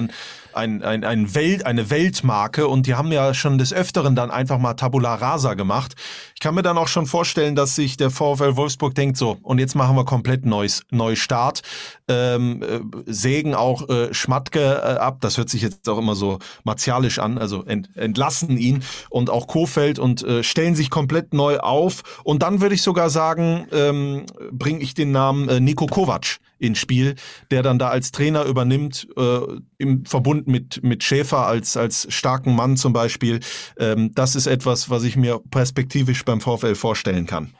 ein, 0.53 0.83
ein, 0.83 1.03
ein 1.05 1.33
Welt, 1.33 1.65
eine 1.65 1.89
Weltmarke 1.89 2.67
und 2.67 2.87
die 2.87 2.95
haben 2.95 3.11
ja 3.11 3.33
schon 3.33 3.57
des 3.57 3.73
Öfteren 3.73 4.15
dann 4.15 4.29
einfach 4.29 4.57
mal 4.57 4.73
Tabula 4.73 5.15
Rasa 5.15 5.53
gemacht. 5.53 5.95
Ich 6.41 6.43
kann 6.43 6.55
mir 6.55 6.63
dann 6.63 6.79
auch 6.79 6.87
schon 6.87 7.05
vorstellen, 7.05 7.55
dass 7.55 7.75
sich 7.75 7.97
der 7.97 8.09
VfL 8.09 8.55
Wolfsburg 8.55 8.95
denkt, 8.95 9.15
so, 9.15 9.37
und 9.43 9.59
jetzt 9.59 9.75
machen 9.75 9.95
wir 9.95 10.05
komplett 10.05 10.43
neues 10.43 10.81
Neustart. 10.89 11.61
Ähm, 12.07 12.63
äh, 12.63 12.79
sägen 13.05 13.53
auch 13.53 13.87
äh, 13.89 14.11
Schmatke 14.11 14.59
äh, 14.59 14.97
ab, 14.97 15.19
das 15.21 15.37
hört 15.37 15.51
sich 15.51 15.61
jetzt 15.61 15.87
auch 15.87 15.99
immer 15.99 16.15
so 16.15 16.39
martialisch 16.63 17.19
an, 17.19 17.37
also 17.37 17.63
ent, 17.65 17.95
entlassen 17.95 18.57
ihn 18.57 18.83
und 19.11 19.29
auch 19.29 19.45
Kofeld 19.45 19.99
und 19.99 20.23
äh, 20.23 20.41
stellen 20.41 20.73
sich 20.73 20.89
komplett 20.89 21.31
neu 21.35 21.59
auf. 21.59 22.01
Und 22.23 22.41
dann 22.41 22.59
würde 22.59 22.73
ich 22.73 22.81
sogar 22.81 23.11
sagen, 23.11 23.67
ähm, 23.71 24.25
bringe 24.51 24.79
ich 24.79 24.95
den 24.95 25.11
Namen 25.11 25.47
äh, 25.47 25.59
Nico 25.59 25.85
Kovac 25.85 26.39
ins 26.61 26.79
Spiel, 26.79 27.15
der 27.51 27.63
dann 27.63 27.79
da 27.79 27.89
als 27.89 28.11
Trainer 28.11 28.45
übernimmt, 28.45 29.07
äh, 29.17 29.39
im 29.77 30.05
Verbund 30.05 30.47
mit, 30.47 30.83
mit 30.83 31.03
Schäfer 31.03 31.45
als, 31.47 31.75
als 31.75 32.07
starken 32.09 32.55
Mann 32.55 32.77
zum 32.77 32.93
Beispiel. 32.93 33.39
Ähm, 33.77 34.11
das 34.13 34.35
ist 34.35 34.47
etwas, 34.47 34.89
was 34.89 35.03
ich 35.03 35.15
mir 35.17 35.39
perspektivisch 35.51 36.23
beim 36.23 36.39
VfL 36.41 36.75
vorstellen 36.75 37.25
kann. 37.25 37.53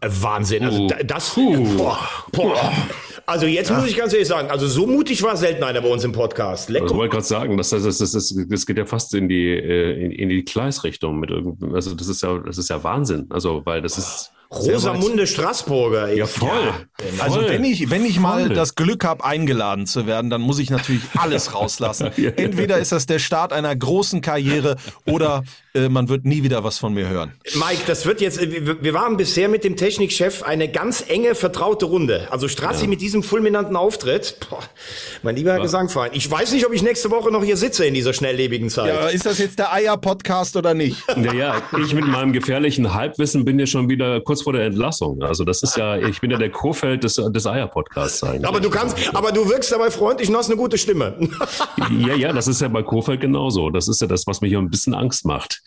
Wahnsinn. 0.00 0.62
Also 0.64 0.86
da- 0.86 1.02
das. 1.02 1.34
Boah, 1.34 1.98
boah. 2.30 2.72
Also 3.26 3.46
jetzt 3.46 3.70
muss 3.72 3.86
ich 3.86 3.96
ganz 3.96 4.12
ehrlich 4.12 4.28
sagen, 4.28 4.48
also 4.50 4.66
so 4.68 4.86
mutig 4.86 5.22
war 5.22 5.36
selten 5.36 5.62
einer 5.64 5.80
bei 5.80 5.88
uns 5.88 6.04
im 6.04 6.12
Podcast. 6.12 6.68
Also, 6.68 6.74
ich 6.76 6.82
Lecker. 6.82 6.94
wollte 6.96 7.12
gerade 7.12 7.24
sagen, 7.24 7.56
das, 7.56 7.70
das, 7.70 7.82
das, 7.98 8.12
das, 8.12 8.34
das 8.48 8.66
geht 8.66 8.78
ja 8.78 8.84
fast 8.86 9.14
in 9.14 9.28
die, 9.28 9.48
äh, 9.48 10.04
in, 10.04 10.10
in 10.12 10.28
die 10.28 10.44
Kleis-Richtung 10.44 11.18
mit 11.20 11.30
irgend- 11.30 11.62
Also 11.74 11.94
das 11.94 12.08
ist 12.08 12.22
ja, 12.22 12.38
das 12.38 12.58
ist 12.58 12.68
ja 12.70 12.82
Wahnsinn. 12.84 13.26
Also, 13.30 13.62
weil 13.64 13.80
das 13.82 13.98
ist. 13.98 14.30
Rosamunde 14.54 15.26
Straßburger. 15.26 16.12
Ja, 16.12 16.26
voll. 16.26 16.50
Also 17.18 17.40
Voll. 17.40 17.48
wenn 17.48 17.64
ich, 17.64 17.90
wenn 17.90 18.04
ich 18.04 18.20
mal 18.20 18.46
Voll. 18.46 18.54
das 18.54 18.74
Glück 18.74 19.04
habe, 19.04 19.24
eingeladen 19.24 19.86
zu 19.86 20.06
werden, 20.06 20.30
dann 20.30 20.40
muss 20.40 20.58
ich 20.58 20.70
natürlich 20.70 21.02
alles 21.16 21.54
rauslassen. 21.54 22.10
Ja, 22.16 22.24
ja. 22.24 22.30
Entweder 22.36 22.78
ist 22.78 22.92
das 22.92 23.06
der 23.06 23.18
Start 23.18 23.52
einer 23.52 23.74
großen 23.74 24.20
Karriere 24.20 24.76
oder 25.06 25.42
äh, 25.74 25.88
man 25.88 26.08
wird 26.08 26.24
nie 26.26 26.42
wieder 26.42 26.64
was 26.64 26.78
von 26.78 26.92
mir 26.94 27.08
hören. 27.08 27.32
Mike, 27.54 27.82
das 27.86 28.06
wird 28.06 28.20
jetzt, 28.20 28.40
wir 28.40 28.82
wir 28.82 28.94
waren 28.94 29.16
bisher 29.16 29.48
mit 29.48 29.64
dem 29.64 29.76
Technikchef 29.76 30.42
eine 30.42 30.68
ganz 30.70 31.04
enge, 31.08 31.34
vertraute 31.34 31.86
Runde. 31.86 32.28
Also 32.30 32.46
Strassi 32.46 32.86
mit 32.86 33.00
diesem 33.00 33.22
fulminanten 33.22 33.74
Auftritt, 33.74 34.36
boah, 34.48 34.60
mein 35.22 35.36
lieber 35.36 35.52
Herr 35.52 35.60
Gesangverein. 35.60 36.10
Ich 36.12 36.30
weiß 36.30 36.52
nicht, 36.52 36.66
ob 36.66 36.72
ich 36.74 36.82
nächste 36.82 37.10
Woche 37.10 37.30
noch 37.30 37.42
hier 37.42 37.56
sitze 37.56 37.86
in 37.86 37.94
dieser 37.94 38.12
schnelllebigen 38.12 38.68
Zeit. 38.68 38.88
Ja, 38.88 39.08
ist 39.08 39.24
das 39.24 39.38
jetzt 39.38 39.58
der 39.58 39.72
Eier-Podcast 39.72 40.56
oder 40.56 40.74
nicht? 40.74 40.96
Naja, 41.16 41.62
ich 41.82 41.94
mit 41.94 42.06
meinem 42.06 42.32
gefährlichen 42.32 42.92
Halbwissen 42.92 43.44
bin 43.44 43.58
ja 43.58 43.66
schon 43.66 43.88
wieder 43.88 44.20
kurz 44.20 44.41
vor 44.42 44.52
der 44.52 44.64
Entlassung. 44.64 45.22
Also 45.22 45.44
das 45.44 45.62
ist 45.62 45.76
ja, 45.76 45.96
ich 45.96 46.20
bin 46.20 46.30
ja 46.30 46.38
der 46.38 46.50
Kofeld 46.50 47.04
des, 47.04 47.14
des 47.14 47.46
Eier-Podcasts 47.46 48.22
eigentlich. 48.24 48.46
Aber 48.46 48.60
du 48.60 48.70
kannst, 48.70 48.96
aber 49.14 49.32
du 49.32 49.48
wirkst 49.48 49.72
dabei 49.72 49.90
freundlich 49.90 50.28
und 50.28 50.36
hast 50.36 50.48
eine 50.48 50.56
gute 50.56 50.78
Stimme. 50.78 51.16
Ja, 51.98 52.14
ja, 52.14 52.32
das 52.32 52.48
ist 52.48 52.60
ja 52.60 52.68
bei 52.68 52.82
Kofeld 52.82 53.20
genauso. 53.20 53.70
Das 53.70 53.88
ist 53.88 54.00
ja 54.00 54.06
das, 54.06 54.26
was 54.26 54.40
mir 54.40 54.48
hier 54.48 54.58
ein 54.58 54.70
bisschen 54.70 54.94
Angst 54.94 55.24
macht. 55.24 55.62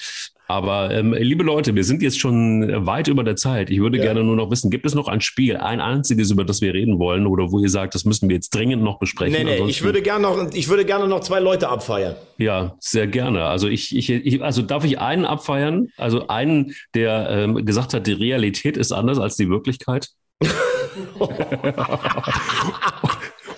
Aber 0.48 0.92
ähm, 0.92 1.14
liebe 1.14 1.44
Leute, 1.44 1.74
wir 1.74 1.84
sind 1.84 2.04
jetzt 2.04 2.20
schon 2.20 2.86
weit 2.86 3.08
über 3.08 3.24
der 3.24 3.36
Zeit. 3.36 3.70
Ich 3.72 3.80
würde 3.80 4.00
gerne 4.00 4.24
nur 4.24 4.36
noch 4.36 4.52
wissen, 4.52 4.70
gibt 4.70 4.86
es 4.86 4.94
noch 4.94 5.08
ein 5.08 5.22
Spiel, 5.22 5.58
ein 5.58 5.82
einziges, 5.82 6.30
über 6.30 6.46
das 6.46 6.62
wir 6.62 6.74
reden 6.74 7.00
wollen 7.00 7.26
oder 7.26 7.52
wo 7.52 7.60
ihr 7.60 7.70
sagt, 7.70 7.96
das 7.96 8.06
müssen 8.06 8.30
wir 8.30 8.36
jetzt 8.36 8.54
dringend 8.54 8.84
noch 8.84 9.00
besprechen? 9.00 9.46
Nee, 9.46 9.60
nee, 9.60 9.68
ich 9.68 9.84
würde 9.84 10.02
gerne 10.04 10.22
noch, 10.22 10.54
ich 10.54 10.70
würde 10.70 10.86
gerne 10.86 11.08
noch 11.08 11.22
zwei 11.22 11.40
Leute 11.40 11.70
abfeiern. 11.70 12.16
Ja, 12.38 12.76
sehr 12.80 13.08
gerne. 13.08 13.46
Also 13.46 13.68
ich, 13.68 13.96
ich, 13.96 14.10
ich 14.10 14.44
also 14.44 14.62
darf 14.62 14.84
ich 14.84 15.00
einen 15.00 15.26
abfeiern? 15.26 15.88
Also 15.98 16.28
einen, 16.28 16.76
der 16.94 17.30
ähm, 17.30 17.66
gesagt 17.66 17.94
hat, 17.94 18.06
die 18.06 18.14
Realität 18.14 18.78
ist 18.78 18.92
anders 18.92 19.18
als 19.20 19.36
die 19.38 19.50
Wirklichkeit. 19.50 20.10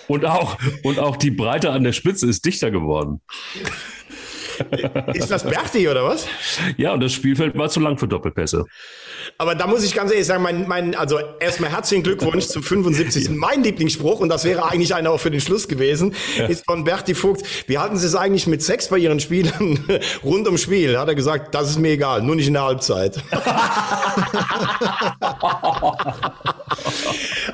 und 0.08 0.24
auch 0.24 0.56
und 0.84 0.98
auch 0.98 1.16
die 1.16 1.32
Breite 1.32 1.70
an 1.70 1.82
der 1.84 1.92
Spitze 1.92 2.26
ist 2.26 2.44
dichter 2.44 2.70
geworden. 2.70 3.20
Ist 5.14 5.30
das 5.30 5.44
Berti 5.44 5.88
oder 5.88 6.04
was? 6.04 6.26
Ja, 6.76 6.92
und 6.92 7.00
das 7.00 7.12
Spielfeld 7.12 7.56
war 7.56 7.68
zu 7.68 7.80
lang 7.80 7.98
für 7.98 8.08
Doppelpässe. 8.08 8.64
Aber 9.36 9.54
da 9.54 9.66
muss 9.66 9.84
ich 9.84 9.94
ganz 9.94 10.10
ehrlich 10.10 10.26
sagen, 10.26 10.42
mein, 10.42 10.66
mein, 10.66 10.94
also 10.94 11.18
erstmal 11.40 11.70
herzlichen 11.70 12.02
Glückwunsch 12.02 12.46
zum 12.46 12.62
75. 12.62 13.30
Mein 13.30 13.62
Lieblingsspruch, 13.62 14.20
und 14.20 14.28
das 14.30 14.44
wäre 14.44 14.64
eigentlich 14.64 14.94
einer 14.94 15.10
auch 15.10 15.20
für 15.20 15.30
den 15.30 15.40
Schluss 15.40 15.68
gewesen, 15.68 16.14
ist 16.48 16.64
von 16.64 16.84
Berti 16.84 17.14
Vogt. 17.14 17.42
Wie 17.66 17.78
halten 17.78 17.96
Sie 17.96 18.06
es 18.06 18.14
eigentlich 18.14 18.46
mit 18.46 18.62
Sex 18.62 18.88
bei 18.88 18.98
Ihren 18.98 19.20
Spielern 19.20 19.78
rund 20.24 20.46
ums 20.46 20.62
Spiel? 20.62 20.92
Da 20.92 21.00
hat 21.00 21.08
er 21.08 21.14
gesagt, 21.14 21.54
das 21.54 21.70
ist 21.70 21.78
mir 21.78 21.90
egal, 21.90 22.22
nur 22.22 22.36
nicht 22.36 22.48
in 22.48 22.54
der 22.54 22.64
Halbzeit. 22.64 23.22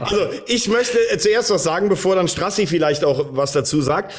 also 0.01 0.27
ich 0.47 0.69
möchte 0.69 0.99
äh, 1.11 1.19
zuerst 1.19 1.51
was 1.51 1.63
sagen, 1.63 1.89
bevor 1.89 2.15
dann 2.17 2.29
Strassi 2.29 2.67
vielleicht 2.67 3.05
auch 3.05 3.27
was 3.33 3.53
dazu 3.53 3.81
sagt. 3.83 4.13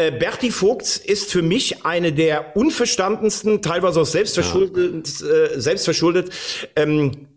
Äh, 0.00 0.12
Berti 0.12 0.50
Vogt 0.50 0.96
ist 0.96 1.30
für 1.30 1.42
mich 1.42 1.84
eine 1.84 2.14
der 2.14 2.56
unverstandensten, 2.56 3.60
teilweise 3.60 4.00
auch 4.00 4.06
selbstverschuldet, 4.06 5.20
äh, 5.20 5.60
selbstverschuldet 5.60 6.30
ähm, 6.74 7.28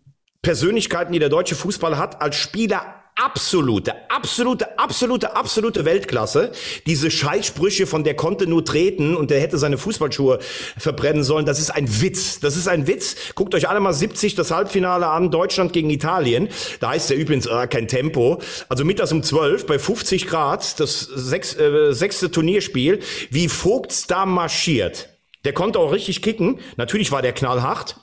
Persönlichkeiten, 0.41 1.11
die 1.11 1.19
der 1.19 1.27
deutsche 1.27 1.55
Fußball 1.55 1.97
hat, 1.97 2.21
als 2.21 2.37
Spieler 2.37 3.02
absolute, 3.15 4.09
absolute, 4.09 4.77
absolute, 4.79 5.35
absolute 5.35 5.85
Weltklasse. 5.85 6.51
Diese 6.85 7.11
Scheißsprüche 7.11 7.87
von 7.87 8.03
der 8.03 8.15
konnte 8.15 8.47
nur 8.47 8.65
treten 8.65 9.15
und 9.15 9.31
der 9.31 9.39
hätte 9.39 9.57
seine 9.57 9.77
Fußballschuhe 9.77 10.39
verbrennen 10.77 11.23
sollen. 11.23 11.45
Das 11.45 11.59
ist 11.59 11.69
ein 11.69 12.01
Witz. 12.01 12.39
Das 12.39 12.57
ist 12.57 12.67
ein 12.67 12.87
Witz. 12.87 13.15
Guckt 13.35 13.55
euch 13.55 13.69
alle 13.69 13.79
mal 13.79 13.93
70 13.93 14.35
das 14.35 14.51
Halbfinale 14.51 15.07
an, 15.07 15.31
Deutschland 15.31 15.73
gegen 15.73 15.89
Italien. 15.89 16.49
Da 16.79 16.89
heißt 16.89 17.09
der 17.09 17.17
übrigens 17.17 17.45
äh, 17.45 17.67
kein 17.67 17.87
Tempo. 17.87 18.41
Also 18.69 18.85
mittags 18.85 19.11
um 19.11 19.23
12 19.23 19.65
bei 19.65 19.79
50 19.79 20.27
Grad, 20.27 20.79
das 20.79 21.01
sechs, 21.01 21.55
äh, 21.55 21.93
sechste 21.93 22.31
Turnierspiel, 22.31 22.99
wie 23.29 23.47
Vogts 23.47 24.07
da 24.07 24.25
marschiert. 24.25 25.09
Der 25.45 25.53
konnte 25.53 25.79
auch 25.79 25.91
richtig 25.91 26.21
kicken. 26.21 26.59
Natürlich 26.77 27.11
war 27.11 27.21
der 27.21 27.33
knallhart. 27.33 27.97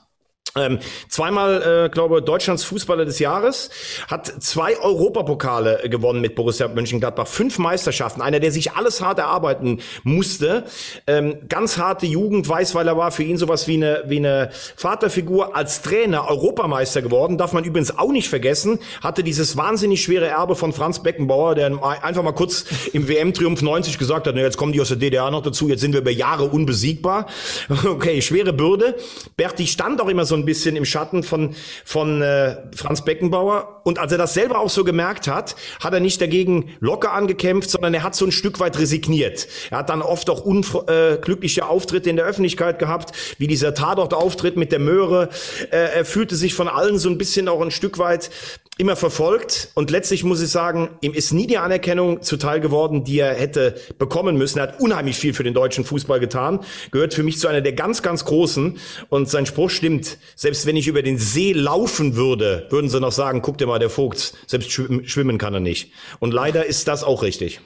Ähm, 0.57 0.81
zweimal, 1.09 1.87
äh, 1.87 1.89
glaube 1.91 2.23
Deutschlands 2.23 2.65
Fußballer 2.65 3.05
des 3.05 3.19
Jahres, 3.21 3.71
hat 4.09 4.43
zwei 4.43 4.77
Europapokale 4.79 5.85
äh, 5.85 5.89
gewonnen 5.89 6.21
mit 6.21 6.35
Borussia 6.35 6.67
Mönchengladbach, 6.67 7.29
fünf 7.29 7.59
Meisterschaften, 7.59 8.21
einer, 8.21 8.41
der 8.41 8.51
sich 8.51 8.73
alles 8.73 9.01
hart 9.01 9.19
erarbeiten 9.19 9.81
musste, 10.03 10.65
ähm, 11.07 11.39
ganz 11.49 11.79
harte 11.79 12.07
Jugend, 12.07 12.49
Weißweiler 12.49 12.97
war 12.97 13.13
für 13.13 13.23
ihn 13.23 13.37
sowas 13.37 13.69
wie 13.69 13.75
eine, 13.75 14.03
wie 14.07 14.17
eine 14.17 14.51
Vaterfigur, 14.77 15.55
als 15.55 15.83
Trainer 15.83 16.29
Europameister 16.29 17.01
geworden, 17.01 17.39
darf 17.39 17.53
man 17.53 17.65
übrigens 17.65 17.97
auch 17.97 18.11
nicht 18.11 18.29
vergessen, 18.29 18.81
hatte 19.03 19.23
dieses 19.23 19.57
wahnsinnig 19.57 20.03
schwere 20.03 20.27
Erbe 20.27 20.57
von 20.57 20.73
Franz 20.73 21.01
Beckenbauer, 21.03 21.55
der 21.55 21.71
einfach 22.03 22.23
mal 22.23 22.33
kurz 22.33 22.65
im 22.93 23.09
WM-Triumph 23.09 23.63
90 23.63 23.99
gesagt 23.99 24.27
hat, 24.27 24.35
na, 24.35 24.41
jetzt 24.41 24.57
kommen 24.57 24.73
die 24.73 24.81
aus 24.81 24.89
der 24.89 24.97
DDR 24.97 25.31
noch 25.31 25.43
dazu, 25.43 25.69
jetzt 25.69 25.81
sind 25.81 25.93
wir 25.93 26.01
über 26.01 26.11
Jahre 26.11 26.45
unbesiegbar. 26.45 27.27
Okay, 27.91 28.23
schwere 28.23 28.53
Bürde. 28.53 28.95
Berti 29.37 29.67
stand 29.67 30.01
auch 30.01 30.09
immer 30.09 30.25
so 30.25 30.40
ein 30.41 30.45
bisschen 30.45 30.77
im 30.77 30.85
Schatten 30.85 31.23
von, 31.23 31.55
von 31.85 32.23
äh, 32.23 32.57
Franz 32.75 33.05
Beckenbauer. 33.05 33.81
Und 33.85 33.99
als 33.99 34.13
er 34.13 34.19
das 34.19 34.35
selber 34.35 34.59
auch 34.59 34.71
so 34.71 34.85
gemerkt 34.85 35.29
hat, 35.29 35.57
hat 35.81 35.95
er 35.95 36.01
nicht 36.01 36.21
dagegen 36.21 36.77
locker 36.81 37.13
angekämpft, 37.13 37.71
sondern 37.71 37.95
er 37.95 38.03
hat 38.03 38.15
so 38.15 38.27
ein 38.27 38.33
Stück 38.33 38.61
weit 38.61 38.79
resigniert. 38.79 39.49
Er 39.71 39.79
hat 39.79 39.91
dann 39.91 40.03
oft 40.03 40.29
auch 40.31 40.41
unglückliche 40.45 41.67
Auftritte 41.67 42.11
in 42.11 42.17
der 42.17 42.27
Öffentlichkeit 42.27 42.79
gehabt, 42.79 43.13
wie 43.39 43.47
dieser 43.47 43.75
Tatort-Auftritt 43.75 44.57
mit 44.57 44.73
der 44.73 44.81
Möhre. 44.81 45.29
Äh, 45.71 45.99
er 45.99 46.05
fühlte 46.05 46.37
sich 46.37 46.55
von 46.55 46.69
allen 46.69 46.99
so 46.99 47.09
ein 47.09 47.19
bisschen 47.19 47.49
auch 47.49 47.61
ein 47.61 47.71
Stück 47.71 47.99
weit 47.99 48.31
immer 48.79 48.97
verfolgt 48.97 49.69
und 49.75 49.91
letztlich 49.91 50.25
muss 50.25 50.41
ich 50.41 50.49
sagen, 50.49 50.89
ihm 51.03 51.13
ist 51.13 51.33
nie 51.33 51.47
die 51.47 51.59
Anerkennung 51.59 52.23
zuteil 52.23 52.61
geworden, 52.61 53.05
die 53.05 53.19
er 53.19 53.35
hätte 53.35 53.75
bekommen 53.99 54.37
müssen. 54.37 54.59
Er 54.59 54.69
hat 54.69 54.81
unheimlich 54.81 55.17
viel 55.17 55.35
für 55.35 55.45
den 55.45 55.53
deutschen 55.53 55.85
Fußball 55.85 56.19
getan, 56.19 56.61
gehört 56.91 57.13
für 57.13 57.23
mich 57.23 57.39
zu 57.39 57.49
einer 57.49 57.61
der 57.61 57.75
ganz, 57.75 58.01
ganz 58.01 58.25
großen 58.25 58.79
und 59.11 59.29
sein 59.29 59.45
Spruch 59.45 59.69
stimmt. 59.69 60.17
Selbst 60.35 60.65
wenn 60.65 60.77
ich 60.77 60.89
über 60.89 61.03
den 61.03 61.19
See 61.19 61.53
laufen 61.53 62.17
würde, 62.17 62.67
würden 62.71 62.89
sie 62.89 63.01
noch 63.01 63.13
sagen, 63.13 63.43
guck 63.43 63.59
dir 63.59 63.67
mal, 63.67 63.79
der 63.79 63.91
Vogt, 63.91 64.35
selbst 64.47 64.73
schwimmen, 64.73 65.37
kann 65.37 65.53
er 65.53 65.61
nicht. 65.61 65.93
Und 66.19 66.33
leider 66.33 66.65
ist 66.65 66.89
das 66.89 67.05
auch 67.05 67.23
richtig. 67.23 67.61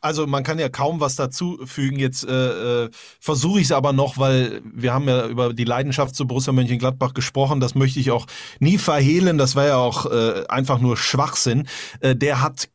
Also 0.00 0.26
man 0.26 0.42
kann 0.42 0.58
ja 0.58 0.68
kaum 0.68 1.00
was 1.00 1.16
dazu 1.16 1.58
fügen. 1.66 1.98
Jetzt 1.98 2.26
äh, 2.26 2.84
äh, 2.84 2.90
versuche 3.20 3.60
ich 3.60 3.66
es 3.66 3.72
aber 3.72 3.92
noch, 3.92 4.16
weil 4.18 4.62
wir 4.64 4.94
haben 4.94 5.08
ja 5.08 5.26
über 5.26 5.52
die 5.52 5.64
Leidenschaft 5.64 6.14
zu 6.14 6.26
Borussia 6.26 6.52
Mönchengladbach 6.52 7.12
gesprochen. 7.12 7.60
Das 7.60 7.74
möchte 7.74 8.00
ich 8.00 8.10
auch 8.10 8.26
nie 8.60 8.78
verhehlen. 8.78 9.36
Das 9.36 9.56
wäre 9.56 9.68
ja 9.68 9.76
auch 9.76 10.06
äh, 10.06 10.46
einfach 10.48 10.80
nur 10.80 10.96
Schwachsinn. 10.96 11.66
Äh, 12.00 12.16
der 12.16 12.40
hat 12.40 12.68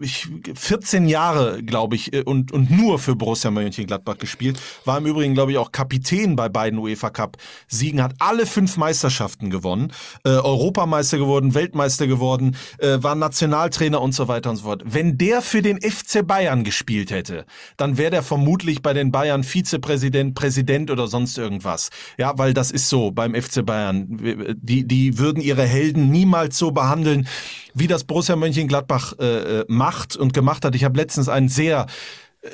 ich, 0.00 0.28
14 0.54 1.06
Jahre, 1.08 1.62
glaube 1.62 1.94
ich, 1.94 2.12
äh, 2.12 2.22
und, 2.22 2.50
und 2.50 2.70
nur 2.70 2.98
für 2.98 3.14
Borussia 3.14 3.52
Mönchengladbach 3.52 4.18
gespielt. 4.18 4.60
War 4.84 4.98
im 4.98 5.06
Übrigen, 5.06 5.34
glaube 5.34 5.52
ich, 5.52 5.58
auch 5.58 5.70
Kapitän 5.70 6.34
bei 6.34 6.48
beiden 6.48 6.78
UEFA 6.80 7.10
Cup 7.10 7.36
Siegen. 7.68 8.02
Hat 8.02 8.14
alle 8.18 8.46
fünf 8.46 8.76
Meisterschaften 8.76 9.48
gewonnen. 9.48 9.92
Äh, 10.24 10.30
Europameister 10.30 11.18
geworden, 11.18 11.54
Weltmeister 11.54 12.08
geworden, 12.08 12.56
äh, 12.78 12.98
war 13.00 13.14
Nationaltrainer 13.14 14.00
und 14.00 14.12
so 14.12 14.26
weiter 14.26 14.50
und 14.50 14.56
so 14.56 14.64
fort. 14.64 14.82
Wenn 14.84 15.18
der 15.18 15.40
für 15.40 15.62
den 15.62 15.80
FC 15.80 16.26
Bayern 16.26 16.63
gespielt 16.64 17.10
hätte, 17.10 17.44
dann 17.76 17.98
wäre 17.98 18.10
der 18.10 18.22
vermutlich 18.22 18.82
bei 18.82 18.92
den 18.92 19.12
Bayern 19.12 19.44
Vizepräsident, 19.44 20.34
Präsident 20.34 20.90
oder 20.90 21.06
sonst 21.06 21.38
irgendwas. 21.38 21.90
Ja, 22.18 22.36
weil 22.38 22.54
das 22.54 22.70
ist 22.70 22.88
so 22.88 23.10
beim 23.10 23.34
FC 23.34 23.64
Bayern. 23.64 24.56
Die, 24.60 24.86
die 24.86 25.18
würden 25.18 25.42
ihre 25.42 25.64
Helden 25.64 26.10
niemals 26.10 26.58
so 26.58 26.70
behandeln, 26.72 27.28
wie 27.74 27.86
das 27.86 28.04
Borussia 28.04 28.36
Mönchengladbach 28.36 29.14
äh, 29.18 29.60
äh 29.60 29.64
macht 29.68 30.16
und 30.16 30.32
gemacht 30.32 30.64
hat. 30.64 30.74
Ich 30.74 30.84
habe 30.84 30.96
letztens 30.98 31.28
einen 31.28 31.48
sehr 31.48 31.86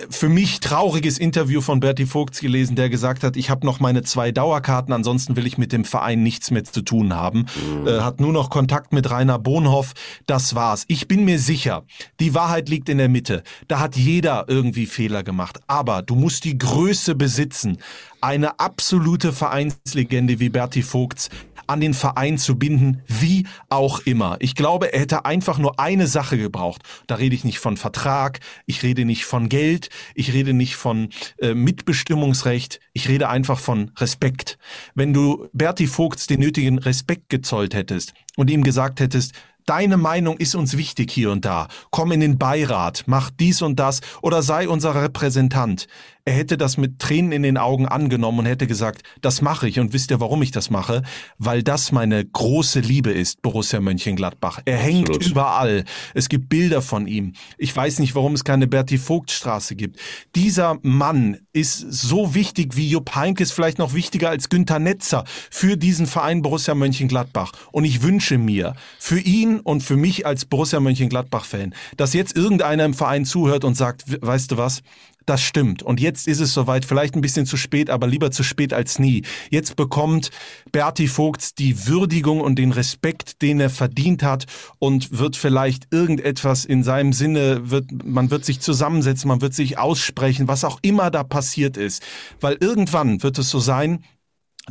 für 0.08 0.28
mich 0.28 0.60
trauriges 0.60 1.18
Interview 1.18 1.60
von 1.60 1.80
Berti 1.80 2.06
Vogts 2.06 2.40
gelesen, 2.40 2.76
der 2.76 2.88
gesagt 2.88 3.24
hat, 3.24 3.36
ich 3.36 3.50
habe 3.50 3.66
noch 3.66 3.80
meine 3.80 4.02
zwei 4.02 4.30
Dauerkarten, 4.30 4.92
ansonsten 4.92 5.34
will 5.34 5.46
ich 5.46 5.58
mit 5.58 5.72
dem 5.72 5.84
Verein 5.84 6.22
nichts 6.22 6.50
mehr 6.50 6.64
zu 6.64 6.82
tun 6.82 7.14
haben. 7.14 7.46
Mhm. 7.80 7.86
Äh, 7.88 8.00
hat 8.00 8.20
nur 8.20 8.32
noch 8.32 8.50
Kontakt 8.50 8.92
mit 8.92 9.10
Rainer 9.10 9.38
Bonhoff. 9.38 9.92
Das 10.26 10.54
war's. 10.54 10.84
Ich 10.86 11.08
bin 11.08 11.24
mir 11.24 11.38
sicher, 11.38 11.84
die 12.20 12.34
Wahrheit 12.34 12.68
liegt 12.68 12.88
in 12.88 12.98
der 12.98 13.08
Mitte. 13.08 13.42
Da 13.66 13.80
hat 13.80 13.96
jeder 13.96 14.44
irgendwie 14.48 14.86
Fehler 14.86 15.22
gemacht. 15.24 15.60
Aber 15.66 16.02
du 16.02 16.14
musst 16.14 16.44
die 16.44 16.56
Größe 16.56 17.16
besitzen, 17.16 17.78
eine 18.20 18.60
absolute 18.60 19.32
Vereinslegende 19.32 20.40
wie 20.40 20.50
Berti 20.50 20.82
Vogts 20.82 21.30
an 21.70 21.80
den 21.80 21.94
Verein 21.94 22.36
zu 22.36 22.58
binden, 22.58 23.02
wie 23.06 23.46
auch 23.68 24.00
immer. 24.00 24.36
Ich 24.40 24.56
glaube, 24.56 24.92
er 24.92 25.00
hätte 25.00 25.24
einfach 25.24 25.58
nur 25.58 25.78
eine 25.78 26.08
Sache 26.08 26.36
gebraucht. 26.36 26.82
Da 27.06 27.14
rede 27.14 27.36
ich 27.36 27.44
nicht 27.44 27.60
von 27.60 27.76
Vertrag, 27.76 28.40
ich 28.66 28.82
rede 28.82 29.04
nicht 29.04 29.24
von 29.24 29.48
Geld, 29.48 29.88
ich 30.16 30.32
rede 30.32 30.52
nicht 30.52 30.74
von 30.74 31.10
äh, 31.38 31.54
Mitbestimmungsrecht, 31.54 32.80
ich 32.92 33.08
rede 33.08 33.28
einfach 33.28 33.60
von 33.60 33.92
Respekt. 33.98 34.58
Wenn 34.96 35.12
du 35.12 35.48
Berti 35.52 35.86
Vogts 35.86 36.26
den 36.26 36.40
nötigen 36.40 36.78
Respekt 36.78 37.28
gezollt 37.28 37.72
hättest 37.72 38.14
und 38.36 38.50
ihm 38.50 38.64
gesagt 38.64 38.98
hättest, 38.98 39.32
Deine 39.66 39.98
Meinung 39.98 40.36
ist 40.38 40.56
uns 40.56 40.76
wichtig 40.76 41.12
hier 41.12 41.30
und 41.30 41.44
da. 41.44 41.68
Komm 41.90 42.10
in 42.10 42.18
den 42.18 42.38
Beirat, 42.38 43.04
mach 43.06 43.30
dies 43.30 43.62
und 43.62 43.78
das 43.78 44.00
oder 44.20 44.42
sei 44.42 44.68
unser 44.68 45.00
Repräsentant. 45.00 45.86
Er 46.24 46.34
hätte 46.34 46.56
das 46.56 46.76
mit 46.76 46.98
Tränen 46.98 47.32
in 47.32 47.42
den 47.42 47.56
Augen 47.56 47.86
angenommen 47.86 48.40
und 48.40 48.46
hätte 48.46 48.66
gesagt, 48.66 49.02
das 49.20 49.42
mache 49.42 49.68
ich 49.68 49.80
und 49.80 49.92
wisst 49.92 50.10
ihr, 50.10 50.20
warum 50.20 50.42
ich 50.42 50.50
das 50.50 50.70
mache? 50.70 51.02
Weil 51.38 51.62
das 51.62 51.92
meine 51.92 52.24
große 52.24 52.80
Liebe 52.80 53.10
ist, 53.10 53.42
Borussia 53.42 53.80
Mönchengladbach. 53.80 54.60
Er 54.64 54.78
Absolut. 54.78 55.08
hängt 55.08 55.26
überall. 55.26 55.84
Es 56.14 56.28
gibt 56.28 56.48
Bilder 56.48 56.82
von 56.82 57.06
ihm. 57.06 57.32
Ich 57.58 57.74
weiß 57.74 57.98
nicht, 58.00 58.14
warum 58.14 58.34
es 58.34 58.44
keine 58.44 58.66
Berti 58.66 58.98
Vogt 58.98 59.30
Straße 59.30 59.76
gibt. 59.76 59.98
Dieser 60.34 60.78
Mann 60.82 61.38
ist 61.52 61.78
so 61.78 62.34
wichtig 62.34 62.76
wie 62.76 62.88
Jupp 62.88 63.14
Heynckes, 63.16 63.50
vielleicht 63.50 63.78
noch 63.78 63.94
wichtiger 63.94 64.28
als 64.28 64.48
Günter 64.48 64.78
Netzer 64.78 65.24
für 65.50 65.76
diesen 65.76 66.06
Verein 66.06 66.42
Borussia 66.42 66.74
Mönchengladbach. 66.74 67.52
Und 67.72 67.84
ich 67.84 68.02
wünsche 68.02 68.38
mir 68.38 68.74
für 68.98 69.20
ihn 69.20 69.60
und 69.60 69.82
für 69.82 69.96
mich 69.96 70.26
als 70.26 70.44
Borussia 70.44 70.80
Mönchengladbach-Fan, 70.80 71.74
dass 71.96 72.12
jetzt 72.12 72.36
irgendeiner 72.36 72.84
im 72.84 72.94
Verein 72.94 73.24
zuhört 73.24 73.64
und 73.64 73.74
sagt, 73.74 74.04
weißt 74.20 74.52
du 74.52 74.56
was, 74.56 74.82
das 75.30 75.42
stimmt. 75.42 75.82
Und 75.84 76.00
jetzt 76.00 76.26
ist 76.26 76.40
es 76.40 76.52
soweit, 76.52 76.84
vielleicht 76.84 77.14
ein 77.14 77.20
bisschen 77.20 77.46
zu 77.46 77.56
spät, 77.56 77.88
aber 77.88 78.08
lieber 78.08 78.32
zu 78.32 78.42
spät 78.42 78.72
als 78.72 78.98
nie. 78.98 79.22
Jetzt 79.48 79.76
bekommt 79.76 80.30
Berti 80.72 81.06
Vogts 81.06 81.54
die 81.54 81.86
Würdigung 81.86 82.40
und 82.40 82.58
den 82.58 82.72
Respekt, 82.72 83.40
den 83.40 83.60
er 83.60 83.70
verdient 83.70 84.24
hat 84.24 84.46
und 84.80 85.16
wird 85.18 85.36
vielleicht 85.36 85.86
irgendetwas 85.92 86.64
in 86.64 86.82
seinem 86.82 87.12
Sinne, 87.12 87.70
wird, 87.70 88.04
man 88.04 88.32
wird 88.32 88.44
sich 88.44 88.60
zusammensetzen, 88.60 89.28
man 89.28 89.40
wird 89.40 89.54
sich 89.54 89.78
aussprechen, 89.78 90.48
was 90.48 90.64
auch 90.64 90.80
immer 90.82 91.12
da 91.12 91.22
passiert 91.22 91.76
ist. 91.76 92.02
Weil 92.40 92.56
irgendwann 92.58 93.22
wird 93.22 93.38
es 93.38 93.50
so 93.50 93.60
sein, 93.60 94.02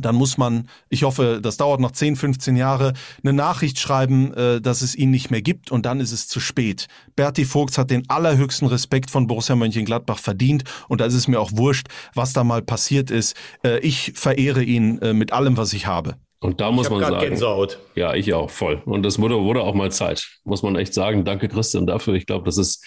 dann 0.04 0.14
muss 0.14 0.38
man, 0.38 0.68
ich 0.88 1.02
hoffe, 1.02 1.40
das 1.42 1.56
dauert 1.56 1.80
noch 1.80 1.92
10, 1.92 2.16
15 2.16 2.56
Jahre, 2.56 2.92
eine 3.22 3.32
Nachricht 3.32 3.78
schreiben, 3.78 4.32
äh, 4.34 4.60
dass 4.60 4.82
es 4.82 4.94
ihn 4.94 5.10
nicht 5.10 5.30
mehr 5.30 5.42
gibt 5.42 5.70
und 5.70 5.86
dann 5.86 6.00
ist 6.00 6.12
es 6.12 6.28
zu 6.28 6.40
spät. 6.40 6.86
Berti 7.16 7.44
Vogts 7.44 7.78
hat 7.78 7.90
den 7.90 8.08
allerhöchsten 8.08 8.68
Respekt 8.68 9.10
von 9.10 9.26
Borussia 9.26 9.56
Mönchengladbach 9.56 10.18
verdient 10.18 10.64
und 10.88 11.00
da 11.00 11.06
ist 11.06 11.14
es 11.14 11.28
mir 11.28 11.40
auch 11.40 11.50
wurscht, 11.54 11.88
was 12.14 12.32
da 12.32 12.44
mal 12.44 12.62
passiert 12.62 13.10
ist. 13.10 13.36
Äh, 13.64 13.78
ich 13.80 14.12
verehre 14.14 14.62
ihn 14.62 14.98
äh, 14.98 15.12
mit 15.12 15.32
allem, 15.32 15.56
was 15.56 15.72
ich 15.72 15.86
habe. 15.86 16.16
Und 16.42 16.58
da 16.62 16.70
muss 16.70 16.88
man 16.88 17.00
sagen, 17.00 17.20
Gänsehaut. 17.20 17.78
ja, 17.94 18.14
ich 18.14 18.32
auch 18.32 18.48
voll. 18.48 18.80
Und 18.86 19.02
das 19.02 19.18
wurde, 19.18 19.38
wurde 19.42 19.60
auch 19.60 19.74
mal 19.74 19.92
Zeit, 19.92 20.26
muss 20.44 20.62
man 20.62 20.74
echt 20.74 20.94
sagen. 20.94 21.26
Danke 21.26 21.48
Christian 21.48 21.86
dafür. 21.86 22.14
Ich 22.14 22.24
glaube, 22.24 22.46
das 22.46 22.56
ist, 22.56 22.82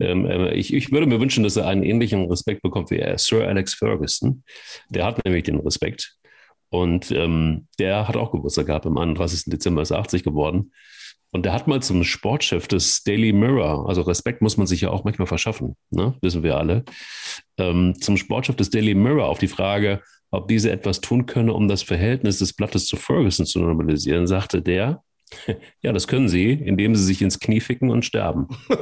ähm, 0.00 0.26
ich, 0.52 0.74
ich 0.74 0.90
würde 0.90 1.06
mir 1.06 1.20
wünschen, 1.20 1.44
dass 1.44 1.56
er 1.56 1.68
einen 1.68 1.84
ähnlichen 1.84 2.28
Respekt 2.28 2.60
bekommt 2.62 2.90
wie 2.90 2.96
er, 2.96 3.16
Sir 3.16 3.46
Alex 3.46 3.74
Ferguson. 3.74 4.42
Der 4.88 5.04
hat 5.04 5.24
nämlich 5.24 5.44
den 5.44 5.60
Respekt. 5.60 6.16
Und 6.70 7.10
ähm, 7.10 7.66
der 7.78 8.08
hat 8.08 8.16
auch 8.16 8.32
Geburtstag 8.32 8.66
gehabt. 8.66 8.86
Am 8.86 8.98
31. 8.98 9.44
Dezember 9.46 9.82
ist 9.82 9.90
er 9.90 9.98
80 9.98 10.22
geworden. 10.22 10.72
Und 11.30 11.44
der 11.44 11.52
hat 11.52 11.68
mal 11.68 11.82
zum 11.82 12.04
Sportchef 12.04 12.68
des 12.68 13.02
Daily 13.02 13.32
Mirror, 13.32 13.88
also 13.88 14.02
Respekt 14.02 14.40
muss 14.40 14.56
man 14.56 14.66
sich 14.66 14.80
ja 14.80 14.90
auch 14.90 15.04
manchmal 15.04 15.26
verschaffen, 15.26 15.76
ne? 15.90 16.14
wissen 16.22 16.42
wir 16.42 16.56
alle, 16.56 16.84
ähm, 17.58 17.94
zum 18.00 18.16
Sportchef 18.16 18.56
des 18.56 18.70
Daily 18.70 18.94
Mirror 18.94 19.28
auf 19.28 19.38
die 19.38 19.48
Frage, 19.48 20.00
ob 20.30 20.48
diese 20.48 20.70
etwas 20.70 21.02
tun 21.02 21.26
könne, 21.26 21.52
um 21.52 21.68
das 21.68 21.82
Verhältnis 21.82 22.38
des 22.38 22.54
Blattes 22.54 22.86
zu 22.86 22.96
Ferguson 22.96 23.44
zu 23.44 23.60
normalisieren, 23.60 24.26
sagte 24.26 24.62
der, 24.62 25.02
ja, 25.82 25.92
das 25.92 26.08
können 26.08 26.30
sie, 26.30 26.52
indem 26.52 26.94
sie 26.94 27.04
sich 27.04 27.20
ins 27.20 27.38
Knie 27.38 27.60
ficken 27.60 27.90
und 27.90 28.06
sterben. 28.06 28.48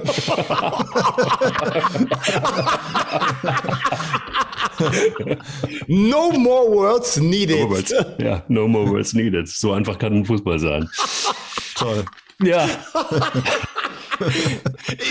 no 5.86 6.32
more 6.32 6.70
words 6.70 7.16
needed. 7.18 7.60
No 7.60 7.70
words. 7.70 7.94
Ja, 8.18 8.44
no 8.48 8.68
more 8.68 8.90
words 8.90 9.12
needed. 9.14 9.48
So 9.48 9.72
einfach 9.72 9.98
kann 9.98 10.12
ein 10.12 10.24
Fußball 10.24 10.58
sein. 10.58 10.88
Toll. 11.74 12.04
Ja. 12.42 12.68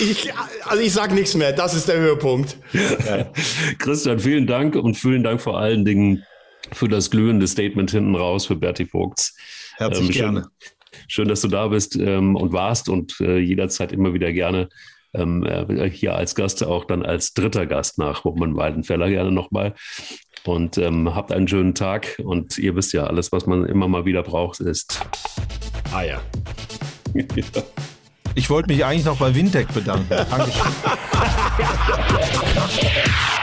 Ich, 0.01 0.33
also 0.63 0.81
ich 0.81 0.91
sage 0.91 1.13
nichts 1.13 1.35
mehr. 1.35 1.53
Das 1.53 1.75
ist 1.75 1.87
der 1.87 1.99
Höhepunkt. 1.99 2.57
Ja. 2.73 3.31
Christian, 3.77 4.17
vielen 4.17 4.47
Dank 4.47 4.75
und 4.75 4.95
vielen 4.95 5.21
Dank 5.21 5.41
vor 5.41 5.59
allen 5.59 5.85
Dingen 5.85 6.23
für 6.71 6.87
das 6.87 7.11
glühende 7.11 7.47
Statement 7.47 7.91
hinten 7.91 8.15
raus 8.15 8.47
für 8.47 8.55
Berti 8.55 8.87
Vogts. 8.87 9.37
Herzlich 9.75 10.07
ähm, 10.07 10.13
schön, 10.13 10.21
gerne. 10.33 10.47
Schön, 11.07 11.27
dass 11.27 11.41
du 11.41 11.49
da 11.49 11.67
bist 11.67 11.95
ähm, 11.97 12.35
und 12.35 12.51
warst 12.51 12.89
und 12.89 13.19
äh, 13.19 13.37
jederzeit 13.37 13.91
immer 13.91 14.13
wieder 14.15 14.33
gerne 14.33 14.69
ähm, 15.15 15.43
äh, 15.43 15.89
hier 15.89 16.15
als 16.15 16.35
Gast, 16.35 16.63
auch 16.63 16.85
dann 16.85 17.03
als 17.03 17.33
dritter 17.33 17.65
Gast 17.65 17.97
nach 17.97 18.23
Hochmann 18.23 18.55
Weidenfeller 18.55 19.09
gerne 19.09 19.31
nochmal. 19.31 19.73
Und 20.45 20.77
ähm, 20.77 21.15
habt 21.15 21.31
einen 21.31 21.47
schönen 21.47 21.73
Tag 21.73 22.21
und 22.23 22.57
ihr 22.57 22.75
wisst 22.75 22.93
ja, 22.93 23.05
alles, 23.05 23.31
was 23.31 23.47
man 23.47 23.65
immer 23.65 23.87
mal 23.87 24.05
wieder 24.05 24.21
braucht, 24.21 24.59
ist 24.59 25.03
Eier. 25.93 26.21
ja. 27.13 27.43
Ich 28.35 28.49
wollte 28.49 28.67
mich 28.67 28.83
eigentlich 28.83 29.05
noch 29.05 29.17
bei 29.17 29.33
Windec 29.33 29.73
bedanken. 29.73 30.09
Dankeschön. 30.09 30.61